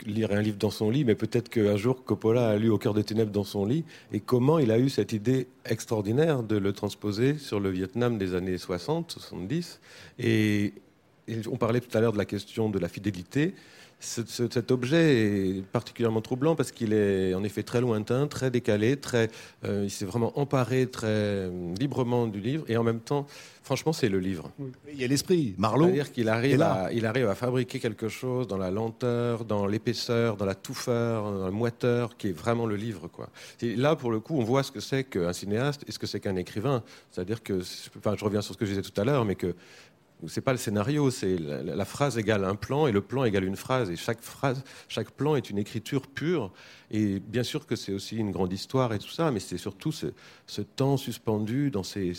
lire 0.08 0.32
un 0.32 0.42
livre 0.42 0.58
dans 0.58 0.72
son 0.72 0.90
lit, 0.90 1.06
mais 1.06 1.14
peut-être 1.14 1.50
qu'un 1.50 1.78
jour 1.78 2.04
Coppola 2.04 2.50
a 2.50 2.58
lu 2.58 2.72
Au 2.72 2.80
cœur 2.80 2.96
des 2.96 3.04
ténèbres 3.04 3.32
dans 3.32 3.44
son 3.44 3.64
lit, 3.64 3.86
et 4.12 4.20
comment 4.20 4.58
il 4.58 4.72
a 4.72 4.80
eu 4.80 4.90
cette 4.90 5.14
idée 5.14 5.48
extraordinaire 5.66 6.42
de 6.42 6.58
le 6.58 6.74
transposer 6.74 7.38
sur 7.38 7.60
le 7.60 7.70
Vietnam 7.70 8.18
des 8.18 8.34
années 8.34 8.58
60, 8.58 9.12
70. 9.12 9.80
Et, 10.18 10.74
et 11.28 11.38
on 11.52 11.58
parlait 11.58 11.80
tout 11.80 11.96
à 11.96 12.02
l'heure 12.02 12.14
de 12.14 12.18
la 12.18 12.26
question 12.26 12.70
de 12.70 12.80
la 12.80 12.88
fidélité. 12.88 13.54
Ce- 14.04 14.26
ce- 14.26 14.50
cet 14.52 14.72
objet 14.72 15.58
est 15.58 15.62
particulièrement 15.64 16.22
troublant 16.22 16.56
parce 16.56 16.72
qu'il 16.72 16.92
est 16.92 17.36
en 17.36 17.44
effet 17.44 17.62
très 17.62 17.82
lointain, 17.82 18.26
très 18.26 18.50
décalé, 18.50 18.98
très, 18.98 19.30
euh, 19.64 19.82
il 19.84 19.92
s'est 19.92 20.06
vraiment 20.06 20.38
emparé 20.40 20.88
très 20.88 21.08
euh, 21.08 21.74
librement 21.80 22.26
du 22.26 22.40
livre 22.40 22.66
et 22.68 22.78
en 22.78 22.84
même 22.84 23.00
temps, 23.00 23.28
franchement, 23.62 23.94
c'est 23.94 24.10
le 24.10 24.18
livre. 24.20 24.50
Il 24.92 25.00
y 25.00 25.04
a 25.04 25.08
l'esprit. 25.08 25.54
Marlowe. 25.60 25.86
C'est-à-dire 25.86 26.12
qu'il 26.12 26.30
arrive, 26.30 26.62
à, 26.64 26.92
il 26.92 27.06
arrive 27.06 27.28
à 27.28 27.36
fabriquer 27.36 27.78
quelque 27.80 28.10
chose 28.10 28.48
dans 28.48 28.58
la 28.58 28.72
lenteur, 28.72 29.46
dans 29.46 29.68
l'épaisseur, 29.68 30.36
dans 30.36 30.46
la 30.46 30.56
touffeur, 30.56 31.32
dans 31.32 31.46
la 31.46 31.52
moiteur, 31.52 32.18
qui 32.18 32.30
est 32.30 32.34
vraiment 32.34 32.66
le 32.66 32.76
livre. 32.78 33.08
Quoi. 33.08 33.30
Et 33.62 33.76
là, 33.76 33.96
pour 33.96 34.10
le 34.12 34.20
coup, 34.20 34.36
on 34.40 34.44
voit 34.44 34.64
ce 34.64 34.72
que 34.72 34.80
c'est 34.80 35.04
qu'un 35.04 35.32
cinéaste 35.32 35.84
et 35.88 35.92
ce 35.92 36.00
que 36.00 36.08
c'est 36.08 36.20
qu'un 36.20 36.38
écrivain. 36.38 36.82
C'est-à-dire 37.12 37.44
que, 37.44 37.62
enfin, 38.00 38.16
je 38.18 38.26
reviens 38.26 38.42
sur 38.42 38.56
ce 38.56 38.58
que 38.58 38.66
je 38.66 38.72
disais 38.72 38.82
tout 38.82 39.00
à 39.00 39.04
l'heure, 39.06 39.26
mais 39.26 39.36
que 39.36 39.54
c'est 40.28 40.42
pas 40.42 40.52
le 40.52 40.58
scénario, 40.58 41.12
c'est 41.12 41.38
la, 41.38 41.86
phrase 41.86 42.18
égale 42.18 42.46
un 42.46 42.56
plan 42.56 42.88
et 42.88 42.92
le 42.92 43.02
plan 43.02 43.24
égale 43.24 43.44
une 43.44 43.56
phrase. 43.56 43.90
Et 43.90 43.96
chaque 43.96 44.22
phrase, 44.22 44.64
chaque 44.88 45.12
plan 45.12 45.36
est 45.36 45.50
une 45.50 45.58
écriture 45.58 46.08
pure. 46.08 46.52
Et 46.92 47.20
bien 47.20 47.44
sûr 47.44 47.66
que 47.66 47.76
c'est 47.76 47.94
aussi 47.94 48.18
une 48.18 48.32
grande 48.32 48.52
histoire 48.52 48.94
et 48.94 49.00
tout 49.00 49.10
ça, 49.10 49.32
mais 49.32 49.40
c'est 49.40 49.58
surtout 49.58 49.92
ce, 49.92 50.08
temps 50.76 50.98
suspendu 50.98 51.72
dans 51.72 51.84
ces 51.84 52.12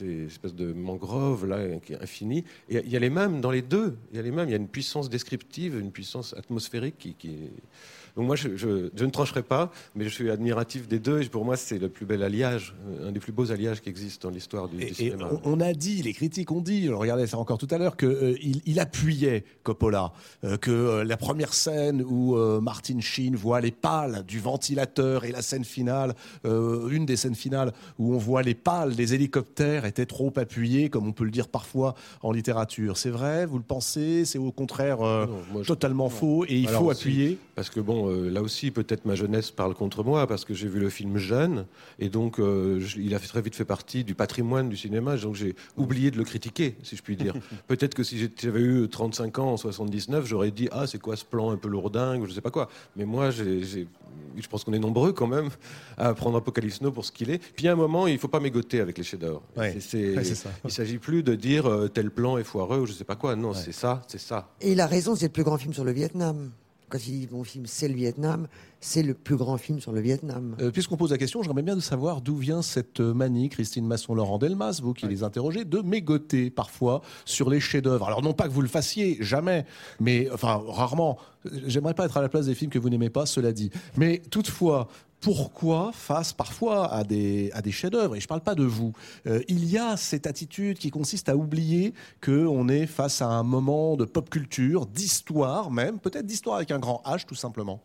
espèces 0.00 0.54
de 0.54 0.72
mangroves 0.72 1.46
là 1.46 1.78
qui 1.78 1.94
est 1.94 2.02
infini. 2.02 2.44
Et 2.68 2.82
il 2.84 2.90
y 2.90 2.96
a 2.96 3.00
les 3.00 3.10
mêmes 3.10 3.40
dans 3.40 3.50
les 3.50 3.62
deux. 3.62 3.96
Il 4.12 4.16
y 4.16 4.20
a 4.20 4.22
les 4.22 4.30
mêmes. 4.30 4.48
Il 4.48 4.52
y 4.52 4.54
a 4.54 4.58
une 4.58 4.68
puissance 4.68 5.08
descriptive, 5.08 5.78
une 5.78 5.92
puissance 5.92 6.34
atmosphérique 6.34 6.98
qui. 6.98 7.14
qui 7.14 7.28
est- 7.28 7.52
Donc 8.18 8.26
moi, 8.26 8.34
je, 8.34 8.56
je- 8.56 8.90
je 8.96 9.04
ne 9.04 9.10
trancherai 9.10 9.44
pas, 9.44 9.70
mais 9.94 10.02
je 10.02 10.08
suis 10.08 10.28
admiratif 10.28 10.88
des 10.88 10.98
deux. 10.98 11.22
Et 11.22 11.26
pour 11.28 11.44
moi, 11.44 11.56
c'est 11.56 11.78
le 11.78 11.88
plus 11.88 12.04
bel 12.04 12.24
alliage, 12.24 12.74
euh, 12.90 13.08
un 13.08 13.12
des 13.12 13.20
plus 13.20 13.30
beaux 13.30 13.52
alliages 13.52 13.80
qui 13.80 13.88
existent 13.90 14.28
dans 14.28 14.34
l'histoire 14.34 14.68
du, 14.68 14.82
Et, 14.82 14.92
cinéma. 14.92 15.28
on, 15.44 15.52
on 15.52 15.60
a 15.60 15.72
dit, 15.72 16.02
les 16.02 16.12
critiques 16.12 16.50
ont 16.50 16.60
dit, 16.60 16.88
on 16.92 16.98
regardait 16.98 17.28
ça 17.28 17.38
encore 17.38 17.58
tout 17.58 17.68
à 17.70 17.78
l'heure, 17.78 17.96
qu'il 17.96 18.60
il 18.66 18.80
appuyait 18.80 19.44
Coppola, 19.62 20.12
euh, 20.42 20.56
que 20.56 20.72
euh, 20.72 21.04
la 21.04 21.16
première 21.16 21.54
scène 21.54 22.02
où 22.04 22.34
euh, 22.34 22.60
Martin 22.60 22.98
Sheen 22.98 23.36
voit 23.36 23.60
les 23.60 23.70
pales 23.70 24.24
du 24.26 24.40
ventilateur 24.40 25.24
et 25.24 25.30
la 25.30 25.40
scène 25.40 25.64
finale, 25.64 26.16
euh, 26.44 26.88
une 26.88 27.06
des 27.06 27.14
scènes 27.14 27.36
finales 27.36 27.72
où 28.00 28.14
on 28.14 28.18
voit 28.18 28.42
les 28.42 28.54
pales 28.54 28.96
des 28.96 29.14
hélicoptères 29.14 29.84
était 29.84 30.06
trop 30.06 30.32
appuyée, 30.34 30.88
comme 30.90 31.06
on 31.06 31.12
peut 31.12 31.24
le 31.24 31.30
dire 31.30 31.46
parfois 31.46 31.94
en 32.22 32.32
littérature. 32.32 32.96
C'est 32.96 33.10
vrai, 33.10 33.46
vous 33.46 33.58
le 33.58 33.64
pensez? 33.64 34.24
C'est 34.24 34.38
au 34.38 34.50
contraire 34.50 35.02
euh, 35.02 35.26
Non, 35.26 35.38
moi, 35.52 35.62
je- 35.62 35.68
totalement 35.68 36.08
faux 36.08 36.44
et 36.48 36.58
il 36.58 36.66
Alors 36.66 36.82
faut 36.82 36.90
appuyer? 36.90 37.38
Parce 37.54 37.70
que 37.70 37.78
bon, 37.78 38.07
euh, 38.08 38.30
là 38.30 38.42
aussi, 38.42 38.70
peut-être 38.70 39.04
ma 39.04 39.14
jeunesse 39.14 39.50
parle 39.50 39.74
contre 39.74 40.02
moi, 40.04 40.26
parce 40.26 40.44
que 40.44 40.54
j'ai 40.54 40.68
vu 40.68 40.80
le 40.80 40.90
film 40.90 41.18
jeune, 41.18 41.66
et 41.98 42.08
donc 42.08 42.38
euh, 42.40 42.80
je- 42.80 42.98
il 42.98 43.14
a 43.14 43.18
très 43.18 43.40
vite 43.42 43.54
fait 43.54 43.64
partie 43.64 44.04
du 44.04 44.14
patrimoine 44.14 44.68
du 44.68 44.76
cinéma, 44.76 45.16
donc 45.16 45.34
j'ai 45.36 45.54
oublié 45.76 46.10
de 46.10 46.16
le 46.18 46.24
critiquer, 46.24 46.76
si 46.82 46.96
je 46.96 47.02
puis 47.02 47.16
dire. 47.16 47.34
peut-être 47.68 47.94
que 47.94 48.02
si 48.02 48.30
j'avais 48.40 48.60
eu 48.60 48.88
35 48.88 49.38
ans 49.38 49.52
en 49.52 49.56
79, 49.56 50.26
j'aurais 50.26 50.50
dit 50.50 50.68
ah 50.72 50.86
c'est 50.86 51.00
quoi 51.00 51.16
ce 51.16 51.24
plan 51.24 51.50
un 51.50 51.56
peu 51.56 51.68
lourdingue, 51.68 52.22
ou 52.22 52.26
je 52.26 52.32
sais 52.32 52.40
pas 52.40 52.50
quoi. 52.50 52.68
Mais 52.96 53.04
moi, 53.04 53.30
je 53.30 54.46
pense 54.48 54.64
qu'on 54.64 54.72
est 54.72 54.78
nombreux 54.78 55.12
quand 55.12 55.26
même 55.26 55.48
à 55.96 56.14
prendre 56.14 56.38
Apocalypse 56.38 56.80
Now 56.80 56.92
pour 56.92 57.04
ce 57.04 57.12
qu'il 57.12 57.30
est. 57.30 57.38
Puis 57.56 57.68
à 57.68 57.72
un 57.72 57.76
moment, 57.76 58.06
il 58.06 58.18
faut 58.18 58.28
pas 58.28 58.40
mégoter 58.40 58.80
avec 58.80 58.96
les 58.98 59.04
chefs-d'œuvre. 59.04 59.42
Ouais. 59.56 59.72
Ouais. 60.16 60.24
Il 60.64 60.70
s'agit 60.70 60.98
plus 60.98 61.22
de 61.22 61.34
dire 61.34 61.66
euh, 61.66 61.88
tel 61.88 62.10
plan 62.10 62.38
est 62.38 62.44
foireux 62.44 62.80
ou 62.80 62.86
je 62.86 62.92
sais 62.92 63.04
pas 63.04 63.16
quoi. 63.16 63.34
Non, 63.36 63.52
c'est 63.54 63.72
ça, 63.72 64.02
c'est 64.06 64.20
ça. 64.20 64.48
Et 64.60 64.72
il 64.72 64.80
a 64.80 64.86
raison, 64.86 65.14
c'est 65.16 65.26
le 65.26 65.32
plus 65.32 65.44
grand 65.44 65.58
film 65.58 65.72
sur 65.74 65.84
le 65.84 65.92
Vietnam. 65.92 66.50
Quand 66.88 66.98
il 67.06 67.26
dit 67.26 67.28
mon 67.30 67.44
film, 67.44 67.66
c'est 67.66 67.88
le 67.88 67.94
Vietnam, 67.94 68.48
c'est 68.80 69.02
le 69.02 69.14
plus 69.14 69.36
grand 69.36 69.58
film 69.58 69.80
sur 69.80 69.92
le 69.92 70.00
Vietnam. 70.00 70.56
Euh, 70.60 70.70
Puisqu'on 70.70 70.96
pose 70.96 71.10
la 71.10 71.18
question, 71.18 71.42
j'aimerais 71.42 71.62
bien 71.62 71.76
de 71.76 71.80
savoir 71.80 72.20
d'où 72.20 72.36
vient 72.36 72.62
cette 72.62 73.00
euh, 73.00 73.12
manie, 73.12 73.48
Christine 73.48 73.86
Masson-Laurent 73.86 74.38
Delmas, 74.38 74.80
vous 74.82 74.94
qui 74.94 75.06
les 75.06 75.22
interrogez, 75.22 75.64
de 75.64 75.80
mégoter 75.80 76.50
parfois 76.50 77.02
sur 77.24 77.50
les 77.50 77.60
chefs-d'œuvre. 77.60 78.06
Alors 78.06 78.22
non 78.22 78.32
pas 78.32 78.48
que 78.48 78.52
vous 78.52 78.62
le 78.62 78.68
fassiez, 78.68 79.18
jamais, 79.20 79.66
mais 80.00 80.28
enfin 80.32 80.62
rarement. 80.66 81.18
J'aimerais 81.66 81.94
pas 81.94 82.06
être 82.06 82.16
à 82.16 82.22
la 82.22 82.28
place 82.28 82.46
des 82.46 82.54
films 82.54 82.70
que 82.70 82.78
vous 82.78 82.90
n'aimez 82.90 83.10
pas, 83.10 83.26
cela 83.26 83.52
dit. 83.52 83.70
Mais 83.96 84.22
toutefois. 84.30 84.88
Pourquoi 85.20 85.90
face 85.92 86.32
parfois 86.32 86.92
à 86.92 87.02
des, 87.02 87.50
à 87.52 87.60
des 87.60 87.72
chefs-d'œuvre 87.72 88.14
Et 88.14 88.20
je 88.20 88.24
ne 88.24 88.28
parle 88.28 88.40
pas 88.40 88.54
de 88.54 88.64
vous. 88.64 88.92
Euh, 89.26 89.42
il 89.48 89.64
y 89.68 89.76
a 89.76 89.96
cette 89.96 90.26
attitude 90.26 90.78
qui 90.78 90.90
consiste 90.90 91.28
à 91.28 91.36
oublier 91.36 91.92
qu'on 92.22 92.68
est 92.68 92.86
face 92.86 93.20
à 93.20 93.26
un 93.26 93.42
moment 93.42 93.96
de 93.96 94.04
pop 94.04 94.30
culture, 94.30 94.86
d'histoire 94.86 95.70
même, 95.70 95.98
peut-être 95.98 96.26
d'histoire 96.26 96.56
avec 96.56 96.70
un 96.70 96.78
grand 96.78 97.02
H 97.04 97.24
tout 97.26 97.34
simplement. 97.34 97.80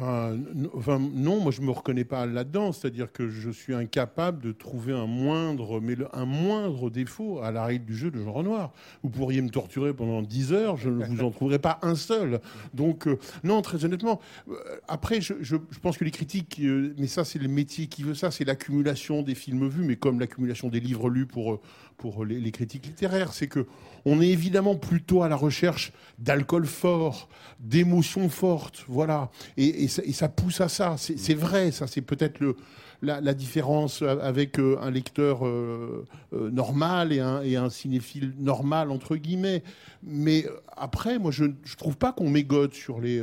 Non, 0.00 1.40
moi 1.40 1.52
je 1.52 1.60
me 1.60 1.70
reconnais 1.70 2.04
pas 2.04 2.26
là-dedans. 2.26 2.72
C'est-à-dire 2.72 3.12
que 3.12 3.28
je 3.28 3.50
suis 3.50 3.74
incapable 3.74 4.42
de 4.42 4.52
trouver 4.52 4.92
un 4.92 5.06
moindre, 5.06 5.80
mais 5.80 5.96
un 6.12 6.24
moindre 6.24 6.90
défaut 6.90 7.40
à 7.42 7.50
la 7.50 7.64
règle 7.64 7.84
du 7.84 7.96
jeu 7.96 8.10
de 8.10 8.22
Jean 8.22 8.32
Renoir. 8.32 8.72
Vous 9.02 9.10
pourriez 9.10 9.42
me 9.42 9.50
torturer 9.50 9.92
pendant 9.92 10.22
10 10.22 10.52
heures, 10.52 10.76
je 10.76 10.88
ne 10.88 11.04
vous 11.04 11.22
en 11.22 11.30
trouverai 11.30 11.58
pas 11.58 11.78
un 11.82 11.94
seul. 11.94 12.40
Donc, 12.74 13.06
euh, 13.06 13.18
non, 13.44 13.62
très 13.62 13.84
honnêtement. 13.84 14.20
Euh, 14.48 14.54
après, 14.88 15.20
je, 15.20 15.34
je, 15.40 15.56
pense 15.82 15.98
que 15.98 16.04
les 16.04 16.10
critiques, 16.10 16.60
euh, 16.62 16.94
mais 16.98 17.06
ça, 17.06 17.24
c'est 17.24 17.38
le 17.38 17.48
métier 17.48 17.86
qui 17.86 18.02
veut 18.02 18.14
ça, 18.14 18.30
c'est 18.30 18.44
l'accumulation 18.44 19.22
des 19.22 19.34
films 19.34 19.68
vus, 19.68 19.84
mais 19.84 19.96
comme 19.96 20.20
l'accumulation 20.20 20.68
des 20.68 20.80
livres 20.80 21.10
lus 21.10 21.26
pour, 21.26 21.60
pour 22.00 22.24
les, 22.24 22.50
critiques 22.50 22.86
littéraires. 22.86 23.34
C'est 23.34 23.46
que 23.46 23.66
on 24.06 24.22
est 24.22 24.28
évidemment 24.28 24.74
plutôt 24.74 25.22
à 25.22 25.28
la 25.28 25.36
recherche 25.36 25.92
d'alcool 26.18 26.64
fort, 26.64 27.28
d'émotions 27.60 28.30
fortes, 28.30 28.84
voilà. 28.88 29.30
Et, 29.58 29.86
ça, 29.86 30.28
pousse 30.30 30.62
à 30.62 30.68
ça. 30.68 30.96
C'est 30.96 31.34
vrai, 31.34 31.70
ça. 31.70 31.86
C'est 31.86 32.00
peut-être 32.00 32.40
le, 32.40 32.56
la, 33.02 33.34
différence 33.34 34.02
avec 34.02 34.58
euh, 34.58 34.76
un 34.80 34.90
lecteur 34.90 35.46
euh, 35.46 36.06
euh, 36.32 36.50
normal 36.50 37.12
et 37.12 37.20
un, 37.20 37.42
et 37.42 37.56
un, 37.56 37.70
cinéphile 37.70 38.32
normal, 38.38 38.90
entre 38.90 39.16
guillemets. 39.16 39.62
Mais 40.02 40.46
après, 40.76 41.18
moi, 41.18 41.30
je 41.30 41.44
ne 41.44 41.52
trouve 41.76 41.96
pas 41.96 42.12
qu'on 42.12 42.28
mégote 42.28 42.74
sur 42.74 43.00
les, 43.00 43.22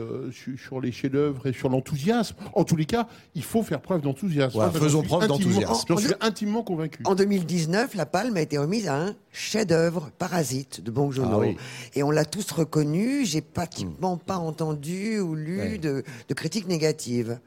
sur, 0.58 0.80
les 0.80 0.92
chefs-d'œuvre 0.92 1.48
et 1.48 1.54
sur 1.54 1.70
l'enthousiasme. 1.70 2.36
En 2.54 2.64
tous 2.64 2.76
les 2.76 2.86
cas, 2.86 3.08
il 3.34 3.44
faut 3.44 3.64
faire 3.64 3.82
preuve 3.82 4.02
d'enthousiasme. 4.02 4.60
faisons 4.72 5.02
preuve 5.02 5.28
d'enthousiasme. 5.28 5.86
J'en 5.88 5.98
suis 5.98 6.14
intimement 6.22 6.62
convaincu. 6.62 7.02
En 7.06 7.16
2019, 7.16 7.96
la 7.96 8.06
Palme 8.06 8.38
a 8.38 8.42
été 8.42 8.60
remise 8.60 8.88
à 8.88 9.08
un 9.08 9.16
chef-d'œuvre 9.32 10.12
Parasite 10.20 10.84
de 10.84 10.92
Bong 10.92 11.12
joon 11.12 11.56
ah 11.56 11.62
Et 11.96 12.04
on 12.04 12.12
l'a 12.12 12.26
tous 12.26 12.52
reconnu. 12.52 13.26
J'ai 13.26 13.42
pratiquement 13.42 14.16
hmm. 14.16 14.20
pas 14.20 14.38
entendu 14.38 15.20
ou 15.20 15.34
lu 15.34 15.80
de, 15.80 16.04
de 16.30 16.34
critiques 16.36 16.68
négatives. 16.68 17.40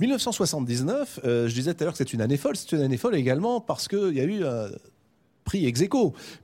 1979, 0.00 1.20
euh, 1.24 1.48
je 1.48 1.54
disais 1.54 1.74
tout 1.74 1.82
à 1.82 1.84
l'heure 1.84 1.92
que 1.92 1.98
c'est 1.98 2.12
une 2.12 2.20
année 2.20 2.36
folle. 2.36 2.56
C'est 2.56 2.72
une 2.72 2.82
année 2.82 2.96
folle 2.96 3.14
également 3.14 3.60
parce 3.60 3.88
qu'il 3.88 4.14
y 4.14 4.20
a 4.20 4.24
eu 4.24 4.44
un 4.44 4.68
prix 5.46 5.64
ex 5.64 5.80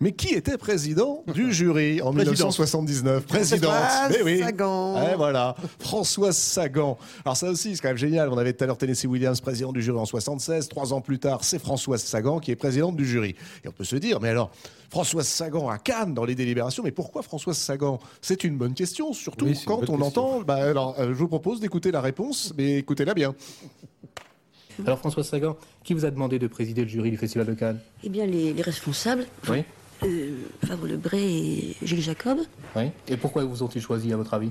Mais 0.00 0.12
qui 0.12 0.32
était 0.32 0.56
président 0.56 1.24
du 1.34 1.52
jury 1.52 2.00
en 2.00 2.12
1979 2.12 3.26
Présidente. 3.26 3.74
Mais 4.10 4.22
oui. 4.22 4.38
Sagan. 4.38 4.94
Eh, 5.12 5.16
voilà. 5.16 5.54
Françoise 5.78 6.36
Sagan. 6.36 6.96
Alors 7.24 7.36
ça 7.36 7.50
aussi, 7.50 7.76
c'est 7.76 7.82
quand 7.82 7.88
même 7.88 7.98
génial. 7.98 8.30
On 8.30 8.38
avait 8.38 8.54
tout 8.54 8.64
à 8.64 8.66
l'heure 8.66 8.78
Tennessee 8.78 9.04
Williams, 9.04 9.40
président 9.40 9.72
du 9.72 9.82
jury 9.82 9.98
en 9.98 10.06
76. 10.06 10.68
Trois 10.68 10.94
ans 10.94 11.02
plus 11.02 11.18
tard, 11.18 11.44
c'est 11.44 11.58
Françoise 11.58 12.02
Sagan 12.02 12.38
qui 12.38 12.50
est 12.50 12.56
présidente 12.56 12.96
du 12.96 13.04
jury. 13.04 13.34
Et 13.64 13.68
on 13.68 13.72
peut 13.72 13.84
se 13.84 13.96
dire, 13.96 14.20
mais 14.20 14.30
alors, 14.30 14.50
Françoise 14.88 15.26
Sagan 15.26 15.68
à 15.68 15.78
Cannes 15.78 16.14
dans 16.14 16.24
les 16.24 16.34
délibérations. 16.34 16.82
Mais 16.84 16.92
pourquoi 16.92 17.22
Françoise 17.22 17.58
Sagan? 17.58 17.98
C'est 18.20 18.44
une 18.44 18.56
bonne 18.56 18.74
question, 18.74 19.12
surtout 19.12 19.48
quand 19.66 19.90
on 19.90 20.00
entend. 20.00 20.42
Bah, 20.42 20.54
alors, 20.56 20.94
euh, 20.98 21.08
je 21.08 21.18
vous 21.18 21.28
propose 21.28 21.60
d'écouter 21.60 21.90
la 21.90 22.00
réponse, 22.00 22.54
mais 22.56 22.78
écoutez-la 22.78 23.14
bien. 23.14 23.34
Alors 24.84 24.98
Françoise 24.98 25.28
Sagan, 25.28 25.56
qui 25.84 25.94
vous 25.94 26.04
a 26.04 26.10
demandé 26.10 26.38
de 26.38 26.46
présider 26.46 26.82
le 26.82 26.88
jury 26.88 27.10
du 27.10 27.16
Festival 27.16 27.46
de 27.46 27.54
Cannes? 27.54 27.78
Eh 28.04 28.08
bien 28.08 28.26
les, 28.26 28.52
responsables. 28.62 29.26
Oui. 29.48 29.64
Euh, 30.02 30.30
Fabre 30.66 30.86
Lebré 30.86 31.22
et 31.22 31.76
Gilles 31.82 32.02
Jacob. 32.02 32.38
Oui. 32.74 32.84
Et 33.08 33.16
pourquoi 33.16 33.44
vous 33.44 33.62
ont-ils 33.62 33.82
choisi 33.82 34.12
à 34.12 34.16
votre 34.16 34.34
avis? 34.34 34.50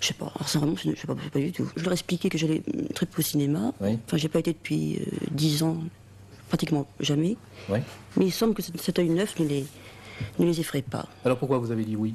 Je 0.00 0.08
sais 0.08 0.14
pas, 0.14 0.32
alors 0.34 0.48
ça 0.48 0.60
vraiment, 0.60 0.76
je 0.76 0.94
sais 0.94 1.06
pas, 1.06 1.14
pas 1.14 1.38
du 1.40 1.52
tout. 1.52 1.68
Je 1.76 1.82
leur 1.82 1.92
ai 1.92 1.94
expliqué 1.94 2.28
que 2.28 2.38
j'allais 2.38 2.62
très 2.94 3.04
peu 3.04 3.20
au 3.20 3.24
cinéma. 3.24 3.72
Oui. 3.80 3.98
Enfin, 4.06 4.16
j'ai 4.16 4.28
pas 4.28 4.38
été 4.38 4.52
depuis 4.52 4.96
euh, 4.96 5.04
dix 5.32 5.62
ans, 5.62 5.78
pratiquement 6.48 6.86
jamais. 7.00 7.36
Oui. 7.68 7.80
Mais 8.16 8.26
il 8.26 8.32
semble 8.32 8.54
que 8.54 8.62
cet 8.62 8.98
œil 8.98 9.10
neuf 9.10 9.38
ne 9.40 9.46
les, 9.46 9.66
ne 10.38 10.46
les 10.46 10.60
effraie 10.60 10.82
pas. 10.82 11.06
Alors 11.24 11.36
pourquoi 11.38 11.58
vous 11.58 11.72
avez 11.72 11.84
dit 11.84 11.96
oui? 11.96 12.14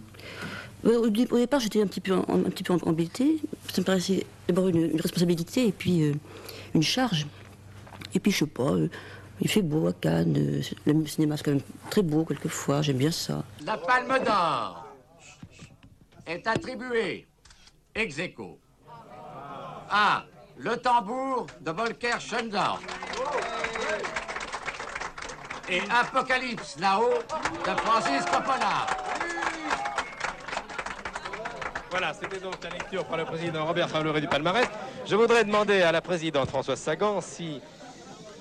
Euh, 0.85 0.99
au, 0.99 1.09
départ, 1.09 1.59
j'étais 1.59 1.81
un 1.81 1.87
petit 1.87 2.01
peu, 2.01 2.13
un, 2.13 2.49
petit 2.49 2.63
peu 2.63 2.73
embêtée. 2.73 3.37
Ça 3.71 3.81
me 3.81 3.85
paraissait 3.85 4.25
d'abord 4.47 4.67
une, 4.69 4.99
responsabilité 4.99 5.67
et 5.67 5.71
puis 5.71 6.13
une 6.73 6.83
charge. 6.83 7.25
Et 8.13 8.19
puis, 8.19 8.31
je 8.31 8.39
sais 8.39 8.47
pas, 8.47 8.71
euh, 8.71 8.89
il 9.41 9.49
fait 9.49 9.61
beau 9.61 9.87
à 9.87 9.93
Cannes. 9.93 10.35
Euh, 10.37 10.61
le 10.85 11.05
cinéma, 11.05 11.37
c'est 11.37 11.43
quand 11.43 11.51
même 11.51 11.61
très 11.89 12.01
beau 12.01 12.25
quelquefois. 12.25 12.81
J'aime 12.81 12.97
bien 12.97 13.11
ça. 13.11 13.43
La 13.65 13.77
Palme 13.77 14.23
d'Or 14.23 14.87
est 16.25 16.45
attribuée 16.47 17.27
ex 17.95 18.19
aequo 18.19 18.59
à 19.89 20.23
Le 20.57 20.77
tambour 20.77 21.47
de 21.61 21.71
Volker 21.71 22.19
Schöndorf 22.19 22.79
et 25.69 25.81
Apocalypse 25.89 26.77
là-haut 26.79 27.19
de 27.65 27.79
Francis 27.81 28.25
Coppola. 28.25 28.87
Voilà, 31.89 32.13
c'était 32.13 32.39
donc 32.39 32.55
la 32.63 32.69
lecture 32.71 33.05
par 33.05 33.17
le 33.17 33.25
président 33.25 33.65
Robert 33.65 33.89
Fowler 33.89 34.19
du 34.19 34.27
palmarès. 34.27 34.67
Je 35.05 35.15
voudrais 35.17 35.43
demander 35.43 35.81
à 35.81 35.91
la 35.91 35.99
présidente 36.01 36.47
Françoise 36.49 36.79
Sagan 36.79 37.19
si, 37.19 37.59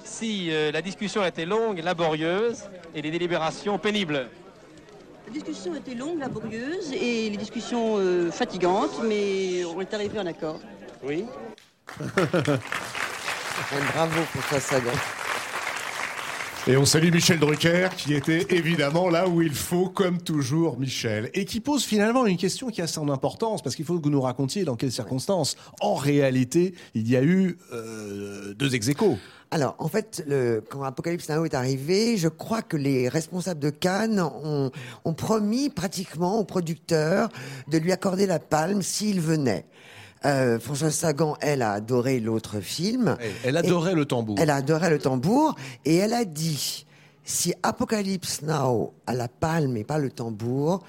si 0.04 0.48
euh, 0.50 0.70
la 0.70 0.80
discussion 0.80 1.20
a 1.20 1.28
été 1.28 1.44
longue, 1.44 1.80
laborieuse 1.80 2.70
et 2.94 3.02
les 3.02 3.10
délibérations 3.10 3.78
pénibles. 3.78 4.28
La 5.26 5.32
discussion 5.32 5.72
a 5.72 5.78
été 5.78 5.96
longue, 5.96 6.20
laborieuse 6.20 6.92
et 6.92 7.30
les 7.30 7.36
discussions 7.36 7.96
euh, 7.98 8.30
fatigantes, 8.30 9.00
mais 9.02 9.64
on 9.64 9.80
est 9.80 9.92
arrivé 9.92 10.20
en 10.20 10.26
accord. 10.26 10.60
Oui. 11.02 11.24
Bravo 13.94 14.22
Françoise 14.32 14.62
Sagan. 14.62 15.21
Et 16.68 16.76
on 16.76 16.84
salue 16.84 17.12
Michel 17.12 17.40
Drucker, 17.40 17.88
qui 17.96 18.14
était 18.14 18.46
évidemment 18.54 19.08
là 19.08 19.26
où 19.26 19.42
il 19.42 19.52
faut, 19.52 19.88
comme 19.88 20.22
toujours, 20.22 20.78
Michel. 20.78 21.28
Et 21.34 21.44
qui 21.44 21.58
pose 21.58 21.82
finalement 21.82 22.24
une 22.24 22.36
question 22.36 22.68
qui 22.68 22.80
a 22.80 22.86
son 22.86 23.08
importance, 23.08 23.62
parce 23.62 23.74
qu'il 23.74 23.84
faut 23.84 23.98
que 23.98 24.04
vous 24.04 24.10
nous 24.10 24.20
racontiez 24.20 24.62
dans 24.62 24.76
quelles 24.76 24.92
circonstances. 24.92 25.56
En 25.80 25.94
réalité, 25.94 26.74
il 26.94 27.10
y 27.10 27.16
a 27.16 27.22
eu 27.24 27.58
euh, 27.72 28.54
deux 28.54 28.76
ex 28.76 28.90
alors, 29.54 29.74
en 29.78 29.88
fait, 29.88 30.24
le, 30.26 30.64
quand 30.66 30.82
Apocalypse 30.82 31.28
Now 31.28 31.44
est 31.44 31.52
arrivé, 31.52 32.16
je 32.16 32.28
crois 32.28 32.62
que 32.62 32.78
les 32.78 33.10
responsables 33.10 33.60
de 33.60 33.68
Cannes 33.68 34.18
ont, 34.18 34.70
ont 35.04 35.12
promis 35.12 35.68
pratiquement 35.68 36.38
aux 36.38 36.44
producteurs 36.44 37.28
de 37.68 37.76
lui 37.76 37.92
accorder 37.92 38.24
la 38.24 38.38
palme 38.38 38.80
s'il 38.80 39.20
venait. 39.20 39.66
Euh, 40.24 40.58
Françoise 40.58 40.94
Sagan, 40.94 41.36
elle 41.40 41.62
a 41.62 41.72
adoré 41.72 42.20
l'autre 42.20 42.60
film. 42.60 43.16
Elle 43.44 43.56
adorait 43.56 43.94
le 43.94 44.04
tambour. 44.04 44.36
Elle 44.38 44.50
adorait 44.50 44.90
le 44.90 44.98
tambour 44.98 45.56
et 45.84 45.96
elle 45.96 46.12
a 46.12 46.24
dit 46.24 46.86
si 47.24 47.54
Apocalypse 47.62 48.42
Now 48.42 48.94
a 49.06 49.14
la 49.14 49.28
palme 49.28 49.76
et 49.76 49.84
pas 49.84 49.98
le 49.98 50.10
tambour, 50.10 50.82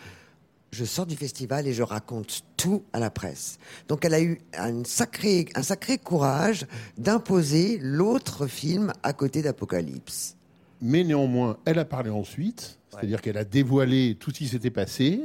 je 0.72 0.86
sors 0.86 1.06
du 1.06 1.16
festival 1.16 1.68
et 1.68 1.74
je 1.74 1.84
raconte 1.84 2.44
tout 2.58 2.84
à 2.94 3.00
la 3.00 3.12
presse. 3.12 3.60
Donc 3.88 4.04
elle 4.06 4.14
a 4.16 4.22
eu 4.22 4.40
un 4.58 4.84
sacré, 4.84 5.48
un 5.56 5.62
sacré 5.62 5.98
courage 5.98 6.66
d'imposer 6.98 7.78
l'autre 7.80 8.48
film 8.48 8.92
à 9.04 9.14
côté 9.14 9.42
d'Apocalypse. 9.42 10.36
Mais 10.82 11.04
néanmoins, 11.04 11.58
elle 11.66 11.80
a 11.80 11.86
parlé 11.86 12.10
ensuite, 12.10 12.80
c'est-à-dire 12.90 13.22
qu'elle 13.22 13.38
a 13.38 13.46
dévoilé 13.46 14.18
tout 14.20 14.32
ce 14.32 14.40
qui 14.40 14.48
s'était 14.48 14.72
passé. 14.72 15.22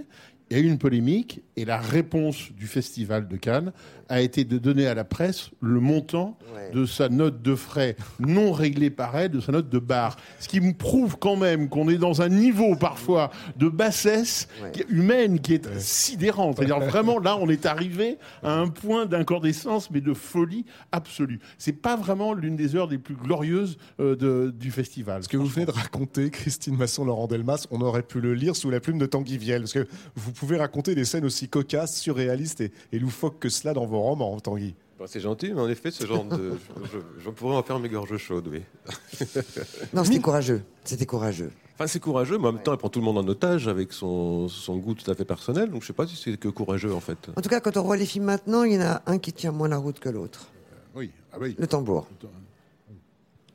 Il 0.50 0.56
y 0.56 0.60
a 0.60 0.62
eu 0.62 0.68
une 0.68 0.78
polémique 0.78 1.42
et 1.56 1.64
la 1.64 1.78
réponse 1.78 2.52
du 2.52 2.66
Festival 2.66 3.26
de 3.26 3.36
Cannes 3.36 3.72
a 4.08 4.20
été 4.20 4.44
de 4.44 4.58
donner 4.58 4.86
à 4.86 4.94
la 4.94 5.04
presse 5.04 5.50
le 5.60 5.80
montant 5.80 6.38
de 6.72 6.84
sa 6.86 7.08
note 7.08 7.42
de 7.42 7.54
frais 7.54 7.96
non 8.18 8.52
réglée 8.52 8.90
par 8.90 9.16
elle, 9.16 9.30
de 9.30 9.40
sa 9.40 9.52
note 9.52 9.68
de 9.68 9.78
barre. 9.78 10.16
Ce 10.40 10.48
qui 10.48 10.60
me 10.60 10.72
prouve 10.72 11.16
quand 11.18 11.36
même 11.36 11.68
qu'on 11.68 11.88
est 11.88 11.98
dans 11.98 12.22
un 12.22 12.28
niveau 12.28 12.76
parfois 12.76 13.30
de 13.56 13.68
bassesse 13.68 14.48
humaine 14.88 15.40
qui 15.40 15.54
est 15.54 15.78
sidérant. 15.78 16.52
C'est-à-dire 16.54 16.80
vraiment 16.80 17.18
là, 17.18 17.36
on 17.36 17.48
est 17.48 17.66
arrivé 17.66 18.18
à 18.42 18.54
un 18.54 18.68
point 18.68 19.06
d'incandescence, 19.06 19.90
mais 19.90 20.00
de 20.00 20.14
folie 20.14 20.64
absolue. 20.92 21.40
C'est 21.58 21.72
pas 21.72 21.96
vraiment 21.96 22.32
l'une 22.32 22.56
des 22.56 22.76
heures 22.76 22.88
les 22.88 22.98
plus 22.98 23.14
glorieuses 23.14 23.78
euh, 24.00 24.16
de, 24.16 24.50
du 24.50 24.70
festival. 24.70 25.22
Ce 25.22 25.28
que 25.28 25.36
vous 25.36 25.46
venez 25.46 25.66
de 25.66 25.70
raconter, 25.70 26.30
Christine 26.30 26.76
Masson, 26.76 27.04
Laurent 27.04 27.26
Delmas, 27.26 27.66
on 27.70 27.80
aurait 27.80 28.02
pu 28.02 28.20
le 28.20 28.34
lire 28.34 28.56
sous 28.56 28.70
la 28.70 28.80
plume 28.80 28.98
de 28.98 29.06
Tanguy 29.06 29.38
Viel, 29.38 29.60
parce 29.60 29.72
que 29.72 29.86
vous 30.14 30.32
pouvez 30.32 30.56
raconter 30.56 30.94
des 30.94 31.04
scènes 31.04 31.24
aussi 31.24 31.48
cocasses, 31.48 31.98
surréalistes 31.98 32.60
et, 32.60 32.72
et 32.92 32.98
loufoques 32.98 33.38
que 33.38 33.48
cela 33.48 33.74
dans 33.74 33.86
vos 33.86 33.97
romans, 34.02 34.38
Tanguy. 34.40 34.74
Bah, 34.98 35.04
c'est 35.06 35.20
gentil, 35.20 35.52
mais 35.54 35.60
en 35.60 35.68
effet, 35.68 35.90
ce 35.90 36.04
genre 36.06 36.24
de. 36.24 36.54
je, 37.22 37.30
pourrais 37.30 37.56
en 37.56 37.62
faire 37.62 37.78
mes 37.78 37.88
gorges 37.88 38.16
chaudes, 38.16 38.48
oui. 38.48 38.62
non, 39.92 40.02
c'était 40.02 40.18
courageux. 40.18 40.62
C'était 40.84 41.06
courageux. 41.06 41.52
Enfin, 41.74 41.86
c'est 41.86 42.00
courageux, 42.00 42.38
mais 42.38 42.48
en 42.48 42.52
même 42.52 42.62
temps, 42.62 42.72
il 42.72 42.78
prend 42.78 42.88
tout 42.88 42.98
le 42.98 43.04
monde 43.04 43.18
en 43.18 43.28
otage 43.28 43.68
avec 43.68 43.92
son, 43.92 44.48
son 44.48 44.78
goût 44.78 44.94
tout 44.94 45.08
à 45.08 45.14
fait 45.14 45.24
personnel. 45.24 45.70
Donc, 45.70 45.82
je 45.82 45.84
ne 45.84 45.86
sais 45.86 45.92
pas 45.92 46.08
si 46.08 46.16
c'est 46.16 46.36
que 46.36 46.48
courageux, 46.48 46.92
en 46.92 46.98
fait. 46.98 47.30
En 47.36 47.40
tout 47.40 47.48
cas, 47.48 47.60
quand 47.60 47.76
on 47.76 47.82
voit 47.82 47.96
les 47.96 48.06
films 48.06 48.24
maintenant, 48.24 48.64
il 48.64 48.72
y 48.72 48.78
en 48.78 48.80
a 48.80 49.02
un 49.06 49.18
qui 49.18 49.32
tient 49.32 49.52
moins 49.52 49.68
la 49.68 49.76
route 49.76 50.00
que 50.00 50.08
l'autre. 50.08 50.48
oui. 50.96 51.12
Ah, 51.32 51.36
oui. 51.40 51.54
Le 51.58 51.66
tambour. 51.66 52.08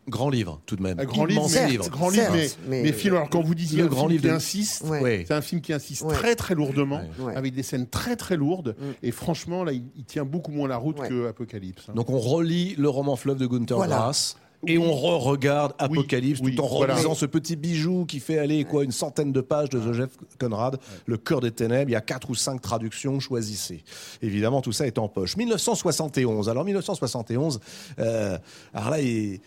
Grand 0.08 0.30
livre, 0.30 0.60
tout 0.66 0.76
de 0.76 0.82
même. 0.82 1.00
Un 1.00 1.06
grand 1.06 1.26
livre, 1.26 1.48
mais, 1.50 1.78
grand 1.90 2.10
livre, 2.10 2.34
mais, 2.68 2.92
film, 2.92 3.16
alors 3.16 3.30
quand 3.30 3.42
vous 3.42 3.56
disiez 3.56 3.82
le 3.82 3.88
grand 3.88 4.08
livre 4.08 4.24
qui 4.24 4.30
insiste, 4.30 4.84
c'est 4.86 5.32
un 5.32 5.42
film 5.42 5.62
qui 5.62 5.74
insiste 5.74 6.08
très 6.10 6.36
très 6.36 6.56
lourdement, 6.56 7.02
avec 7.36 7.54
des 7.54 7.64
scènes 7.64 7.88
très 7.88 8.16
très 8.16 8.36
lourdes, 8.36 8.76
mm. 8.78 8.84
et 9.04 9.12
franchement, 9.12 9.64
là, 9.64 9.72
il, 9.72 10.04
tient 10.06 10.26
beaucoup 10.26 10.52
moins 10.52 10.68
la 10.68 10.78
route 10.78 11.00
que 11.08 11.28
Apocalypse. 11.28 11.86
Hein. 11.90 11.94
Donc 11.96 12.10
on 12.10 12.20
relit 12.20 12.76
le 12.78 12.90
roman 12.90 13.16
fleuve 13.16 13.38
de 13.38 13.48
Gunther 13.48 13.78
Grass. 13.78 14.36
Et 14.66 14.78
on 14.78 14.94
re-regarde 14.94 15.74
Apocalypse 15.78 16.40
oui, 16.42 16.56
tout 16.56 16.64
en 16.64 16.68
voilà. 16.68 16.94
relisant 16.94 17.16
ce 17.16 17.26
petit 17.26 17.56
bijou 17.56 18.06
qui 18.06 18.20
fait 18.20 18.38
aller 18.38 18.64
quoi 18.64 18.84
une 18.84 18.92
centaine 18.92 19.34
de 19.34 19.42
pages 19.42 19.70
de 19.70 19.82
Joseph 19.82 20.12
Conrad, 20.40 20.80
Le 21.06 21.18
cœur 21.18 21.42
des 21.42 21.52
ténèbres. 21.52 21.90
Il 21.90 21.94
y 21.94 21.98
a 21.98 22.02
quatre 22.02 22.30
ou 22.30 22.36
cinq 22.36 22.62
traductions, 22.62 23.20
choisissez. 23.20 23.84
Évidemment, 24.22 24.62
tout 24.62 24.72
ça 24.72 24.88
est 24.88 24.98
en 24.98 25.10
poche. 25.10 25.36
1971. 25.36 26.50
Alors 26.50 26.64
1971, 26.64 27.60
euh, 28.00 28.38
alors 28.74 28.90
là, 28.92 29.02
il- 29.02 29.42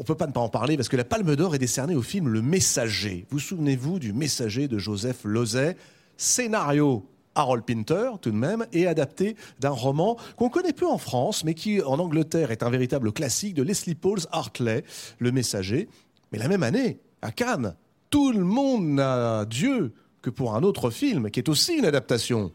on 0.00 0.02
peut 0.02 0.14
pas 0.14 0.26
ne 0.26 0.32
pas 0.32 0.40
en 0.40 0.48
parler 0.48 0.78
parce 0.78 0.88
que 0.88 0.96
la 0.96 1.04
Palme 1.04 1.36
d'Or 1.36 1.54
est 1.54 1.58
décernée 1.58 1.94
au 1.94 2.00
film 2.00 2.28
Le 2.28 2.40
Messager. 2.40 3.26
Vous 3.28 3.38
souvenez-vous 3.38 3.98
du 3.98 4.14
Messager 4.14 4.66
de 4.66 4.78
Joseph 4.78 5.24
Lozay? 5.24 5.76
Scénario 6.16 7.06
Harold 7.34 7.64
Pinter, 7.64 8.12
tout 8.20 8.30
de 8.30 8.36
même, 8.36 8.66
et 8.72 8.86
adapté 8.86 9.36
d'un 9.60 9.70
roman 9.70 10.16
qu'on 10.36 10.48
connaît 10.48 10.72
peu 10.72 10.86
en 10.86 10.96
France, 10.96 11.44
mais 11.44 11.52
qui, 11.52 11.82
en 11.82 11.98
Angleterre, 11.98 12.50
est 12.50 12.62
un 12.62 12.70
véritable 12.70 13.12
classique 13.12 13.54
de 13.54 13.62
Leslie 13.62 13.94
Pauls 13.94 14.20
Hartley, 14.32 14.84
Le 15.18 15.32
Messager. 15.32 15.88
Mais 16.32 16.38
la 16.38 16.48
même 16.48 16.62
année, 16.62 16.98
à 17.20 17.30
Cannes, 17.30 17.76
tout 18.08 18.32
le 18.32 18.42
monde 18.42 18.86
n'a 18.86 19.44
Dieu 19.44 19.92
que 20.22 20.30
pour 20.30 20.56
un 20.56 20.62
autre 20.62 20.88
film, 20.88 21.30
qui 21.30 21.40
est 21.40 21.48
aussi 21.50 21.74
une 21.74 21.84
adaptation. 21.84 22.52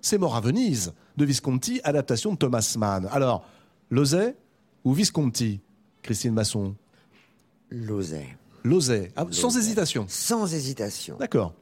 C'est 0.00 0.18
Mort 0.18 0.34
à 0.34 0.40
Venise, 0.40 0.94
de 1.16 1.24
Visconti, 1.24 1.80
adaptation 1.84 2.32
de 2.32 2.38
Thomas 2.38 2.74
Mann. 2.76 3.08
Alors, 3.12 3.44
Lozay 3.90 4.34
ou 4.82 4.92
Visconti 4.92 5.60
Christine 6.02 6.34
Masson? 6.34 6.74
Lozay. 7.70 8.26
Lozay, 8.64 9.10
Ah, 9.16 9.26
sans 9.30 9.56
hésitation. 9.56 10.06
Sans 10.08 10.52
hésitation. 10.52 11.16
D'accord. 11.18 11.54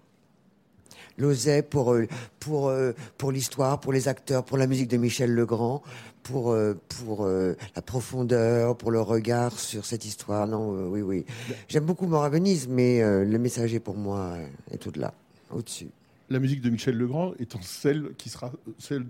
Lozay 1.18 1.62
pour, 1.62 1.92
euh, 1.94 2.07
pour, 2.40 2.68
euh, 2.68 2.92
pour 3.16 3.32
l'histoire, 3.32 3.80
pour 3.80 3.92
les 3.92 4.09
acteurs, 4.09 4.44
pour 4.44 4.59
la 4.59 4.66
musique 4.66 4.88
de 4.88 4.96
Michel 4.98 5.34
Legrand, 5.34 5.82
pour, 6.22 6.50
euh, 6.52 6.74
pour 6.88 7.26
la 7.26 7.82
profondeur, 7.82 8.76
pour 8.76 8.90
le 8.90 9.00
regard 9.00 9.59
sur 9.59 9.86
cette 9.86 10.04
histoire. 10.04 10.46
Non, 10.46 10.88
oui, 10.90 11.00
oui. 11.00 11.24
J'aime 11.68 11.84
beaucoup 11.84 12.07
Mort 12.07 12.24
à 12.24 12.28
Venise, 12.28 12.68
mais 12.68 13.00
le 13.00 13.38
messager 13.38 13.80
pour 13.80 13.96
moi 13.96 14.36
est 14.70 14.86
au-delà, 14.86 15.14
au-dessus. 15.50 15.88
La 16.28 16.40
musique 16.40 16.61
de 16.61 16.70
Michel 16.70 16.96
Legrand 16.98 17.32
étant 17.38 17.62
celle 17.62 18.11
qui 18.18 18.28
sera 18.28 18.50
celle 18.78 19.07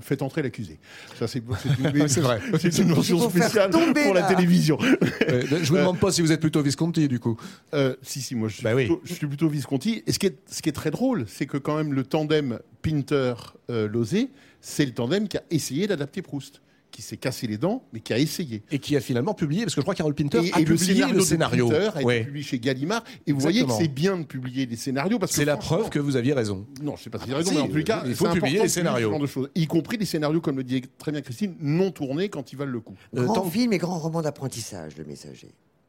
Faites 0.00 0.22
entrer 0.22 0.42
l'accusé. 0.42 0.78
Ça, 1.18 1.26
c'est 1.26 1.42
c'est 1.62 1.68
une, 1.78 2.06
vrai. 2.22 2.40
C'est 2.58 2.78
une 2.78 2.88
mention 2.88 3.28
spéciale 3.30 3.70
tomber, 3.70 4.04
pour 4.04 4.14
la 4.14 4.20
là. 4.22 4.28
télévision. 4.28 4.78
Euh, 5.28 5.42
je 5.62 5.68
vous 5.68 5.76
demande 5.76 5.98
pas 6.00 6.10
si 6.10 6.22
vous 6.22 6.32
êtes 6.32 6.40
plutôt 6.40 6.60
Visconti, 6.62 7.06
du 7.06 7.20
coup. 7.20 7.36
Euh, 7.74 7.94
si, 8.02 8.20
si, 8.20 8.34
moi 8.34 8.48
je 8.48 8.54
suis, 8.54 8.64
Bah 8.64 8.74
oui. 8.74 8.86
plutôt, 8.86 9.00
je 9.04 9.14
suis 9.14 9.26
plutôt 9.26 9.48
Visconti. 9.48 10.02
Et 10.06 10.12
ce 10.12 10.18
qui, 10.18 10.26
est, 10.26 10.36
ce 10.50 10.60
qui 10.62 10.68
est 10.68 10.72
très 10.72 10.90
drôle, 10.90 11.24
c'est 11.28 11.46
que 11.46 11.56
quand 11.56 11.76
même 11.76 11.92
le 11.92 12.02
tandem 12.04 12.58
Pinter-Lozé, 12.82 14.30
c'est 14.60 14.84
le 14.86 14.92
tandem 14.92 15.28
qui 15.28 15.36
a 15.36 15.42
essayé 15.50 15.86
d'adapter 15.86 16.22
Proust, 16.22 16.60
qui 17.00 17.06
s'est 17.06 17.16
cassé 17.16 17.46
les 17.46 17.56
dents, 17.56 17.82
mais 17.92 18.00
qui 18.00 18.12
a 18.12 18.18
essayé. 18.18 18.62
Et 18.70 18.78
qui 18.78 18.94
a 18.96 19.00
finalement 19.00 19.32
publié, 19.32 19.62
parce 19.62 19.74
que 19.74 19.80
je 19.80 19.84
crois 19.84 19.94
qu'Harold 19.94 20.16
Pinter 20.16 20.38
Et, 20.46 20.52
a 20.52 20.58
et 20.60 20.64
le 20.64 20.74
publié 20.76 20.94
scénario, 20.94 21.14
le 21.14 21.20
de 21.20 21.24
scénario. 21.24 21.68
Pinter 21.68 21.86
a 21.86 21.88
été 22.00 22.04
Ouais. 22.04 22.24
publié 22.24 22.44
chez 22.44 22.58
Gallimard. 22.58 23.02
Et 23.26 23.32
vous 23.32 23.40
voyez 23.40 23.64
que 23.64 23.72
c'est 23.72 23.88
bien 23.88 24.18
de 24.18 24.24
publier 24.24 24.66
des 24.66 24.76
scénarios 24.76 25.18
parce 25.18 25.32
que 25.32 25.38
C'est 25.38 25.44
la 25.46 25.56
preuve 25.56 25.88
que 25.88 25.98
vous 25.98 26.16
aviez 26.16 26.34
raison. 26.34 26.66
Non, 26.82 26.96
je 26.96 27.04
sais 27.04 27.10
pas 27.10 27.18
si 27.18 27.24
Ah, 27.24 27.28
j'ai 27.28 27.34
raison, 27.36 27.50
si, 27.50 27.56
mais 27.56 27.62
en 27.62 27.74
les 27.74 27.84
cas, 27.84 28.02
il 28.06 28.14
faut 28.14 28.28
publier 28.28 28.60
les 28.62 28.68
scénarios. 28.68 29.08
ce 29.08 29.12
genre 29.12 29.20
de 29.20 29.26
choses, 29.26 29.48
y 29.54 29.66
compris 29.66 29.96
des 29.98 30.04
scénarios, 30.04 30.40
comme 30.42 30.56
le 30.58 30.64
dit 30.64 30.82
très 30.98 31.10
bien 31.10 31.22
Christine, 31.22 31.54
non 31.60 31.90
tournés 31.90 32.28
quand 32.28 32.52
ils 32.52 32.56
valent 32.56 32.70
le 32.72 32.80
coup. 32.80 32.94
Grand 33.14 33.44
film 33.44 33.72
et 33.72 33.78
grand 33.78 33.98
roman 33.98 34.20
d'apprentissage, 34.22 34.96
le 34.98 35.04
messager. 35.04 35.48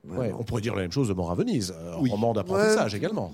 Ouais, 0.09 0.31
on 0.35 0.43
pourrait 0.43 0.61
dire 0.63 0.73
la 0.73 0.81
même 0.81 0.91
chose 0.91 1.09
de 1.09 1.13
Mort 1.13 1.29
à 1.29 1.35
Venise, 1.35 1.75
euh, 1.77 1.93
Oui. 1.99 2.09
roman 2.09 2.33
d'apprentissage 2.33 2.93
Ouais. 2.93 2.97
également. 2.97 3.33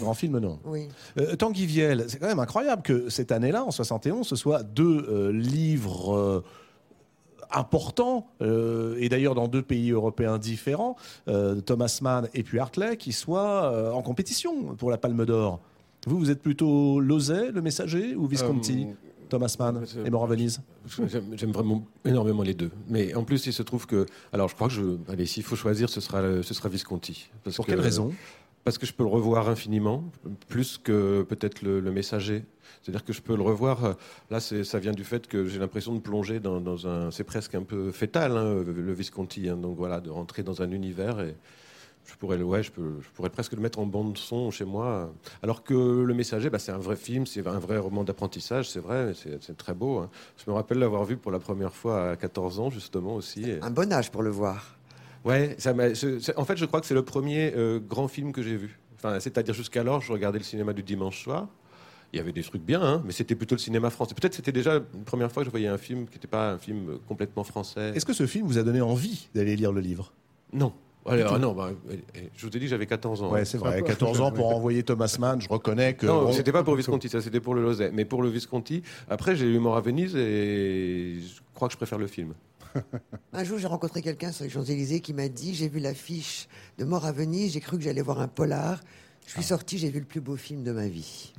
Grand 0.00 0.14
film, 0.14 0.38
non. 0.40 0.58
Oui. 0.64 0.88
Euh, 1.20 1.36
Tanguy 1.36 1.64
Viel, 1.64 2.06
c'est 2.08 2.18
quand 2.18 2.26
même 2.26 2.40
incroyable 2.40 2.82
que 2.82 3.08
cette 3.08 3.30
année-là, 3.30 3.64
en 3.64 3.70
71, 3.70 4.26
ce 4.26 4.34
soit 4.34 4.64
deux 4.64 5.06
euh, 5.08 5.30
livres 5.30 6.16
euh, 6.16 6.44
importants, 7.50 8.28
euh, 8.42 8.96
et 8.98 9.08
d'ailleurs 9.08 9.34
dans 9.34 9.48
deux 9.48 9.62
pays 9.62 9.90
européens 9.90 10.38
différents, 10.38 10.96
euh, 11.28 11.60
Thomas 11.60 11.98
Mann 12.02 12.28
et 12.34 12.42
puis 12.42 12.58
Hartley, 12.58 12.96
qui 12.96 13.12
soient 13.12 13.72
euh, 13.72 13.92
en 13.92 14.02
compétition 14.02 14.74
pour 14.76 14.90
la 14.90 14.98
Palme 14.98 15.24
d'Or. 15.24 15.60
Vous, 16.06 16.18
vous 16.18 16.30
êtes 16.30 16.40
plutôt 16.42 17.00
Lozay, 17.00 17.50
le 17.50 17.60
messager, 17.60 18.14
ou 18.14 18.26
Visconti 18.26 18.86
Thomas 19.28 19.54
Mann 19.58 19.84
et 20.04 20.10
Mort 20.10 20.26
Venise? 20.26 20.60
J'aime 21.34 21.52
vraiment 21.52 21.84
énormément 22.04 22.42
les 22.42 22.54
deux. 22.54 22.70
Mais 22.88 23.14
en 23.14 23.24
plus, 23.24 23.46
il 23.46 23.52
se 23.52 23.62
trouve 23.62 23.86
que. 23.86 24.06
Alors, 24.32 24.48
je 24.48 24.54
crois 24.54 24.68
que 24.68 24.74
je. 24.74 24.82
Allez, 25.08 25.26
s'il 25.26 25.42
faut 25.42 25.56
choisir, 25.56 25.90
ce 25.90 26.00
sera, 26.00 26.42
ce 26.42 26.54
sera 26.54 26.68
Visconti. 26.70 27.28
Parce 27.44 27.56
Pour 27.56 27.66
que- 27.66 27.72
quelle 27.72 27.80
raison? 27.80 28.12
Parce 28.64 28.76
que 28.76 28.84
je 28.86 28.92
peux 28.92 29.02
le 29.02 29.08
revoir 29.08 29.48
infiniment, 29.48 30.04
plus 30.48 30.76
que 30.78 31.22
peut-être 31.22 31.62
le, 31.62 31.80
le 31.80 31.90
messager. 31.90 32.44
C'est-à-dire 32.82 33.04
que 33.04 33.12
je 33.14 33.22
peux 33.22 33.34
le 33.34 33.42
revoir. 33.42 33.84
euh, 33.84 33.92
Là, 34.30 34.40
ça 34.40 34.78
vient 34.78 34.92
du 34.92 35.04
fait 35.04 35.26
que 35.26 35.46
j'ai 35.46 35.58
l'impression 35.58 35.94
de 35.94 36.00
plonger 36.00 36.38
dans, 36.38 36.60
dans 36.60 36.86
un. 36.86 37.10
C'est 37.10 37.24
presque 37.24 37.54
un 37.54 37.62
peu 37.62 37.90
fétal, 37.92 38.36
hein, 38.36 38.62
le 38.66 38.92
Visconti. 38.92 39.48
hein. 39.48 39.56
donc 39.56 39.76
voilà, 39.76 40.00
de 40.00 40.10
rentrer 40.10 40.42
dans 40.42 40.60
un 40.62 40.70
univers 40.70 41.20
et. 41.20 41.34
Je 42.10 42.14
pourrais, 42.16 42.40
ouais, 42.40 42.62
je, 42.62 42.72
peux, 42.72 42.94
je 43.02 43.08
pourrais 43.10 43.28
presque 43.28 43.52
le 43.52 43.60
mettre 43.60 43.78
en 43.80 43.84
bande 43.84 44.16
son 44.16 44.50
chez 44.50 44.64
moi. 44.64 45.12
Alors 45.42 45.62
que 45.62 45.74
Le 45.74 46.14
Messager, 46.14 46.48
bah, 46.48 46.58
c'est 46.58 46.72
un 46.72 46.78
vrai 46.78 46.96
film, 46.96 47.26
c'est 47.26 47.46
un 47.46 47.58
vrai 47.58 47.76
roman 47.76 48.02
d'apprentissage, 48.02 48.70
c'est 48.70 48.80
vrai, 48.80 49.12
c'est 49.14 49.42
c'est 49.42 49.54
très 49.58 49.74
beau. 49.74 49.98
hein. 49.98 50.08
Je 50.42 50.50
me 50.50 50.56
rappelle 50.56 50.78
l'avoir 50.78 51.04
vu 51.04 51.18
pour 51.18 51.30
la 51.30 51.38
première 51.38 51.74
fois 51.74 52.12
à 52.12 52.16
14 52.16 52.60
ans, 52.60 52.70
justement 52.70 53.14
aussi. 53.16 53.42
et- 53.50 53.62
Un 53.62 53.70
bon 53.70 53.92
âge 53.92 54.10
pour 54.10 54.22
le 54.22 54.30
voir. 54.30 54.77
Ouais, 55.24 55.54
ça 55.58 55.72
je- 55.74 56.32
en 56.36 56.44
fait, 56.44 56.56
je 56.56 56.64
crois 56.64 56.80
que 56.80 56.86
c'est 56.86 56.94
le 56.94 57.02
premier 57.04 57.52
euh, 57.56 57.80
grand 57.80 58.08
film 58.08 58.32
que 58.32 58.42
j'ai 58.42 58.56
vu. 58.56 58.78
Enfin, 58.96 59.20
c'est-à-dire 59.20 59.54
jusqu'alors, 59.54 60.00
je 60.00 60.12
regardais 60.12 60.38
le 60.38 60.44
cinéma 60.44 60.72
du 60.72 60.82
dimanche 60.82 61.22
soir. 61.22 61.48
Il 62.12 62.16
y 62.16 62.20
avait 62.20 62.32
des 62.32 62.42
trucs 62.42 62.62
bien, 62.62 62.80
hein, 62.82 63.02
mais 63.04 63.12
c'était 63.12 63.34
plutôt 63.34 63.54
le 63.54 63.60
cinéma 63.60 63.90
français. 63.90 64.14
Peut-être 64.14 64.32
c'était 64.34 64.52
déjà 64.52 64.74
la 64.74 64.80
première 65.04 65.30
fois 65.30 65.42
que 65.42 65.46
je 65.46 65.50
voyais 65.50 65.68
un 65.68 65.76
film 65.76 66.06
qui 66.06 66.14
n'était 66.14 66.26
pas 66.26 66.52
un 66.52 66.58
film 66.58 66.98
complètement 67.06 67.44
français. 67.44 67.92
Est-ce 67.94 68.06
que 68.06 68.14
ce 68.14 68.26
film 68.26 68.46
vous 68.46 68.56
a 68.58 68.62
donné 68.62 68.80
envie 68.80 69.28
d'aller 69.34 69.56
lire 69.56 69.72
le 69.72 69.80
livre? 69.82 70.12
Non. 70.52 70.72
Tout. 71.04 71.38
non, 71.38 71.52
bah, 71.52 71.70
euh, 71.70 71.92
euh, 72.16 72.20
je 72.36 72.46
vous 72.46 72.48
ai 72.54 72.58
dit 72.60 72.66
que 72.66 72.70
j'avais 72.70 72.86
14 72.86 73.22
ans. 73.22 73.30
Ouais, 73.30 73.44
c'est 73.44 73.56
vrai. 73.58 73.82
14 73.82 74.20
ans 74.20 74.30
pour 74.32 74.54
envoyer 74.54 74.82
Thomas 74.82 75.14
Mann, 75.18 75.40
je 75.40 75.48
reconnais 75.48 75.94
que. 75.94 76.06
Non, 76.06 76.24
bon, 76.24 76.32
c'était 76.32 76.52
pas 76.52 76.62
pour 76.62 76.74
Visconti, 76.76 77.08
ça 77.08 77.20
c'était 77.22 77.40
pour 77.40 77.54
le 77.54 77.62
Lozay. 77.62 77.90
Mais 77.92 78.04
pour 78.04 78.22
le 78.22 78.28
Visconti, 78.28 78.82
après 79.08 79.36
j'ai 79.36 79.46
eu 79.46 79.58
Mort 79.58 79.76
à 79.76 79.80
Venise 79.80 80.14
et 80.16 81.16
je 81.20 81.40
crois 81.54 81.68
que 81.68 81.72
je 81.72 81.78
préfère 81.78 81.98
le 81.98 82.06
film. 82.06 82.34
Un 83.32 83.44
jour, 83.44 83.58
j'ai 83.58 83.66
rencontré 83.66 84.02
quelqu'un 84.02 84.32
sur 84.32 84.44
les 84.44 84.50
Champs-Élysées 84.50 85.00
qui 85.00 85.12
m'a 85.12 85.28
dit 85.28 85.54
J'ai 85.54 85.68
vu 85.68 85.80
l'affiche 85.80 86.48
de 86.78 86.84
Mort 86.84 87.04
à 87.04 87.12
Venise, 87.12 87.52
j'ai 87.52 87.60
cru 87.60 87.78
que 87.78 87.84
j'allais 87.84 88.02
voir 88.02 88.20
un 88.20 88.28
polar. 88.28 88.80
Je 89.26 89.32
suis 89.32 89.42
sorti, 89.42 89.78
j'ai 89.78 89.90
vu 89.90 90.00
le 90.00 90.06
plus 90.06 90.20
beau 90.20 90.36
film 90.36 90.62
de 90.62 90.72
ma 90.72 90.88
vie. 90.88 91.32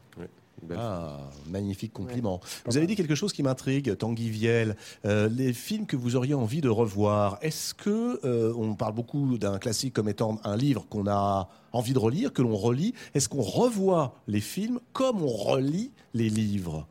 Ah, 0.75 1.19
magnifique 1.49 1.93
compliment. 1.93 2.39
Vous 2.65 2.77
avez 2.77 2.87
dit 2.87 2.95
quelque 2.95 3.15
chose 3.15 3.33
qui 3.33 3.43
m'intrigue, 3.43 3.95
Tanguy 3.97 4.29
Viel. 4.29 4.75
Euh, 5.05 5.29
les 5.29 5.53
films 5.53 5.85
que 5.85 5.95
vous 5.95 6.15
auriez 6.15 6.33
envie 6.33 6.61
de 6.61 6.69
revoir, 6.69 7.37
est-ce 7.41 7.73
que 7.73 8.19
euh, 8.25 8.53
on 8.57 8.75
parle 8.75 8.93
beaucoup 8.93 9.37
d'un 9.37 9.57
classique 9.57 9.93
comme 9.93 10.09
étant 10.09 10.39
un 10.43 10.57
livre 10.57 10.85
qu'on 10.89 11.07
a 11.07 11.49
envie 11.71 11.93
de 11.93 11.99
relire, 11.99 12.33
que 12.33 12.41
l'on 12.41 12.55
relit 12.55 12.93
Est-ce 13.13 13.29
qu'on 13.29 13.41
revoit 13.41 14.15
les 14.27 14.41
films 14.41 14.79
comme 14.93 15.21
on 15.21 15.27
relit 15.27 15.91
les 16.13 16.29
livres? 16.29 16.87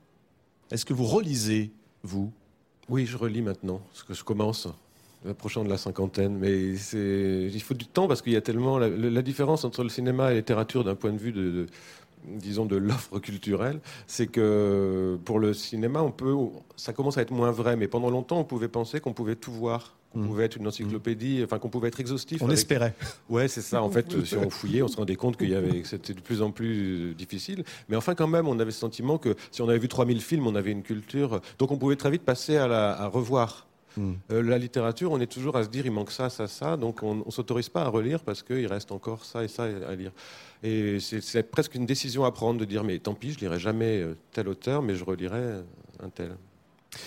Est-ce 0.71 0.85
que 0.85 0.95
vous 0.95 1.07
relisez 1.07 1.73
vous? 2.03 2.33
Oui, 2.89 3.05
je 3.05 3.17
relis 3.19 3.43
maintenant, 3.43 3.83
parce 3.93 4.03
que 4.03 4.15
je 4.15 4.25
commence, 4.25 4.67
approchant 5.29 5.63
de 5.63 5.69
la 5.69 5.77
cinquantaine, 5.77 6.39
mais 6.39 6.73
il 6.73 7.63
faut 7.63 7.75
du 7.75 7.85
temps 7.87 8.09
parce 8.09 8.23
qu'il 8.23 8.33
y 8.33 8.37
a 8.37 8.41
tellement 8.41 8.79
la, 8.79 9.23
différence 9.23 9.65
entre 9.65 9.83
le 9.83 9.91
cinéma 9.91 10.29
et 10.29 10.31
la 10.31 10.37
littérature 10.37 10.85
d'un 10.85 10.95
point 10.95 11.13
de 11.13 11.19
vue 11.19 11.33
de- 11.33 11.67
disons 12.25 12.67
de 12.67 12.77
l'offre 12.77 13.19
culturelle, 13.19 13.81
c'est 14.07 14.27
que 14.27 15.19
pour 15.25 15.39
le 15.39 15.55
cinéma, 15.55 16.03
on 16.03 16.11
peut, 16.11 16.35
ça 16.77 16.93
commence 16.93 17.19
à 17.19 17.23
être 17.23 17.31
moins 17.33 17.51
vrai, 17.51 17.77
mais 17.77 17.89
pendant 17.89 18.11
longtemps, 18.11 18.39
on 18.41 18.45
pouvait 18.45 18.69
penser 18.69 19.01
qu'on 19.01 19.13
pouvait 19.13 19.37
tout 19.37 19.53
voir. 19.53 19.95
Qu'on 20.15 20.21
pouvait 20.27 20.47
être 20.47 20.57
une 20.57 20.67
encyclopédie, 20.67 21.43
enfin 21.45 21.59
qu'on 21.59 21.69
pouvait 21.69 21.89
être 21.89 22.01
exhaustif. 22.01 22.41
On 22.41 22.47
avec- 22.47 22.57
espérait. 22.57 22.95
Ouais, 23.29 23.47
c'est 23.47 23.61
ça. 23.61 23.83
En 23.83 23.91
fait, 23.91 24.25
si 24.25 24.37
on 24.39 24.49
fouillait, 24.49 24.81
on 24.81 24.89
se 24.89 24.97
rendait 24.97 25.17
compte 25.17 25.37
qu'il 25.37 25.51
y 25.51 25.55
avait, 25.55 25.83
que 25.83 25.87
c'était 25.87 26.15
de 26.15 26.21
plus 26.21 26.41
en 26.41 26.51
plus 26.51 27.11
euh, 27.11 27.15
difficile. 27.15 27.63
Mais 27.91 27.95
enfin, 27.97 28.15
quand 28.15 28.27
même, 28.27 28.49
on 28.49 28.59
avait 28.59 28.71
ce 28.71 28.81
sentiment 28.81 29.19
que 29.19 29.37
si 29.51 29.61
on 29.61 29.69
avait 29.69 29.79
vu 29.79 29.87
3000 29.87 30.23
films, 30.23 30.47
on 30.47 30.55
avait 30.55 30.73
une 30.73 30.83
culture. 30.83 31.43
Donc, 31.59 31.73
on 31.73 31.77
pouvait 31.77 31.97
très 31.97 32.11
vite 32.11 32.23
passer 32.23 32.57
à, 32.57 32.67
la, 32.67 32.99
à 32.99 33.07
revoir. 33.07 33.68
Euh, 34.31 34.43
la 34.43 34.59
littérature, 34.59 35.13
on 35.13 35.21
est 35.21 35.27
toujours 35.31 35.57
à 35.57 35.65
se 35.65 35.69
dire 35.69 35.85
il 35.87 35.93
manque 35.93 36.11
ça, 36.11 36.31
ça, 36.31 36.47
ça, 36.47 36.77
donc 36.77 37.03
on 37.03 37.17
ne 37.27 37.31
s'autorise 37.31 37.69
pas 37.69 37.83
à 37.83 37.89
relire 37.89 38.21
parce 38.23 38.43
qu'il 38.43 38.67
reste 38.67 38.93
encore 38.93 39.25
ça 39.25 39.45
et 39.45 39.49
ça 39.49 39.65
à 39.65 39.95
lire. 39.95 40.13
Et 40.63 40.99
c'est 41.01 41.43
presque 41.51 41.75
une 41.75 41.87
décision 41.87 42.25
à 42.25 42.33
prendre 42.33 42.59
de 42.61 42.65
dire 42.65 42.85
mais 42.85 42.99
tant 42.99 43.15
pis, 43.15 43.33
je 43.33 43.39
lirai 43.41 43.59
jamais 43.59 44.01
euh, 44.01 44.15
tel 44.33 44.49
auteur, 44.49 44.83
mais 44.83 44.95
je 44.95 45.05
relirai 45.05 45.61
un 46.03 46.09
tel. 46.09 46.37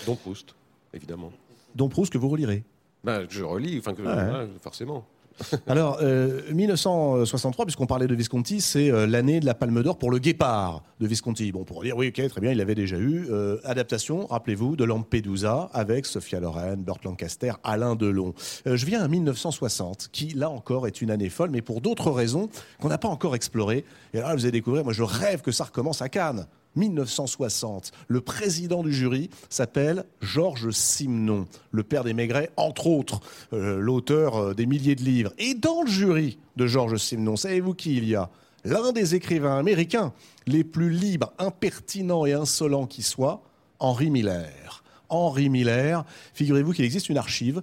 Dont 0.06 0.16
Proust, 0.16 0.56
évidemment. 0.94 1.32
Dont 1.76 1.90
Proust 1.90 2.12
que 2.14 2.18
vous 2.18 2.30
relirez 2.30 2.64
Ben, 3.04 3.26
je 3.30 3.44
relis, 3.44 3.78
enfin 3.80 3.94
que 3.94 4.02
Ouais. 4.02 4.14
voilà, 4.14 4.46
forcément. 4.62 5.06
Alors, 5.68 6.00
euh, 6.02 6.42
1963, 6.52 7.66
puisqu'on 7.66 7.86
parlait 7.86 8.08
de 8.08 8.16
Visconti, 8.16 8.62
c'est 8.62 8.92
euh, 8.92 9.08
l'année 9.08 9.40
de 9.40 9.46
la 9.46 9.54
Palme 9.54 9.82
d'Or 9.84 9.98
pour 9.98 10.12
le 10.12 10.20
Guépard 10.20 10.84
de 11.00 11.08
Visconti. 11.08 11.52
Bon, 11.52 11.64
pour 11.64 11.84
dire, 11.84 11.98
oui, 11.98 12.10
ok, 12.10 12.28
très 12.28 12.42
bien, 12.42 12.52
il 12.52 12.58
l'avait 12.58 12.76
déjà 12.76 12.98
eu. 12.98 13.28
Euh, 13.30 13.58
adaptation, 13.64 14.28
rappelez-vous, 14.28 14.76
de 14.76 14.84
Lampedusa 14.84 15.70
avec 15.74 16.06
Sophia 16.06 16.40
Loren, 16.40 16.84
Burt 16.84 17.04
Lancaster, 17.04 17.54
Alain 17.64 17.96
Delon. 17.96 18.34
Euh, 18.68 18.76
je 18.76 18.86
viens 18.86 19.02
à 19.02 19.08
1960, 19.08 20.10
qui, 20.12 20.30
là 20.30 20.50
encore, 20.50 20.88
est 20.88 21.02
une 21.02 21.12
année 21.12 21.30
folle, 21.30 21.50
mais 21.52 21.62
pour 21.62 21.82
d'autres 21.82 22.12
raisons 22.12 22.50
qu'on 22.80 22.90
n'a 22.90 22.98
pas 22.98 23.10
encore 23.10 23.36
explorées. 23.36 23.86
Et 24.14 24.20
là, 24.20 24.34
vous 24.36 24.46
allez 24.46 24.52
découvrir, 24.52 24.84
moi, 24.84 24.94
je 24.94 25.04
rêve 25.04 25.42
que 25.42 25.52
ça 25.52 25.66
recommence 25.66 26.02
à 26.02 26.10
Cannes. 26.10 26.46
1960. 26.76 27.92
Le 28.08 28.22
président 28.22 28.84
du 28.84 28.94
jury 28.94 29.30
s'appelle 29.50 30.06
Georges 30.22 30.72
Simenon, 30.72 31.46
le 31.72 31.84
père 31.84 32.04
des 32.04 32.14
Maigret, 32.14 32.50
entre 32.58 32.88
autres, 32.88 33.22
euh, 33.54 33.80
l'auteur 33.80 34.36
euh, 34.36 34.54
des 34.54 34.66
milliers 34.66 34.96
de 34.96 35.04
livres. 35.04 35.34
Et 35.38 35.54
dans 35.54 35.84
le 35.84 35.90
jury 35.90 36.38
de 36.56 36.68
Georges 36.68 36.98
Simenon, 36.98 37.36
savez-vous 37.36 37.74
qui 37.74 37.98
il 37.98 38.08
y 38.08 38.16
a? 38.16 38.30
L'un 38.64 38.92
des 38.92 39.16
écrivains 39.16 39.58
américains 39.58 40.14
les 40.46 40.64
plus 40.64 40.92
libres, 40.92 41.34
impertinents 41.40 42.26
et 42.26 42.34
insolents 42.34 42.86
qui 42.86 43.02
soient, 43.02 43.42
Henri 43.80 44.12
Miller. 44.12 44.84
Henri 45.10 45.50
Miller, 45.50 46.06
figurez-vous 46.34 46.74
qu'il 46.74 46.86
existe 46.86 47.10
une 47.10 47.18
archive 47.18 47.62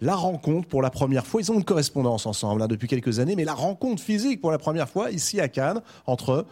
la 0.00 0.14
rencontre 0.14 0.68
pour 0.68 0.82
la 0.82 0.90
première 0.90 1.26
fois. 1.26 1.40
Ils 1.40 1.50
ont 1.50 1.54
une 1.54 1.64
correspondance 1.64 2.26
ensemble 2.26 2.62
hein, 2.62 2.68
depuis 2.68 2.88
quelques 2.88 3.18
années, 3.18 3.36
mais 3.36 3.44
la 3.44 3.54
rencontre 3.54 4.02
physique 4.02 4.40
pour 4.40 4.50
la 4.50 4.58
première 4.58 4.88
fois 4.88 5.10
ici 5.10 5.40
à 5.40 5.48
Cannes 5.48 5.80
entre 6.06 6.46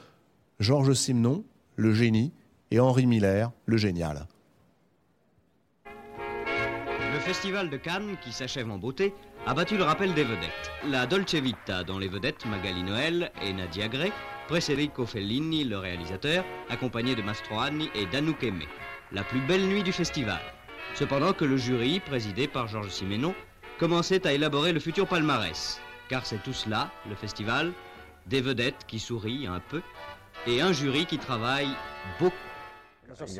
Georges 0.61 0.95
Simenon, 0.95 1.45
le 1.77 1.93
génie, 1.93 2.33
et 2.71 2.81
Henri 2.81 3.07
Miller, 3.07 3.51
le 3.67 3.77
génial. 3.77 4.27
Le 5.87 7.21
festival 7.21 7.71
de 7.71 7.77
Cannes, 7.77 8.17
qui 8.23 8.33
s'achève 8.33 8.71
en 8.71 8.79
beauté, 8.79 9.15
a 9.47 9.55
battu 9.55 9.77
le 9.77 9.85
rappel 9.85 10.15
des 10.15 10.25
vedettes. 10.25 10.71
La 10.89 11.07
Dolce 11.07 11.35
Vita, 11.35 11.85
dont 11.85 11.99
les 11.99 12.09
vedettes 12.09 12.47
Magali 12.47 12.83
Noël 12.83 13.31
et 13.43 13.53
Nadia 13.53 13.89
Gray, 13.89 14.13
Federico 14.49 15.07
Fellini, 15.07 15.65
le 15.65 15.79
réalisateur, 15.79 16.45
accompagné 16.69 17.15
de 17.15 17.23
Mastroianni 17.23 17.89
et 17.95 18.07
d'Anouk. 18.07 18.47
La 19.13 19.25
plus 19.25 19.41
belle 19.41 19.67
nuit 19.67 19.83
du 19.83 19.93
festival. 19.93 20.41
Cependant 20.95 21.33
que 21.33 21.45
le 21.45 21.57
jury, 21.57 22.01
présidé 22.01 22.47
par 22.47 22.69
Georges 22.69 22.91
Simenon, 22.91 23.35
commençait 23.79 24.27
à 24.27 24.33
élaborer 24.33 24.73
le 24.73 24.81
futur 24.81 25.07
palmarès. 25.07 25.81
Car 26.09 26.27
c'est 26.27 26.43
tout 26.43 26.53
cela, 26.53 26.91
le 27.09 27.15
festival, 27.15 27.73
des 28.27 28.41
vedettes 28.41 28.85
qui 28.87 29.01
sourient 29.01 29.47
un 29.47 29.61
peu, 29.61 29.83
et 30.47 30.61
un 30.61 30.73
jury 30.73 31.07
qui 31.07 31.19
travaille 31.19 31.69
beaucoup. 32.19 32.35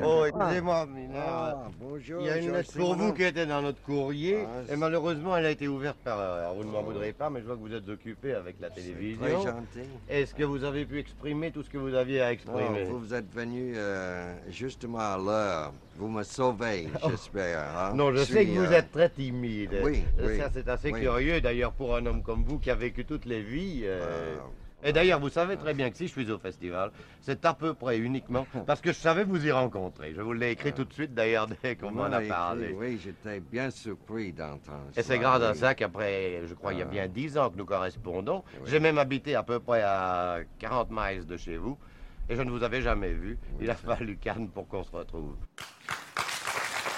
Oh, 0.03 0.23
excusez-moi, 0.25 0.87
ah, 1.17 1.67
bonjour, 1.81 2.21
il 2.21 2.27
y 2.27 2.29
a 2.29 2.37
une 2.37 2.53
lettre 2.53 2.71
pour 2.77 2.95
vous 2.95 3.11
qui 3.13 3.23
était 3.23 3.45
dans 3.47 3.61
notre 3.61 3.81
courrier, 3.81 4.45
Ah, 4.45 4.71
et 4.71 4.77
malheureusement 4.77 5.35
elle 5.35 5.47
a 5.47 5.51
été 5.51 5.67
ouverte 5.67 5.97
par 6.03 6.17
erreur. 6.21 6.53
Vous 6.53 6.63
ne 6.63 6.69
m'en 6.71 6.83
voudrez 6.83 7.11
pas, 7.11 7.29
mais 7.29 7.41
je 7.41 7.45
vois 7.45 7.55
que 7.55 7.61
vous 7.61 7.73
êtes 7.73 7.89
occupé 7.89 8.35
avec 8.35 8.55
la 8.61 8.69
télévision. 8.69 9.21
très 9.21 9.31
gentil. 9.31 9.89
Est-ce 10.07 10.33
que 10.33 10.43
vous 10.43 10.63
avez 10.63 10.85
pu 10.85 10.99
exprimer 10.99 11.51
tout 11.51 11.61
ce 11.63 11.69
que 11.69 11.77
vous 11.79 11.93
aviez 11.93 12.21
à 12.21 12.31
exprimer? 12.31 12.85
Oh, 12.89 12.99
vous 12.99 13.13
êtes 13.13 13.29
venu 13.33 13.73
euh, 13.75 14.33
justement 14.49 14.99
à 14.99 15.17
l'heure. 15.17 15.73
Vous 15.97 16.07
me 16.07 16.23
sauvez, 16.23 16.87
j'espère. 17.09 17.67
hein. 17.77 17.93
Non, 17.95 18.13
je, 18.13 18.19
sais 18.19 18.43
suis, 18.45 18.53
que 18.53 18.59
vous 18.59 18.71
euh, 18.71 18.77
êtes 18.77 18.91
très 18.91 19.09
timide. 19.09 19.75
Oui, 19.83 20.03
Ça, 20.17 20.25
oui, 20.25 20.41
c'est 20.53 20.69
assez 20.69 20.91
oui. 20.93 21.01
curieux, 21.01 21.41
d'ailleurs, 21.41 21.73
pour 21.73 21.95
un 21.97 22.05
homme 22.05 22.21
comme 22.23 22.43
vous 22.45 22.59
qui 22.59 22.69
a 22.69 22.75
vécu 22.75 23.03
toutes 23.03 23.25
les 23.25 23.41
vies. 23.41 23.81
euh, 23.83 24.35
Et 24.87 24.93
d'ailleurs, 24.93 25.19
vous 25.19 25.29
savez 25.29 25.57
très 25.57 25.73
bien 25.73 25.89
que 25.89 25.97
si 25.97 26.05
je 26.07 26.11
suis 26.11 26.29
au 26.31 26.37
festival, 26.37 26.91
c'est 27.19 27.43
à 27.43 27.55
peu 27.55 27.73
près 27.73 27.97
uniquement 27.97 28.45
parce 28.67 28.81
que 28.81 28.91
je 28.93 28.97
savais 28.97 29.23
vous 29.23 29.43
y 29.43 29.51
rencontrer. 29.51 30.13
Je 30.15 30.21
vous 30.21 30.31
l'ai 30.33 30.51
écrit 30.51 30.73
tout 30.73 30.85
de 30.85 30.93
suite, 30.93 31.13
d'ailleurs, 31.13 31.47
dès 31.63 31.75
qu'on 31.75 31.89
m'en 31.91 32.03
a 32.03 32.21
parlé. 32.21 32.75
Oui, 32.77 32.99
j'étais 33.03 33.39
bien 33.39 33.71
surpris 33.71 34.31
d'entendre 34.31 34.85
Et 34.95 35.01
c'est 35.01 35.17
grâce 35.17 35.41
à 35.41 35.55
ça 35.55 35.73
qu'après, 35.73 36.41
je 36.47 36.53
crois, 36.53 36.73
il 36.73 36.79
y 36.79 36.81
a 36.83 36.85
Ah. 36.87 36.91
bien 36.91 37.07
dix 37.07 37.35
ans 37.35 37.49
que 37.49 37.57
nous 37.57 37.65
correspondons. 37.65 38.43
J'ai 38.65 38.79
même 38.79 38.99
habité 38.99 39.33
à 39.33 39.41
peu 39.41 39.59
près 39.59 39.81
à 39.81 40.37
40 40.59 40.89
miles 40.91 41.25
de 41.25 41.35
chez 41.35 41.57
vous. 41.57 41.77
Et 42.29 42.35
je 42.35 42.41
ne 42.43 42.51
vous 42.51 42.63
avais 42.63 42.81
jamais 42.83 43.11
vu. 43.11 43.37
Il 43.59 43.69
a 43.71 43.75
fallu 43.75 44.17
Cannes 44.17 44.49
pour 44.49 44.67
qu'on 44.67 44.83
se 44.83 44.91
retrouve. 44.91 45.35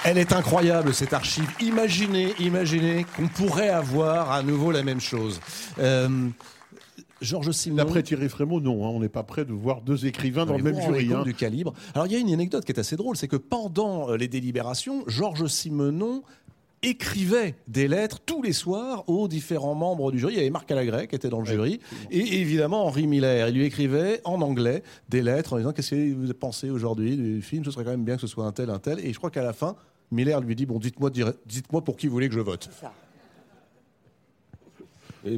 Elle 0.04 0.18
est 0.18 0.32
incroyable 0.32 0.94
cette 0.94 1.14
archive. 1.14 1.50
Imaginez, 1.60 2.34
imaginez 2.40 3.06
qu'on 3.16 3.28
pourrait 3.28 3.70
avoir 3.70 4.32
à 4.32 4.42
nouveau 4.44 4.72
la 4.72 4.84
même 4.84 5.02
chose. 5.02 5.42
Euh, 5.80 6.30
Georges 7.22 7.52
Simenon. 7.52 7.84
D'après 7.84 8.04
Thierry 8.04 8.30
Frémaux, 8.30 8.60
non, 8.60 8.86
hein, 8.86 8.90
on 8.90 9.00
n'est 9.00 9.10
pas 9.10 9.24
prêt 9.24 9.46
de 9.46 9.54
voir 9.54 9.82
deux 9.82 10.06
écrivains 10.06 10.46
dans 10.46 10.58
le 10.58 10.64
même 10.64 10.80
jury. 10.82 11.12
hein. 11.14 11.24
du 11.24 11.34
calibre. 11.34 11.74
Alors 11.96 12.08
il 12.08 12.14
y 12.14 12.16
a 12.16 12.20
une 12.20 12.32
anecdote 12.34 12.64
qui 12.66 12.72
est 12.72 12.80
assez 12.80 12.96
drôle, 12.96 13.18
c'est 13.18 13.28
que 13.28 13.36
pendant 13.38 14.10
euh, 14.12 14.18
les 14.18 14.28
délibérations, 14.28 15.04
Georges 15.08 15.48
Simenon 15.48 16.24
écrivait 16.84 17.56
des 17.68 17.88
lettres 17.88 18.20
tous 18.24 18.44
les 18.44 18.54
soirs 18.54 19.04
aux 19.10 19.28
différents 19.28 19.74
membres 19.74 20.12
du 20.12 20.20
jury. 20.20 20.34
Il 20.34 20.38
y 20.38 20.40
avait 20.42 20.50
Marc 20.52 20.70
Alagré 20.72 21.08
qui 21.08 21.16
était 21.16 21.30
dans 21.30 21.40
le 21.40 21.46
jury 21.46 21.80
et 22.12 22.40
évidemment 22.40 22.86
Henri 22.86 23.08
Miller. 23.08 23.48
Il 23.50 23.56
lui 23.56 23.66
écrivait 23.66 24.22
en 24.26 24.42
anglais 24.42 24.84
des 25.10 25.24
lettres 25.24 25.54
en 25.54 25.58
disant 25.58 25.72
qu'est-ce 25.74 25.92
que 25.96 26.14
vous 26.14 26.32
pensez 26.36 26.70
aujourd'hui 26.70 27.18
du 27.18 27.42
film, 27.42 27.66
ce 27.66 27.72
serait 27.72 27.84
quand 27.84 27.90
même 27.92 28.06
bien 28.06 28.16
que 28.16 28.22
ce 28.22 28.28
soit 28.28 28.46
un 28.46 28.52
tel, 28.52 28.70
un 28.70 28.78
tel. 28.78 29.00
Et 29.00 29.12
je 29.12 29.18
crois 29.18 29.32
qu'à 29.32 29.42
la 29.42 29.54
fin, 29.54 29.76
Miller 30.12 30.40
lui 30.40 30.56
dit 30.56 30.68
bon 30.68 30.78
dites-moi 30.80 31.84
pour 31.84 31.98
qui 31.98 32.06
vous 32.08 32.14
voulez 32.14 32.30
que 32.30 32.36
je 32.36 32.40
vote. 32.42 32.70
Mais 32.84 33.07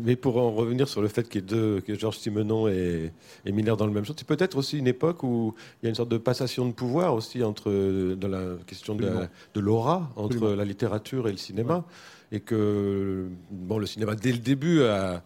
mais 0.04 0.16
pour 0.16 0.38
en 0.38 0.52
revenir 0.52 0.88
sur 0.88 1.02
le 1.02 1.08
fait 1.08 1.28
qu'il 1.30 1.42
y 1.42 1.44
ait 1.44 1.48
deux, 1.48 1.82
que 1.82 1.94
Georges 1.98 2.18
Simenon 2.18 2.68
et, 2.68 3.12
et 3.46 3.52
Miller 3.52 3.76
dans 3.78 3.86
le 3.88 3.94
même 3.94 4.06
chose, 4.06 4.16
c'est 4.18 4.28
peut-être 4.28 4.58
aussi 4.58 4.78
une 4.78 4.88
époque 4.88 5.24
où 5.24 5.54
il 5.82 5.86
y 5.86 5.88
a 5.88 5.90
une 5.90 5.96
sorte 5.96 6.10
de 6.10 6.18
passation 6.18 6.66
de 6.68 6.74
pouvoir 6.74 7.14
aussi 7.14 7.44
entre 7.44 7.72
dans 8.16 8.28
la 8.28 8.44
question 8.68 8.96
de, 8.96 9.02
la- 9.04 9.08
Absolument. 9.10 9.30
de 9.56 9.60
l'aura 9.60 10.10
entre 10.16 10.36
Absolument. 10.36 10.56
la 10.56 10.66
littérature 10.66 11.28
et 11.28 11.32
le 11.32 11.38
cinéma, 11.38 11.86
et 12.32 12.40
que 12.42 13.28
bon, 13.52 13.78
le 13.80 13.86
cinéma 13.86 14.16
dès 14.16 14.32
le 14.32 14.38
début 14.40 14.84
a 14.84 15.24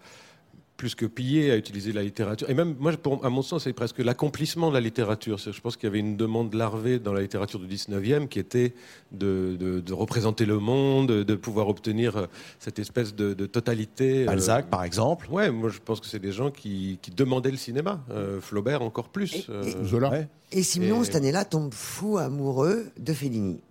plus 0.84 0.95
que 0.95 1.05
pillé 1.05 1.49
à 1.49 1.55
utiliser 1.55 1.93
la 1.93 2.03
littérature. 2.03 2.49
Et 2.49 2.53
même, 2.53 2.75
moi, 2.77 2.91
pour- 2.97 3.23
à 3.25 3.29
mon 3.29 3.41
sens, 3.41 3.63
c'est 3.63 3.71
presque 3.71 3.99
l'accomplissement 3.99 4.67
de 4.67 4.73
la 4.73 4.81
littérature. 4.81 5.39
C'est- 5.39 5.53
Je 5.53 5.61
pense 5.61 5.77
qu'il 5.77 5.88
y 5.88 5.89
avait 5.89 5.99
une 5.99 6.17
demande 6.17 6.53
larvée 6.53 6.99
dans 6.99 7.13
la 7.13 7.21
littérature 7.21 7.57
du 7.57 7.67
19e 7.67 8.27
qui 8.27 8.38
était 8.38 8.73
de, 9.13 9.55
de- 9.57 9.79
de 9.79 9.93
représenter 9.93 10.45
le 10.45 10.59
monde, 10.59 11.07
de 11.23 11.36
pouvoir 11.36 11.69
obtenir 11.69 12.17
euh, 12.17 12.25
cette 12.59 12.79
espèce 12.79 13.15
de, 13.15 13.34
de 13.34 13.45
totalité. 13.45 14.23
euh, 14.23 14.25
Balzac, 14.25 14.69
par 14.69 14.84
exemple. 14.84 15.27
Ouais, 15.31 15.49
moi 15.51 15.69
je 15.69 15.79
pense 15.79 16.01
que 16.01 16.05
c'est 16.07 16.19
des 16.19 16.34
gens 16.34 16.51
qui, 16.51 16.99
qui 17.01 17.11
demandaient 17.11 17.51
le 17.51 17.55
cinéma. 17.57 18.03
Euh, 18.11 18.41
Flaubert 18.41 18.81
encore 18.81 19.07
plus. 19.07 19.47
euh, 19.49 19.63
Zola. 19.86 20.11
Et 20.51 20.59
Et- 20.59 20.63
cette 20.63 21.15
année-là, 21.15 21.45
tombe 21.45 21.73
fou 21.73 22.17
amoureux 22.17 22.88
de 22.99 23.13
Fellini. 23.13 23.61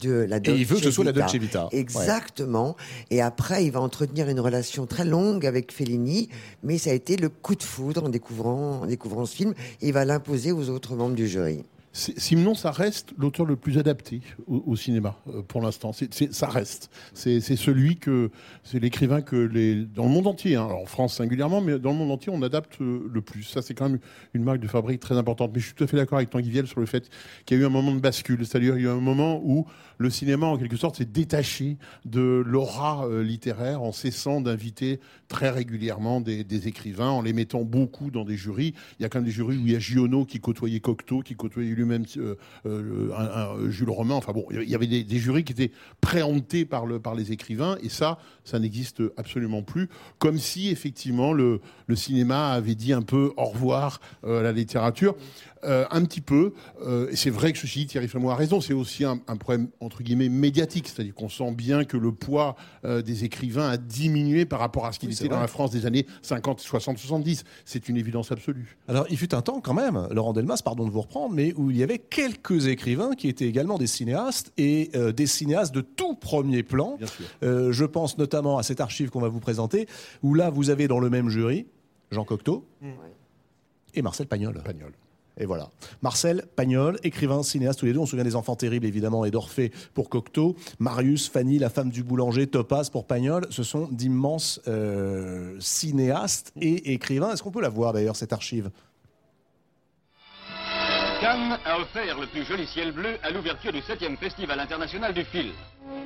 De 0.00 0.26
la 0.28 0.38
Et 0.38 0.42
il 0.46 0.64
veut 0.64 0.76
que 0.76 0.84
ce 0.84 0.90
soit 0.90 1.04
la 1.04 1.12
Dolce 1.12 1.34
Vita. 1.34 1.68
Ouais. 1.72 1.78
Exactement. 1.78 2.76
Et 3.10 3.20
après, 3.20 3.64
il 3.64 3.70
va 3.70 3.80
entretenir 3.80 4.28
une 4.28 4.40
relation 4.40 4.86
très 4.86 5.04
longue 5.04 5.46
avec 5.46 5.72
Fellini, 5.72 6.28
mais 6.62 6.78
ça 6.78 6.90
a 6.90 6.92
été 6.94 7.16
le 7.16 7.28
coup 7.28 7.54
de 7.54 7.62
foudre 7.62 8.04
en 8.04 8.08
découvrant, 8.08 8.80
en 8.82 8.86
découvrant 8.86 9.26
ce 9.26 9.36
film. 9.36 9.54
Et 9.80 9.88
il 9.88 9.92
va 9.92 10.04
l'imposer 10.04 10.50
aux 10.50 10.70
autres 10.70 10.96
membres 10.96 11.14
du 11.14 11.28
jury. 11.28 11.62
Simenon, 11.92 12.54
ça 12.54 12.70
reste 12.70 13.12
l'auteur 13.18 13.44
le 13.44 13.54
plus 13.56 13.76
adapté 13.76 14.22
au, 14.46 14.74
cinéma 14.76 15.18
euh, 15.28 15.42
pour 15.42 15.60
l'instant. 15.60 15.92
Ça 16.30 16.48
reste. 16.48 16.90
C'est 17.12 17.40
c'est 17.40 17.56
celui 17.56 17.96
que 17.96 18.30
c'est 18.62 18.78
l'écrivain 18.78 19.20
que 19.20 19.36
les 19.36 19.84
dans 19.84 20.04
le 20.04 20.08
monde 20.08 20.26
entier, 20.26 20.56
hein, 20.56 20.64
alors 20.64 20.80
en 20.80 20.86
France 20.86 21.16
singulièrement, 21.16 21.60
mais 21.60 21.78
dans 21.78 21.90
le 21.90 21.96
monde 21.96 22.10
entier, 22.10 22.32
on 22.34 22.40
adapte 22.42 22.80
euh, 22.80 23.10
le 23.12 23.20
plus. 23.20 23.42
Ça, 23.42 23.60
c'est 23.60 23.74
quand 23.74 23.90
même 23.90 23.98
une 24.32 24.42
marque 24.42 24.60
de 24.60 24.68
fabrique 24.68 25.00
très 25.00 25.18
importante. 25.18 25.50
Mais 25.54 25.60
je 25.60 25.66
suis 25.66 25.74
tout 25.74 25.84
à 25.84 25.86
fait 25.86 25.98
d'accord 25.98 26.16
avec 26.16 26.30
Tanguy 26.30 26.50
Viel 26.50 26.66
sur 26.66 26.80
le 26.80 26.86
fait 26.86 27.10
qu'il 27.44 27.58
y 27.58 27.60
a 27.60 27.62
eu 27.62 27.66
un 27.66 27.70
moment 27.70 27.94
de 27.94 28.00
bascule, 28.00 28.46
c'est-à-dire 28.46 28.76
il 28.78 28.84
y 28.84 28.86
a 28.86 28.90
eu 28.90 28.92
un 28.92 29.00
moment 29.00 29.42
où 29.44 29.66
le 30.02 30.10
cinéma, 30.10 30.46
en 30.46 30.58
quelque 30.58 30.76
sorte, 30.76 30.96
s'est 30.96 31.04
détaché 31.04 31.78
de 32.04 32.42
l'aura 32.44 33.06
euh, 33.06 33.22
littéraire 33.22 33.82
en 33.82 33.92
cessant 33.92 34.40
d'inviter 34.40 35.00
très 35.28 35.48
régulièrement 35.48 36.20
des, 36.20 36.68
écrivains, 36.68 37.08
en 37.08 37.22
les 37.22 37.32
mettant 37.32 37.62
beaucoup 37.62 38.10
dans 38.10 38.24
des 38.24 38.36
jurys. 38.36 38.74
Il 38.98 39.02
y 39.02 39.06
a 39.06 39.08
quand 39.08 39.20
même 39.20 39.26
des 39.26 39.32
jurys 39.32 39.56
où 39.56 39.66
il 39.66 39.72
y 39.72 39.76
a 39.76 39.78
Giono 39.78 40.26
qui 40.26 40.40
côtoyait 40.40 40.80
Cocteau, 40.80 41.20
qui 41.20 41.34
côtoyait 41.34 41.70
lui-même 41.70 42.04
euh, 42.18 42.34
euh, 42.66 43.10
un- 43.16 43.70
Jules 43.70 43.88
Romain. 43.88 44.16
Enfin 44.16 44.32
bon, 44.32 44.44
il 44.50 44.68
y 44.68 44.74
avait 44.74 44.86
des, 44.86 45.18
jurys 45.18 45.44
qui 45.44 45.52
étaient 45.52 45.70
préemptés 46.02 46.66
par, 46.66 46.84
par 47.00 47.14
les 47.14 47.32
écrivains, 47.32 47.78
et 47.82 47.88
ça, 47.88 48.18
ça 48.44 48.58
n'existe 48.58 49.02
absolument 49.16 49.62
plus. 49.62 49.88
Comme 50.18 50.36
si, 50.36 50.68
effectivement, 50.68 51.32
le, 51.32 51.60
cinéma 51.94 52.52
avait 52.52 52.74
dit 52.74 52.92
un 52.94 53.02
peu 53.02 53.32
au 53.36 53.44
revoir 53.44 54.00
à 54.26 54.40
la 54.40 54.52
littérature. 54.52 55.14
Euh, 55.64 55.86
un 55.92 56.04
petit 56.04 56.20
peu. 56.20 56.54
Euh, 56.84 57.08
et 57.10 57.16
c'est 57.16 57.30
vrai 57.30 57.52
que 57.52 57.58
ceci 57.58 57.80
dit, 57.80 57.86
Thierry 57.86 58.08
Frémaux 58.08 58.30
a 58.30 58.34
raison. 58.34 58.60
C'est 58.60 58.72
aussi 58.72 59.04
un, 59.04 59.20
un 59.28 59.36
problème 59.36 59.68
entre 59.80 60.02
guillemets 60.02 60.28
médiatique, 60.28 60.88
c'est-à-dire 60.88 61.14
qu'on 61.14 61.28
sent 61.28 61.52
bien 61.52 61.84
que 61.84 61.96
le 61.96 62.10
poids 62.10 62.56
euh, 62.84 63.00
des 63.00 63.24
écrivains 63.24 63.68
a 63.68 63.76
diminué 63.76 64.44
par 64.44 64.58
rapport 64.58 64.86
à 64.86 64.92
ce 64.92 64.98
qu'il 64.98 65.08
Oui, 65.08 65.14
était 65.14 65.28
dans 65.28 65.38
la 65.38 65.46
France 65.46 65.70
des 65.70 65.86
années 65.86 66.06
50, 66.22 66.58
60, 66.58 66.98
70. 66.98 67.44
C'est 67.64 67.88
une 67.88 67.96
évidence 67.96 68.32
absolue. 68.32 68.76
Alors, 68.88 69.06
il 69.08 69.16
fut 69.16 69.34
un 69.36 69.42
temps 69.42 69.60
quand 69.60 69.74
même, 69.74 70.08
Laurent 70.10 70.32
Delmas, 70.32 70.62
pardon 70.64 70.84
de 70.84 70.90
vous 70.90 71.02
reprendre, 71.02 71.32
mais 71.32 71.52
où 71.56 71.70
il 71.70 71.76
y 71.76 71.84
avait 71.84 71.98
quelques 71.98 72.66
écrivains 72.66 73.14
qui 73.14 73.28
étaient 73.28 73.46
également 73.46 73.78
des 73.78 73.86
cinéastes 73.86 74.52
et 74.56 74.90
euh, 74.96 75.12
des 75.12 75.26
cinéastes 75.26 75.74
de 75.74 75.80
tout 75.80 76.14
premier 76.14 76.64
plan. 76.64 76.98
Euh, 77.44 77.70
je 77.70 77.84
pense 77.84 78.18
notamment 78.18 78.58
à 78.58 78.62
cette 78.64 78.80
archive 78.80 79.10
qu'on 79.10 79.20
va 79.20 79.28
vous 79.28 79.40
présenter, 79.40 79.86
où 80.22 80.34
là, 80.34 80.50
vous 80.50 80.70
avez 80.70 80.88
dans 80.88 80.98
le 80.98 81.08
même 81.08 81.28
jury 81.28 81.66
Jean 82.10 82.24
Cocteau 82.24 82.66
et 83.94 84.02
Marcel 84.02 84.26
Pagnol. 84.26 84.60
Et 85.38 85.46
voilà. 85.46 85.68
Marcel 86.02 86.44
Pagnol, 86.56 86.98
écrivain, 87.02 87.42
cinéaste, 87.42 87.80
tous 87.80 87.86
les 87.86 87.92
deux. 87.92 87.98
On 87.98 88.06
se 88.06 88.10
souvient 88.10 88.24
des 88.24 88.36
Enfants 88.36 88.56
terribles, 88.56 88.86
évidemment, 88.86 89.24
et 89.24 89.30
d'Orphée 89.30 89.72
pour 89.94 90.08
Cocteau. 90.08 90.56
Marius, 90.78 91.28
Fanny, 91.28 91.58
la 91.58 91.70
femme 91.70 91.90
du 91.90 92.02
boulanger, 92.02 92.46
Topaz 92.46 92.90
pour 92.90 93.06
Pagnol. 93.06 93.46
Ce 93.50 93.62
sont 93.62 93.88
d'immenses 93.90 94.60
euh, 94.68 95.56
cinéastes 95.58 96.52
et 96.60 96.92
écrivains. 96.92 97.32
Est-ce 97.32 97.42
qu'on 97.42 97.50
peut 97.50 97.62
la 97.62 97.68
voir, 97.68 97.92
d'ailleurs, 97.92 98.16
cette 98.16 98.32
archive? 98.32 98.70
Cannes 101.20 101.56
a 101.64 101.78
offert 101.78 102.18
le 102.18 102.26
plus 102.26 102.44
joli 102.44 102.66
ciel 102.66 102.90
bleu 102.90 103.16
à 103.22 103.30
l'ouverture 103.30 103.72
du 103.72 103.78
7e 103.78 104.16
Festival 104.16 104.58
international 104.58 105.14
du 105.14 105.24
film. 105.24 105.52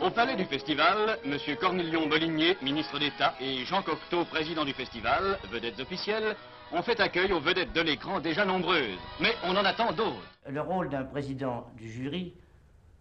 Au 0.02 0.10
palais 0.10 0.36
du 0.36 0.44
festival, 0.44 1.18
M. 1.24 1.38
Cornelion 1.58 2.06
Molinier, 2.06 2.58
ministre 2.62 2.98
d'État, 2.98 3.34
et 3.40 3.64
Jean 3.64 3.82
Cocteau, 3.82 4.26
président 4.26 4.66
du 4.66 4.74
festival, 4.74 5.38
vedettes 5.50 5.80
officielles, 5.80 6.36
on 6.72 6.82
fait 6.82 7.00
accueil 7.00 7.32
aux 7.32 7.40
vedettes 7.40 7.72
de 7.72 7.80
l'écran 7.80 8.20
déjà 8.20 8.44
nombreuses. 8.44 8.98
Mais 9.20 9.34
on 9.44 9.56
en 9.56 9.64
attend 9.64 9.92
d'autres. 9.92 10.38
Le 10.48 10.60
rôle 10.60 10.88
d'un 10.88 11.04
président 11.04 11.66
du 11.76 11.88
jury 11.90 12.34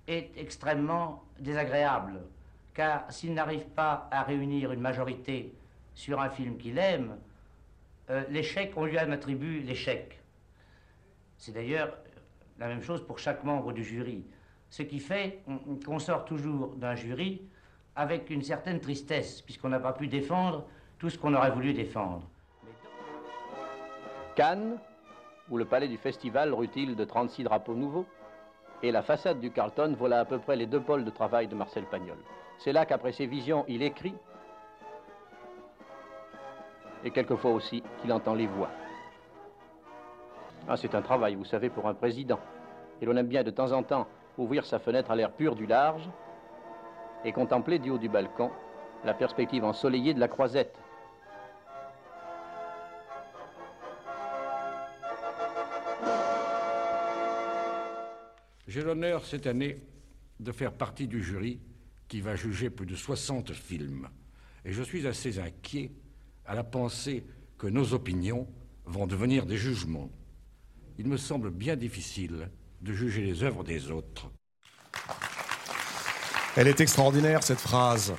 est 0.07 0.31
extrêmement 0.37 1.23
désagréable, 1.39 2.21
car 2.73 3.11
s'il 3.11 3.33
n'arrive 3.33 3.65
pas 3.65 4.07
à 4.11 4.23
réunir 4.23 4.71
une 4.71 4.81
majorité 4.81 5.53
sur 5.93 6.21
un 6.21 6.29
film 6.29 6.57
qu'il 6.57 6.77
aime, 6.77 7.17
euh, 8.09 8.23
l'échec, 8.29 8.73
on 8.75 8.85
lui 8.85 8.97
attribue 8.97 9.61
l'échec. 9.61 10.19
C'est 11.37 11.53
d'ailleurs 11.53 11.95
la 12.59 12.67
même 12.67 12.81
chose 12.81 13.05
pour 13.05 13.19
chaque 13.19 13.43
membre 13.43 13.73
du 13.73 13.83
jury. 13.83 14.23
Ce 14.69 14.83
qui 14.83 14.99
fait 14.99 15.41
qu'on 15.85 15.99
sort 15.99 16.25
toujours 16.25 16.75
d'un 16.75 16.95
jury 16.95 17.41
avec 17.95 18.29
une 18.29 18.41
certaine 18.41 18.79
tristesse, 18.79 19.41
puisqu'on 19.41 19.69
n'a 19.69 19.79
pas 19.79 19.93
pu 19.93 20.07
défendre 20.07 20.67
tout 20.99 21.09
ce 21.09 21.17
qu'on 21.17 21.33
aurait 21.33 21.51
voulu 21.51 21.73
défendre. 21.73 22.27
Cannes, 24.35 24.77
où 25.49 25.57
le 25.57 25.65
palais 25.65 25.87
du 25.87 25.97
festival 25.97 26.53
rutile 26.53 26.95
de 26.95 27.05
36 27.05 27.43
drapeaux 27.43 27.73
nouveaux, 27.73 28.05
et 28.83 28.91
la 28.91 29.01
façade 29.01 29.39
du 29.39 29.51
Carlton, 29.51 29.95
voilà 29.97 30.19
à 30.19 30.25
peu 30.25 30.39
près 30.39 30.55
les 30.55 30.65
deux 30.65 30.81
pôles 30.81 31.05
de 31.05 31.09
travail 31.09 31.47
de 31.47 31.55
Marcel 31.55 31.85
Pagnol. 31.85 32.17
C'est 32.59 32.73
là 32.73 32.85
qu'après 32.85 33.13
ses 33.13 33.25
visions, 33.25 33.65
il 33.67 33.81
écrit, 33.81 34.15
et 37.03 37.11
quelquefois 37.11 37.51
aussi 37.51 37.83
qu'il 38.01 38.11
entend 38.11 38.33
les 38.33 38.47
voix. 38.47 38.69
Ah, 40.67 40.75
c'est 40.75 40.95
un 40.95 41.01
travail, 41.01 41.35
vous 41.35 41.45
savez, 41.45 41.69
pour 41.69 41.87
un 41.87 41.93
président. 41.93 42.39
Et 43.01 43.05
l'on 43.05 43.15
aime 43.15 43.27
bien 43.27 43.43
de 43.43 43.51
temps 43.51 43.71
en 43.71 43.83
temps 43.83 44.07
ouvrir 44.37 44.65
sa 44.65 44.79
fenêtre 44.79 45.11
à 45.11 45.15
l'air 45.15 45.31
pur 45.31 45.55
du 45.55 45.67
large 45.67 46.09
et 47.23 47.31
contempler 47.31 47.79
du 47.79 47.91
haut 47.91 47.97
du 47.97 48.09
balcon 48.09 48.51
la 49.03 49.13
perspective 49.13 49.63
ensoleillée 49.63 50.13
de 50.13 50.19
la 50.19 50.27
croisette. 50.27 50.75
J'ai 58.67 58.81
l'honneur 58.81 59.25
cette 59.25 59.47
année 59.47 59.79
de 60.39 60.51
faire 60.51 60.73
partie 60.73 61.07
du 61.07 61.23
jury 61.23 61.59
qui 62.07 62.21
va 62.21 62.35
juger 62.35 62.69
plus 62.69 62.85
de 62.85 62.95
60 62.95 63.53
films. 63.53 64.09
Et 64.63 64.73
je 64.73 64.81
suis 64.81 65.07
assez 65.07 65.39
inquiet 65.39 65.91
à 66.45 66.55
la 66.55 66.63
pensée 66.63 67.23
que 67.57 67.67
nos 67.67 67.93
opinions 67.93 68.47
vont 68.85 69.07
devenir 69.07 69.45
des 69.45 69.57
jugements. 69.57 70.09
Il 70.97 71.07
me 71.07 71.17
semble 71.17 71.51
bien 71.51 71.75
difficile 71.75 72.49
de 72.81 72.93
juger 72.93 73.21
les 73.21 73.43
œuvres 73.43 73.63
des 73.63 73.91
autres. 73.91 74.31
Elle 76.55 76.67
est 76.67 76.79
extraordinaire, 76.79 77.43
cette 77.43 77.59
phrase 77.59 78.13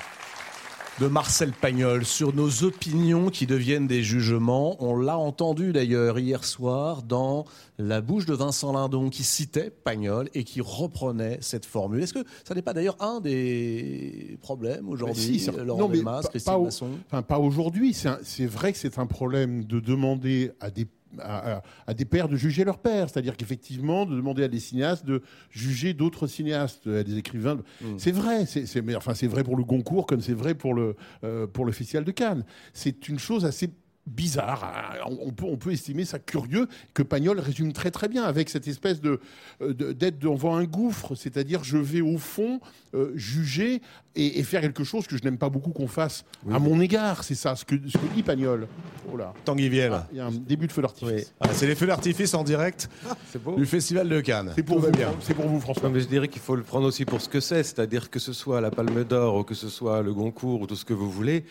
de 1.01 1.09
Marcel 1.09 1.53
Pagnol 1.53 2.07
sur 2.07 2.35
nos 2.35 2.65
opinions 2.65 3.29
qui 3.29 3.47
deviennent 3.47 3.87
des 3.87 4.03
jugements. 4.03 4.83
On 4.83 4.97
l'a 4.97 5.19
entendu 5.19 5.73
d'ailleurs 5.73 6.19
hier 6.19 6.43
soir 6.43 7.03
dans 7.03 7.45
la 7.79 8.01
bouche 8.01 8.25
de 8.25 8.33
Vincent 8.33 8.73
Lindon 8.73 9.11
qui 9.11 9.23
citait 9.23 9.71
Pagnol 9.71 10.31
et 10.33 10.45
qui 10.45 10.63
reprenait 10.63 11.37
cette 11.43 11.67
formule. 11.67 12.03
Est-ce 12.03 12.15
que 12.15 12.25
ça 12.45 12.55
n'est 12.55 12.63
pas 12.63 12.73
d'ailleurs 12.73 12.97
un 13.01 13.21
des 13.21 14.39
problèmes 14.41 14.89
aujourd'hui, 14.89 15.39
si, 15.39 15.51
Delmas, 15.51 16.23
Christine 16.31 16.63
Masson? 16.65 16.89
Enfin, 17.07 17.21
pas 17.21 17.39
aujourd'hui. 17.39 17.95
C'est 18.23 18.47
vrai 18.47 18.73
que 18.73 18.79
c'est 18.79 18.99
un 18.99 19.07
problème 19.07 19.65
de 19.65 19.81
demander 19.81 20.53
à 20.61 20.71
des 20.71 20.87
à, 21.19 21.63
des 21.95 22.05
pères 22.05 22.29
de 22.29 22.37
juger 22.37 22.65
leurs 22.65 22.79
pères. 22.79 23.09
C'est-à-dire 23.09 23.37
qu'effectivement, 23.37 24.07
de 24.07 24.15
demander 24.15 24.45
à 24.45 24.49
des 24.49 24.61
cinéastes 24.61 25.05
de 25.05 25.23
juger 25.51 25.95
d'autres 25.95 26.27
cinéastes, 26.27 26.87
à 26.87 27.03
des 27.03 27.19
écrivains. 27.19 27.57
Mm. 27.81 27.99
C'est 27.99 28.13
vrai, 28.13 28.47
c'est 28.47 28.97
enfin, 28.97 29.13
vrai 29.27 29.45
pour 29.45 29.57
le 29.57 29.65
Goncourt 29.65 30.07
comme 30.07 30.21
c'est 30.21 30.35
vrai 30.35 30.55
pour 30.55 30.75
le, 30.75 30.97
euh, 31.25 31.47
pour 31.47 31.65
le 31.65 31.73
Festival 31.73 32.05
de 32.05 32.11
Cannes. 32.11 32.45
C'est 32.73 33.09
une 33.09 33.19
chose 33.19 33.45
assez 33.45 33.71
bizarre. 34.07 34.65
Hein. 34.65 35.15
On 35.21 35.33
peut, 35.33 35.45
on 35.45 35.57
peut 35.57 35.73
estimer 35.73 36.05
ça 36.05 36.19
curieux 36.19 36.69
que 36.95 37.03
Pagnol 37.03 37.41
résume 37.41 37.73
très 37.73 37.91
très 37.91 38.09
bien 38.09 38.25
avec 38.25 38.49
cette 38.49 38.69
espèce 38.69 39.01
de 39.01 39.21
euh, 39.63 39.73
d'être 39.73 40.19
devant 40.19 40.57
un 40.57 40.65
gouffre, 40.65 41.15
c'est-à-dire 41.15 41.65
je 41.65 41.79
vais 41.79 42.01
au 42.01 42.19
fond 42.19 42.61
euh, 42.95 43.13
juger 43.15 43.83
et, 44.15 44.43
faire 44.43 44.63
quelque 44.63 44.85
chose 44.85 45.07
que 45.07 45.17
je 45.17 45.23
n'aime 45.23 45.37
pas 45.37 45.51
beaucoup 45.51 45.71
qu'on 45.71 45.89
fasse 45.89 46.25
à 46.51 46.59
mon 46.59 46.81
égard. 46.81 47.23
C'est 47.25 47.35
ça 47.35 47.55
ce 47.55 47.65
que, 47.65 47.75
ce 47.87 47.99
que 47.99 48.15
dit 48.15 48.23
Pagnol. 48.23 48.67
Oh 49.13 49.19
Tanguy 49.45 49.69
Viel. 49.69 49.91
Ah, 49.93 50.07
il 50.11 50.19
y 50.19 50.21
a 50.21 50.27
un 50.27 50.33
début 50.33 50.67
de 50.67 50.73
feu 50.73 50.83
d'artifice. 50.83 51.35
Ah, 51.41 51.49
c'est 51.53 51.67
les 51.67 51.75
feux 51.75 51.87
d'artifice 51.87 52.33
en 52.35 52.43
direct 52.43 52.89
du 53.57 53.67
Festival 53.67 54.09
de 54.09 54.21
Cannes. 54.21 54.53
C'est 54.55 54.63
pour, 54.63 54.79
vous, 54.79 54.91
bien. 54.91 55.13
C'est 55.21 55.35
pour 55.35 55.47
vous, 55.47 55.61
François. 55.61 55.91
mais 55.91 56.01
je 56.01 56.09
dirais 56.09 56.29
qu'il 56.29 56.41
faut 56.41 56.57
le 56.57 56.63
prendre 56.63 56.87
aussi 56.87 57.05
pour 57.05 57.21
ce 57.21 57.29
que 57.29 57.41
c'est, 57.41 57.63
c'est-à-dire 57.63 58.09
que 58.09 58.19
ce 58.19 58.33
soit 58.33 58.61
la 58.61 58.71
Palme 58.71 59.05
d'Or 59.05 59.37
ou 59.37 59.43
que 59.43 59.55
ce 59.55 59.69
soit 59.69 60.03
le 60.03 60.15
Goncourt 60.15 60.63
ou 60.63 60.67
tout 60.67 60.77
ce 60.77 60.85
que 60.85 60.95
vous 60.95 61.11
voulez, 61.11 61.45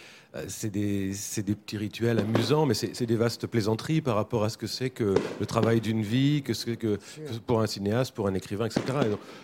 c'est 0.48 0.70
des, 0.70 1.12
des, 1.38 1.56
petits 1.56 1.78
rituels 1.78 2.20
amusants, 2.20 2.66
mais 2.66 2.74
c'est 2.74 3.06
des 3.06 3.16
vastes 3.16 3.48
plaisanteries 3.48 4.02
par 4.02 4.16
rapport 4.16 4.44
à 4.44 4.50
ce 4.50 4.58
que 4.58 4.68
c'est 4.68 4.90
que 4.90 5.16
le 5.40 5.46
travail 5.46 5.82
d'une 5.82 6.02
vie, 6.02 6.42
que 6.44 6.54
c'est 6.54 6.78
que, 6.78 7.00
pour 7.46 7.62
un 7.62 7.68
cinéaste, 7.68 8.14
pour 8.14 8.28
un 8.28 8.34
écrivain, 8.34 8.66
etc. 8.66 8.82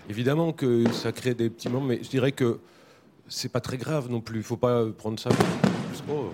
évidemment 0.10 0.52
que 0.54 0.89
ça 0.92 1.12
crée 1.12 1.34
des 1.34 1.50
petits 1.50 1.70
moments, 1.70 1.88
mais 1.88 2.04
je 2.04 2.10
dirais 2.10 2.32
que 2.32 2.60
c'est 3.28 3.52
pas 3.52 3.62
très 3.62 3.78
grave 3.78 4.10
non 4.10 4.22
plus. 4.22 4.39
Il 4.39 4.44
faut 4.44 4.58
pas 4.58 4.86
prendre 4.98 5.20
ça. 5.20 5.30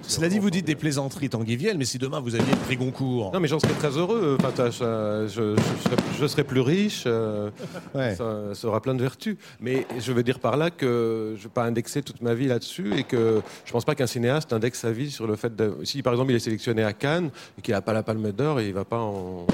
Cela 0.02 0.30
dit, 0.30 0.40
vous 0.40 0.50
dites 0.50 0.66
des 0.66 0.76
plaisanteries 0.76 1.30
tanguivielles, 1.30 1.78
mais 1.78 1.86
si 1.86 1.98
demain 1.98 2.20
vous 2.20 2.36
aviez 2.36 2.52
le 2.52 2.60
prix 2.60 2.78
Goncourt. 2.78 3.32
Non, 3.34 3.40
mais 3.40 3.48
j'en 3.48 3.60
serais 3.60 3.74
très 3.74 3.98
heureux. 3.98 4.38
je, 4.40 6.28
serais, 6.28 6.44
plus 6.44 6.62
riche. 6.62 7.04
Euh, 7.06 7.50
ça, 8.54 8.68
aura 8.68 8.82
plein 8.82 8.96
de 8.96 9.02
vertus. 9.02 9.38
Mais 9.60 9.86
je 10.00 10.12
veux 10.12 10.24
dire 10.24 10.40
par 10.40 10.58
là 10.58 10.70
que 10.70 11.34
je 11.36 11.40
ne 11.40 11.44
vais 11.44 11.54
pas 11.54 11.64
indexer 11.64 12.02
toute 12.02 12.22
ma 12.22 12.34
vie 12.34 12.48
là-dessus 12.48 12.98
et 12.98 13.04
que 13.04 13.42
je 13.66 13.70
ne 13.70 13.74
pense 13.74 13.86
pas 13.86 13.96
qu'un 13.96 14.08
cinéaste 14.08 14.54
indexe 14.54 14.80
sa 14.80 14.92
vie 14.92 15.12
sur 15.12 15.28
le 15.28 15.36
fait 15.36 15.56
de. 15.56 15.78
Si 15.84 16.02
par 16.02 16.14
exemple 16.14 16.32
il 16.32 16.36
est 16.36 16.40
sélectionné 16.40 16.84
à 16.84 16.94
Cannes 16.94 17.30
et 17.58 17.62
qu'il 17.62 17.74
n'a 17.74 17.82
pas 17.82 17.94
la 17.94 18.04
palme 18.04 18.32
d'or, 18.32 18.62
il 18.62 18.70
ne 18.70 18.74
va 18.74 18.86
pas 18.86 19.00
en. 19.00 19.46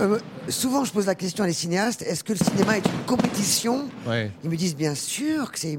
Euh, 0.00 0.18
souvent, 0.48 0.84
je 0.84 0.92
pose 0.92 1.06
la 1.06 1.14
question 1.14 1.44
à 1.44 1.46
les 1.46 1.52
cinéastes 1.52 2.02
est-ce 2.02 2.24
que 2.24 2.32
le 2.32 2.38
cinéma 2.38 2.78
est 2.78 2.86
une 2.86 3.04
compétition? 3.06 3.88
Ils 4.44 4.50
me 4.50 4.56
disent 4.56 4.76
bien 4.76 4.94
sûr 4.94 5.52
que 5.52 5.58
c'est 5.58 5.78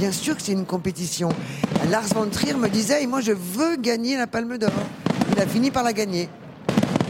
bien 0.00 0.12
sûr 0.12 0.34
que 0.34 0.40
c'est 0.40 0.52
une 0.52 0.64
compétition. 0.64 1.28
Lars 1.90 2.14
von 2.14 2.26
Trier 2.30 2.54
me 2.54 2.70
disait 2.70 3.06
moi 3.06 3.20
je 3.20 3.32
veux 3.32 3.76
gagner 3.76 4.16
la 4.16 4.26
Palme 4.26 4.56
d'Or. 4.56 4.70
Il 5.30 5.38
a 5.38 5.46
fini 5.46 5.70
par 5.70 5.82
la 5.82 5.92
gagner. 5.92 6.30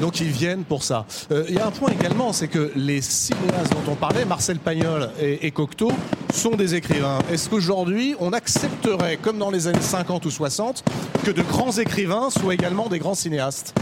Donc 0.01 0.19
ils 0.21 0.33
viennent 0.33 0.65
pour 0.65 0.83
ça. 0.83 1.07
Euh, 1.31 1.45
il 1.49 1.55
y 1.55 1.59
a 1.61 1.67
un 1.69 1.71
point 1.71 1.91
également, 1.93 2.33
c'est 2.33 2.49
que 2.49 2.73
les 2.75 3.01
cinéastes 3.01 3.73
dont 3.73 3.93
on 3.93 3.95
parlait, 3.95 4.25
Marcel 4.25 4.59
Pagnol 4.59 5.09
et, 5.21 5.47
et 5.47 5.53
Cocteau, 5.53 5.93
sont 6.35 6.57
des 6.57 6.75
écrivains. 6.75 7.21
Est-ce 7.31 7.49
qu'aujourd'hui 7.49 8.17
on 8.19 8.33
accepterait, 8.33 9.19
comme 9.19 9.39
dans 9.39 9.53
les 9.53 9.69
années 9.69 9.81
50 9.81 10.27
ou 10.27 10.31
60, 10.33 10.83
que 11.23 11.31
de 11.31 11.43
grands 11.43 11.71
écrivains 11.71 12.29
soient 12.29 12.55
également 12.55 12.89
des 12.89 12.99
grands 12.99 13.15
cinéastes? 13.15 13.73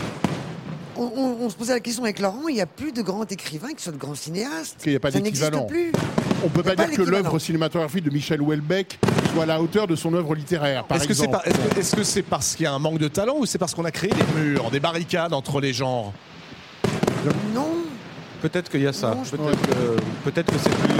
On, 0.98 1.48
se 1.50 1.56
posait 1.56 1.72
la 1.72 1.80
question 1.80 2.04
avec 2.04 2.18
Laurent, 2.18 2.48
il 2.48 2.54
n'y 2.54 2.60
a 2.60 2.66
plus 2.66 2.92
de 2.92 3.02
grands 3.02 3.24
écrivains 3.24 3.72
qui 3.72 3.82
sont 3.82 3.92
de 3.92 3.96
grands 3.96 4.14
cinéastes. 4.14 4.82
Il 4.84 4.90
n'y 4.90 4.96
a 4.96 5.00
pas 5.00 5.10
d'équivalent. 5.10 5.64
plus. 5.66 5.92
On 6.44 6.48
peut 6.48 6.62
pas 6.62 6.76
dire 6.76 6.90
que 6.90 7.02
l'œuvre 7.02 7.38
cinématographique 7.38 8.04
de 8.04 8.10
Michel 8.10 8.40
Houellebecq 8.40 8.98
soit 9.32 9.42
à 9.42 9.46
la 9.46 9.60
hauteur 9.60 9.86
de 9.86 9.96
son 9.96 10.14
œuvre 10.14 10.34
littéraire. 10.34 10.84
Est-ce 10.94 11.08
que 11.08 11.14
c'est 11.14 11.24
est 11.24 11.80
-ce 11.82 12.04
c'est 12.04 12.22
parce 12.22 12.54
qu'il 12.54 12.64
y 12.64 12.66
a 12.66 12.72
un 12.72 12.78
manque 12.78 12.98
de 12.98 13.08
talent 13.08 13.36
ou 13.38 13.46
c'est 13.46 13.58
parce 13.58 13.74
qu'on 13.74 13.84
a 13.84 13.90
créé 13.90 14.10
des 14.10 14.40
murs, 14.40 14.70
des 14.70 14.80
barricades 14.80 15.32
entre 15.32 15.60
les 15.60 15.72
genres? 15.72 16.12
Non. 17.54 17.74
Peut-être 18.40 18.70
qu'il 18.70 18.82
y 18.82 18.86
a 18.86 18.92
ça. 18.92 19.16
Peut-être 20.24 20.52
que 20.52 20.58
c'est 20.58 20.70
plus. 20.70 20.94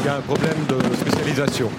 Il 0.00 0.04
y 0.04 0.08
a 0.08 0.16
un 0.16 0.20
problème 0.20 0.58
de 0.68 0.78
spécialisation. 0.96 1.70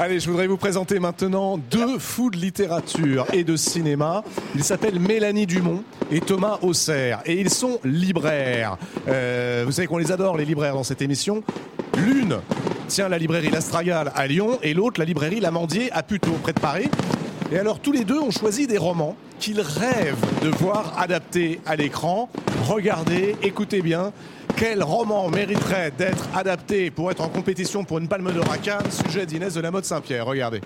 Allez, 0.00 0.20
je 0.20 0.30
voudrais 0.30 0.46
vous 0.46 0.56
présenter 0.56 1.00
maintenant 1.00 1.58
deux 1.58 1.98
fous 1.98 2.30
de 2.30 2.36
littérature 2.36 3.26
et 3.32 3.42
de 3.42 3.56
cinéma. 3.56 4.22
Ils 4.54 4.62
s'appellent 4.62 5.00
Mélanie 5.00 5.44
Dumont 5.44 5.82
et 6.12 6.20
Thomas 6.20 6.60
Auxerre. 6.62 7.20
Et 7.26 7.40
ils 7.40 7.50
sont 7.50 7.80
libraires. 7.82 8.76
Euh, 9.08 9.64
vous 9.66 9.72
savez 9.72 9.88
qu'on 9.88 9.98
les 9.98 10.12
adore, 10.12 10.36
les 10.36 10.44
libraires, 10.44 10.74
dans 10.74 10.84
cette 10.84 11.02
émission. 11.02 11.42
L'une 11.96 12.38
tient 12.86 13.08
la 13.08 13.18
librairie 13.18 13.50
L'Astragale 13.50 14.12
à 14.14 14.28
Lyon 14.28 14.60
et 14.62 14.72
l'autre 14.72 15.00
la 15.00 15.04
librairie 15.04 15.40
L'Amandier 15.40 15.90
à 15.90 16.04
Puteaux, 16.04 16.38
près 16.44 16.52
de 16.52 16.60
Paris. 16.60 16.88
Et 17.50 17.58
alors, 17.58 17.80
tous 17.80 17.90
les 17.90 18.04
deux 18.04 18.20
ont 18.20 18.30
choisi 18.30 18.68
des 18.68 18.78
romans 18.78 19.16
qu'ils 19.40 19.60
rêvent 19.60 20.24
de 20.44 20.48
voir 20.48 20.94
adaptés 20.96 21.58
à 21.66 21.74
l'écran. 21.74 22.28
Regardez, 22.68 23.34
écoutez 23.42 23.82
bien. 23.82 24.12
Quel 24.58 24.82
roman 24.82 25.28
mériterait 25.28 25.92
d'être 25.96 26.28
adapté 26.34 26.90
pour 26.90 27.12
être 27.12 27.20
en 27.20 27.28
compétition 27.28 27.84
pour 27.84 27.98
une 27.98 28.08
palme 28.08 28.28
à 28.50 28.58
Cannes 28.58 28.90
Sujet 28.90 29.24
d'Inès 29.24 29.54
de 29.54 29.60
la 29.60 29.70
Mode 29.70 29.84
Saint-Pierre. 29.84 30.26
Regardez. 30.26 30.60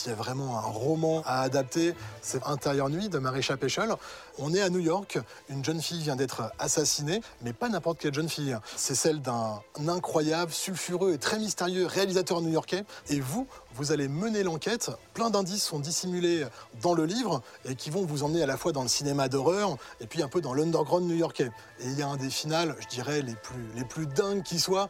S'il 0.00 0.10
y 0.10 0.14
a 0.14 0.16
vraiment 0.16 0.56
un 0.56 0.62
roman 0.62 1.22
à 1.26 1.42
adapter, 1.42 1.94
c'est 2.22 2.42
Intérieur 2.46 2.88
Nuit 2.88 3.10
de 3.10 3.18
Marisha 3.18 3.58
Peschel. 3.58 3.94
On 4.38 4.54
est 4.54 4.62
à 4.62 4.70
New 4.70 4.78
York, 4.78 5.18
une 5.50 5.62
jeune 5.62 5.82
fille 5.82 6.00
vient 6.00 6.16
d'être 6.16 6.50
assassinée, 6.58 7.20
mais 7.42 7.52
pas 7.52 7.68
n'importe 7.68 7.98
quelle 7.98 8.14
jeune 8.14 8.30
fille. 8.30 8.56
C'est 8.76 8.94
celle 8.94 9.20
d'un 9.20 9.60
incroyable, 9.88 10.52
sulfureux 10.52 11.12
et 11.12 11.18
très 11.18 11.38
mystérieux 11.38 11.84
réalisateur 11.84 12.40
new-yorkais. 12.40 12.84
Et 13.10 13.20
vous, 13.20 13.46
vous 13.74 13.92
allez 13.92 14.08
mener 14.08 14.42
l'enquête. 14.42 14.90
Plein 15.12 15.28
d'indices 15.28 15.64
sont 15.64 15.80
dissimulés 15.80 16.46
dans 16.80 16.94
le 16.94 17.04
livre 17.04 17.42
et 17.66 17.74
qui 17.74 17.90
vont 17.90 18.06
vous 18.06 18.22
emmener 18.22 18.42
à 18.42 18.46
la 18.46 18.56
fois 18.56 18.72
dans 18.72 18.82
le 18.82 18.88
cinéma 18.88 19.28
d'horreur 19.28 19.76
et 20.00 20.06
puis 20.06 20.22
un 20.22 20.28
peu 20.28 20.40
dans 20.40 20.54
l'underground 20.54 21.06
new-yorkais. 21.06 21.50
Et 21.80 21.84
il 21.84 21.98
y 21.98 22.02
a 22.02 22.08
un 22.08 22.16
des 22.16 22.30
finales, 22.30 22.74
je 22.80 22.88
dirais, 22.88 23.20
les 23.20 23.34
plus, 23.34 23.68
les 23.76 23.84
plus 23.84 24.06
dingues 24.06 24.42
qui 24.42 24.60
soient. 24.60 24.88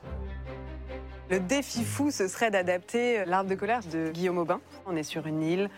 Le 1.31 1.39
défi 1.39 1.85
fou, 1.85 2.11
ce 2.11 2.27
serait 2.27 2.51
d'adapter 2.51 3.25
L'arbre 3.25 3.49
de 3.49 3.55
colère 3.55 3.83
de 3.93 4.11
Guillaume 4.11 4.39
Aubin. 4.39 4.61
On 4.85 4.97
est 4.97 5.05
sur 5.05 5.29
une 5.29 5.45
île, 5.45 5.71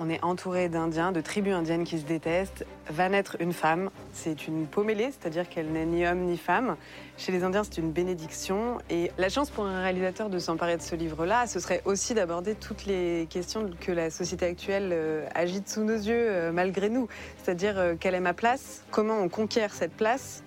on 0.00 0.10
est 0.10 0.20
entouré 0.24 0.68
d'Indiens, 0.68 1.12
de 1.12 1.20
tribus 1.20 1.54
indiennes 1.54 1.84
qui 1.84 2.00
se 2.00 2.04
détestent. 2.04 2.66
Va 2.90 3.08
naître 3.08 3.36
une 3.38 3.52
femme. 3.52 3.90
C'est 4.12 4.48
une 4.48 4.66
pommelée, 4.66 5.12
c'est-à-dire 5.12 5.48
qu'elle 5.48 5.68
n'est 5.68 5.86
ni 5.86 6.04
homme 6.04 6.22
ni 6.22 6.36
femme. 6.36 6.76
Chez 7.16 7.30
les 7.30 7.44
Indiens, 7.44 7.62
c'est 7.62 7.78
une 7.78 7.92
bénédiction. 7.92 8.78
Et 8.90 9.12
la 9.18 9.28
chance 9.28 9.50
pour 9.50 9.66
un 9.66 9.82
réalisateur 9.82 10.30
de 10.30 10.38
s'emparer 10.40 10.76
de 10.76 10.82
ce 10.82 10.96
livre-là, 10.96 11.46
ce 11.46 11.60
serait 11.60 11.80
aussi 11.84 12.14
d'aborder 12.14 12.56
toutes 12.56 12.84
les 12.84 13.28
questions 13.30 13.70
que 13.78 13.92
la 13.92 14.10
société 14.10 14.46
actuelle 14.46 14.90
euh, 14.92 15.28
agite 15.32 15.68
sous 15.68 15.84
nos 15.84 15.94
yeux, 15.94 16.26
euh, 16.28 16.50
malgré 16.50 16.88
nous. 16.88 17.06
C'est-à-dire, 17.40 17.78
euh, 17.78 17.94
quelle 17.94 18.16
est 18.16 18.20
ma 18.20 18.34
place? 18.34 18.82
Comment 18.90 19.20
on 19.20 19.28
conquiert 19.28 19.72
cette 19.74 19.94
place? 19.94 20.42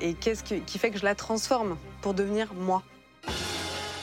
Et 0.00 0.14
qu'est-ce 0.14 0.42
qui 0.44 0.78
fait 0.78 0.90
que 0.90 0.98
je 0.98 1.04
la 1.04 1.14
transforme 1.14 1.76
pour 2.00 2.14
devenir 2.14 2.54
moi? 2.54 2.82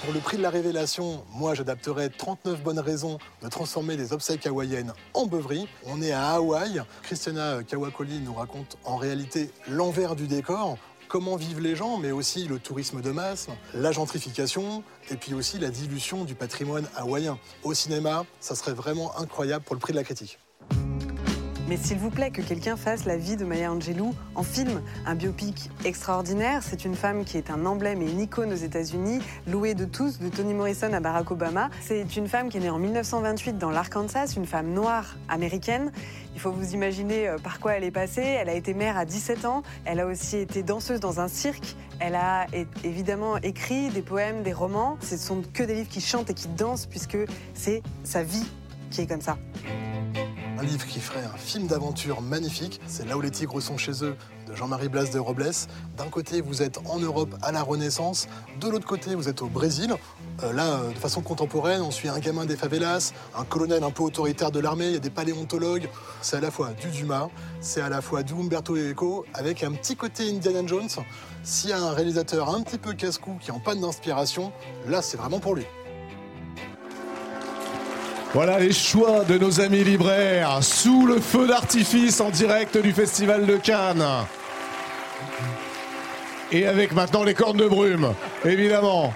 Pour 0.04 0.14
le 0.14 0.22
prix 0.22 0.38
de 0.38 0.42
la 0.42 0.50
révélation, 0.50 1.26
moi 1.34 1.54
j'adapterais 1.56 2.10
39 2.10 2.64
bonnes 2.64 2.80
raisons 2.80 3.18
de 3.44 3.50
transformer 3.50 3.98
les 3.98 4.14
obsèques 4.14 4.48
hawaïennes 4.48 4.94
en 5.14 5.26
beuverie. 5.26 5.68
On 5.86 6.02
est 6.02 6.14
à 6.14 6.30
Hawaï. 6.30 6.82
Christiana 7.04 7.64
Kawakoli 7.68 8.22
nous 8.22 8.34
raconte 8.34 8.78
en 8.86 8.96
réalité 8.96 9.52
l'envers 9.68 10.16
du 10.16 10.28
décor. 10.28 10.78
Comment 11.10 11.36
vivent 11.36 11.60
les 11.60 11.76
gens, 11.76 11.98
mais 11.98 12.12
aussi 12.12 12.48
le 12.48 12.60
tourisme 12.60 13.02
de 13.02 13.12
masse, 13.12 13.48
la 13.74 13.92
gentrification 13.92 14.84
et 15.10 15.16
puis 15.16 15.34
aussi 15.34 15.60
la 15.60 15.70
dilution 15.70 16.24
du 16.24 16.34
patrimoine 16.34 16.88
hawaïen. 16.96 17.38
Au 17.64 17.74
cinéma, 17.74 18.26
ça 18.40 18.56
serait 18.56 18.74
vraiment 18.74 19.18
incroyable 19.18 19.66
pour 19.66 19.76
le 19.76 19.82
prix 19.82 19.92
de 19.92 19.98
la 19.98 20.06
critique. 20.06 20.40
Mais 21.70 21.78
s'il 21.78 22.00
vous 22.00 22.10
plaît, 22.10 22.32
que 22.32 22.42
quelqu'un 22.42 22.76
fasse 22.76 23.06
la 23.06 23.16
vie 23.16 23.38
de 23.38 23.46
Maya 23.46 23.72
Angelou 23.72 24.16
en 24.34 24.42
film, 24.42 24.82
un 25.06 25.14
biopic 25.14 25.70
extraordinaire. 25.86 26.64
C'est 26.64 26.84
une 26.84 26.96
femme 26.96 27.26
qui 27.26 27.38
est 27.38 27.52
un 27.52 27.64
emblème 27.64 28.02
et 28.02 28.10
une 28.10 28.22
icône 28.22 28.52
aux 28.52 28.56
États-Unis, 28.56 29.20
louée 29.46 29.76
de 29.76 29.86
tous, 29.86 30.18
de 30.18 30.30
Toni 30.30 30.56
Morrison 30.56 30.92
à 30.92 31.00
Barack 31.00 31.30
Obama. 31.30 31.70
C'est 31.80 32.16
une 32.18 32.28
femme 32.28 32.50
qui 32.50 32.58
est 32.58 32.62
née 32.62 32.72
en 32.72 32.80
1928 32.80 33.60
dans 33.60 33.70
l'Arkansas, 33.70 34.34
une 34.36 34.48
femme 34.48 34.74
noire 34.74 35.16
américaine. 35.28 35.92
Il 36.34 36.40
faut 36.42 36.52
vous 36.52 36.74
imaginer 36.74 37.28
euh, 37.28 37.38
par 37.38 37.60
quoi 37.60 37.74
elle 37.74 37.84
est 37.84 37.92
passée. 37.92 38.24
Elle 38.24 38.50
a 38.50 38.56
été 38.56 38.74
mère 38.74 38.98
à 38.98 39.06
17 39.06 39.46
ans. 39.46 39.62
Elle 39.86 40.00
a 40.00 40.08
aussi 40.08 40.38
été 40.38 40.64
danseuse 40.64 41.00
dans 41.00 41.20
un 41.20 41.28
cirque. 41.28 41.76
Elle 42.00 42.16
a 42.16 42.48
évidemment 42.84 43.38
écrit 43.38 43.90
des 43.90 44.02
poèmes, 44.02 44.42
des 44.42 44.54
romans. 44.54 44.98
Ce 45.02 45.18
sont 45.18 45.44
que 45.54 45.62
des 45.62 45.76
livres 45.76 45.90
qui 45.90 46.02
chantent 46.02 46.32
et 46.32 46.34
qui 46.34 46.48
dansent 46.48 46.88
puisque 46.88 47.18
c'est 47.54 47.84
sa 48.04 48.24
vie 48.24 48.48
qui 48.90 49.02
est 49.02 49.08
comme 49.08 49.22
ça. 49.22 49.38
Un 50.60 50.64
livre 50.64 50.86
qui 50.86 51.00
ferait 51.00 51.24
un 51.24 51.38
film 51.38 51.68
d'aventure 51.68 52.22
magnifique, 52.22 52.82
c'est 52.86 53.08
Là 53.08 53.16
où 53.16 53.22
les 53.22 53.32
tigres 53.32 53.62
sont 53.62 53.78
chez 53.78 54.04
eux 54.04 54.18
de 54.46 54.54
Jean-Marie 54.56 54.90
Blas 54.90 55.06
de 55.06 55.18
Robles. 55.18 55.52
D'un 55.96 56.10
côté, 56.10 56.42
vous 56.42 56.62
êtes 56.62 56.80
en 56.86 57.00
Europe 57.00 57.34
à 57.42 57.54
la 57.54 57.62
Renaissance, 57.64 58.28
de 58.60 58.68
l'autre 58.68 58.86
côté, 58.86 59.16
vous 59.16 59.30
êtes 59.30 59.42
au 59.42 59.48
Brésil. 59.48 59.96
Euh, 60.44 60.52
là, 60.52 60.66
euh, 60.66 60.90
de 60.90 60.98
façon 60.98 61.22
contemporaine, 61.22 61.82
on 61.82 61.92
suit 61.92 62.10
un 62.10 62.20
gamin 62.20 62.44
des 62.44 62.58
favelas, 62.58 63.14
un 63.38 63.46
colonel 63.46 63.86
un 63.86 63.92
peu 63.92 64.04
autoritaire 64.04 64.52
de 64.52 64.60
l'armée, 64.60 64.88
il 64.88 64.94
y 64.94 64.98
a 64.98 65.00
des 65.00 65.10
paléontologues. 65.10 65.88
C'est 66.22 66.36
à 66.36 66.42
la 66.42 66.52
fois 66.52 66.72
du 66.72 66.90
Dumas, 66.90 67.30
c'est 67.62 67.80
à 67.80 67.88
la 67.88 68.02
fois 68.02 68.24
du 68.24 68.34
Umberto 68.34 68.76
Eco, 68.76 69.26
avec 69.34 69.64
un 69.64 69.72
petit 69.72 69.96
côté 69.96 70.30
Indiana 70.30 70.68
Jones. 70.68 70.90
S'il 71.42 71.70
y 71.70 71.74
a 71.74 71.82
un 71.82 71.92
réalisateur 71.92 72.54
un 72.54 72.64
petit 72.64 72.78
peu 72.78 72.92
casse-cou 72.92 73.38
qui 73.40 73.50
est 73.50 73.54
en 73.54 73.62
panne 73.62 73.80
d'inspiration, 73.80 74.52
là, 74.90 75.02
c'est 75.02 75.16
vraiment 75.16 75.40
pour 75.40 75.56
lui. 75.56 75.66
Voilà 78.34 78.60
les 78.60 78.74
choix 78.74 79.24
de 79.24 79.40
nos 79.40 79.60
amis 79.60 79.84
libraires 79.84 80.60
sous 80.62 81.08
le 81.08 81.20
feu 81.20 81.48
d'artifice 81.48 82.22
en 82.22 82.30
direct 82.30 82.78
du 82.78 82.92
Festival 82.92 83.48
de 83.48 83.58
Cannes. 83.58 84.06
Et 86.52 86.68
avec 86.68 86.94
maintenant 86.94 87.24
les 87.24 87.34
cornes 87.34 87.58
de 87.58 87.68
brume, 87.68 88.14
évidemment. 88.46 89.16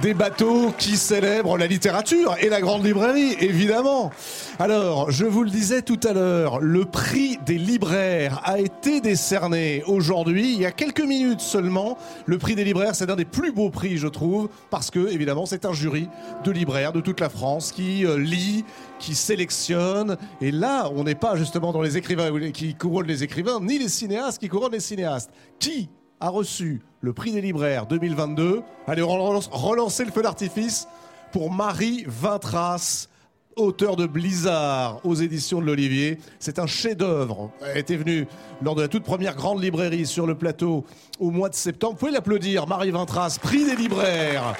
Des 0.00 0.14
bateaux 0.14 0.72
qui 0.78 0.96
célèbrent 0.96 1.58
la 1.58 1.66
littérature 1.66 2.34
et 2.40 2.48
la 2.48 2.60
grande 2.60 2.84
librairie, 2.84 3.36
évidemment. 3.38 4.10
Alors, 4.58 5.10
je 5.10 5.24
vous 5.26 5.44
le 5.44 5.50
disais 5.50 5.82
tout 5.82 6.00
à 6.02 6.12
l'heure, 6.12 6.60
le 6.60 6.86
prix 6.86 7.38
des 7.44 7.58
libraires 7.58 8.40
a 8.44 8.58
été 8.58 9.00
décerné 9.00 9.84
aujourd'hui, 9.86 10.54
il 10.54 10.60
y 10.60 10.66
a 10.66 10.72
quelques 10.72 11.04
minutes 11.04 11.40
seulement. 11.40 11.98
Le 12.26 12.38
prix 12.38 12.54
des 12.54 12.64
libraires, 12.64 12.94
c'est 12.94 13.06
l'un 13.06 13.16
des 13.16 13.24
plus 13.24 13.52
beaux 13.52 13.70
prix, 13.70 13.96
je 13.96 14.08
trouve, 14.08 14.48
parce 14.70 14.90
que, 14.90 15.12
évidemment, 15.12 15.46
c'est 15.46 15.66
un 15.66 15.72
jury 15.72 16.08
de 16.42 16.50
libraires 16.50 16.92
de 16.92 17.00
toute 17.00 17.20
la 17.20 17.28
France 17.28 17.70
qui 17.70 18.04
euh, 18.04 18.18
lit, 18.18 18.64
qui 18.98 19.14
sélectionne. 19.14 20.16
Et 20.40 20.50
là, 20.50 20.90
on 20.96 21.04
n'est 21.04 21.14
pas 21.14 21.36
justement 21.36 21.70
dans 21.70 21.82
les 21.82 21.96
écrivains 21.96 22.50
qui 22.50 22.74
couronnent 22.74 23.06
les 23.06 23.22
écrivains, 23.22 23.60
ni 23.60 23.78
les 23.78 23.88
cinéastes 23.88 24.40
qui 24.40 24.48
couronnent 24.48 24.72
les 24.72 24.80
cinéastes. 24.80 25.30
Qui 25.60 25.90
a 26.22 26.28
reçu 26.28 26.80
le 27.00 27.12
prix 27.12 27.32
des 27.32 27.40
libraires 27.40 27.86
2022 27.86 28.62
Allez, 28.86 29.02
relance- 29.02 29.48
relancer 29.52 30.04
le 30.04 30.12
feu 30.12 30.22
d'artifice 30.22 30.86
pour 31.32 31.50
Marie 31.50 32.04
Vintras, 32.06 33.08
auteur 33.56 33.96
de 33.96 34.06
Blizzard 34.06 35.00
aux 35.04 35.14
éditions 35.14 35.60
de 35.60 35.66
l'Olivier. 35.66 36.18
C'est 36.38 36.58
un 36.58 36.66
chef-d'œuvre. 36.66 37.50
Elle 37.66 37.78
était 37.78 37.96
venue 37.96 38.26
lors 38.62 38.74
de 38.76 38.82
la 38.82 38.88
toute 38.88 39.02
première 39.02 39.34
grande 39.34 39.62
librairie 39.62 40.06
sur 40.06 40.26
le 40.26 40.34
plateau 40.36 40.84
au 41.18 41.30
mois 41.30 41.48
de 41.48 41.54
septembre. 41.54 41.94
Vous 41.94 41.98
pouvez 41.98 42.12
l'applaudir, 42.12 42.66
Marie 42.68 42.90
Vintras, 42.92 43.38
prix 43.42 43.64
des 43.64 43.74
libraires 43.76 44.54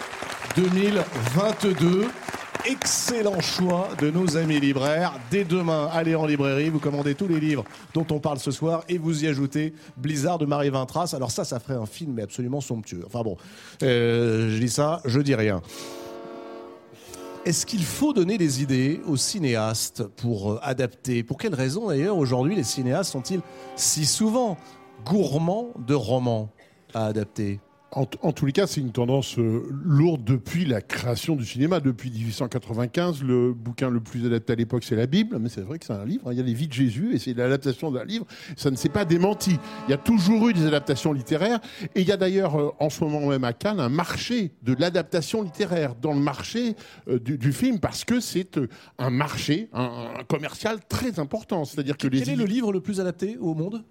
2022. 0.57 2.07
Excellent 2.65 3.41
choix 3.41 3.89
de 4.01 4.09
nos 4.11 4.37
amis 4.37 4.61
libraires. 4.61 5.19
Dès 5.33 5.43
demain, 5.43 5.89
allez 5.93 6.15
en 6.15 6.27
librairie, 6.27 6.71
vous 6.71 6.79
commandez 6.79 7.17
tous 7.17 7.27
les 7.27 7.41
livres 7.41 7.65
dont 7.93 8.07
on 8.13 8.21
parle 8.21 8.39
ce 8.39 8.53
soir 8.53 8.85
et 8.89 8.99
vous 8.99 9.25
y 9.25 9.27
ajoutez 9.27 9.75
Blizzard 9.97 10.39
de 10.39 10.47
Marie 10.47 10.71
Vintras. 10.71 11.13
Alors 11.17 11.33
ça, 11.33 11.45
ça 11.45 11.59
ferait 11.59 11.75
un 11.75 11.87
film 11.87 12.13
mais 12.13 12.23
absolument 12.23 12.61
somptueux. 12.61 13.03
Enfin 13.05 13.23
bon, 13.23 13.37
euh, 13.83 14.49
je 14.49 14.59
dis 14.59 14.69
ça, 14.69 15.01
je 15.05 15.19
dis 15.19 15.35
rien. 15.35 15.61
Est-ce 17.45 17.67
qu'il 17.67 17.83
faut 17.83 18.13
donner 18.13 18.39
des 18.39 18.63
idées 18.63 19.01
aux 19.09 19.17
cinéastes 19.17 20.05
pour 20.05 20.53
euh, 20.53 20.61
adapter? 20.63 21.25
Pour 21.25 21.39
quelles 21.39 21.57
raisons 21.57 21.89
d'ailleurs 21.89 22.17
aujourd'hui 22.17 22.55
les 22.55 22.63
cinéastes 22.63 23.11
sont-ils 23.11 23.41
si 23.75 24.07
souvent 24.07 24.57
gourmands 25.05 25.71
de 25.85 25.95
romans 25.95 26.49
à 26.95 27.07
adapter? 27.07 27.59
En, 27.95 28.07
en 28.23 28.33
tous 28.33 28.47
les 28.47 28.53
cas, 28.53 28.67
c'est 28.67 28.81
une 28.81 28.91
tendance 28.91 29.39
euh, 29.39 29.69
lourde 29.85 30.25
depuis 30.25 30.65
la 30.65 30.81
création 30.81 31.37
du 31.37 31.45
cinéma. 31.45 31.79
Depuis 31.79 32.11
1895, 32.11 33.23
le 33.23 33.53
bouquin 33.53 33.91
le 33.91 34.01
plus 34.01 34.25
adapté 34.25 34.55
à 34.55 34.57
l'époque, 34.57 34.83
c'est 34.83 34.97
la 34.97 35.07
Bible. 35.07 35.39
Mais 35.39 35.51
c'est 35.51 35.61
vrai 35.61 35.79
que 35.79 35.85
c'est 35.85 35.93
un 35.93 36.07
livre. 36.07 36.23
hein. 36.29 36.33
Il 36.33 36.39
y 36.39 36.41
a 36.41 36.45
les 36.45 36.55
vies 36.55 36.69
de 36.69 36.73
Jésus 36.73 37.15
et 37.15 37.19
c'est 37.19 37.35
l'adaptation 37.35 37.91
d'un 37.91 38.05
livre. 38.05 38.25
Ça 38.57 38.71
ne 38.71 38.77
s'est 38.77 38.89
pas 38.89 39.05
démenti. 39.05 39.59
Il 39.87 39.91
y 39.91 39.95
a 39.95 39.99
toujours 39.99 40.49
eu 40.49 40.55
des 40.55 40.65
adaptations 40.65 41.13
littéraires. 41.13 41.61
Et 41.95 42.01
il 42.01 42.09
y 42.09 42.13
a 42.13 42.17
d'ailleurs, 42.17 42.59
euh, 42.59 42.71
en 42.81 42.89
ce 42.89 43.05
moment 43.05 43.27
même 43.29 43.45
à 43.45 43.53
Cannes, 43.53 43.79
un 43.81 43.91
marché 43.91 44.53
de 44.63 44.73
l'adaptation 44.73 45.43
littéraire 45.43 45.95
dans 45.95 46.15
le 46.15 46.21
marché 46.21 46.77
euh, 47.09 47.19
du, 47.19 47.37
du 47.37 47.53
film 47.53 47.79
parce 47.79 48.05
que 48.07 48.21
c'est 48.21 48.59
un 48.99 49.11
marché, 49.11 49.69
un, 49.75 50.15
un 50.21 50.25
commercial 50.25 50.79
très 50.89 51.19
important. 51.21 51.67
C'est-à-dire 51.67 51.99
que 51.99 52.07
les 52.09 52.21
Quel 52.21 52.31
est 52.31 52.37
le 52.37 52.47
livre 52.47 52.73
le 52.73 52.81
plus 52.81 53.01
adapté 53.01 53.37
au 53.39 53.55
monde? 53.55 53.85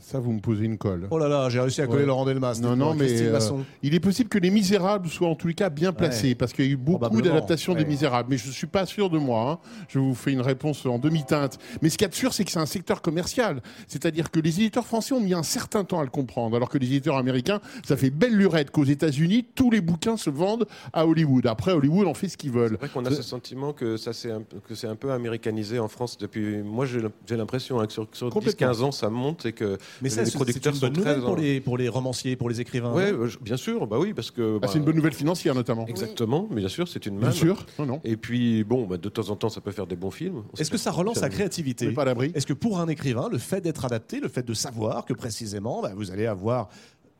Ça, 0.00 0.18
vous 0.20 0.32
me 0.32 0.40
posez 0.40 0.64
une 0.64 0.78
colle. 0.78 1.06
Oh 1.10 1.18
là 1.18 1.28
là, 1.28 1.48
j'ai 1.48 1.60
réussi 1.60 1.80
à 1.82 1.86
coller 1.86 2.00
Ouais. 2.00 2.06
Laurent 2.06 2.24
Delmas. 2.24 2.58
Non, 2.62 2.76
non, 2.76 2.94
mais 2.94 3.22
euh, 3.22 3.38
il 3.82 3.94
est 3.94 4.00
possible 4.00 4.28
que 4.28 4.38
Les 4.38 4.50
Misérables 4.50 5.08
soient 5.08 5.28
en 5.28 5.34
tous 5.34 5.48
les 5.48 5.54
cas 5.54 5.70
bien 5.70 5.92
placés, 5.92 6.28
Ouais. 6.28 6.34
parce 6.34 6.52
qu'il 6.52 6.64
y 6.66 6.68
a 6.68 6.70
eu 6.72 6.76
beaucoup 6.76 7.22
d'adaptations 7.22 7.72
ouais. 7.72 7.82
des 7.82 7.88
Misérables. 7.88 8.28
Mais 8.30 8.36
je 8.38 8.46
ne 8.48 8.52
suis 8.52 8.66
pas 8.66 8.86
sûr 8.86 9.10
de 9.10 9.18
moi. 9.18 9.50
hein. 9.50 9.58
Je 9.88 9.98
vous 9.98 10.14
fais 10.14 10.32
une 10.32 10.40
réponse 10.40 10.84
en 10.86 10.98
demi-teinte. 10.98 11.58
Mais 11.82 11.88
ce 11.88 11.96
qu'il 11.98 12.04
y 12.04 12.06
a 12.06 12.10
de 12.10 12.14
sûr, 12.14 12.32
c'est 12.32 12.44
que 12.44 12.50
c'est 12.50 12.58
un 12.58 12.66
secteur 12.66 13.02
commercial. 13.02 13.62
C'est-à-dire 13.88 14.30
que 14.30 14.40
les 14.40 14.60
éditeurs 14.60 14.86
français 14.86 15.14
ont 15.14 15.20
mis 15.20 15.34
un 15.34 15.42
certain 15.42 15.84
temps 15.84 16.00
à 16.00 16.04
le 16.04 16.10
comprendre, 16.10 16.56
alors 16.56 16.68
que 16.68 16.78
les 16.78 16.86
éditeurs 16.86 17.16
américains, 17.16 17.60
ça 17.86 17.96
fait 17.96 18.10
belle 18.10 18.34
lurette 18.36 18.70
qu'aux 18.70 18.84
États-Unis, 18.84 19.46
tous 19.54 19.70
les 19.70 19.80
bouquins 19.80 20.16
se 20.16 20.30
vendent 20.30 20.66
à 20.92 21.06
Hollywood. 21.06 21.46
Après, 21.46 21.72
Hollywood 21.72 22.06
en 22.06 22.14
fait 22.14 22.28
ce 22.28 22.36
qu'ils 22.36 22.50
veulent. 22.52 22.78
C'est 22.80 22.86
vrai 22.86 22.88
qu'on 22.88 23.04
a 23.06 23.10
ce 23.10 23.22
sentiment 23.22 23.72
que 23.72 23.96
ça 23.96 24.12
c'est 24.12 24.30
un, 24.30 24.42
que 24.68 24.74
c'est 24.74 24.86
un 24.88 24.96
peu 24.96 25.12
américanisé 25.12 25.78
en 25.78 25.88
France 25.88 26.18
depuis. 26.18 26.62
Moi, 26.62 26.86
j'ai 26.86 27.36
l'impression 27.36 27.80
hein, 27.80 27.86
que 27.86 27.92
sur, 27.92 28.06
sur 28.12 28.30
Complètement. 28.30 28.70
10-15 28.72 28.82
ans, 28.82 28.92
ça 28.92 29.10
monte 29.10 29.46
et 29.46 29.52
que 29.52 29.78
Mais 30.02 30.08
ça, 30.08 30.22
les 30.22 30.30
c'est 30.30 30.66
une 30.66 30.74
sont 30.74 30.80
bonne 30.80 30.92
très 30.92 31.16
nouvelle 31.16 31.20
pour 31.20 31.36
les, 31.36 31.60
pour 31.60 31.78
les 31.78 31.88
romanciers, 31.88 32.36
pour 32.36 32.48
les 32.48 32.60
écrivains. 32.60 32.90
Non 32.90 32.98
euh, 32.98 33.28
bien 33.40 33.56
sûr, 33.56 33.86
bah 33.86 33.98
oui, 33.98 34.12
parce 34.14 34.30
que. 34.30 34.56
Ah, 34.56 34.60
bah, 34.60 34.68
c'est 34.70 34.78
une 34.78 34.84
bonne 34.84 34.96
nouvelle 34.96 35.12
financière 35.14 35.54
notamment. 35.54 35.86
Exactement, 35.86 36.48
mais 36.50 36.60
bien 36.60 36.68
sûr, 36.68 36.88
c'est 36.88 37.06
une 37.06 37.18
Bien 37.18 37.28
manne. 37.28 37.36
sûr, 37.36 37.66
non, 37.78 37.86
non. 37.86 38.00
Et 38.04 38.16
puis, 38.16 38.64
bon, 38.64 38.86
bah, 38.86 38.96
de 38.96 39.08
temps 39.08 39.28
en 39.30 39.36
temps, 39.36 39.48
ça 39.48 39.60
peut 39.60 39.72
faire 39.72 39.86
des 39.86 39.96
bons 39.96 40.10
films. 40.10 40.42
Est-ce 40.58 40.70
que 40.70 40.78
ça 40.78 40.90
relance 40.90 41.20
la 41.20 41.28
créativité 41.28 41.86
On 41.86 41.88
n'est 41.88 41.94
pas 41.94 42.02
à 42.02 42.06
l'abri. 42.06 42.32
Est-ce 42.34 42.46
que 42.46 42.52
pour 42.52 42.80
un 42.80 42.88
écrivain, 42.88 43.28
le 43.30 43.38
fait 43.38 43.60
d'être 43.60 43.84
adapté, 43.84 44.20
le 44.20 44.28
fait 44.28 44.44
de 44.46 44.54
savoir 44.54 45.04
que 45.04 45.12
précisément, 45.14 45.82
bah, 45.82 45.92
vous 45.94 46.10
allez 46.10 46.26
avoir 46.26 46.68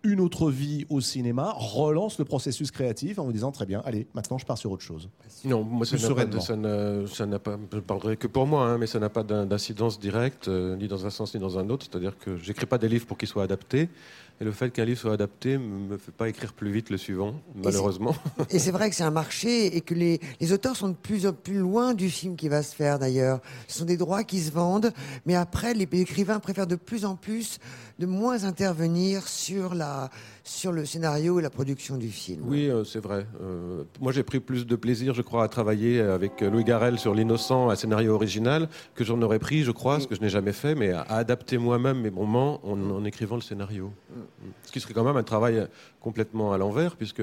une 0.04 0.20
autre 0.20 0.50
vie 0.50 0.84
au 0.90 1.00
cinéma 1.00 1.52
relance 1.56 2.18
le 2.18 2.24
processus 2.24 2.70
créatif 2.70 3.18
en 3.18 3.24
vous 3.24 3.32
disant 3.32 3.50
très 3.50 3.66
bien, 3.66 3.82
allez, 3.84 4.06
maintenant 4.14 4.38
je 4.38 4.44
pars 4.46 4.58
sur 4.58 4.70
autre 4.70 4.82
chose. 4.82 5.08
Non, 5.44 5.64
moi 5.64 5.86
ça 5.86 5.96
n'a 5.96 6.02
pas, 6.14 6.24
de- 6.26 6.38
sereinement. 6.38 6.40
ça 6.40 6.56
n'a- 6.56 7.06
ça 7.06 7.26
n'a 7.26 7.38
pas, 7.38 7.58
je 7.72 7.78
parlerai 7.80 8.16
que 8.16 8.26
pour 8.26 8.46
moi, 8.46 8.66
hein, 8.68 8.78
mais 8.78 8.86
ça 8.86 8.98
n'a 9.00 9.08
pas 9.08 9.22
d'in- 9.22 9.46
d'incidence 9.46 9.98
directe, 9.98 10.48
euh, 10.48 10.76
ni 10.76 10.86
dans 10.88 11.06
un 11.06 11.10
sens 11.10 11.34
ni 11.34 11.40
dans 11.40 11.58
un 11.58 11.68
autre. 11.70 11.86
C'est-à-dire 11.90 12.18
que 12.18 12.36
j'écris 12.36 12.66
pas 12.66 12.78
des 12.78 12.88
livres 12.88 13.06
pour 13.06 13.16
qu'ils 13.18 13.28
soient 13.28 13.42
adaptés, 13.44 13.88
et 14.40 14.44
le 14.44 14.52
fait 14.52 14.70
qu'un 14.70 14.84
livre 14.84 14.98
soit 14.98 15.12
adapté 15.12 15.58
me 15.58 15.84
me 15.94 15.98
fait 15.98 16.12
pas 16.12 16.28
écrire 16.28 16.52
plus 16.52 16.72
vite 16.72 16.90
le 16.90 16.96
suivant, 16.96 17.34
malheureusement. 17.54 18.14
Et 18.50 18.58
c'est 18.58 18.70
vrai 18.70 18.90
que 18.90 18.96
c'est 18.96 19.04
un 19.04 19.10
marché 19.24 19.76
et 19.76 19.80
que 19.80 19.94
les, 19.94 20.20
les 20.40 20.52
auteurs 20.52 20.76
sont 20.76 20.88
de 20.88 20.94
plus 20.94 21.26
en 21.26 21.32
plus 21.32 21.58
loin 21.58 21.94
du 21.94 22.10
film 22.10 22.36
qui 22.36 22.48
va 22.48 22.62
se 22.62 22.74
faire 22.74 22.98
d'ailleurs. 22.98 23.40
Ce 23.68 23.78
sont 23.78 23.84
des 23.84 23.96
droits 23.96 24.24
qui 24.24 24.40
se 24.40 24.50
vendent, 24.50 24.92
mais 25.26 25.34
après, 25.34 25.74
les 25.74 25.88
écrivains 25.92 26.40
préfèrent 26.40 26.66
de 26.66 26.76
plus 26.76 27.04
en 27.04 27.16
plus 27.16 27.58
de 27.98 28.06
moins 28.06 28.44
intervenir 28.44 29.28
sur, 29.28 29.74
la, 29.74 30.10
sur 30.46 30.72
le 30.72 30.84
scénario 30.84 31.38
et 31.38 31.42
la 31.42 31.48
production 31.48 31.96
du 31.96 32.10
film. 32.10 32.42
Oui, 32.46 32.68
euh, 32.68 32.84
c'est 32.84 33.00
vrai. 33.00 33.26
Euh, 33.40 33.84
moi, 34.00 34.12
j'ai 34.12 34.22
pris 34.22 34.40
plus 34.40 34.66
de 34.66 34.76
plaisir, 34.76 35.14
je 35.14 35.22
crois, 35.22 35.42
à 35.42 35.48
travailler 35.48 36.00
avec 36.00 36.42
Louis 36.42 36.64
Garrel 36.64 36.98
sur 36.98 37.14
L'innocent, 37.14 37.70
un 37.70 37.76
scénario 37.76 38.14
original, 38.14 38.68
que 38.94 39.04
j'en 39.04 39.20
aurais 39.22 39.38
pris, 39.38 39.62
je 39.62 39.70
crois, 39.70 40.00
ce 40.00 40.06
que 40.06 40.14
je 40.14 40.20
n'ai 40.20 40.28
jamais 40.28 40.52
fait, 40.52 40.74
mais 40.74 40.90
à, 40.92 41.00
à 41.00 41.16
adapter 41.16 41.56
moi-même 41.56 42.00
mes 42.02 42.10
moments 42.10 42.60
en, 42.62 42.78
en 42.78 43.04
écrivant 43.06 43.36
le 43.36 43.42
scénario. 43.42 43.90
Ce 44.64 44.70
qui 44.70 44.80
serait 44.80 44.92
quand 44.92 45.04
même 45.04 45.16
un 45.16 45.22
travail 45.22 45.66
complètement 46.00 46.52
à 46.52 46.58
l'envers, 46.58 46.96
puisque 46.96 47.22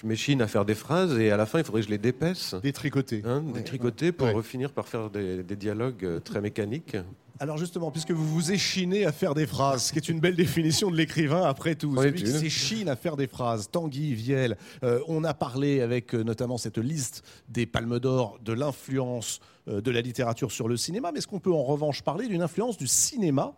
je 0.00 0.06
m'échine 0.06 0.42
à 0.42 0.46
faire 0.46 0.64
des 0.64 0.74
phrases 0.74 1.18
et 1.18 1.30
à 1.30 1.36
la 1.36 1.46
fin, 1.46 1.58
il 1.58 1.64
faudrait 1.64 1.80
que 1.80 1.86
je 1.86 1.90
les 1.90 1.98
dépaisse. 1.98 2.54
Détricoter. 2.62 3.22
Hein, 3.24 3.42
détricoter 3.54 4.12
pour 4.12 4.44
finir 4.44 4.72
par 4.72 4.88
faire 4.88 5.10
des, 5.10 5.42
des 5.42 5.56
dialogues 5.56 6.04
euh, 6.04 6.20
très 6.20 6.40
mécaniques. 6.40 6.96
Alors 7.38 7.58
justement, 7.58 7.90
puisque 7.90 8.12
vous 8.12 8.26
vous 8.26 8.52
échinez 8.52 9.04
à 9.04 9.12
faire 9.12 9.34
des 9.34 9.46
phrases, 9.46 9.84
ce 9.84 9.92
qui 9.92 9.98
est 9.98 10.08
une 10.08 10.20
belle 10.20 10.36
définition 10.36 10.90
de 10.90 10.96
l'écrivain 10.96 11.42
après 11.42 11.74
tout, 11.74 11.94
est 12.00 12.04
celui 12.04 12.22
qui 12.22 12.30
s'échine 12.30 12.88
à 12.88 12.96
faire 12.96 13.16
des 13.16 13.26
phrases, 13.26 13.68
Tanguy, 13.70 14.14
Viel, 14.14 14.56
euh, 14.82 15.00
on 15.06 15.22
a 15.22 15.34
parlé 15.34 15.82
avec 15.82 16.14
euh, 16.14 16.22
notamment 16.22 16.56
cette 16.56 16.78
liste 16.78 17.22
des 17.48 17.66
palmes 17.66 17.98
d'or 17.98 18.38
de 18.42 18.54
l'influence 18.54 19.40
euh, 19.68 19.82
de 19.82 19.90
la 19.90 20.00
littérature 20.00 20.50
sur 20.50 20.66
le 20.66 20.78
cinéma, 20.78 21.12
mais 21.12 21.18
est-ce 21.18 21.26
qu'on 21.26 21.40
peut 21.40 21.52
en 21.52 21.62
revanche 21.62 22.02
parler 22.02 22.26
d'une 22.26 22.42
influence 22.42 22.78
du 22.78 22.86
cinéma? 22.86 23.54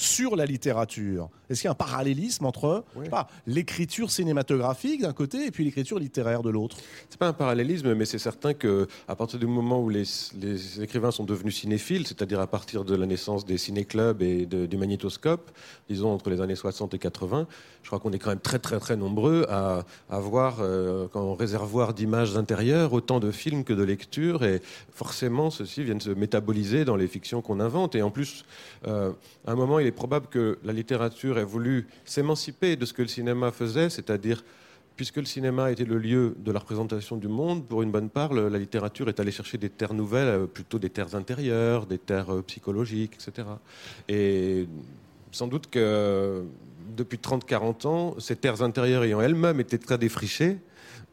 Sur 0.00 0.36
la 0.36 0.46
littérature. 0.46 1.28
Est-ce 1.50 1.60
qu'il 1.62 1.66
y 1.66 1.68
a 1.68 1.72
un 1.72 1.74
parallélisme 1.74 2.46
entre 2.46 2.84
l'écriture 3.48 4.10
cinématographique 4.12 5.02
d'un 5.02 5.12
côté 5.12 5.46
et 5.46 5.50
puis 5.50 5.64
l'écriture 5.64 5.98
littéraire 5.98 6.42
de 6.42 6.50
l'autre? 6.50 6.76
C'est 7.10 7.18
pas 7.18 7.26
un 7.26 7.32
parallélisme, 7.32 7.94
mais 7.94 8.04
c'est 8.04 8.18
certain 8.20 8.54
que 8.54 8.86
à 9.08 9.16
partir 9.16 9.40
du 9.40 9.46
moment 9.48 9.82
où 9.82 9.88
les, 9.88 10.04
les 10.40 10.82
écrivains 10.82 11.10
sont 11.10 11.24
devenus 11.24 11.56
cinéphiles, 11.60 12.06
c'est-à-dire 12.06 12.38
à 12.40 12.46
partir 12.46 12.84
de 12.84 12.94
la 12.94 13.06
naissance 13.06 13.44
des 13.44 13.58
ciné-clubs 13.58 14.22
et 14.22 14.46
de- 14.46 14.66
du 14.66 14.76
magnétoscope, 14.76 15.50
disons 15.88 16.12
entre 16.12 16.30
les 16.30 16.40
années 16.40 16.54
60 16.54 16.94
et 16.94 16.98
80, 16.98 17.48
je 17.82 17.88
crois 17.88 17.98
qu'on 17.98 18.12
est 18.12 18.18
quand 18.20 18.30
même 18.30 18.38
très 18.40 18.58
très 18.60 18.78
très 18.78 18.96
nombreux 18.96 19.46
à 19.48 19.84
avoir 20.10 20.58
euh, 20.60 21.08
en 21.14 21.34
réservoir 21.34 21.92
d'images 21.94 22.36
intérieures 22.36 22.92
autant 22.92 23.18
de 23.18 23.32
films 23.32 23.64
que 23.64 23.72
de 23.72 23.82
lectures, 23.82 24.44
et 24.44 24.62
forcément 24.92 25.50
ceux-ci 25.50 25.82
viennent 25.82 26.00
se 26.00 26.10
métaboliser 26.10 26.84
dans 26.84 26.96
les 26.96 27.08
fictions 27.08 27.42
qu'on 27.42 27.58
invente. 27.58 27.94
Et 27.96 28.02
en 28.02 28.10
plus, 28.10 28.44
euh, 28.86 29.10
à 29.46 29.52
un 29.52 29.54
moment, 29.56 29.78
il 29.80 29.87
est 29.88 29.92
probable 29.92 30.28
que 30.28 30.58
la 30.64 30.72
littérature 30.72 31.38
ait 31.38 31.44
voulu 31.44 31.86
s'émanciper 32.04 32.76
de 32.76 32.84
ce 32.84 32.92
que 32.92 33.02
le 33.02 33.08
cinéma 33.08 33.50
faisait, 33.50 33.90
c'est-à-dire 33.90 34.42
Puisque 34.98 35.18
le 35.18 35.26
cinéma 35.26 35.70
était 35.70 35.84
le 35.84 35.96
lieu 35.96 36.34
de 36.38 36.50
la 36.50 36.58
représentation 36.58 37.16
du 37.16 37.28
monde, 37.28 37.64
pour 37.64 37.82
une 37.82 37.92
bonne 37.92 38.10
part, 38.10 38.34
la 38.34 38.58
littérature 38.58 39.08
est 39.08 39.20
allée 39.20 39.30
chercher 39.30 39.56
des 39.56 39.70
terres 39.70 39.94
nouvelles, 39.94 40.26
euh, 40.26 40.46
plutôt 40.46 40.80
des 40.80 40.90
terres 40.90 41.14
intérieures, 41.14 41.86
des 41.86 41.98
terres 41.98 42.34
euh, 42.34 42.42
psychologiques, 42.42 43.14
etc. 43.14 43.46
Et 44.08 44.66
sans 45.30 45.46
doute 45.46 45.70
que 45.70 46.42
depuis 46.96 47.18
30-40 47.18 47.86
ans, 47.86 48.16
ces 48.18 48.34
terres 48.34 48.60
intérieures 48.60 49.04
ayant 49.04 49.20
elles-mêmes 49.20 49.60
été 49.60 49.78
très 49.78 49.98
défrichées, 49.98 50.58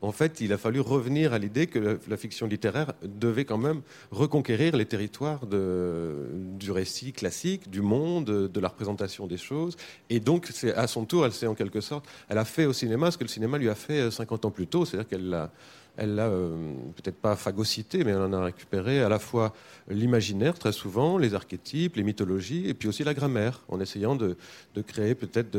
en 0.02 0.12
fait, 0.12 0.42
il 0.42 0.54
a 0.54 0.58
fallu 0.58 0.80
revenir 0.80 1.34
à 1.34 1.40
l'idée 1.40 1.68
que 1.68 2.00
la, 2.08 2.18
fiction 2.18 2.48
littéraire 2.48 2.94
devait 3.04 3.46
quand 3.46 3.58
même 3.58 3.82
reconquérir 4.12 4.76
les 4.76 4.86
territoires 4.86 5.42
du 5.48 6.72
récit 6.72 7.14
classique, 7.14 7.70
du 7.70 7.82
monde, 7.82 8.26
de 8.26 8.60
la 8.60 8.68
représentation 8.68 9.28
des 9.28 9.38
choses. 9.38 9.76
Et 10.10 10.20
donc, 10.20 10.52
à 10.76 10.88
son 10.88 11.06
tour, 11.06 11.26
elle 11.26 11.34
s'est 11.34 11.48
en 11.48 11.56
quelque 11.56 11.82
sorte, 11.82 12.06
elle 12.30 12.38
a 12.38 12.46
fait 12.46 12.66
au 12.66 12.74
cinéma 12.74 13.12
ce 13.12 13.18
que 13.18 13.24
le 13.24 13.30
cinéma 13.30 13.58
lui 13.58 13.70
a 13.70 13.76
fait 13.76 14.00
euh, 14.00 14.12
50 14.12 14.46
ans 14.46 14.52
plus 14.52 14.68
tôt, 14.68 14.86
c'est-à-dire 14.86 15.08
qu'elle 15.08 15.30
l'a, 15.30 15.52
elle 15.98 16.16
l'a 16.16 16.28
euh, 16.28 16.74
peut-être 16.96 17.16
pas 17.16 17.36
phagocyté, 17.36 18.04
mais 18.04 18.12
elle 18.12 18.22
en 18.22 18.34
a 18.34 18.44
récupéré 18.44 19.02
à 19.02 19.10
la 19.10 19.20
fois 19.20 19.54
l'imaginaire 19.90 20.58
très 20.58 20.72
souvent, 20.72 21.18
les 21.18 21.34
archétypes, 21.34 21.96
les 21.96 22.04
mythologies, 22.04 22.68
et 22.68 22.74
puis 22.74 22.88
aussi 22.88 23.04
la 23.04 23.14
grammaire, 23.14 23.62
en 23.70 23.80
essayant 23.80 24.16
de, 24.16 24.38
de 24.76 24.82
créer 24.82 25.16
peut-être 25.16 25.58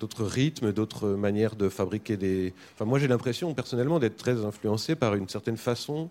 d'autres 0.00 0.24
rythmes, 0.24 0.72
d'autres 0.72 1.10
manières 1.10 1.56
de 1.56 1.68
fabriquer 1.68 2.16
des. 2.16 2.52
Enfin, 2.74 2.84
moi, 2.84 2.98
j'ai 2.98 3.08
l'impression 3.08 3.54
personnellement 3.54 3.98
d'être 3.98 4.16
très 4.16 4.44
influencé 4.44 4.94
par 4.94 5.14
une 5.14 5.28
certaine 5.28 5.56
façon. 5.56 6.08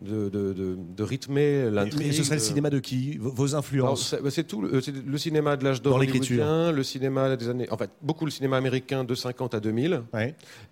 De, 0.00 0.28
de- 0.28 0.52
de- 0.52 0.78
de 0.96 1.02
rythmer 1.02 1.70
l'intrigue. 1.72 2.06
Mais 2.06 2.12
ce 2.12 2.22
serait 2.22 2.36
le 2.36 2.40
de- 2.40 2.46
cinéma 2.46 2.70
de 2.70 2.78
qui 2.78 3.16
Vos 3.18 3.56
influences 3.56 4.10
c'est 4.10 4.30
c'est 4.30 4.44
tout. 4.44 4.62
le- 4.62 4.80
C'est 4.80 4.94
le 4.94 5.18
cinéma 5.18 5.56
de 5.56 5.64
l'âge 5.64 5.82
d'or 5.82 5.94
Dans 5.94 5.98
l'écriture. 5.98 6.44
hollywoodien, 6.44 6.70
le 6.70 6.82
cinéma 6.84 7.36
des 7.36 7.48
années. 7.48 7.68
En 7.72 7.76
fait, 7.76 7.90
beaucoup 8.00 8.24
le 8.24 8.30
cinéma 8.30 8.56
américain 8.58 9.02
de 9.02 9.14
50 9.16 9.54
à 9.54 9.60
2000, 9.60 10.02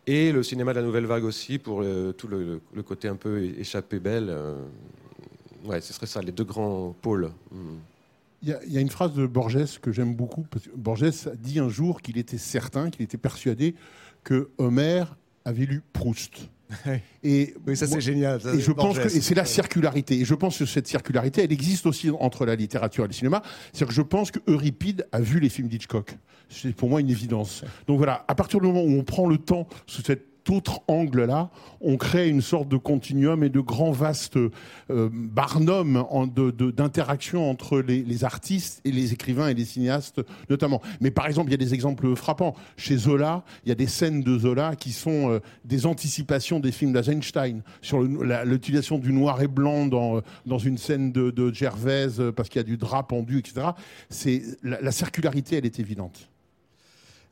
et 0.06 0.30
le 0.30 0.42
cinéma 0.44 0.72
de 0.74 0.78
la 0.78 0.84
nouvelle 0.86 1.06
vague 1.06 1.24
aussi 1.24 1.58
pour 1.58 1.80
euh, 1.82 2.12
tout 2.12 2.28
le, 2.28 2.60
le 2.72 2.82
côté 2.84 3.08
un 3.08 3.16
peu 3.16 3.42
échappé 3.42 3.98
belle. 3.98 4.28
euh, 4.30 4.62
ouais, 5.64 5.80
ce 5.80 5.92
serait 5.92 6.06
ça, 6.06 6.20
les 6.22 6.30
deux 6.32 6.44
grands 6.44 6.94
pôles. 7.02 7.32
Mm. 7.50 7.56
Il 8.42 8.48
y, 8.50 8.52
a, 8.52 8.60
il 8.64 8.72
y 8.72 8.78
a 8.78 8.80
une 8.80 8.90
phrase 8.90 9.12
de 9.14 9.26
Borges 9.26 9.80
que 9.80 9.90
j'aime 9.90 10.14
beaucoup. 10.14 10.46
Parce 10.50 10.66
que 10.66 10.76
Borges 10.76 11.02
a 11.26 11.34
dit 11.34 11.58
un 11.58 11.68
jour 11.68 12.00
qu'il 12.00 12.16
était 12.16 12.38
certain, 12.38 12.90
qu'il 12.90 13.02
était 13.02 13.16
persuadé 13.18 13.74
que 14.22 14.50
Homère 14.58 15.16
avait 15.44 15.64
lu 15.66 15.82
Proust. 15.92 16.48
Et 17.22 17.54
Oui, 17.66 17.76
ça, 17.76 17.86
c'est 17.86 18.00
génial, 18.00 18.40
ça, 18.40 18.54
et 18.54 18.60
je 18.60 18.72
pense 18.72 18.98
que 18.98 19.06
et 19.06 19.20
c'est 19.20 19.34
la 19.34 19.44
circularité. 19.44 20.18
Et 20.20 20.24
je 20.24 20.34
pense 20.34 20.58
que 20.58 20.66
cette 20.66 20.86
circularité, 20.86 21.44
elle 21.44 21.52
existe 21.52 21.86
aussi 21.86 22.10
entre 22.10 22.44
la 22.46 22.56
littérature 22.56 23.04
et 23.04 23.08
le 23.08 23.12
cinéma. 23.12 23.42
C'est-à-dire 23.72 23.88
que 23.88 23.94
je 23.94 24.02
pense 24.02 24.30
que 24.30 24.40
Euripide 24.46 25.06
a 25.12 25.20
vu 25.20 25.40
les 25.40 25.48
films 25.48 25.68
d'Hitchcock. 25.68 26.16
C'est 26.48 26.74
pour 26.74 26.88
moi 26.88 27.00
une 27.00 27.10
évidence. 27.10 27.64
Donc 27.86 27.98
voilà, 27.98 28.24
à 28.28 28.34
partir 28.34 28.60
du 28.60 28.66
moment 28.66 28.82
où 28.82 28.98
on 28.98 29.04
prend 29.04 29.26
le 29.26 29.38
temps 29.38 29.66
sous 29.86 30.02
cet 30.02 30.35
autre 30.50 30.80
angle-là, 30.88 31.50
on 31.80 31.96
crée 31.96 32.28
une 32.28 32.42
sorte 32.42 32.68
de 32.68 32.76
continuum 32.76 33.42
et 33.44 33.48
de 33.48 33.60
grand 33.60 33.90
vaste 33.90 34.36
euh, 34.36 34.50
barnum 35.12 36.04
d'interaction 36.76 37.50
entre 37.50 37.80
les, 37.80 38.24
artistes 38.24 38.80
et 38.84 38.92
les 38.92 39.12
écrivains 39.12 39.48
et 39.48 39.54
les 39.54 39.64
cinéastes 39.64 40.20
notamment. 40.48 40.80
Mais 41.00 41.10
par 41.10 41.26
exemple, 41.26 41.48
il 41.48 41.52
y 41.52 41.54
a 41.54 41.64
des 41.64 41.74
exemples 41.74 42.14
frappants. 42.16 42.54
Chez 42.76 42.96
Zola, 42.96 43.44
il 43.64 43.68
y 43.68 43.72
a 43.72 43.74
des 43.74 43.86
scènes 43.86 44.22
de 44.22 44.38
Zola 44.38 44.76
qui 44.76 44.92
sont 44.92 45.30
euh, 45.30 45.40
des 45.64 45.86
anticipations 45.86 46.60
des 46.60 46.72
films 46.72 46.92
d'Eisenstein 46.92 47.62
sur 47.82 48.02
l'utilisation 48.02 48.98
du 48.98 49.12
noir 49.12 49.42
et 49.42 49.48
blanc 49.48 49.86
dans, 49.86 50.18
euh, 50.18 50.20
dans 50.46 50.58
une 50.58 50.78
scène 50.78 51.12
de, 51.12 51.52
Gervaise 51.52 52.22
parce 52.34 52.48
qu'il 52.48 52.58
y 52.58 52.64
a 52.64 52.66
du 52.66 52.76
drap 52.76 53.04
pendu, 53.04 53.38
etc. 53.38 53.68
C'est 54.10 54.42
la 54.62 54.90
circularité, 54.90 55.56
elle 55.56 55.66
est 55.66 55.78
évidente. 55.78 56.28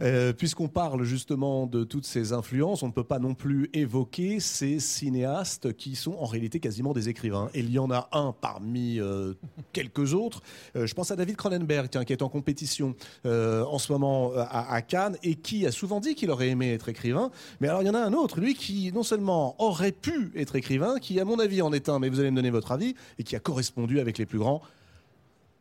Euh, 0.01 0.33
Puisqu'on 0.33 0.69
parle 0.69 1.05
justement 1.05 1.67
de 1.67 1.85
toutes 1.85 2.07
ces 2.07 2.33
influences, 2.33 2.83
on 2.83 2.89
ne 2.89 2.93
peut 2.93 3.05
pas 3.05 3.19
non 3.19 3.35
plus 3.35 3.71
évoquer 3.73 4.41
ces 4.41 4.81
cinéastes 4.81 5.73
qui 5.75 5.95
sont 5.97 6.15
en 6.15 6.27
réalité 6.27 6.61
quasiment 6.61 6.93
des 6.93 7.09
écrivains. 7.09 7.49
Et 7.55 7.61
il 7.61 7.71
y 7.71 7.79
en 7.79 7.91
a 7.91 8.09
un 8.13 8.33
parmi 8.33 8.99
euh, 8.99 9.35
quelques 9.73 10.15
autres. 10.15 10.43
Euh, 10.77 10.87
je 10.87 10.95
pense 10.95 11.11
à 11.11 11.17
David 11.17 11.37
Cronenberg, 11.37 11.89
qui 12.05 12.13
est 12.13 12.23
en 12.23 12.29
compétition 12.29 12.95
en 13.25 13.79
ce 13.79 13.93
moment 13.93 14.33
à, 14.37 14.75
à 14.75 14.83
Cannes 14.83 15.17
et 15.23 15.35
qui 15.35 15.67
a 15.67 15.73
souvent 15.73 16.01
dit 16.01 16.15
qu'il 16.15 16.31
aurait 16.31 16.49
aimé 16.49 16.73
être 16.73 16.89
écrivain. 16.89 17.31
Mais 17.61 17.69
alors 17.69 17.83
il 17.83 17.87
y 17.87 17.91
en 17.91 17.95
a 17.95 18.01
un 18.01 18.13
autre, 18.13 18.41
lui, 18.41 18.55
qui 18.55 18.93
non 18.93 19.03
seulement 19.03 19.57
aurait 19.63 19.93
pu 19.93 20.33
être 20.37 20.57
écrivain, 20.57 20.99
qui 20.99 21.21
à 21.21 21.25
mon 21.25 21.39
avis 21.39 21.63
en 21.63 21.73
est 21.73 21.89
un, 21.89 21.99
mais 21.99 22.09
vous 22.09 22.21
allez 22.21 22.31
me 22.31 22.37
donner 22.37 22.51
votre 22.51 22.73
avis, 22.73 22.95
et 23.19 23.25
qui 23.25 23.37
a 23.37 23.41
correspondu 23.41 24.01
avec 24.01 24.19
les 24.19 24.27
plus 24.27 24.39
grands 24.39 24.63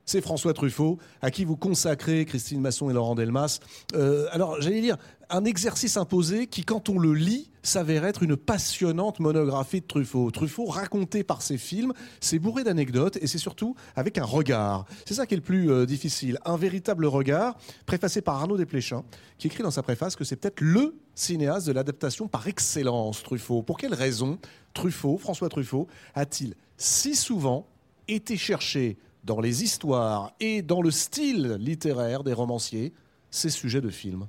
c'est 0.05 0.21
François 0.21 0.53
Truffaut, 0.53 0.97
à 1.21 1.31
qui 1.31 1.45
vous 1.45 1.55
consacrez 1.55 2.25
Christine 2.25 2.61
Masson 2.61 2.89
et 2.89 2.93
Laurent 2.93 3.15
Delmas. 3.15 3.59
Euh, 3.95 4.27
alors, 4.31 4.61
j'allais 4.61 4.81
dire, 4.81 4.97
un 5.30 5.45
exercice 5.45 5.97
imposé 5.97 6.47
qui, 6.47 6.63
quand 6.63 6.89
on 6.89 6.99
le 6.99 7.13
lit, 7.13 7.49
s'avère 7.63 8.05
être 8.05 8.23
une 8.23 8.35
passionnante 8.35 9.19
monographie 9.19 9.81
de 9.81 9.85
Truffaut. 9.85 10.30
Truffaut, 10.31 10.65
raconté 10.65 11.23
par 11.23 11.41
ses 11.41 11.57
films, 11.57 11.93
c'est 12.19 12.38
bourré 12.38 12.63
d'anecdotes 12.63 13.17
et 13.21 13.27
c'est 13.27 13.38
surtout 13.38 13.75
avec 13.95 14.17
un 14.17 14.25
regard. 14.25 14.85
C'est 15.05 15.13
ça 15.13 15.25
qui 15.25 15.34
est 15.34 15.38
le 15.38 15.43
plus 15.43 15.71
euh, 15.71 15.85
difficile. 15.85 16.38
Un 16.45 16.57
véritable 16.57 17.05
regard, 17.05 17.57
préfacé 17.85 18.21
par 18.21 18.35
Arnaud 18.35 18.57
Desplechin, 18.57 19.03
qui 19.38 19.47
écrit 19.47 19.63
dans 19.63 19.71
sa 19.71 19.81
préface 19.81 20.15
que 20.15 20.25
c'est 20.25 20.35
peut-être 20.35 20.61
le 20.61 20.95
cinéaste 21.15 21.67
de 21.67 21.71
l'adaptation 21.71 22.27
par 22.27 22.47
excellence, 22.47 23.23
Truffaut. 23.23 23.63
Pour 23.63 23.77
quelle 23.77 23.93
raison 23.93 24.38
Truffaut, 24.73 25.17
François 25.17 25.49
Truffaut, 25.49 25.88
a-t-il 26.15 26.55
si 26.77 27.15
souvent 27.15 27.65
été 28.07 28.35
chercher 28.35 28.97
dans 29.23 29.39
les 29.39 29.63
histoires 29.63 30.33
et 30.39 30.61
dans 30.61 30.81
le 30.81 30.91
style 30.91 31.57
littéraire 31.59 32.23
des 32.23 32.33
romanciers 32.33 32.93
ces 33.29 33.49
sujets 33.49 33.81
de 33.81 33.89
films 33.89 34.27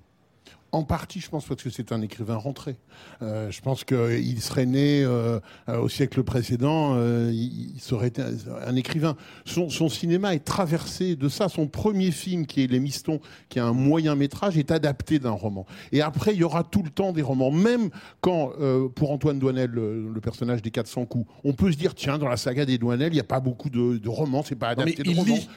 En 0.75 0.83
partie, 0.83 1.21
je 1.21 1.29
pense, 1.31 1.45
parce 1.47 1.63
que 1.63 1.71
c'est 1.71 1.93
un 1.93 2.03
écrivain 2.03 2.35
rentré. 2.35 2.75
Euh, 3.23 3.49
je 3.53 3.61
pense 3.61 3.85
qu'il 3.85 4.41
serait 4.43 4.67
né 4.67 5.05
euh, 5.05 5.39
euh, 5.69 5.79
au 5.79 5.89
siècle 5.89 6.25
précédent, 6.25 6.95
euh, 6.97 7.31
il, 7.33 7.81
serait 7.81 8.09
été 8.09 8.23
un, 8.67 8.75
écrivain. 8.75 9.17
Son, 9.45 9.71
son 9.71 9.89
cinéma 9.89 10.35
est 10.35 10.45
traversé 10.45 11.15
de 11.15 11.29
ça. 11.29 11.49
Son 11.49 11.69
premier 11.69 12.11
film, 12.11 12.45
qui 12.45 12.65
est 12.65 12.67
Les 12.67 12.81
Mistons, 12.81 13.21
qui 13.49 13.61
est 13.61 13.63
un 13.63 13.73
moyen 13.73 14.17
métrage, 14.17 14.59
est 14.59 14.73
adapté 14.73 15.21
d'un 15.21 15.31
roman. 15.31 15.65
Et 15.93 16.03
après, 16.03 16.35
il 16.35 16.41
y 16.41 16.45
aura 16.45 16.65
tout 16.65 16.83
le 16.83 16.91
temps 16.91 17.13
des 17.13 17.23
romans. 17.23 17.53
Même 17.53 17.91
quand, 18.21 18.51
euh, 18.61 18.89
pour 18.89 19.13
Antoine 19.13 19.39
Douanel, 19.39 19.71
le, 19.71 20.13
le 20.13 20.21
personnage 20.21 20.61
des 20.61 20.73
400 20.73 21.07
coups, 21.07 21.31
on 21.45 21.53
peut 21.53 21.71
se 21.71 21.77
dire, 21.77 21.95
tiens, 21.95 22.19
dans 22.19 22.29
la 22.29 22.37
saga 22.37 22.67
des 22.67 22.79
Douanel, 22.79 23.13
il 23.13 23.15
n'y 23.15 23.21
a 23.21 23.25
pas 23.25 23.39
beaucoup 23.41 23.71
de, 23.71 23.99
de 23.99 24.09
romans, 24.09 24.43
c'est 24.43 24.57
pas 24.57 24.75
Non, 24.75 24.83
adapté 24.83 25.05
de 25.05 25.11
il 25.11 25.17
romans. 25.17 25.35
lit. 25.37 25.49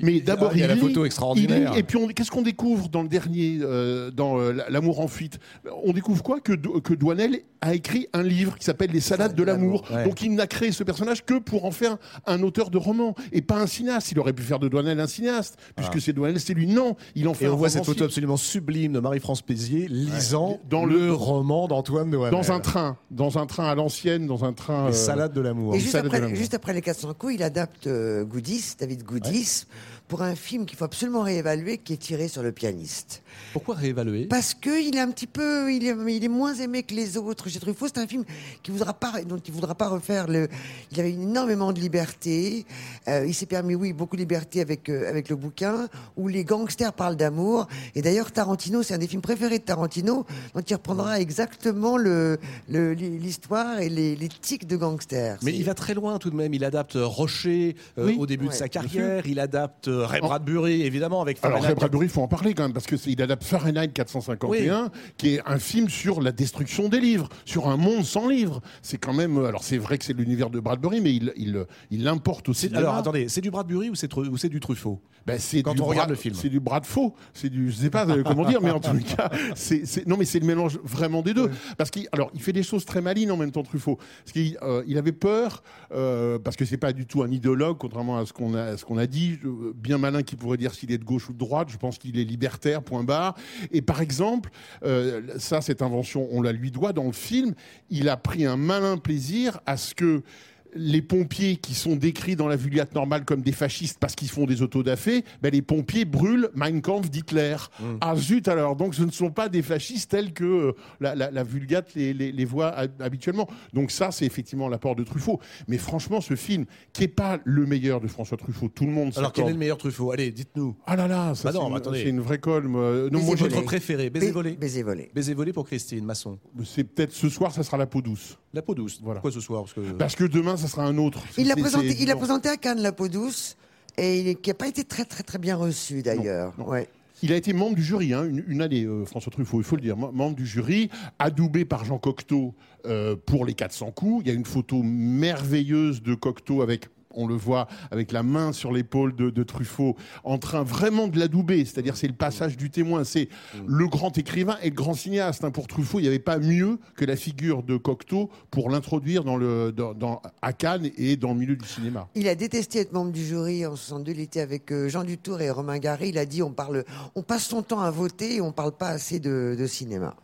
Mais 0.00 0.20
d'abord, 0.20 0.52
il 0.54 0.60
y 0.60 0.62
a 0.62 0.66
la 0.66 0.74
lit, 0.74 0.80
photo 0.80 1.04
il 1.04 1.06
extraordinaire. 1.06 1.72
lit, 1.72 1.78
et 1.78 1.82
puis, 1.82 1.98
qu'est-ce 2.14 2.30
qu'on 2.30 2.42
découvre 2.42 2.88
dans 2.88 3.02
le 3.02 3.08
dernier, 3.08 3.58
euh, 3.62 4.10
dans 4.10 4.38
euh, 4.40 4.52
L'amour 4.68 5.00
en 5.00 5.08
fuite? 5.08 5.38
On 5.84 5.92
découvre 5.92 6.22
quoi 6.22 6.40
que, 6.40 6.52
que 6.52 6.94
Douanel 6.94 7.40
a 7.60 7.74
écrit 7.74 8.08
un 8.12 8.22
livre 8.22 8.56
qui 8.58 8.64
s'appelle 8.64 8.90
Les 8.90 9.00
salades 9.00 9.34
de 9.34 9.42
l'amour. 9.42 9.84
Ouais. 9.92 10.04
Donc, 10.04 10.22
il 10.22 10.34
n'a 10.34 10.46
créé 10.46 10.72
ce 10.72 10.84
personnage 10.84 11.24
que 11.24 11.38
pour 11.38 11.64
en 11.64 11.70
faire 11.70 11.96
un 12.26 12.42
auteur 12.42 12.70
de 12.70 12.78
roman 12.78 13.14
et 13.32 13.42
pas 13.42 13.56
un 13.56 13.66
cinéaste. 13.66 14.12
Il 14.12 14.18
aurait 14.18 14.32
pu 14.32 14.42
faire 14.42 14.58
de 14.58 14.68
Douanel 14.68 15.00
un 15.00 15.06
cinéaste, 15.06 15.56
puisque 15.76 15.96
Ah. 15.96 16.00
c'est 16.00 16.12
Douanel, 16.12 16.40
c'est 16.40 16.54
lui. 16.54 16.66
Non, 16.66 16.96
il 17.14 17.28
en 17.28 17.34
fait 17.34 17.44
Et 17.44 17.48
un 17.48 17.52
on 17.52 17.56
voit 17.56 17.68
cette 17.70 17.84
photo 17.84 18.04
absolument 18.04 18.36
sublime 18.36 18.92
de 18.92 19.00
Marie-France 19.00 19.42
Pézier 19.42 19.86
lisant 19.88 20.60
Dans 20.68 20.84
le, 20.84 21.06
le- 21.06 21.12
roman 21.12 21.66
d'Antoine 21.68 22.10
de 22.10 22.16
Dans 22.30 22.52
un 22.52 22.60
train, 22.60 22.96
dans 23.10 23.38
un 23.38 23.46
train 23.46 23.66
à 23.68 23.74
l'ancienne, 23.74 24.26
dans 24.26 24.44
un 24.44 24.52
train. 24.52 24.88
Les 24.88 24.94
euh, 24.94 24.98
salades 24.98 25.32
de 25.32 25.40
l'amour. 25.40 25.74
Et 25.74 25.80
juste 25.80 25.94
après, 25.94 26.34
juste 26.34 26.54
après 26.54 26.72
les 26.72 26.82
400 26.82 27.14
coups, 27.14 27.34
il 27.34 27.42
adapte 27.42 27.86
euh, 27.86 28.24
Goudis, 28.24 28.74
David 28.78 29.02
Goudis, 29.02 29.64
pour 30.08 30.22
un 30.22 30.34
film 30.36 30.66
qu'il 30.66 30.78
faut 30.78 30.84
absolument 30.84 31.22
réévaluer, 31.22 31.78
qui 31.78 31.92
est 31.92 31.96
tiré 31.96 32.28
sur 32.28 32.42
le 32.42 32.52
pianiste. 32.52 33.22
Pourquoi 33.52 33.74
réévaluer? 33.74 34.26
Parce 34.26 34.54
qu'il 34.54 34.96
est 34.96 35.00
un 35.00 35.10
petit 35.10 35.26
peu, 35.26 35.72
il 35.72 35.86
est, 35.86 35.96
il 36.08 36.24
est 36.24 36.28
moins 36.28 36.54
aimé 36.54 36.82
que 36.84 36.94
les 36.94 37.16
autres. 37.16 37.48
Chez 37.48 37.58
Truffaut, 37.58 37.86
c'est 37.88 37.98
un 37.98 38.06
film 38.06 38.24
qui 38.62 38.70
voudra 38.70 38.94
pas, 38.94 39.22
dont 39.26 39.36
il 39.38 39.52
voudra 39.52 39.74
pas 39.74 39.88
refaire 39.88 40.26
le. 40.28 40.48
Il 40.92 41.00
avait 41.00 41.12
énormément 41.12 41.72
de 41.72 41.80
liberté. 41.80 42.64
Euh, 43.08 43.26
il 43.26 43.34
s'est 43.34 43.46
permis, 43.46 43.74
oui, 43.74 43.92
beaucoup 43.92 44.16
de 44.16 44.20
liberté 44.20 44.60
avec 44.60 44.88
euh, 44.88 45.08
avec 45.08 45.28
le 45.28 45.36
bouquin 45.36 45.88
où 46.16 46.28
les 46.28 46.44
gangsters 46.44 46.92
parlent 46.92 47.16
d'amour. 47.16 47.66
Et 47.94 48.02
d'ailleurs, 48.02 48.30
Tarantino, 48.32 48.82
c'est 48.82 48.94
un 48.94 48.98
des 48.98 49.08
films 49.08 49.22
préférés 49.22 49.58
de 49.58 49.64
Tarantino, 49.64 50.24
dont 50.54 50.60
il 50.60 50.74
reprendra 50.74 51.20
exactement 51.20 51.96
le 51.96 52.38
le- 52.68 52.92
l'histoire 52.94 53.80
et 53.80 53.88
les, 53.88 54.14
les 54.16 54.28
tics 54.28 54.66
de 54.66 54.76
gangsters. 54.76 55.38
Mais 55.42 55.52
il 55.52 55.64
va 55.64 55.74
très 55.74 55.94
loin 55.94 56.18
tout 56.18 56.30
de 56.30 56.36
même. 56.36 56.54
Il 56.54 56.64
adapte 56.64 56.94
Rocher 56.96 57.76
euh, 57.98 58.06
Oui. 58.06 58.16
au 58.18 58.26
début 58.26 58.46
de 58.48 58.52
sa 58.52 58.68
carrière. 58.68 59.26
Il 59.26 59.40
adapte 59.40 59.88
euh, 59.96 60.06
Ray 60.06 60.20
Bradbury, 60.20 60.82
évidemment, 60.82 61.20
avec 61.20 61.38
Alors, 61.42 61.58
Fahrenheit 61.58 61.66
Ray 61.68 61.76
Bradbury, 61.76 62.06
il 62.06 62.10
faut 62.10 62.22
en 62.22 62.28
parler 62.28 62.54
quand 62.54 62.62
même, 62.62 62.72
parce 62.72 62.86
qu'il 62.86 63.20
adapte 63.22 63.44
Fahrenheit 63.44 63.88
451, 63.88 64.90
qui 65.16 65.34
est 65.34 65.40
un 65.46 65.58
film 65.58 65.88
sur 65.88 66.20
la 66.20 66.32
destruction 66.32 66.88
des 66.88 67.00
livres, 67.00 67.28
sur 67.44 67.68
un 67.68 67.76
monde 67.76 68.04
sans 68.04 68.28
livres. 68.28 68.60
C'est 68.82 68.98
quand 68.98 69.12
même. 69.14 69.44
Alors, 69.44 69.64
c'est 69.64 69.78
vrai 69.78 69.98
que 69.98 70.04
c'est 70.04 70.12
l'univers 70.16 70.50
de 70.50 70.60
Bradbury, 70.60 71.00
mais 71.00 71.14
il, 71.14 71.32
il, 71.36 71.64
il 71.90 72.04
l'importe 72.04 72.48
aussi. 72.48 72.70
Alors 72.74 72.94
attendez, 72.94 73.28
c'est 73.28 73.40
du 73.40 73.50
Bradbury 73.50 73.90
ou 73.90 73.94
c'est 73.94 74.10
tru- 74.10 74.30
du 74.48 74.60
Truffaut 74.60 75.00
Ben, 75.26 75.38
c'est 75.38 75.62
Quand 75.62 75.74
du 75.74 75.80
on 75.82 75.86
regarde 75.86 76.10
le 76.10 76.16
film. 76.16 76.34
C'est 76.34 76.48
du 76.48 76.60
bras 76.60 76.80
de 76.80 76.86
faux. 76.86 77.14
C'est 77.34 77.48
du, 77.48 77.70
je 77.70 77.76
sais 77.76 77.90
pas 77.90 78.06
euh, 78.08 78.22
comment 78.22 78.44
dire, 78.44 78.60
mais 78.60 78.70
en 78.70 78.80
tout 78.80 78.96
cas, 79.16 79.30
c'est, 79.54 80.06
non, 80.06 80.16
mais 80.16 80.24
c'est 80.24 80.38
le 80.38 80.46
mélange 80.46 80.78
vraiment 80.84 81.22
des 81.22 81.34
deux. 81.34 81.50
Parce 81.76 81.90
qu'il, 81.90 82.08
alors, 82.12 82.30
il 82.34 82.40
fait 82.42 82.52
des 82.52 82.62
choses 82.62 82.84
très 82.84 83.00
malines 83.00 83.30
en 83.30 83.36
même 83.36 83.50
temps, 83.50 83.62
Truffaut. 83.62 83.96
Parce 83.96 84.32
qu'il 84.32 84.56
euh, 84.62 84.82
il 84.86 84.98
avait 84.98 85.12
peur, 85.12 85.62
euh, 85.92 86.38
parce 86.38 86.56
que 86.56 86.64
c'est 86.64 86.76
pas 86.76 86.92
du 86.92 87.06
tout 87.06 87.22
un 87.22 87.30
idéologue, 87.30 87.78
contrairement 87.78 88.18
à 88.18 88.26
ce 88.26 88.32
qu'on 88.32 88.54
a, 88.54 88.76
qu'on 88.76 88.98
a 88.98 89.06
dit. 89.06 89.38
Euh, 89.44 89.72
Bien 89.86 89.98
malin 89.98 90.24
qui 90.24 90.34
pourrait 90.34 90.56
dire 90.56 90.74
s'il 90.74 90.90
est 90.90 90.98
de 90.98 91.04
gauche 91.04 91.28
ou 91.30 91.32
de 91.32 91.38
droite. 91.38 91.68
Je 91.70 91.76
pense 91.76 91.96
qu'il 91.96 92.18
est 92.18 92.24
libertaire, 92.24 92.82
point 92.82 93.04
barre. 93.04 93.36
Et 93.70 93.82
par 93.82 94.00
exemple, 94.00 94.50
euh, 94.84 95.22
ça, 95.38 95.60
cette 95.60 95.80
invention, 95.80 96.26
on 96.32 96.42
la 96.42 96.50
lui 96.50 96.72
doit 96.72 96.92
dans 96.92 97.04
le 97.04 97.12
film. 97.12 97.54
Il 97.88 98.08
a 98.08 98.16
pris 98.16 98.44
un 98.44 98.56
malin 98.56 98.98
plaisir 98.98 99.60
à 99.64 99.76
ce 99.76 99.94
que 99.94 100.24
les 100.74 101.02
pompiers 101.02 101.56
qui 101.56 101.74
sont 101.74 101.96
décrits 101.96 102.36
dans 102.36 102.48
la 102.48 102.56
Vulgate 102.56 102.94
normale 102.94 103.24
comme 103.24 103.42
des 103.42 103.52
fascistes 103.52 103.98
parce 104.00 104.14
qu'ils 104.14 104.28
font 104.28 104.46
des 104.46 104.62
autodafés, 104.62 105.24
ben 105.42 105.52
les 105.52 105.62
pompiers 105.62 106.04
brûlent 106.04 106.50
Mein 106.54 106.80
Kampf 106.80 107.10
d'Hitler. 107.10 107.56
Ah 108.00 108.14
zut 108.16 108.48
alors, 108.48 108.76
donc 108.76 108.94
ce 108.94 109.02
ne 109.02 109.10
sont 109.10 109.30
pas 109.30 109.48
des 109.48 109.62
fascistes 109.62 110.10
tels 110.10 110.32
que 110.32 110.44
euh, 110.44 110.72
la, 111.00 111.14
la- 111.14 111.30
la 111.30 111.42
Vulgate 111.44 111.94
les, 111.94 112.12
les- 112.14 112.32
les 112.32 112.44
voit 112.44 112.68
hab- 112.68 113.00
habituellement. 113.02 113.48
Donc 113.72 113.90
ça, 113.90 114.10
c'est 114.10 114.26
effectivement 114.26 114.68
l'apport 114.68 114.96
de 114.96 115.04
Truffaut. 115.04 115.40
Mais 115.68 115.78
franchement, 115.78 116.20
ce 116.20 116.34
film, 116.36 116.64
qui 116.92 117.02
n'est 117.02 117.08
pas 117.08 117.38
le 117.44 117.66
meilleur 117.66 118.00
de 118.00 118.08
François 118.08 118.36
Truffaut, 118.36 118.68
tout 118.68 118.84
le 118.86 118.92
monde 118.92 119.12
Alors 119.16 119.32
quel 119.32 119.46
est 119.46 119.52
le 119.52 119.58
meilleur 119.58 119.78
Truffaut? 119.78 120.12
Allez, 120.12 120.30
dites-nous. 120.30 120.76
Ah 120.86 120.96
là 120.96 121.06
là, 121.08 121.34
ça 121.34 121.50
Bah 121.50 121.58
non, 121.58 121.64
c'est 121.66 121.70
une- 121.70 121.76
attendez. 121.76 122.02
c'est 122.04 122.08
une, 122.10 122.20
vraie 122.20 122.38
colle. 122.38 122.68
moi. 122.68 123.08
Non, 123.12 123.20
moi, 123.20 123.34
Votre 123.36 123.60
préféré, 123.62 124.10
baiser 124.10 124.30
volé 124.32 124.52
Baiser 124.52 124.82
volé. 124.82 125.10
Baiser 125.14 125.34
volé 125.34 125.52
pour 125.52 125.66
Christine 125.66 126.04
Masson. 126.04 126.38
c'est 126.64 126.84
peut-être 126.84 127.12
ce 127.12 127.28
soir, 127.28 127.52
ça 127.52 127.62
sera 127.62 127.76
la 127.76 127.86
peau 127.86 128.00
douce. 128.02 128.38
La 128.52 128.62
peau 128.62 128.74
douce. 128.74 129.00
Voilà. 129.02 129.20
Pourquoi 129.20 129.32
ce 129.32 129.40
soir? 129.44 129.62
Parce 129.64 129.74
que 129.74 129.80
Parce 129.92 130.14
que 130.16 130.24
demain, 130.24 130.55
ça 130.56 130.68
sera 130.68 130.84
un 130.84 130.96
autre. 130.98 131.20
Il 131.38 131.48
l'a 131.48 131.56
présenté, 131.56 131.96
il 132.00 132.10
a 132.10 132.16
présenté 132.16 132.48
à 132.48 132.56
Cannes 132.56 132.80
la 132.80 132.92
peau 132.92 133.08
douce 133.08 133.56
et 133.98 134.20
il 134.20 134.36
qui 134.36 134.50
n'a 134.50 134.54
pas 134.54 134.68
été 134.68 134.84
très 134.84 135.04
très 135.04 135.22
très 135.22 135.38
bien 135.38 135.56
reçu 135.56 136.02
d'ailleurs. 136.02 136.54
Ouais. 136.66 136.88
Il 137.22 137.32
a 137.32 137.36
été 137.36 137.54
membre 137.54 137.76
du 137.76 137.82
jury, 137.82 138.12
hein, 138.12 138.24
une, 138.28 138.44
une 138.46 138.60
année, 138.60 138.84
euh, 138.84 139.06
François 139.06 139.32
Truffaut, 139.32 139.58
il 139.58 139.64
faut 139.64 139.76
le 139.76 139.80
dire, 139.80 139.96
mem- 139.96 140.12
membre 140.12 140.36
du 140.36 140.44
jury, 140.46 140.90
adoubé 141.18 141.64
par 141.64 141.86
Jean 141.86 141.96
Cocteau 141.98 142.54
euh, 142.84 143.16
pour 143.24 143.46
les 143.46 143.54
400 143.54 143.90
coups. 143.92 144.22
Il 144.22 144.28
y 144.28 144.30
a 144.30 144.34
une 144.34 144.44
photo 144.44 144.82
merveilleuse 144.82 146.02
de 146.02 146.14
Cocteau 146.14 146.60
avec 146.60 146.88
on 147.16 147.26
le 147.26 147.34
voit 147.34 147.66
avec 147.90 148.12
la 148.12 148.22
main 148.22 148.52
sur 148.52 148.70
l'épaule 148.72 149.16
de, 149.16 149.30
de 149.30 149.42
Truffaut, 149.42 149.96
en 150.24 150.38
train 150.38 150.62
vraiment 150.62 151.08
de 151.08 151.18
l'adouber. 151.18 151.64
C'est-à-dire, 151.64 151.96
c'est 151.96 152.06
le 152.06 152.14
passage 152.14 152.56
du 152.56 152.70
témoin. 152.70 153.04
C'est 153.04 153.28
le 153.66 153.88
grand 153.88 154.16
écrivain 154.18 154.56
et 154.62 154.68
le 154.70 154.74
grand 154.76 154.94
cinéaste. 154.94 155.42
hein. 155.44 155.50
Pour 155.50 155.66
Truffaut, 155.66 155.98
il 155.98 156.02
n'y 156.02 156.08
avait 156.08 156.18
pas 156.18 156.38
mieux 156.38 156.78
que 156.94 157.04
la 157.04 157.16
figure 157.16 157.62
de 157.62 157.76
Cocteau 157.76 158.30
pour 158.50 158.70
l'introduire 158.70 159.24
dans 159.24 159.36
le, 159.36 159.72
dans, 159.72 159.94
dans- 159.94 160.22
à 160.42 160.52
Cannes 160.52 160.90
et 160.96 161.16
dans 161.16 161.32
le 161.32 161.38
milieu 161.40 161.56
du 161.56 161.66
cinéma. 161.66 162.08
Il 162.14 162.28
a 162.28 162.34
détesté 162.34 162.80
être 162.80 162.92
membre 162.92 163.12
du 163.12 163.24
jury 163.24 163.64
en 163.66 163.74
62. 163.76 164.12
Il 164.12 164.20
était 164.20 164.40
avec 164.40 164.70
euh, 164.70 164.88
Jean 164.88 165.04
Dutour 165.04 165.40
et 165.40 165.50
Romain 165.50 165.78
Gary. 165.78 166.10
Il 166.10 166.18
a 166.18 166.26
dit 166.26 166.42
on 166.42 166.52
parle, 166.52 166.84
on 167.14 167.22
passe 167.22 167.46
son 167.46 167.62
temps 167.62 167.80
à 167.80 167.90
voter 167.90 168.36
et 168.36 168.40
on 168.40 168.52
parle 168.52 168.72
pas 168.72 168.88
assez 168.88 169.18
de, 169.18 169.56
de 169.58 169.66
cinéma. 169.66 170.14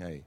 Oui. 0.00 0.20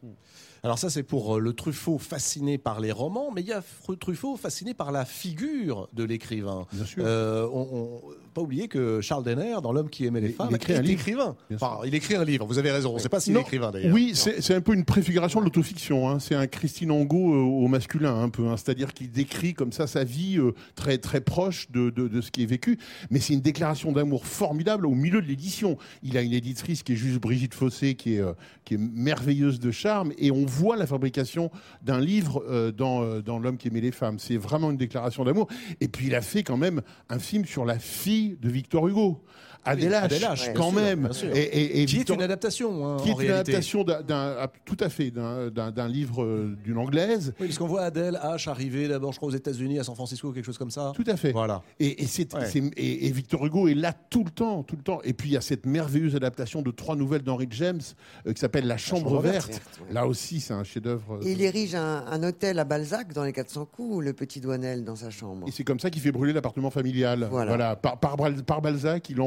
Alors 0.67 0.77
ça, 0.77 0.89
c'est 0.89 1.03
pour 1.03 1.37
euh, 1.37 1.39
le 1.39 1.53
Truffaut 1.53 1.97
fasciné 1.97 2.57
par 2.57 2.81
les 2.81 2.91
romans, 2.91 3.31
mais 3.33 3.39
il 3.39 3.47
y 3.47 3.53
a 3.53 3.63
Truffaut 4.01 4.35
fasciné 4.35 4.73
par 4.73 4.91
la 4.91 5.05
figure 5.05 5.87
de 5.93 6.03
l'écrivain. 6.03 6.67
Bien 6.73 6.83
sûr. 6.83 7.03
Euh, 7.07 7.47
on, 7.53 7.67
on- 7.71 8.01
pas 8.37 8.43
oublier 8.43 8.67
que 8.67 9.01
Charles 9.01 9.23
Denner, 9.23 9.55
dans 9.63 9.71
L'homme 9.71 9.89
qui 9.89 10.05
aimait 10.05 10.21
les 10.21 10.29
femmes, 10.29 10.53
écrit 10.55 10.73
est 10.73 10.77
un 10.77 10.81
livre. 10.81 10.93
écrivain. 11.01 11.35
Enfin, 11.55 11.79
il 11.85 11.95
écrit 11.95 12.15
un 12.15 12.23
livre, 12.23 12.45
vous 12.45 12.59
avez 12.59 12.69
raison. 12.69 12.91
On 12.91 12.95
ne 12.95 12.99
sait 12.99 13.09
pas 13.09 13.19
s'il 13.19 13.33
est 13.33 13.35
Non, 13.35 13.41
écrivain 13.41 13.71
d'ailleurs. 13.71 13.91
Oui, 13.93 14.11
c'est 14.13 14.53
un 14.53 14.61
peu 14.61 14.75
une 14.75 14.85
préfiguration 14.85 15.39
de 15.39 15.45
l'autofiction. 15.45 16.07
hein. 16.07 16.19
C'est 16.19 16.35
un 16.35 16.45
Christine 16.45 16.91
Angot 16.91 17.33
euh, 17.33 17.37
au 17.39 17.67
masculin, 17.67 18.13
un 18.21 18.29
peu. 18.29 18.47
hein. 18.47 18.55
C'est-à-dire 18.55 18.93
qu'il 18.93 19.09
décrit 19.09 19.55
comme 19.55 19.71
ça 19.71 19.87
sa 19.87 20.03
vie 20.03 20.37
euh, 20.37 20.51
très, 20.75 20.99
très 20.99 21.19
proche 21.21 21.71
de, 21.71 21.89
de- 21.89 22.07
de 22.07 22.21
ce 22.21 22.29
qui 22.29 22.43
est 22.43 22.45
vécu. 22.45 22.77
Mais 23.09 23.19
c'est 23.19 23.33
une 23.33 23.41
déclaration 23.41 23.91
d'amour 23.91 24.27
formidable 24.27 24.85
au 24.85 24.93
milieu 24.93 25.19
de 25.21 25.27
l'édition. 25.27 25.77
Il 26.03 26.15
a 26.15 26.21
une 26.21 26.33
éditrice 26.33 26.83
qui 26.83 26.93
est 26.93 26.95
juste 26.95 27.19
Brigitte 27.19 27.55
Fossé, 27.55 27.95
qui 27.95 28.15
est, 28.15 28.19
euh, 28.19 28.33
qui 28.65 28.75
est 28.75 28.77
merveilleuse 28.79 29.59
de 29.59 29.71
charme. 29.71 30.11
Et 30.19 30.29
on 30.29 30.45
voit 30.45 30.77
la 30.77 30.85
fabrication 30.85 31.49
d'un 31.81 31.99
livre 31.99 32.43
euh, 32.47 32.71
dans, 32.71 33.19
dans 33.21 33.39
L'homme 33.39 33.57
qui 33.57 33.69
aimait 33.69 33.81
les 33.81 33.91
femmes. 33.91 34.19
C'est 34.19 34.37
vraiment 34.37 34.69
une 34.69 34.77
déclaration 34.77 35.23
d'amour. 35.23 35.47
Et 35.81 35.87
puis 35.87 36.07
il 36.07 36.13
a 36.15 36.21
fait 36.21 36.43
quand 36.43 36.57
même 36.57 36.81
un 37.09 37.17
film 37.19 37.45
sur 37.45 37.65
la 37.65 37.79
fille 37.79 38.26
de 38.35 38.49
Victor 38.49 38.83
Hugo. 38.83 39.23
Adèle 39.67 39.91
H, 39.91 39.95
Adèle 40.03 40.21
H, 40.21 40.43
bien 40.43 40.53
quand 40.53 40.71
sûr, 40.71 40.79
même. 40.81 40.99
bien 41.01 41.13
sûr. 41.13 41.35
Et, 41.35 41.39
et- 41.41 41.81
et 41.81 41.85
Qui 41.85 41.97
est 41.99 42.09
une 42.09 42.21
adaptation, 42.21 42.85
hein, 42.87 42.97
qui 43.01 43.09
est 43.09 43.13
en 43.13 43.19
une 43.19 43.27
réalité. 43.27 43.51
adaptation 43.51 43.83
d'un, 43.83 44.35
ah, 44.39 44.47
tout 44.65 44.77
à 44.79 44.89
fait 44.89 45.11
d'un, 45.11 45.87
livre 45.87 46.23
euh, 46.23 46.55
d'une 46.63 46.77
anglaise. 46.77 47.33
Oui, 47.39 47.47
parce 47.47 47.57
qu'on 47.57 47.67
voit 47.67 47.81
Adèle 47.83 48.19
H 48.23 48.49
arriver 48.49 48.87
d'abord, 48.87 49.11
je 49.13 49.17
crois, 49.17 49.29
aux 49.29 49.35
États-Unis, 49.35 49.79
à 49.79 49.83
San 49.83 49.95
Francisco, 49.95 50.31
quelque 50.31 50.45
chose 50.45 50.57
comme 50.57 50.71
ça. 50.71 50.91
Tout 50.95 51.03
à 51.07 51.15
fait. 51.17 51.31
Voilà. 51.31 51.61
Et, 51.79 52.03
et 52.03 52.07
c'est- 52.07 52.33
Ouais. 52.33 52.45
c'est- 52.45 52.63
et- 52.77 53.07
et 53.07 53.11
Victor 53.11 53.45
Hugo 53.45 53.67
est 53.67 53.73
là 53.75 53.93
tout 54.09 54.23
le 54.23 54.29
temps, 54.31 54.63
tout 54.63 54.75
le 54.75 54.81
temps. 54.83 54.99
Et 55.03 55.13
puis 55.13 55.29
il 55.29 55.33
y 55.33 55.37
a 55.37 55.41
cette 55.41 55.65
merveilleuse 55.65 56.15
adaptation 56.15 56.61
de 56.61 56.71
trois 56.71 56.95
nouvelles 56.95 57.23
d'Henry 57.23 57.47
James 57.51 57.79
euh, 58.27 58.33
qui 58.33 58.39
s'appelle 58.39 58.67
La 58.67 58.77
Chambre, 58.77 59.09
Chambre 59.09 59.21
verte. 59.21 59.47
verte, 59.49 59.79
Là 59.91 60.07
aussi, 60.07 60.39
c'est 60.39 60.53
un 60.53 60.63
chef-d'œuvre. 60.63 61.15
euh, 61.21 61.25
Et 61.25 61.31
il 61.33 61.41
érige 61.41 61.75
un, 61.75 62.05
un 62.05 62.23
hôtel 62.23 62.59
à 62.59 62.63
Balzac 62.65 63.13
dans 63.13 63.23
les 63.23 63.33
400 63.33 63.65
coups, 63.65 64.03
le 64.03 64.13
petit 64.13 64.41
Douanel 64.41 64.83
dans 64.83 64.95
sa 64.95 65.09
chambre. 65.09 65.47
Et 65.47 65.51
c'est 65.51 65.63
comme 65.63 65.79
ça 65.79 65.89
qu'il 65.89 66.01
fait 66.01 66.11
brûler 66.11 66.33
l'appartement 66.33 66.69
familial. 66.69 67.27
Voilà. 67.31 67.75
Par, 67.75 67.99
par, 67.99 68.17
Bal- 68.17 68.43
par 68.43 68.61
Balzac, 68.61 69.09
il 69.09 69.21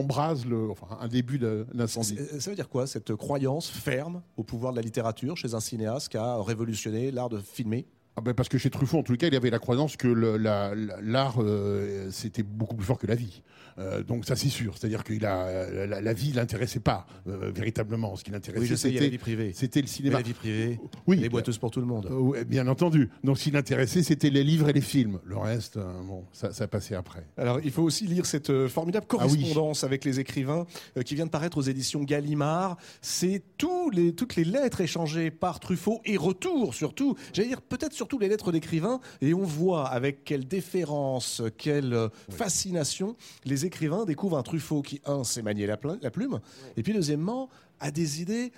un 1.01 1.09
début 1.09 1.39
d'incendie. 1.39 2.19
Ça 2.39 2.51
veut 2.51 2.57
dire 2.57 2.69
quoi, 2.69 2.87
cette 2.87 3.15
croyance 3.15 3.69
ferme 3.69 4.23
au 4.37 4.43
pouvoir 4.43 4.73
de 4.73 4.77
la 4.77 4.83
littérature 4.83 5.37
chez 5.37 5.55
un 5.55 5.61
cinéaste 5.61 6.09
qui 6.09 6.17
a 6.17 6.43
révolutionné 6.43 7.11
l'art 7.11 7.29
de 7.29 7.39
filmer? 7.39 7.87
Ah 8.21 8.23
ben 8.23 8.35
parce 8.35 8.51
que 8.51 8.59
chez 8.59 8.69
Truffaut, 8.69 8.99
en 8.99 9.03
tout 9.03 9.17
cas, 9.17 9.29
il 9.29 9.35
avait 9.35 9.49
la 9.49 9.59
croyance 9.59 9.97
que 9.97 10.07
l'art, 10.07 11.43
euh, 11.43 12.11
c'était 12.11 12.43
beaucoup 12.43 12.77
plus 12.77 12.85
fort 12.85 12.99
que 12.99 13.07
la 13.07 13.15
vie. 13.15 13.41
Euh, 13.79 14.03
donc 14.03 14.27
ça, 14.27 14.37
c'est 14.37 14.51
sûr. 14.51 14.77
C'est-à-dire 14.77 15.05
que 15.05 15.15
la, 15.15 15.87
la, 15.87 16.03
la, 16.03 16.13
vie 16.13 16.33
l'intéressait 16.33 16.81
pas 16.81 17.07
euh, 17.27 17.51
véritablement. 17.55 18.15
Ce 18.17 18.25
qui 18.25 18.31
l'intéressait, 18.31 18.77
c'était 18.77 19.53
C'était 19.55 19.81
le 19.81 19.87
cinéma. 19.87 20.19
La 20.19 20.23
vie 20.23 20.35
privée. 20.35 20.79
Oui. 21.07 21.17
Les 21.17 21.31
boiteuses 21.31 21.57
pour 21.57 21.71
tout 21.71 21.81
le 21.81 21.87
monde. 21.87 22.11
bien 22.47 22.69
entendu. 22.69 23.09
Donc 23.25 23.39
ce 23.39 23.45
qui 23.45 23.53
l'intéressait, 23.53 24.03
c'était 24.03 24.29
les 24.29 24.45
livres 24.45 24.69
et 24.69 24.75
les 24.75 24.83
films. 24.83 25.19
Le 25.25 25.39
reste, 25.39 25.79
bon, 25.79 26.25
ça, 26.33 26.53
ça 26.53 26.69
passait 26.69 26.97
après. 26.97 27.27
Alors 27.39 27.61
il 27.65 27.71
faut 27.71 27.83
aussi 27.83 28.07
lire 28.07 28.27
cette 28.27 28.67
formidable 28.67 29.07
ah 29.09 29.13
correspondance 29.13 29.83
avec 29.83 30.05
les 30.05 30.21
écrivains 30.21 30.67
qui 31.07 31.15
vient 31.15 31.25
de 31.27 31.31
paraître 31.31 31.57
aux 31.57 31.63
éditions 31.63 32.03
Gallimard. 32.03 32.77
C'est 33.01 33.43
tous 33.57 33.89
les, 33.89 34.15
toutes 34.15 34.37
les 34.37 34.45
lettres 34.45 34.83
échangées 34.83 35.31
par 35.31 35.59
Truffaut 35.59 36.03
et 36.05 36.19
retour 36.19 36.75
surtout. 36.75 37.17
J'allais 37.33 37.49
dire 37.49 37.63
peut-être 37.63 37.95
surtout 38.11 38.23
les 38.23 38.29
lettres 38.29 38.51
d'écrivains, 38.51 38.99
et 39.21 39.35
on 39.35 39.45
voit 39.45 39.87
avec 39.87 40.25
quelle 40.25 40.49
déférence, 40.49 41.43
quelle 41.57 41.95
euh, 41.95 42.09
fascination 42.29 43.15
les 43.45 43.67
écrivains 43.67 44.05
découvrent 44.05 44.37
un 44.37 44.43
Truffaut 44.43 44.83
qui, 44.83 45.01
un, 45.05 45.23
sait 45.23 45.43
manier 45.43 45.65
la, 45.65 45.77
plume, 45.77 46.41
et 46.77 46.83
puis 46.83 46.93
deuxièmement, 46.93 47.49
a 47.79 47.93
des 47.93 48.21
idées 48.21 48.51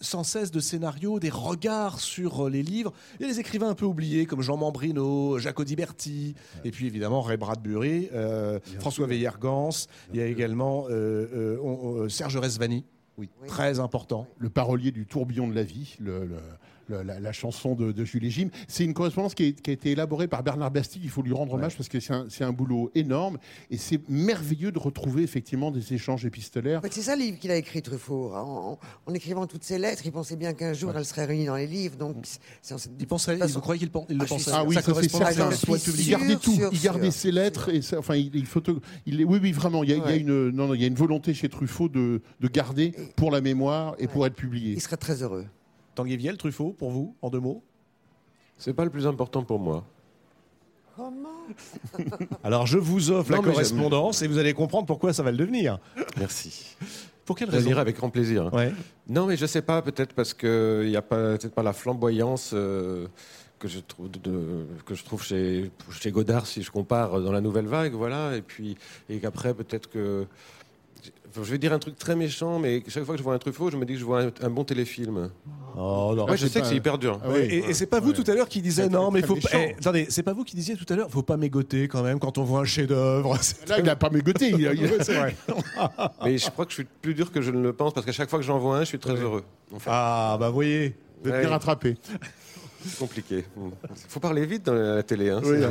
sans 0.00 0.24
cesse 0.24 0.50
de 0.50 0.58
scénarios, 0.58 1.20
des 1.20 1.30
regards 1.30 2.00
sur 2.00 2.46
euh, 2.46 2.50
les 2.50 2.64
livres. 2.64 2.92
Il 3.20 3.26
y 3.26 3.30
a 3.30 3.32
des 3.32 3.38
écrivains 3.38 3.68
un 3.68 3.74
peu 3.76 3.84
oubliés 3.84 4.26
comme 4.26 4.42
Jean 4.42 4.56
Mambrino, 4.56 5.38
Jacques 5.38 5.60
Audiberti, 5.60 6.34
et 6.64 6.72
puis 6.72 6.88
évidemment 6.88 7.22
Ray 7.22 7.36
Bradbury, 7.36 8.08
euh, 8.12 8.58
François 8.80 9.06
Veillergans. 9.06 9.86
Il 10.12 10.18
y 10.18 10.20
a 10.20 10.26
également 10.26 10.88
Serge 12.08 12.36
Resvani. 12.38 12.84
Oui. 13.18 13.30
Très 13.46 13.78
important. 13.78 14.26
Le 14.38 14.50
parolier 14.50 14.90
du 14.90 15.06
tourbillon 15.06 15.48
de 15.48 15.54
la 15.54 15.62
vie, 15.62 15.96
le 16.00 16.28
la, 16.88 17.32
chanson 17.32 17.74
de, 17.74 18.04
Julie 18.04 18.30
Jim. 18.30 18.48
C'est 18.68 18.84
une 18.84 18.94
correspondance 18.94 19.34
qui, 19.34 19.56
a 19.66 19.70
été 19.70 19.90
élaborée 19.90 20.28
par 20.28 20.42
Bernard 20.42 20.70
Bastille. 20.70 21.02
Il 21.04 21.10
faut 21.10 21.22
lui 21.22 21.32
rendre 21.32 21.54
hommage 21.54 21.76
parce 21.76 21.88
que 21.88 22.00
c'est 22.00 22.44
un, 22.44 22.52
boulot 22.52 22.90
énorme 22.94 23.38
et 23.70 23.76
c'est 23.76 24.08
merveilleux 24.08 24.72
de 24.72 24.78
retrouver 24.78 25.22
effectivement 25.22 25.70
des 25.70 25.92
échanges 25.92 26.24
épistolaires. 26.24 26.80
c'est 26.90 27.02
ça 27.02 27.16
le 27.16 27.22
livre 27.22 27.38
qu'il 27.38 27.50
a 27.50 27.56
écrit 27.56 27.82
Truffaut. 27.82 28.32
En, 28.34 28.78
écrivant 29.14 29.46
toutes 29.46 29.64
ces 29.64 29.78
lettres, 29.78 30.02
il 30.04 30.12
pensait 30.12 30.36
bien 30.36 30.52
qu'un 30.52 30.72
jour 30.72 30.92
elles 30.96 31.04
seraient 31.04 31.24
réunies 31.24 31.46
dans 31.46 31.56
les 31.56 31.66
livres. 31.66 31.96
Donc, 31.96 32.16
il 32.98 33.06
pensait, 33.06 33.36
vous 33.36 33.60
croyez 33.60 33.78
qu'il 33.78 33.90
le 33.92 34.22
ah, 34.22 34.26
pensait 34.26 34.50
Ah 34.52 34.64
oui, 34.64 34.74
ça, 34.74 34.82
c'est 34.82 35.08
certain. 35.08 35.50
Il 35.98 36.08
gardait 36.08 36.36
tout. 36.36 36.58
il 36.72 36.80
gardait 36.80 37.10
ses 37.10 37.32
lettres 37.32 37.70
et 37.70 37.80
enfin, 37.96 38.16
il, 38.16 38.46
photo, 38.46 38.80
il, 39.06 39.24
oui, 39.24 39.38
oui, 39.42 39.52
vraiment. 39.52 39.82
Il 39.82 39.90
y 39.90 39.92
a, 39.92 40.16
une, 40.16 40.50
non, 40.50 40.72
il 40.74 40.80
y 40.80 40.84
a 40.84 40.86
une 40.86 40.94
volonté 40.94 41.34
chez 41.34 41.48
Truffaut 41.48 41.88
de, 41.88 42.22
de 42.40 42.48
garder 42.48 42.92
pour 43.16 43.30
la 43.30 43.40
mémoire 43.40 43.94
et 43.98 44.06
pour 44.06 44.26
être 44.26 44.34
publié. 44.34 44.72
Il 44.72 44.80
serait 44.80 44.96
très 44.96 45.22
heureux. 45.22 45.46
Tanguy 45.96 46.16
Viel, 46.18 46.36
Truffaut, 46.36 46.74
pour 46.78 46.90
vous, 46.90 47.16
en 47.22 47.30
deux 47.30 47.40
mots 47.40 47.64
C'est 48.58 48.74
pas 48.74 48.84
le 48.84 48.90
plus 48.90 49.06
important 49.06 49.42
pour 49.42 49.58
moi. 49.58 49.84
Comment 50.94 51.46
Alors 52.44 52.66
je 52.66 52.78
vous 52.78 53.10
offre 53.10 53.32
la 53.32 53.38
correspondance 53.38 54.22
et 54.22 54.28
vous 54.28 54.38
allez 54.38 54.52
comprendre 54.52 54.86
pourquoi 54.86 55.12
ça 55.12 55.22
va 55.22 55.30
le 55.30 55.38
devenir. 55.38 55.78
Merci. 56.18 56.76
Pour 57.24 57.36
quelle 57.36 57.50
raison 57.50 57.70
Je 57.70 57.76
avec 57.76 57.96
grand 57.96 58.10
plaisir. 58.10 58.50
Non, 59.08 59.26
mais 59.26 59.36
je 59.36 59.46
sais 59.46 59.62
pas, 59.62 59.80
peut-être 59.82 60.12
parce 60.12 60.34
qu'il 60.34 60.86
n'y 60.86 60.96
a 60.96 61.02
peut-être 61.02 61.54
pas 61.54 61.62
la 61.62 61.72
flamboyance 61.72 62.50
euh, 62.52 63.08
que 63.58 63.66
je 63.66 63.80
trouve, 63.80 64.10
que 64.84 64.94
je 64.94 65.04
trouve 65.04 65.22
chez, 65.22 65.70
chez 65.90 66.10
Godard, 66.10 66.46
si 66.46 66.62
je 66.62 66.70
compare 66.70 67.20
dans 67.22 67.32
la 67.32 67.40
nouvelle 67.40 67.66
vague, 67.66 67.94
voilà. 67.94 68.36
Et 68.36 68.42
puis, 68.42 68.76
et 69.08 69.18
qu'après, 69.18 69.54
peut-être 69.54 69.88
que 69.88 70.26
je 71.44 71.50
vais 71.50 71.58
dire 71.58 71.72
un 71.72 71.78
truc 71.78 71.96
très 71.98 72.16
méchant, 72.16 72.58
mais 72.58 72.82
chaque 72.88 73.04
fois 73.04 73.14
que 73.14 73.18
je 73.18 73.24
vois 73.24 73.34
un 73.34 73.38
Truffaut, 73.38 73.70
je 73.70 73.76
me 73.76 73.84
dis 73.84 73.94
que 73.94 73.98
je 73.98 74.04
vois 74.04 74.22
un, 74.42 74.50
bon 74.50 74.64
téléfilm. 74.64 75.30
Oh, 75.76 76.14
non, 76.16 76.26
je 76.34 76.46
sais 76.46 76.60
que 76.60 76.66
c'est 76.66 76.76
hyper 76.76 76.98
dur. 76.98 77.20
Ah 77.22 77.38
et, 77.38 77.74
c'est 77.74 77.86
pas 77.86 78.00
vous 78.00 78.12
tout 78.12 78.24
à 78.26 78.34
l'heure 78.34 78.48
qui 78.48 78.62
disiez 78.62 78.88
non, 78.88 79.10
mais 79.10 79.22
faut. 79.22 79.36
Eh, 79.52 79.74
attendez, 79.78 80.06
c'est 80.08 80.22
pas 80.22 80.32
vous 80.32 80.44
qui 80.44 80.56
disiez 80.56 80.76
tout 80.76 80.90
à 80.92 80.96
l'heure, 80.96 81.10
faut 81.10 81.22
pas 81.22 81.36
mégoter 81.36 81.88
quand 81.88 82.02
même 82.02 82.18
quand 82.18 82.38
on 82.38 82.44
voit 82.44 82.60
un 82.60 82.64
chef-d'œuvre. 82.64 83.38
Là, 83.68 83.78
il 83.78 83.84
n'a 83.84 83.96
pas 83.96 84.10
mégoté. 84.10 84.50
Il, 84.50 84.56
mais 86.24 86.38
je 86.38 86.50
crois 86.50 86.64
que 86.64 86.70
je 86.70 86.76
suis 86.76 86.86
plus 87.02 87.14
dur 87.14 87.30
que 87.30 87.42
je 87.42 87.50
ne 87.50 87.60
le 87.60 87.72
pense 87.72 87.92
parce 87.92 88.06
qu'à 88.06 88.12
chaque 88.12 88.30
fois 88.30 88.38
que 88.38 88.44
j'en 88.44 88.58
vois 88.58 88.78
un, 88.78 88.80
je 88.80 88.86
suis 88.86 88.98
très 88.98 89.14
heureux. 89.14 89.44
Ah 89.86 90.36
bah 90.38 90.50
voyez, 90.50 90.94
vous 91.22 91.30
êtes 91.30 91.40
bien 91.40 91.50
rattrapé. 91.50 91.96
C'est 92.86 92.98
compliqué. 92.98 93.44
Il 93.56 93.72
faut 94.08 94.20
parler 94.20 94.46
vite 94.46 94.64
dans 94.64 94.74
la 94.74 95.02
télé. 95.02 95.30
Hein, 95.30 95.40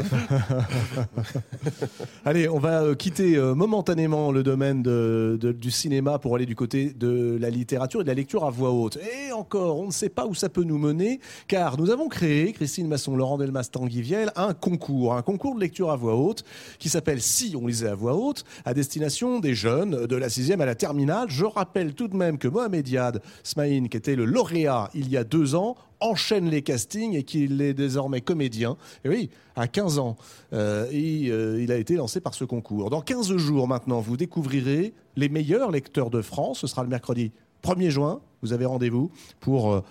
Allez, 2.25 2.49
on 2.49 2.59
va 2.59 2.81
euh, 2.81 2.95
quitter 2.95 3.35
euh, 3.35 3.55
momentanément 3.55 4.31
le 4.31 4.43
domaine 4.43 4.83
du 4.83 5.71
cinéma 5.71 6.19
pour 6.19 6.35
aller 6.35 6.45
du 6.45 6.55
côté 6.55 6.93
de 6.93 7.37
la 7.39 7.49
littérature 7.49 8.01
et 8.01 8.03
de 8.03 8.09
la 8.09 8.13
lecture 8.13 8.45
à 8.45 8.49
voix 8.49 8.71
haute. 8.71 8.97
Et 8.97 9.31
encore, 9.31 9.79
on 9.79 9.87
ne 9.87 9.91
sait 9.91 10.09
pas 10.09 10.25
où 10.25 10.33
ça 10.33 10.49
peut 10.49 10.63
nous 10.63 10.77
mener, 10.77 11.19
car 11.47 11.77
nous 11.79 11.89
avons 11.89 12.07
créé, 12.07 12.53
Christine 12.53 12.87
Masson, 12.87 13.15
Laurent 13.15 13.37
Delmas, 13.37 13.69
Tanguy 13.71 14.01
Viel, 14.01 14.31
un 14.35 14.53
concours, 14.53 15.13
un 15.15 15.21
concours 15.21 15.55
de 15.55 15.61
lecture 15.61 15.91
à 15.91 15.95
voix 15.95 16.15
haute 16.15 16.43
qui 16.79 16.89
s'appelle 16.89 17.21
Si 17.21 17.55
on 17.59 17.67
lisait 17.67 17.89
à 17.89 17.95
voix 17.95 18.15
haute, 18.15 18.43
à 18.65 18.73
destination 18.73 19.39
des 19.39 19.55
jeunes 19.55 20.05
de 20.05 20.15
la 20.15 20.29
sixième 20.29 20.61
à 20.61 20.65
la 20.65 20.75
terminale. 20.75 21.27
Je 21.29 21.45
rappelle 21.45 21.93
tout 21.93 22.07
de 22.07 22.15
même 22.15 22.37
que 22.37 22.47
Mohamed 22.47 22.87
Yad 22.87 23.21
Smaïn, 23.43 23.87
qui 23.87 23.97
était 23.97 24.15
le 24.15 24.25
lauréat 24.25 24.89
il 24.93 25.09
y 25.09 25.17
a 25.17 25.23
deux 25.23 25.55
ans, 25.55 25.75
enchaîne 25.99 26.49
les 26.49 26.61
castings 26.61 27.15
et 27.15 27.23
qu'il 27.23 27.61
est 27.61 27.73
désormais 27.73 28.21
comédien. 28.21 28.77
Et 29.03 29.09
oui, 29.09 29.29
à 29.55 29.67
15 29.67 29.99
ans, 29.99 30.15
euh, 30.53 30.85
euh, 30.93 31.61
il 31.61 31.71
a 31.71 31.77
été 31.77 31.95
lancé 31.95 32.19
par 32.19 32.33
ce 32.33 32.43
concours. 32.43 32.89
Dans 32.89 33.01
15 33.01 33.35
jours 33.37 33.67
maintenant, 33.67 34.01
vous 34.01 34.17
découvrirez 34.17 34.93
les 35.15 35.29
meilleurs 35.29 35.71
lecteurs 35.71 36.09
de 36.09 36.21
France. 36.21 36.59
Ce 36.59 36.67
sera 36.67 36.83
le 36.83 36.89
mercredi 36.89 37.31
1er 37.63 37.89
juin. 37.89 38.21
Vous 38.41 38.53
avez 38.53 38.65
rendez-vous 38.65 39.11
pour... 39.39 39.73
Euh, 39.73 39.81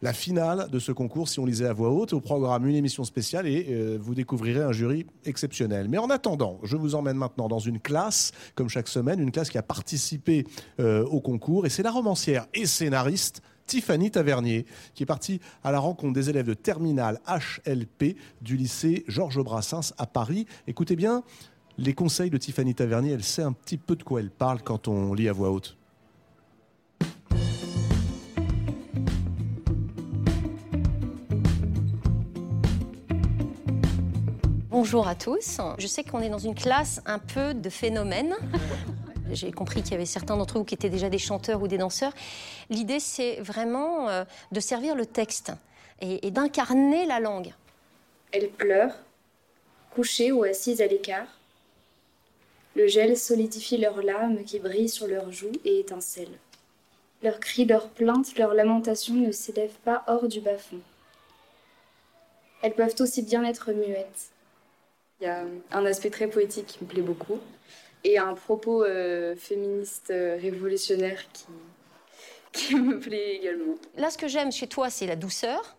la 0.00 0.12
finale 0.12 0.68
de 0.70 0.78
ce 0.78 0.92
concours, 0.92 1.28
si 1.28 1.40
on 1.40 1.44
lisait 1.44 1.66
à 1.66 1.72
voix 1.72 1.90
haute, 1.90 2.12
au 2.12 2.20
programme 2.20 2.68
une 2.68 2.76
émission 2.76 3.02
spéciale 3.02 3.48
et 3.48 3.98
vous 3.98 4.14
découvrirez 4.14 4.62
un 4.62 4.70
jury 4.70 5.06
exceptionnel. 5.24 5.88
Mais 5.88 5.98
en 5.98 6.08
attendant, 6.08 6.60
je 6.62 6.76
vous 6.76 6.94
emmène 6.94 7.16
maintenant 7.16 7.48
dans 7.48 7.58
une 7.58 7.80
classe, 7.80 8.30
comme 8.54 8.68
chaque 8.68 8.86
semaine, 8.86 9.18
une 9.18 9.32
classe 9.32 9.50
qui 9.50 9.58
a 9.58 9.62
participé 9.64 10.46
au 10.78 11.20
concours 11.20 11.66
et 11.66 11.68
c'est 11.68 11.82
la 11.82 11.90
romancière 11.90 12.46
et 12.54 12.66
scénariste 12.66 13.42
Tiffany 13.68 14.10
Tavernier, 14.10 14.66
qui 14.94 15.04
est 15.04 15.06
partie 15.06 15.40
à 15.62 15.70
la 15.70 15.78
rencontre 15.78 16.14
des 16.14 16.30
élèves 16.30 16.46
de 16.46 16.54
terminale 16.54 17.20
HLP 17.28 18.16
du 18.40 18.56
lycée 18.56 19.04
Georges 19.06 19.40
Brassens 19.44 19.92
à 19.98 20.06
Paris. 20.06 20.46
Écoutez 20.66 20.96
bien 20.96 21.22
les 21.76 21.94
conseils 21.94 22.30
de 22.30 22.38
Tiffany 22.38 22.74
Tavernier, 22.74 23.12
elle 23.12 23.22
sait 23.22 23.42
un 23.42 23.52
petit 23.52 23.76
peu 23.76 23.94
de 23.94 24.02
quoi 24.02 24.20
elle 24.20 24.30
parle 24.30 24.62
quand 24.62 24.88
on 24.88 25.14
lit 25.14 25.28
à 25.28 25.32
voix 25.32 25.50
haute. 25.50 25.76
Bonjour 34.70 35.06
à 35.06 35.14
tous. 35.14 35.60
Je 35.78 35.86
sais 35.86 36.04
qu'on 36.04 36.20
est 36.20 36.30
dans 36.30 36.38
une 36.38 36.54
classe 36.54 37.02
un 37.04 37.18
peu 37.18 37.52
de 37.52 37.68
phénomène. 37.68 38.34
J'ai 39.32 39.52
compris 39.52 39.82
qu'il 39.82 39.92
y 39.92 39.94
avait 39.94 40.06
certains 40.06 40.36
d'entre 40.36 40.58
vous 40.58 40.64
qui 40.64 40.74
étaient 40.74 40.88
déjà 40.88 41.08
des 41.08 41.18
chanteurs 41.18 41.62
ou 41.62 41.68
des 41.68 41.78
danseurs. 41.78 42.12
L'idée, 42.70 43.00
c'est 43.00 43.36
vraiment 43.40 44.08
euh, 44.08 44.24
de 44.52 44.60
servir 44.60 44.94
le 44.94 45.06
texte 45.06 45.52
et, 46.00 46.30
d'incarner 46.30 47.06
la 47.06 47.20
langue. 47.20 47.52
Elle 48.32 48.50
pleure, 48.50 48.94
couchée 49.94 50.32
ou 50.32 50.44
assise 50.44 50.80
à 50.80 50.86
l'écart. 50.86 51.26
Le 52.76 52.86
gel 52.86 53.16
solidifie 53.16 53.76
leurs 53.76 54.02
larmes 54.02 54.44
qui 54.44 54.60
brillent 54.60 54.88
sur 54.88 55.06
leurs 55.06 55.32
joues 55.32 55.52
et 55.64 55.80
étincellent. 55.80 56.38
Leurs 57.22 57.40
cris, 57.40 57.64
leurs 57.64 57.88
plaintes, 57.88 58.38
leurs 58.38 58.54
lamentations 58.54 59.14
ne 59.14 59.32
s'élèvent 59.32 59.78
pas 59.84 60.04
hors 60.06 60.28
du 60.28 60.40
bas-fond. 60.40 60.78
Elles 62.62 62.74
peuvent 62.74 62.94
aussi 63.00 63.22
bien 63.22 63.44
être 63.44 63.72
muettes. 63.72 64.30
Il 65.20 65.24
y 65.24 65.26
a 65.26 65.44
un 65.72 65.84
aspect 65.84 66.10
très 66.10 66.28
poétique 66.28 66.66
qui 66.66 66.84
me 66.84 66.88
plaît 66.88 67.02
beaucoup 67.02 67.40
et 68.04 68.18
un 68.18 68.34
propos 68.34 68.84
euh, 68.84 69.34
féministe 69.36 70.10
euh, 70.10 70.38
révolutionnaire 70.40 71.20
qui, 71.32 71.46
qui 72.52 72.74
me 72.74 72.98
plaît 72.98 73.36
également. 73.36 73.74
Là, 73.96 74.10
ce 74.10 74.18
que 74.18 74.28
j'aime 74.28 74.52
chez 74.52 74.66
toi, 74.66 74.90
c'est 74.90 75.06
la 75.06 75.16
douceur, 75.16 75.76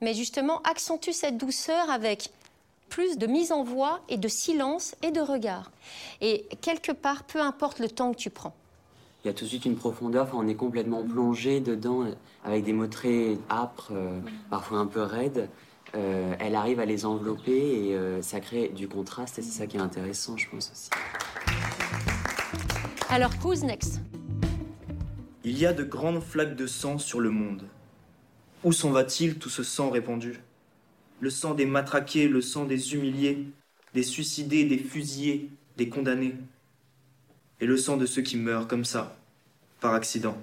mais 0.00 0.14
justement, 0.14 0.60
accentue 0.62 1.12
cette 1.12 1.36
douceur 1.36 1.90
avec 1.90 2.30
plus 2.88 3.18
de 3.18 3.26
mise 3.26 3.52
en 3.52 3.64
voix 3.64 4.00
et 4.08 4.16
de 4.16 4.28
silence 4.28 4.94
et 5.02 5.10
de 5.10 5.20
regard. 5.20 5.70
Et 6.20 6.46
quelque 6.60 6.92
part, 6.92 7.24
peu 7.24 7.40
importe 7.40 7.80
le 7.80 7.88
temps 7.88 8.12
que 8.12 8.18
tu 8.18 8.30
prends. 8.30 8.54
Il 9.24 9.28
y 9.28 9.30
a 9.30 9.34
tout 9.34 9.44
de 9.44 9.48
suite 9.48 9.64
une 9.64 9.76
profondeur, 9.76 10.28
on 10.34 10.46
est 10.46 10.54
complètement 10.54 11.02
plongé 11.02 11.58
dedans 11.58 12.04
avec 12.44 12.62
des 12.62 12.72
mots 12.72 12.86
très 12.86 13.36
âpres, 13.50 13.88
euh, 13.90 14.20
parfois 14.50 14.78
un 14.78 14.86
peu 14.86 15.02
raides. 15.02 15.48
Euh, 15.96 16.34
elle 16.38 16.54
arrive 16.54 16.78
à 16.78 16.84
les 16.84 17.06
envelopper 17.06 17.88
et 17.88 17.94
euh, 17.94 18.22
ça 18.22 18.40
crée 18.40 18.68
du 18.68 18.86
contraste 18.86 19.38
et 19.38 19.42
c'est 19.42 19.58
ça 19.58 19.66
qui 19.66 19.78
est 19.78 19.80
intéressant, 19.80 20.36
je 20.36 20.48
pense 20.48 20.70
aussi. 20.70 20.90
Alors, 23.08 23.32
who's 23.44 23.62
next? 23.62 24.00
Il 25.44 25.58
y 25.58 25.66
a 25.66 25.72
de 25.72 25.84
grandes 25.84 26.22
flaques 26.22 26.56
de 26.56 26.66
sang 26.66 26.98
sur 26.98 27.20
le 27.20 27.30
monde. 27.30 27.68
Où 28.64 28.72
s'en 28.72 28.90
va-t-il 28.90 29.38
tout 29.38 29.48
ce 29.48 29.62
sang 29.62 29.90
répandu? 29.90 30.40
Le 31.20 31.30
sang 31.30 31.54
des 31.54 31.66
matraqués, 31.66 32.28
le 32.28 32.40
sang 32.40 32.64
des 32.64 32.94
humiliés, 32.94 33.46
des 33.94 34.02
suicidés, 34.02 34.64
des 34.64 34.78
fusillés, 34.78 35.50
des 35.76 35.88
condamnés. 35.88 36.34
Et 37.60 37.66
le 37.66 37.76
sang 37.76 37.96
de 37.96 38.06
ceux 38.06 38.22
qui 38.22 38.36
meurent 38.36 38.66
comme 38.66 38.84
ça, 38.84 39.16
par 39.80 39.94
accident. 39.94 40.36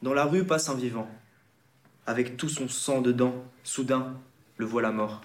Dans 0.00 0.14
la 0.14 0.24
rue 0.24 0.44
passe 0.44 0.68
un 0.68 0.74
vivant 0.74 1.08
avec 2.06 2.36
tout 2.36 2.48
son 2.48 2.68
sang 2.68 3.00
dedans, 3.00 3.44
soudain, 3.62 4.16
Le 4.56 4.66
voilà 4.66 4.92
mort. 4.92 5.22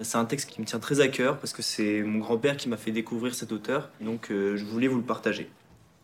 C'est 0.00 0.16
un 0.16 0.24
texte 0.24 0.50
qui 0.50 0.60
me 0.60 0.66
tient 0.66 0.78
très 0.78 1.00
à 1.00 1.08
cœur 1.08 1.38
parce 1.38 1.52
que 1.52 1.62
c'est 1.62 2.02
mon 2.02 2.20
grand-père 2.20 2.56
qui 2.56 2.68
m'a 2.68 2.76
fait 2.76 2.92
découvrir 2.92 3.34
cet 3.34 3.50
auteur, 3.50 3.90
donc 4.00 4.30
euh, 4.30 4.56
je 4.56 4.64
voulais 4.64 4.86
vous 4.86 4.98
le 4.98 5.02
partager. 5.02 5.50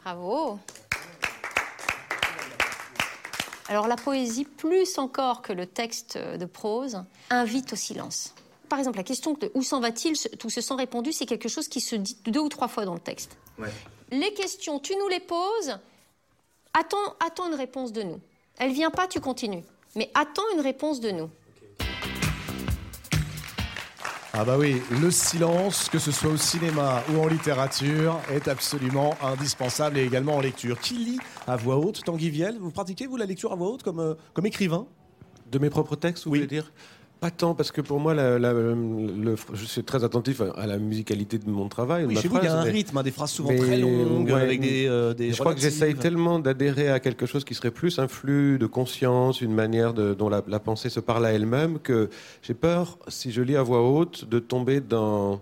Bravo. 0.02 0.58
Alors 3.68 3.86
la 3.86 3.96
poésie, 3.96 4.44
plus 4.44 4.98
encore 4.98 5.42
que 5.42 5.52
le 5.52 5.66
texte 5.66 6.18
de 6.18 6.44
prose, 6.44 7.02
invite 7.30 7.72
au 7.72 7.76
silence. 7.76 8.34
Par 8.68 8.78
exemple, 8.78 8.98
la 8.98 9.04
question 9.04 9.34
de 9.34 9.50
où 9.54 9.62
s'en 9.62 9.80
va-t-il, 9.80 10.16
tout 10.38 10.50
ce 10.50 10.60
sans 10.60 10.76
répondu, 10.76 11.12
c'est 11.12 11.26
quelque 11.26 11.48
chose 11.48 11.68
qui 11.68 11.80
se 11.80 11.94
dit 11.96 12.18
deux 12.26 12.40
ou 12.40 12.48
trois 12.48 12.68
fois 12.68 12.84
dans 12.84 12.94
le 12.94 13.00
texte. 13.00 13.36
Les 14.10 14.34
questions, 14.34 14.80
tu 14.80 14.94
nous 14.96 15.08
les 15.08 15.20
poses, 15.20 15.78
attends, 16.72 17.16
attends 17.24 17.46
une 17.48 17.54
réponse 17.54 17.92
de 17.92 18.02
nous. 18.02 18.20
Elle 18.58 18.72
vient 18.72 18.90
pas, 18.90 19.06
tu 19.06 19.20
continues. 19.20 19.64
Mais 19.96 20.10
attends 20.14 20.42
une 20.54 20.60
réponse 20.60 21.00
de 21.00 21.10
nous. 21.10 21.30
Ah 24.36 24.44
bah 24.44 24.56
oui, 24.58 24.82
le 25.00 25.12
silence, 25.12 25.88
que 25.88 26.00
ce 26.00 26.10
soit 26.10 26.30
au 26.32 26.36
cinéma 26.36 27.04
ou 27.12 27.20
en 27.20 27.28
littérature, 27.28 28.18
est 28.32 28.48
absolument 28.48 29.14
indispensable 29.22 29.96
et 29.96 30.02
également 30.02 30.34
en 30.34 30.40
lecture. 30.40 30.80
Qui 30.80 30.94
lit 30.94 31.18
à 31.46 31.54
voix 31.54 31.76
haute? 31.76 32.02
Tanguy 32.02 32.30
Viel, 32.30 32.58
vous 32.58 32.72
pratiquez 32.72 33.06
vous 33.06 33.16
la 33.16 33.26
lecture 33.26 33.52
à 33.52 33.54
voix 33.54 33.68
haute 33.68 33.84
comme, 33.84 34.00
euh, 34.00 34.14
comme 34.32 34.46
écrivain? 34.46 34.88
De 35.52 35.60
mes 35.60 35.70
propres 35.70 35.94
textes, 35.94 36.24
vous 36.24 36.30
voulez 36.30 36.48
dire? 36.48 36.72
Pas 37.24 37.30
tant, 37.30 37.54
parce 37.54 37.72
que 37.72 37.80
pour 37.80 38.00
moi, 38.00 38.12
la, 38.12 38.38
la, 38.38 38.52
le, 38.52 39.34
je 39.54 39.64
suis 39.64 39.82
très 39.82 40.04
attentif 40.04 40.42
à 40.56 40.66
la 40.66 40.76
musicalité 40.78 41.38
de 41.38 41.48
mon 41.48 41.68
travail. 41.68 42.04
Oui, 42.04 42.14
de 42.14 42.20
chez 42.20 42.28
ma 42.28 42.34
vous, 42.34 42.40
il 42.40 42.44
y 42.44 42.48
a 42.48 42.50
phrase, 42.50 42.62
un 42.62 42.64
mais- 42.66 42.70
rythme, 42.72 42.98
hein, 42.98 43.02
des 43.02 43.10
phrases 43.10 43.30
souvent 43.30 43.50
mais- 43.50 43.58
très 43.58 43.78
longues, 43.78 44.26
ouais, 44.26 44.40
avec 44.40 44.60
des, 44.60 44.86
euh, 44.86 45.14
des 45.14 45.32
Je 45.32 45.38
crois 45.40 45.54
que 45.54 45.60
j'essaye 45.60 45.94
tellement 45.94 46.38
d'adhérer 46.38 46.88
à 46.90 47.00
quelque 47.00 47.24
chose 47.24 47.44
qui 47.44 47.54
serait 47.54 47.70
plus 47.70 47.98
un 47.98 48.08
flux 48.08 48.58
de 48.58 48.66
conscience, 48.66 49.40
une 49.40 49.54
manière 49.54 49.94
de- 49.94 50.12
dont 50.12 50.28
la, 50.28 50.42
la 50.46 50.60
pensée 50.60 50.90
se 50.90 51.00
parle 51.00 51.24
à 51.24 51.32
elle-même, 51.32 51.78
que 51.78 52.10
j'ai 52.42 52.54
peur, 52.54 52.98
si 53.08 53.32
je 53.32 53.40
lis 53.40 53.56
à 53.56 53.62
voix 53.62 53.80
haute, 53.82 54.28
de 54.28 54.38
tomber 54.38 54.80
dans. 54.80 55.40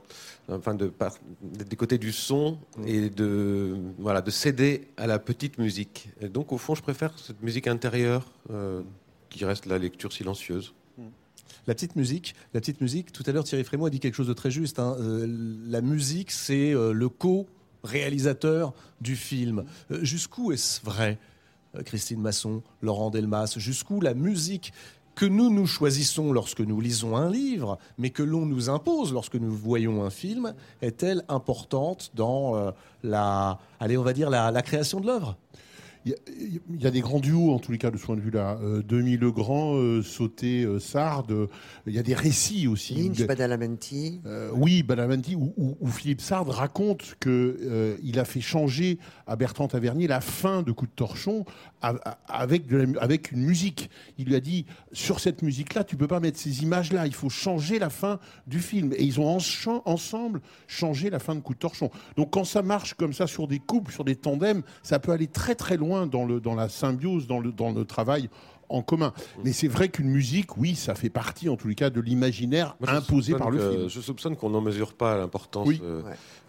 Enfin, 0.48 0.74
de, 0.74 0.86
par- 0.86 1.14
d'être 1.40 1.94
du 1.94 2.12
son 2.12 2.58
et 2.86 3.08
de, 3.10 3.74
voilà, 3.98 4.20
de 4.20 4.30
céder 4.30 4.88
à 4.96 5.06
la 5.06 5.18
petite 5.18 5.56
musique. 5.58 6.08
Et 6.20 6.28
donc, 6.28 6.52
au 6.52 6.58
fond, 6.58 6.74
je 6.74 6.82
préfère 6.82 7.12
cette 7.18 7.42
musique 7.42 7.66
intérieure 7.68 8.24
euh, 8.50 8.82
qui 9.30 9.44
reste 9.44 9.66
la 9.66 9.78
lecture 9.78 10.12
silencieuse. 10.12 10.74
La 11.66 11.74
petite 11.74 11.94
musique, 11.94 12.34
la 12.54 12.60
petite 12.60 12.80
musique. 12.80 13.12
Tout 13.12 13.22
à 13.26 13.32
l'heure, 13.32 13.44
Thierry 13.44 13.62
Frémaux 13.64 13.86
a 13.86 13.90
dit 13.90 14.00
quelque 14.00 14.14
chose 14.16 14.26
de 14.26 14.32
très 14.32 14.50
juste. 14.50 14.78
hein. 14.80 14.96
Euh, 14.98 15.26
la 15.68 15.80
musique, 15.80 16.32
c'est 16.32 16.74
euh, 16.74 16.92
le 16.92 17.08
co-réalisateur 17.08 18.72
du 19.00 19.14
film. 19.14 19.64
Euh, 19.90 20.02
Jusqu'où 20.02 20.50
est-ce 20.52 20.84
vrai, 20.84 21.18
Christine 21.84 22.20
Masson, 22.20 22.62
Laurent 22.82 23.10
Delmas 23.10 23.54
Jusqu'où 23.58 24.00
la 24.00 24.14
musique 24.14 24.72
que 25.14 25.26
nous 25.26 25.50
nous 25.50 25.66
choisissons 25.66 26.32
lorsque 26.32 26.60
nous 26.60 26.80
lisons 26.80 27.16
un 27.16 27.30
livre, 27.30 27.78
mais 27.98 28.10
que 28.10 28.22
l'on 28.22 28.44
nous 28.46 28.68
impose 28.70 29.12
lorsque 29.12 29.36
nous 29.36 29.52
voyons 29.52 30.04
un 30.04 30.10
film, 30.10 30.54
est-elle 30.80 31.22
importante 31.28 32.10
dans 32.14 32.72
la, 33.02 33.58
allez, 33.78 33.98
on 33.98 34.02
va 34.02 34.14
dire 34.14 34.30
la 34.30 34.62
création 34.62 35.00
de 35.00 35.06
l'œuvre? 35.06 35.36
Il 36.04 36.10
y, 36.10 36.14
a, 36.14 36.16
il 36.74 36.82
y 36.82 36.86
a 36.86 36.90
des 36.90 37.00
grands 37.00 37.20
duos, 37.20 37.52
en 37.52 37.58
tous 37.60 37.70
les 37.70 37.78
cas, 37.78 37.90
de 37.92 37.96
ce 37.96 38.04
point 38.04 38.16
de 38.16 38.20
vue-là. 38.20 38.58
Euh, 38.62 38.82
Demi 38.82 39.16
Legrand, 39.16 39.76
euh, 39.76 40.02
Sauté, 40.02 40.64
euh, 40.64 40.80
Sard. 40.80 41.26
euh, 41.30 41.46
il 41.86 41.94
y 41.94 41.98
a 41.98 42.02
des 42.02 42.14
récits 42.14 42.66
aussi. 42.66 42.94
Lynch, 42.94 43.24
Badalamenti. 43.24 44.20
Euh, 44.26 44.50
oui, 44.52 44.82
Badalamenti, 44.82 45.36
où, 45.36 45.52
où- 45.56 45.76
où 45.80 45.86
Philippe 45.88 46.20
Sard 46.20 46.48
raconte 46.48 47.14
que 47.20 47.56
euh, 47.62 47.96
il 48.02 48.18
a 48.18 48.24
fait 48.24 48.40
changer 48.40 48.98
à 49.28 49.36
Bertrand 49.36 49.68
Tavernier 49.68 50.08
la 50.08 50.20
fin 50.20 50.62
de 50.62 50.72
Coup 50.72 50.86
de 50.86 50.92
Torchon 50.92 51.44
avec, 52.28 52.66
de 52.66 52.78
la- 52.78 53.00
avec 53.00 53.30
une 53.32 53.42
musique. 53.42 53.90
Il 54.18 54.26
lui 54.26 54.34
a 54.34 54.40
dit 54.40 54.66
sur 54.92 55.20
cette 55.20 55.42
musique-là, 55.42 55.84
tu 55.84 55.96
peux 55.96 56.08
pas 56.08 56.20
mettre 56.20 56.38
ces 56.38 56.62
images-là. 56.62 57.06
Il 57.06 57.14
faut 57.14 57.28
changer 57.30 57.78
la 57.78 57.90
fin 57.90 58.18
du 58.46 58.58
film. 58.60 58.92
Et 58.96 59.04
ils 59.04 59.20
ont 59.20 59.28
en- 59.36 59.82
ensemble 59.84 60.40
changé 60.66 61.10
la 61.10 61.18
fin 61.18 61.34
de 61.34 61.40
Coup 61.40 61.54
de 61.54 61.58
Torchon. 61.58 61.90
Donc 62.16 62.32
quand 62.32 62.44
ça 62.44 62.62
marche 62.62 62.94
comme 62.94 63.12
ça 63.12 63.26
sur 63.28 63.46
des 63.46 63.58
couples, 63.60 63.92
sur 63.92 64.04
des 64.04 64.16
tandems, 64.16 64.62
ça 64.82 64.98
peut 64.98 65.12
aller 65.12 65.26
très 65.28 65.54
très 65.54 65.76
loin 65.76 65.91
dans, 66.06 66.24
le, 66.24 66.40
dans 66.40 66.54
la 66.54 66.68
symbiose, 66.68 67.26
dans 67.26 67.40
le, 67.40 67.52
dans 67.52 67.72
le 67.72 67.84
travail 67.84 68.28
en 68.68 68.80
commun. 68.80 69.12
Mais 69.44 69.52
c'est 69.52 69.68
vrai 69.68 69.90
qu'une 69.90 70.08
musique, 70.08 70.56
oui, 70.56 70.74
ça 70.74 70.94
fait 70.94 71.10
partie 71.10 71.48
en 71.50 71.56
tous 71.56 71.68
les 71.68 71.74
cas 71.74 71.90
de 71.90 72.00
l'imaginaire 72.00 72.74
imposé 72.86 73.34
par 73.34 73.50
le 73.50 73.58
que- 73.58 73.70
film. 73.70 73.88
Je 73.90 74.00
soupçonne 74.00 74.34
qu'on 74.36 74.48
n'en 74.50 74.62
mesure 74.62 74.94
pas 74.94 75.16
l'importance. 75.18 75.68
Oui. 75.68 75.80
euh, 75.84 76.02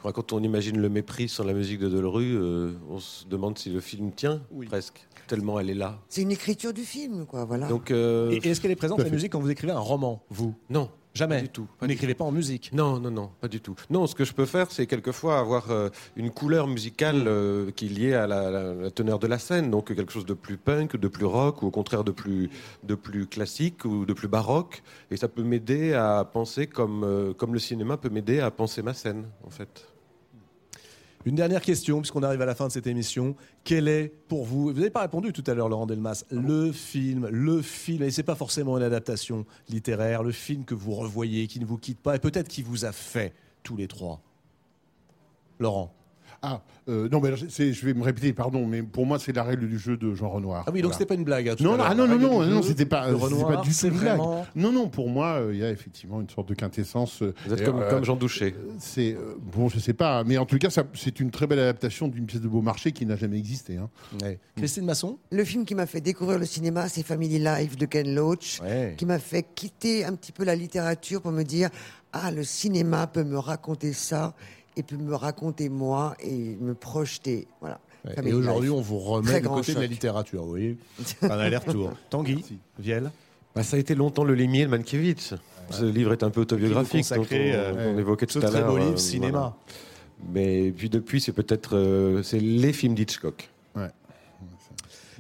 Ouais. 0.06 0.12
Quand 0.14 0.34
on 0.34 0.42
imagine 0.44 0.78
le 0.80 0.90
mépris 0.90 1.30
sans 1.30 1.44
la 1.46 1.54
musique 1.54 1.80
de 1.80 1.88
Delru, 1.90 2.34
euh, 2.36 2.74
on 2.90 3.00
se 3.00 3.26
demande 3.26 3.58
si 3.58 3.70
le 3.70 3.80
film 3.80 4.12
tient, 4.12 4.42
presque, 4.68 5.06
tellement 5.28 5.60
elle 5.62 5.70
est 5.70 5.74
là. 5.76 5.98
C'est 6.10 6.22
une 6.22 6.32
écriture 6.32 6.74
du 6.74 6.84
film, 6.84 7.26
quoi, 7.26 7.46
voilà. 7.46 7.68
Donc, 7.68 7.90
euh, 7.92 8.30
Et, 8.32 8.36
et 8.38 8.50
est-ce 8.50 8.60
qu'elle 8.62 8.72
est 8.72 8.76
présente, 8.76 9.00
la 9.00 9.10
musique, 9.10 9.32
quand 9.32 9.40
vous 9.40 9.50
écrivez 9.50 9.72
un 9.74 9.80
roman, 9.80 10.22
vous? 10.30 10.54
Non. 10.70 10.90
Jamais. 11.14 11.36
Pas 11.36 11.42
du 11.44 11.50
tout. 11.50 11.68
N'écrivez 11.84 12.16
pas 12.16 12.24
en 12.24 12.32
musique 12.32 12.72
Non, 12.74 13.00
non, 13.00 13.12
non, 13.12 13.30
pas 13.40 13.48
du 13.48 13.62
tout. 13.62 13.76
Non, 13.92 14.08
ce 14.08 14.16
que 14.16 14.26
je 14.26 14.34
peux 14.34 14.46
faire, 14.48 14.72
c'est 14.72 14.88
quelquefois 14.88 15.38
avoir 15.40 15.70
euh, 15.70 15.90
une 16.16 16.32
couleur 16.32 16.66
musicale 16.68 17.26
euh, 17.28 17.70
qui 17.72 17.86
est 17.86 17.90
liée 17.90 18.14
à 18.16 18.26
la, 18.26 18.50
la- 18.50 18.74
la 18.74 18.90
teneur 18.92 19.20
de 19.20 19.28
la 19.28 19.38
scène, 19.38 19.70
donc 19.70 19.94
quelque 19.94 20.12
chose 20.12 20.26
de 20.26 20.34
plus 20.34 20.58
punk, 20.58 20.96
de 20.98 21.08
plus 21.08 21.26
rock, 21.26 21.62
ou 21.62 21.68
au 21.68 21.72
contraire 21.72 22.04
de 22.04 22.12
plus, 22.12 22.50
de 22.84 22.96
plus 22.96 23.28
classique 23.28 23.86
ou 23.86 24.06
de 24.06 24.14
plus 24.14 24.28
baroque. 24.28 24.82
Et 25.12 25.18
ça 25.18 25.28
peut 25.28 25.44
m'aider 25.44 25.94
à 25.94 26.26
penser 26.26 26.66
comme, 26.66 27.04
euh, 27.04 27.34
comme 27.34 27.54
le 27.54 27.60
cinéma 27.60 27.98
peut 27.98 28.10
m'aider 28.10 28.40
à 28.40 28.50
penser 28.50 28.82
ma 28.82 28.96
scène, 28.96 29.26
en 29.46 29.52
fait. 29.52 29.86
Une 31.26 31.36
dernière 31.36 31.62
question, 31.62 32.02
puisqu'on 32.02 32.22
arrive 32.24 32.42
à 32.42 32.46
la 32.46 32.54
fin 32.54 32.68
de 32.68 32.72
cette 32.72 32.88
émission. 32.88 33.36
Quel 33.64 33.88
est 33.88 34.14
pour 34.28 34.44
vous, 34.44 34.64
vous 34.64 34.74
n'avez 34.74 34.90
pas 34.90 35.02
répondu 35.02 35.32
tout 35.32 35.44
à 35.48 35.54
l'heure, 35.54 35.70
Laurent 35.70 35.86
Delmas, 35.86 36.26
le 36.30 36.74
film, 36.74 37.28
le 37.28 37.62
film, 37.62 38.04
et 38.04 38.12
c'est 38.12 38.24
pas 38.24 38.36
forcément 38.36 38.78
une 38.78 38.84
adaptation 38.84 39.46
littéraire, 39.70 40.22
le 40.22 40.34
film 40.34 40.66
que 40.66 40.74
vous 40.74 40.94
revoyez, 40.94 41.48
qui 41.48 41.62
ne 41.62 41.66
vous 41.66 41.78
quitte 41.78 42.00
pas, 42.00 42.16
et 42.16 42.20
peut-être 42.20 42.50
qui 42.50 42.62
vous 42.62 42.84
a 42.84 42.92
fait 42.92 43.34
tous 43.64 43.78
les 43.78 43.88
trois? 43.88 44.22
Laurent 45.60 45.94
Ah, 46.46 46.62
euh, 46.90 47.08
non, 47.10 47.22
mais 47.22 47.34
je 47.38 47.86
vais 47.86 47.94
me 47.94 48.04
répéter, 48.04 48.34
pardon, 48.34 48.68
mais 48.68 48.84
pour 48.84 49.06
moi, 49.06 49.18
c'est 49.18 49.32
la 49.32 49.44
règle 49.44 49.70
du 49.70 49.80
jeu 49.80 49.96
de 49.96 50.14
Jean 50.14 50.28
Renoir. 50.30 50.66
Ah 50.68 50.72
oui, 50.74 50.82
donc 50.82 50.90
Voilà. 50.92 50.98
c'était 50.98 51.06
pas 51.08 51.14
une 51.16 51.24
blague. 51.24 51.48
hein, 51.48 51.56
tout 51.56 51.64
Non, 51.64 51.78
ah, 51.80 51.96
non, 51.96 52.06
non, 52.06 52.20
non, 52.20 52.46
non, 52.46 52.62
c'était 52.62 52.86
pas, 52.86 53.04
Renoir, 53.14 53.48
pas 53.48 53.62
du 53.62 53.70
tout 53.70 53.74
c'est 53.74 53.88
une 53.88 53.94
blague. 53.98 54.18
vraiment- 54.18 54.46
Non, 54.54 54.74
non, 54.74 54.90
pour 54.90 55.10
moi, 55.10 55.36
euh, 55.40 55.54
il 55.54 55.60
y 55.60 55.64
a 55.64 55.70
effectivement 55.72 56.20
une 56.20 56.30
sorte 56.30 56.50
de 56.50 56.54
quintessence. 56.54 57.22
euh, 57.22 57.34
Vous 57.48 57.54
êtes 57.54 57.64
comme, 57.64 57.80
euh, 57.80 57.90
comme 57.90 58.04
Jean 58.04 58.18
Douché. 58.18 58.54
C'est 58.78 59.14
euh, 59.14 59.36
bon, 59.56 59.70
je 59.70 59.80
sais 59.80 59.94
pas, 59.94 60.26
mais 60.26 60.38
en 60.38 60.46
tout 60.46 60.58
cas, 60.58 60.68
c'est 60.94 61.20
une 61.22 61.32
très 61.32 61.48
belle 61.48 61.60
adaptation 61.60 62.10
d'une 62.10 62.26
pièce 62.26 62.42
de 62.42 62.50
Beaumarchais 62.50 62.92
qui 62.92 63.06
n'a 63.06 63.16
jamais 63.16 63.38
existé. 63.38 63.78
hein. 63.78 63.90
Christine 64.58 64.84
Masson 64.86 65.18
Le 65.32 65.46
film 65.46 65.64
qui 65.64 65.76
m'a 65.76 65.86
fait 65.86 66.02
découvrir 66.02 66.40
le 66.40 66.46
cinéma, 66.46 66.90
c'est 66.90 67.04
Family 67.04 67.40
Life 67.40 67.78
de 67.78 67.86
Ken 67.86 68.14
Loach, 68.14 68.60
qui 68.98 69.06
m'a 69.06 69.20
fait 69.20 69.44
quitter 69.56 70.04
un 70.04 70.14
petit 70.16 70.34
peu 70.34 70.44
la 70.44 70.56
littérature 70.58 71.22
pour 71.22 71.32
me 71.32 71.44
dire 71.44 71.70
ah 72.12 72.30
le 72.32 72.44
cinéma 72.44 73.08
peut 73.08 73.24
me 73.24 73.38
raconter 73.40 73.94
ça 73.94 74.36
et 74.76 74.84
peut 74.84 74.98
me 74.98 75.16
raconter 75.16 75.70
moi 75.70 76.16
et 76.20 76.58
me 76.60 76.74
projeter. 76.74 77.48
Voilà. 77.62 77.80
Ouais, 78.06 78.16
Et 78.28 78.34
aujourd'hui, 78.34 78.70
on 78.70 78.82
vous 78.82 79.00
Très 79.00 79.10
remet 79.10 79.42
du 79.42 79.48
côté 79.48 79.74
de 79.74 79.80
la 79.80 79.88
littérature, 79.88 80.44
vous 80.44 80.50
voyez 80.50 80.78
Un 81.22 81.30
aller-retour. 81.30 81.94
Tanguy, 82.10 82.44
Viel 82.78 83.12
Bah, 83.56 83.64
ça 83.64 83.78
a 83.78 83.80
été 83.80 83.96
longtemps 83.96 84.24
le 84.26 84.36
limier 84.36 84.66
de 84.66 84.70
Mankiewicz. 84.70 85.36
Ce 85.70 85.86
livre 85.86 86.12
est 86.12 86.24
un 86.24 86.30
peu 86.30 86.42
autobiographique, 86.42 87.08
dont 87.10 87.22
on, 87.22 87.28
euh, 87.32 87.94
on 87.96 87.98
évoquait 87.98 88.26
tout 88.26 88.42
ce 88.42 88.46
à 88.46 88.50
très 88.50 88.60
l'heure. 88.60 88.70
beau 88.72 88.78
livre, 88.78 88.94
euh, 88.94 88.98
cinéma. 88.98 89.56
Mais 90.34 90.72
puis 90.76 90.90
depuis, 90.90 91.22
c'est 91.22 91.32
peut-être 91.32 91.78
euh, 91.78 92.22
c'est 92.24 92.40
les 92.40 92.74
films 92.74 92.94
d'Hitchcock. 92.94 93.50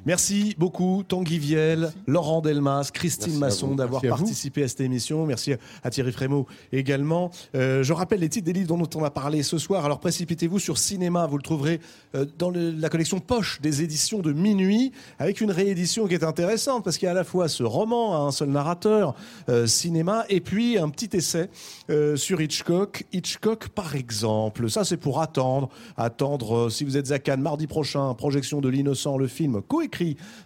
Merci 0.05 0.53
beaucoup, 0.57 1.03
Tanguy 1.07 1.39
Viel, 1.39 1.93
Laurent 2.07 2.41
Delmas, 2.41 2.89
Christine 2.93 3.39
Merci 3.39 3.39
Masson 3.39 3.75
d'avoir 3.75 4.03
à 4.03 4.07
participé 4.09 4.63
à 4.63 4.67
cette 4.67 4.81
émission. 4.81 5.25
Merci 5.25 5.53
à 5.81 5.89
Thierry 5.89 6.11
Frémaux 6.11 6.45
également. 6.73 7.31
Euh, 7.55 7.83
je 7.83 7.93
rappelle 7.93 8.19
les 8.19 8.27
titres 8.27 8.45
des 8.45 8.51
livres 8.51 8.75
dont 8.75 8.89
on 8.99 9.03
a 9.05 9.09
parlé 9.09 9.43
ce 9.43 9.57
soir. 9.57 9.85
Alors 9.85 10.01
précipitez-vous 10.01 10.59
sur 10.59 10.77
Cinéma. 10.77 11.25
Vous 11.27 11.37
le 11.37 11.41
trouverez 11.43 11.79
euh, 12.15 12.25
dans 12.37 12.49
le- 12.49 12.71
la 12.71 12.89
collection 12.89 13.19
Poche 13.21 13.61
des 13.61 13.81
éditions 13.81 14.19
de 14.19 14.33
Minuit, 14.33 14.91
avec 15.19 15.39
une 15.39 15.51
réédition 15.51 16.05
qui 16.05 16.15
est 16.15 16.25
intéressante 16.25 16.83
parce 16.83 16.97
qu'il 16.97 17.05
y 17.05 17.09
a 17.09 17.11
à 17.11 17.15
la 17.15 17.23
fois 17.23 17.47
ce 17.47 17.63
roman 17.63 18.13
à 18.17 18.27
un 18.27 18.31
seul 18.31 18.49
narrateur, 18.49 19.15
euh, 19.47 19.67
Cinéma, 19.67 20.25
et 20.27 20.41
puis 20.41 20.77
un 20.77 20.89
petit 20.89 21.15
essai 21.15 21.49
euh, 21.89 22.17
sur 22.17 22.41
Hitchcock. 22.41 23.05
Hitchcock, 23.13 23.69
par 23.69 23.95
exemple. 23.95 24.69
Ça, 24.69 24.83
c'est 24.83 24.97
pour 24.97 25.21
attendre. 25.21 25.69
Attendre, 25.95 26.55
euh, 26.65 26.69
si 26.69 26.83
vous 26.83 26.97
êtes 26.97 27.09
à 27.11 27.19
Cannes, 27.19 27.41
mardi 27.41 27.67
prochain, 27.67 28.13
projection 28.15 28.59
de 28.59 28.67
L'Innocent, 28.67 29.17
le 29.17 29.27
film 29.27 29.61
coécrit 29.61 29.92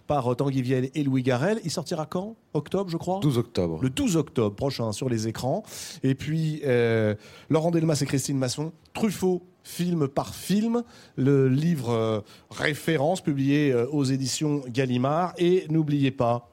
par 0.06 0.32
euh, 0.32 0.34
Tanguy 0.34 0.62
Viel 0.62 0.90
et 0.94 1.02
Louis 1.02 1.22
Garrel. 1.22 1.60
Il 1.64 1.70
sortira 1.70 2.06
quand? 2.06 2.36
Octobre, 2.54 2.90
je 2.90 2.96
crois? 2.96 3.20
12 3.20 3.38
octobre. 3.38 3.78
Le 3.82 3.90
12 3.90 4.16
octobre 4.16 4.54
prochain 4.54 4.92
sur 4.92 5.08
les 5.08 5.28
écrans. 5.28 5.62
Et 6.02 6.14
puis, 6.14 6.60
euh, 6.64 7.14
Laurent 7.48 7.70
Delmas 7.70 7.98
et 8.02 8.06
Christine 8.06 8.38
Masson, 8.38 8.72
Truffaut, 8.94 9.42
film 9.68 10.08
par 10.08 10.34
film, 10.34 10.82
le 11.16 11.48
livre 11.48 11.90
euh, 11.90 12.20
référence 12.50 13.20
publié 13.20 13.70
euh, 13.70 13.86
aux 13.90 14.04
éditions 14.04 14.62
Gallimard. 14.68 15.34
Et 15.36 15.66
n'oubliez 15.68 16.10
pas, 16.10 16.50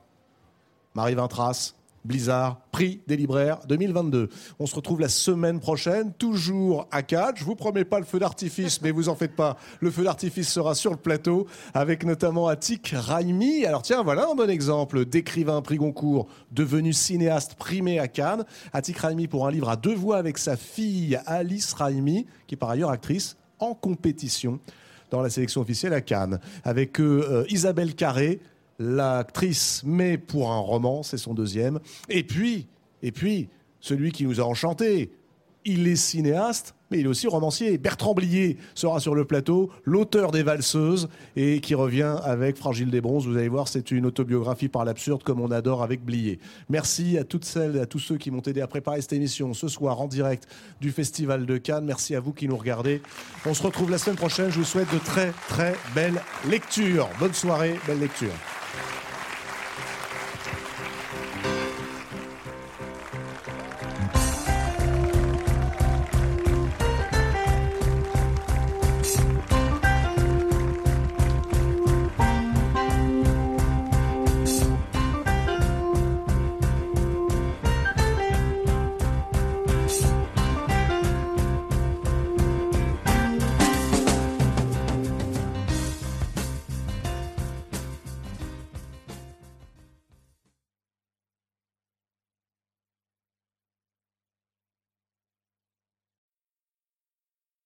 Marie 0.95 1.15
Vintras, 1.15 1.75
Blizzard, 2.05 2.61
prix 2.71 3.01
des 3.07 3.17
libraires 3.17 3.59
2022. 3.67 4.29
On 4.59 4.65
se 4.65 4.75
retrouve 4.75 5.01
la 5.01 5.09
semaine 5.09 5.59
prochaine, 5.59 6.13
toujours 6.13 6.87
à 6.91 7.01
4. 7.01 7.37
Je 7.37 7.43
vous 7.43 7.55
promets 7.55 7.83
pas 7.83 7.99
le 7.99 8.05
feu 8.05 8.19
d'artifice, 8.19 8.81
mais 8.81 8.91
vous 8.91 9.09
en 9.09 9.15
faites 9.15 9.35
pas. 9.35 9.57
Le 9.79 9.91
feu 9.91 10.03
d'artifice 10.03 10.49
sera 10.49 10.75
sur 10.75 10.91
le 10.91 10.97
plateau, 10.97 11.47
avec 11.73 12.05
notamment 12.05 12.47
Atik 12.47 12.93
Raimi. 12.95 13.65
Alors 13.65 13.81
tiens, 13.81 14.03
voilà 14.03 14.27
un 14.29 14.35
bon 14.35 14.49
exemple 14.49 15.05
d'écrivain 15.05 15.61
prix 15.61 15.77
Goncourt, 15.77 16.27
devenu 16.51 16.93
cinéaste 16.93 17.55
primé 17.55 17.99
à 17.99 18.07
Cannes. 18.07 18.45
Atik 18.71 18.97
Raimi 18.97 19.27
pour 19.27 19.47
un 19.47 19.51
livre 19.51 19.69
à 19.69 19.75
deux 19.75 19.95
voix 19.95 20.17
avec 20.17 20.37
sa 20.37 20.55
fille 20.55 21.19
Alice 21.25 21.73
Raimi, 21.73 22.27
qui 22.47 22.55
est 22.55 22.57
par 22.57 22.69
ailleurs 22.69 22.91
actrice 22.91 23.35
en 23.59 23.73
compétition 23.73 24.59
dans 25.11 25.21
la 25.21 25.29
sélection 25.29 25.61
officielle 25.61 25.93
à 25.93 26.01
Cannes. 26.01 26.39
Avec 26.63 26.99
euh, 26.99 27.45
Isabelle 27.49 27.95
Carré, 27.95 28.39
l'actrice, 28.79 29.81
mais 29.85 30.17
pour 30.17 30.51
un 30.51 30.59
roman, 30.59 31.03
c'est 31.03 31.17
son 31.17 31.33
deuxième. 31.33 31.79
Et 32.09 32.23
puis, 32.23 32.67
et 33.01 33.11
puis, 33.11 33.49
celui 33.79 34.11
qui 34.11 34.25
nous 34.25 34.39
a 34.39 34.43
enchantés, 34.43 35.11
il 35.65 35.87
est 35.87 35.95
cinéaste, 35.95 36.75
mais 36.91 36.99
il 36.99 37.05
est 37.05 37.09
aussi 37.09 37.27
romancier. 37.27 37.77
Bertrand 37.79 38.13
Blier 38.13 38.57
sera 38.75 38.99
sur 38.99 39.15
le 39.15 39.25
plateau, 39.25 39.71
l'auteur 39.83 40.31
des 40.31 40.43
Valseuses, 40.43 41.09
et 41.35 41.59
qui 41.59 41.73
revient 41.73 42.15
avec 42.23 42.57
Fragile 42.57 42.91
des 42.91 43.01
Bronzes. 43.01 43.27
Vous 43.27 43.35
allez 43.35 43.49
voir, 43.49 43.67
c'est 43.67 43.89
une 43.89 44.05
autobiographie 44.05 44.69
par 44.69 44.85
l'absurde, 44.85 45.23
comme 45.23 45.41
on 45.41 45.49
adore 45.49 45.81
avec 45.81 46.03
Blier. 46.03 46.39
Merci 46.69 47.17
à 47.17 47.23
toutes 47.23 47.45
celles 47.45 47.77
et 47.77 47.79
à 47.79 47.85
tous 47.87 47.99
ceux 47.99 48.17
qui 48.17 48.29
m'ont 48.29 48.41
aidé 48.41 48.61
à 48.61 48.67
préparer 48.67 49.01
cette 49.01 49.13
émission 49.13 49.53
ce 49.53 49.67
soir 49.67 49.99
en 49.99 50.07
direct 50.07 50.47
du 50.79 50.91
Festival 50.91 51.47
de 51.47 51.57
Cannes. 51.57 51.85
Merci 51.85 52.15
à 52.15 52.19
vous 52.19 52.33
qui 52.33 52.47
nous 52.47 52.57
regardez. 52.57 53.01
On 53.45 53.53
se 53.53 53.63
retrouve 53.63 53.89
la 53.89 53.97
semaine 53.97 54.17
prochaine. 54.17 54.51
Je 54.51 54.59
vous 54.59 54.65
souhaite 54.65 54.91
de 54.93 54.99
très, 54.99 55.31
très 55.49 55.75
belles 55.95 56.21
lectures. 56.47 57.09
Bonne 57.19 57.33
soirée, 57.33 57.75
belle 57.87 57.99
lecture. 57.99 58.33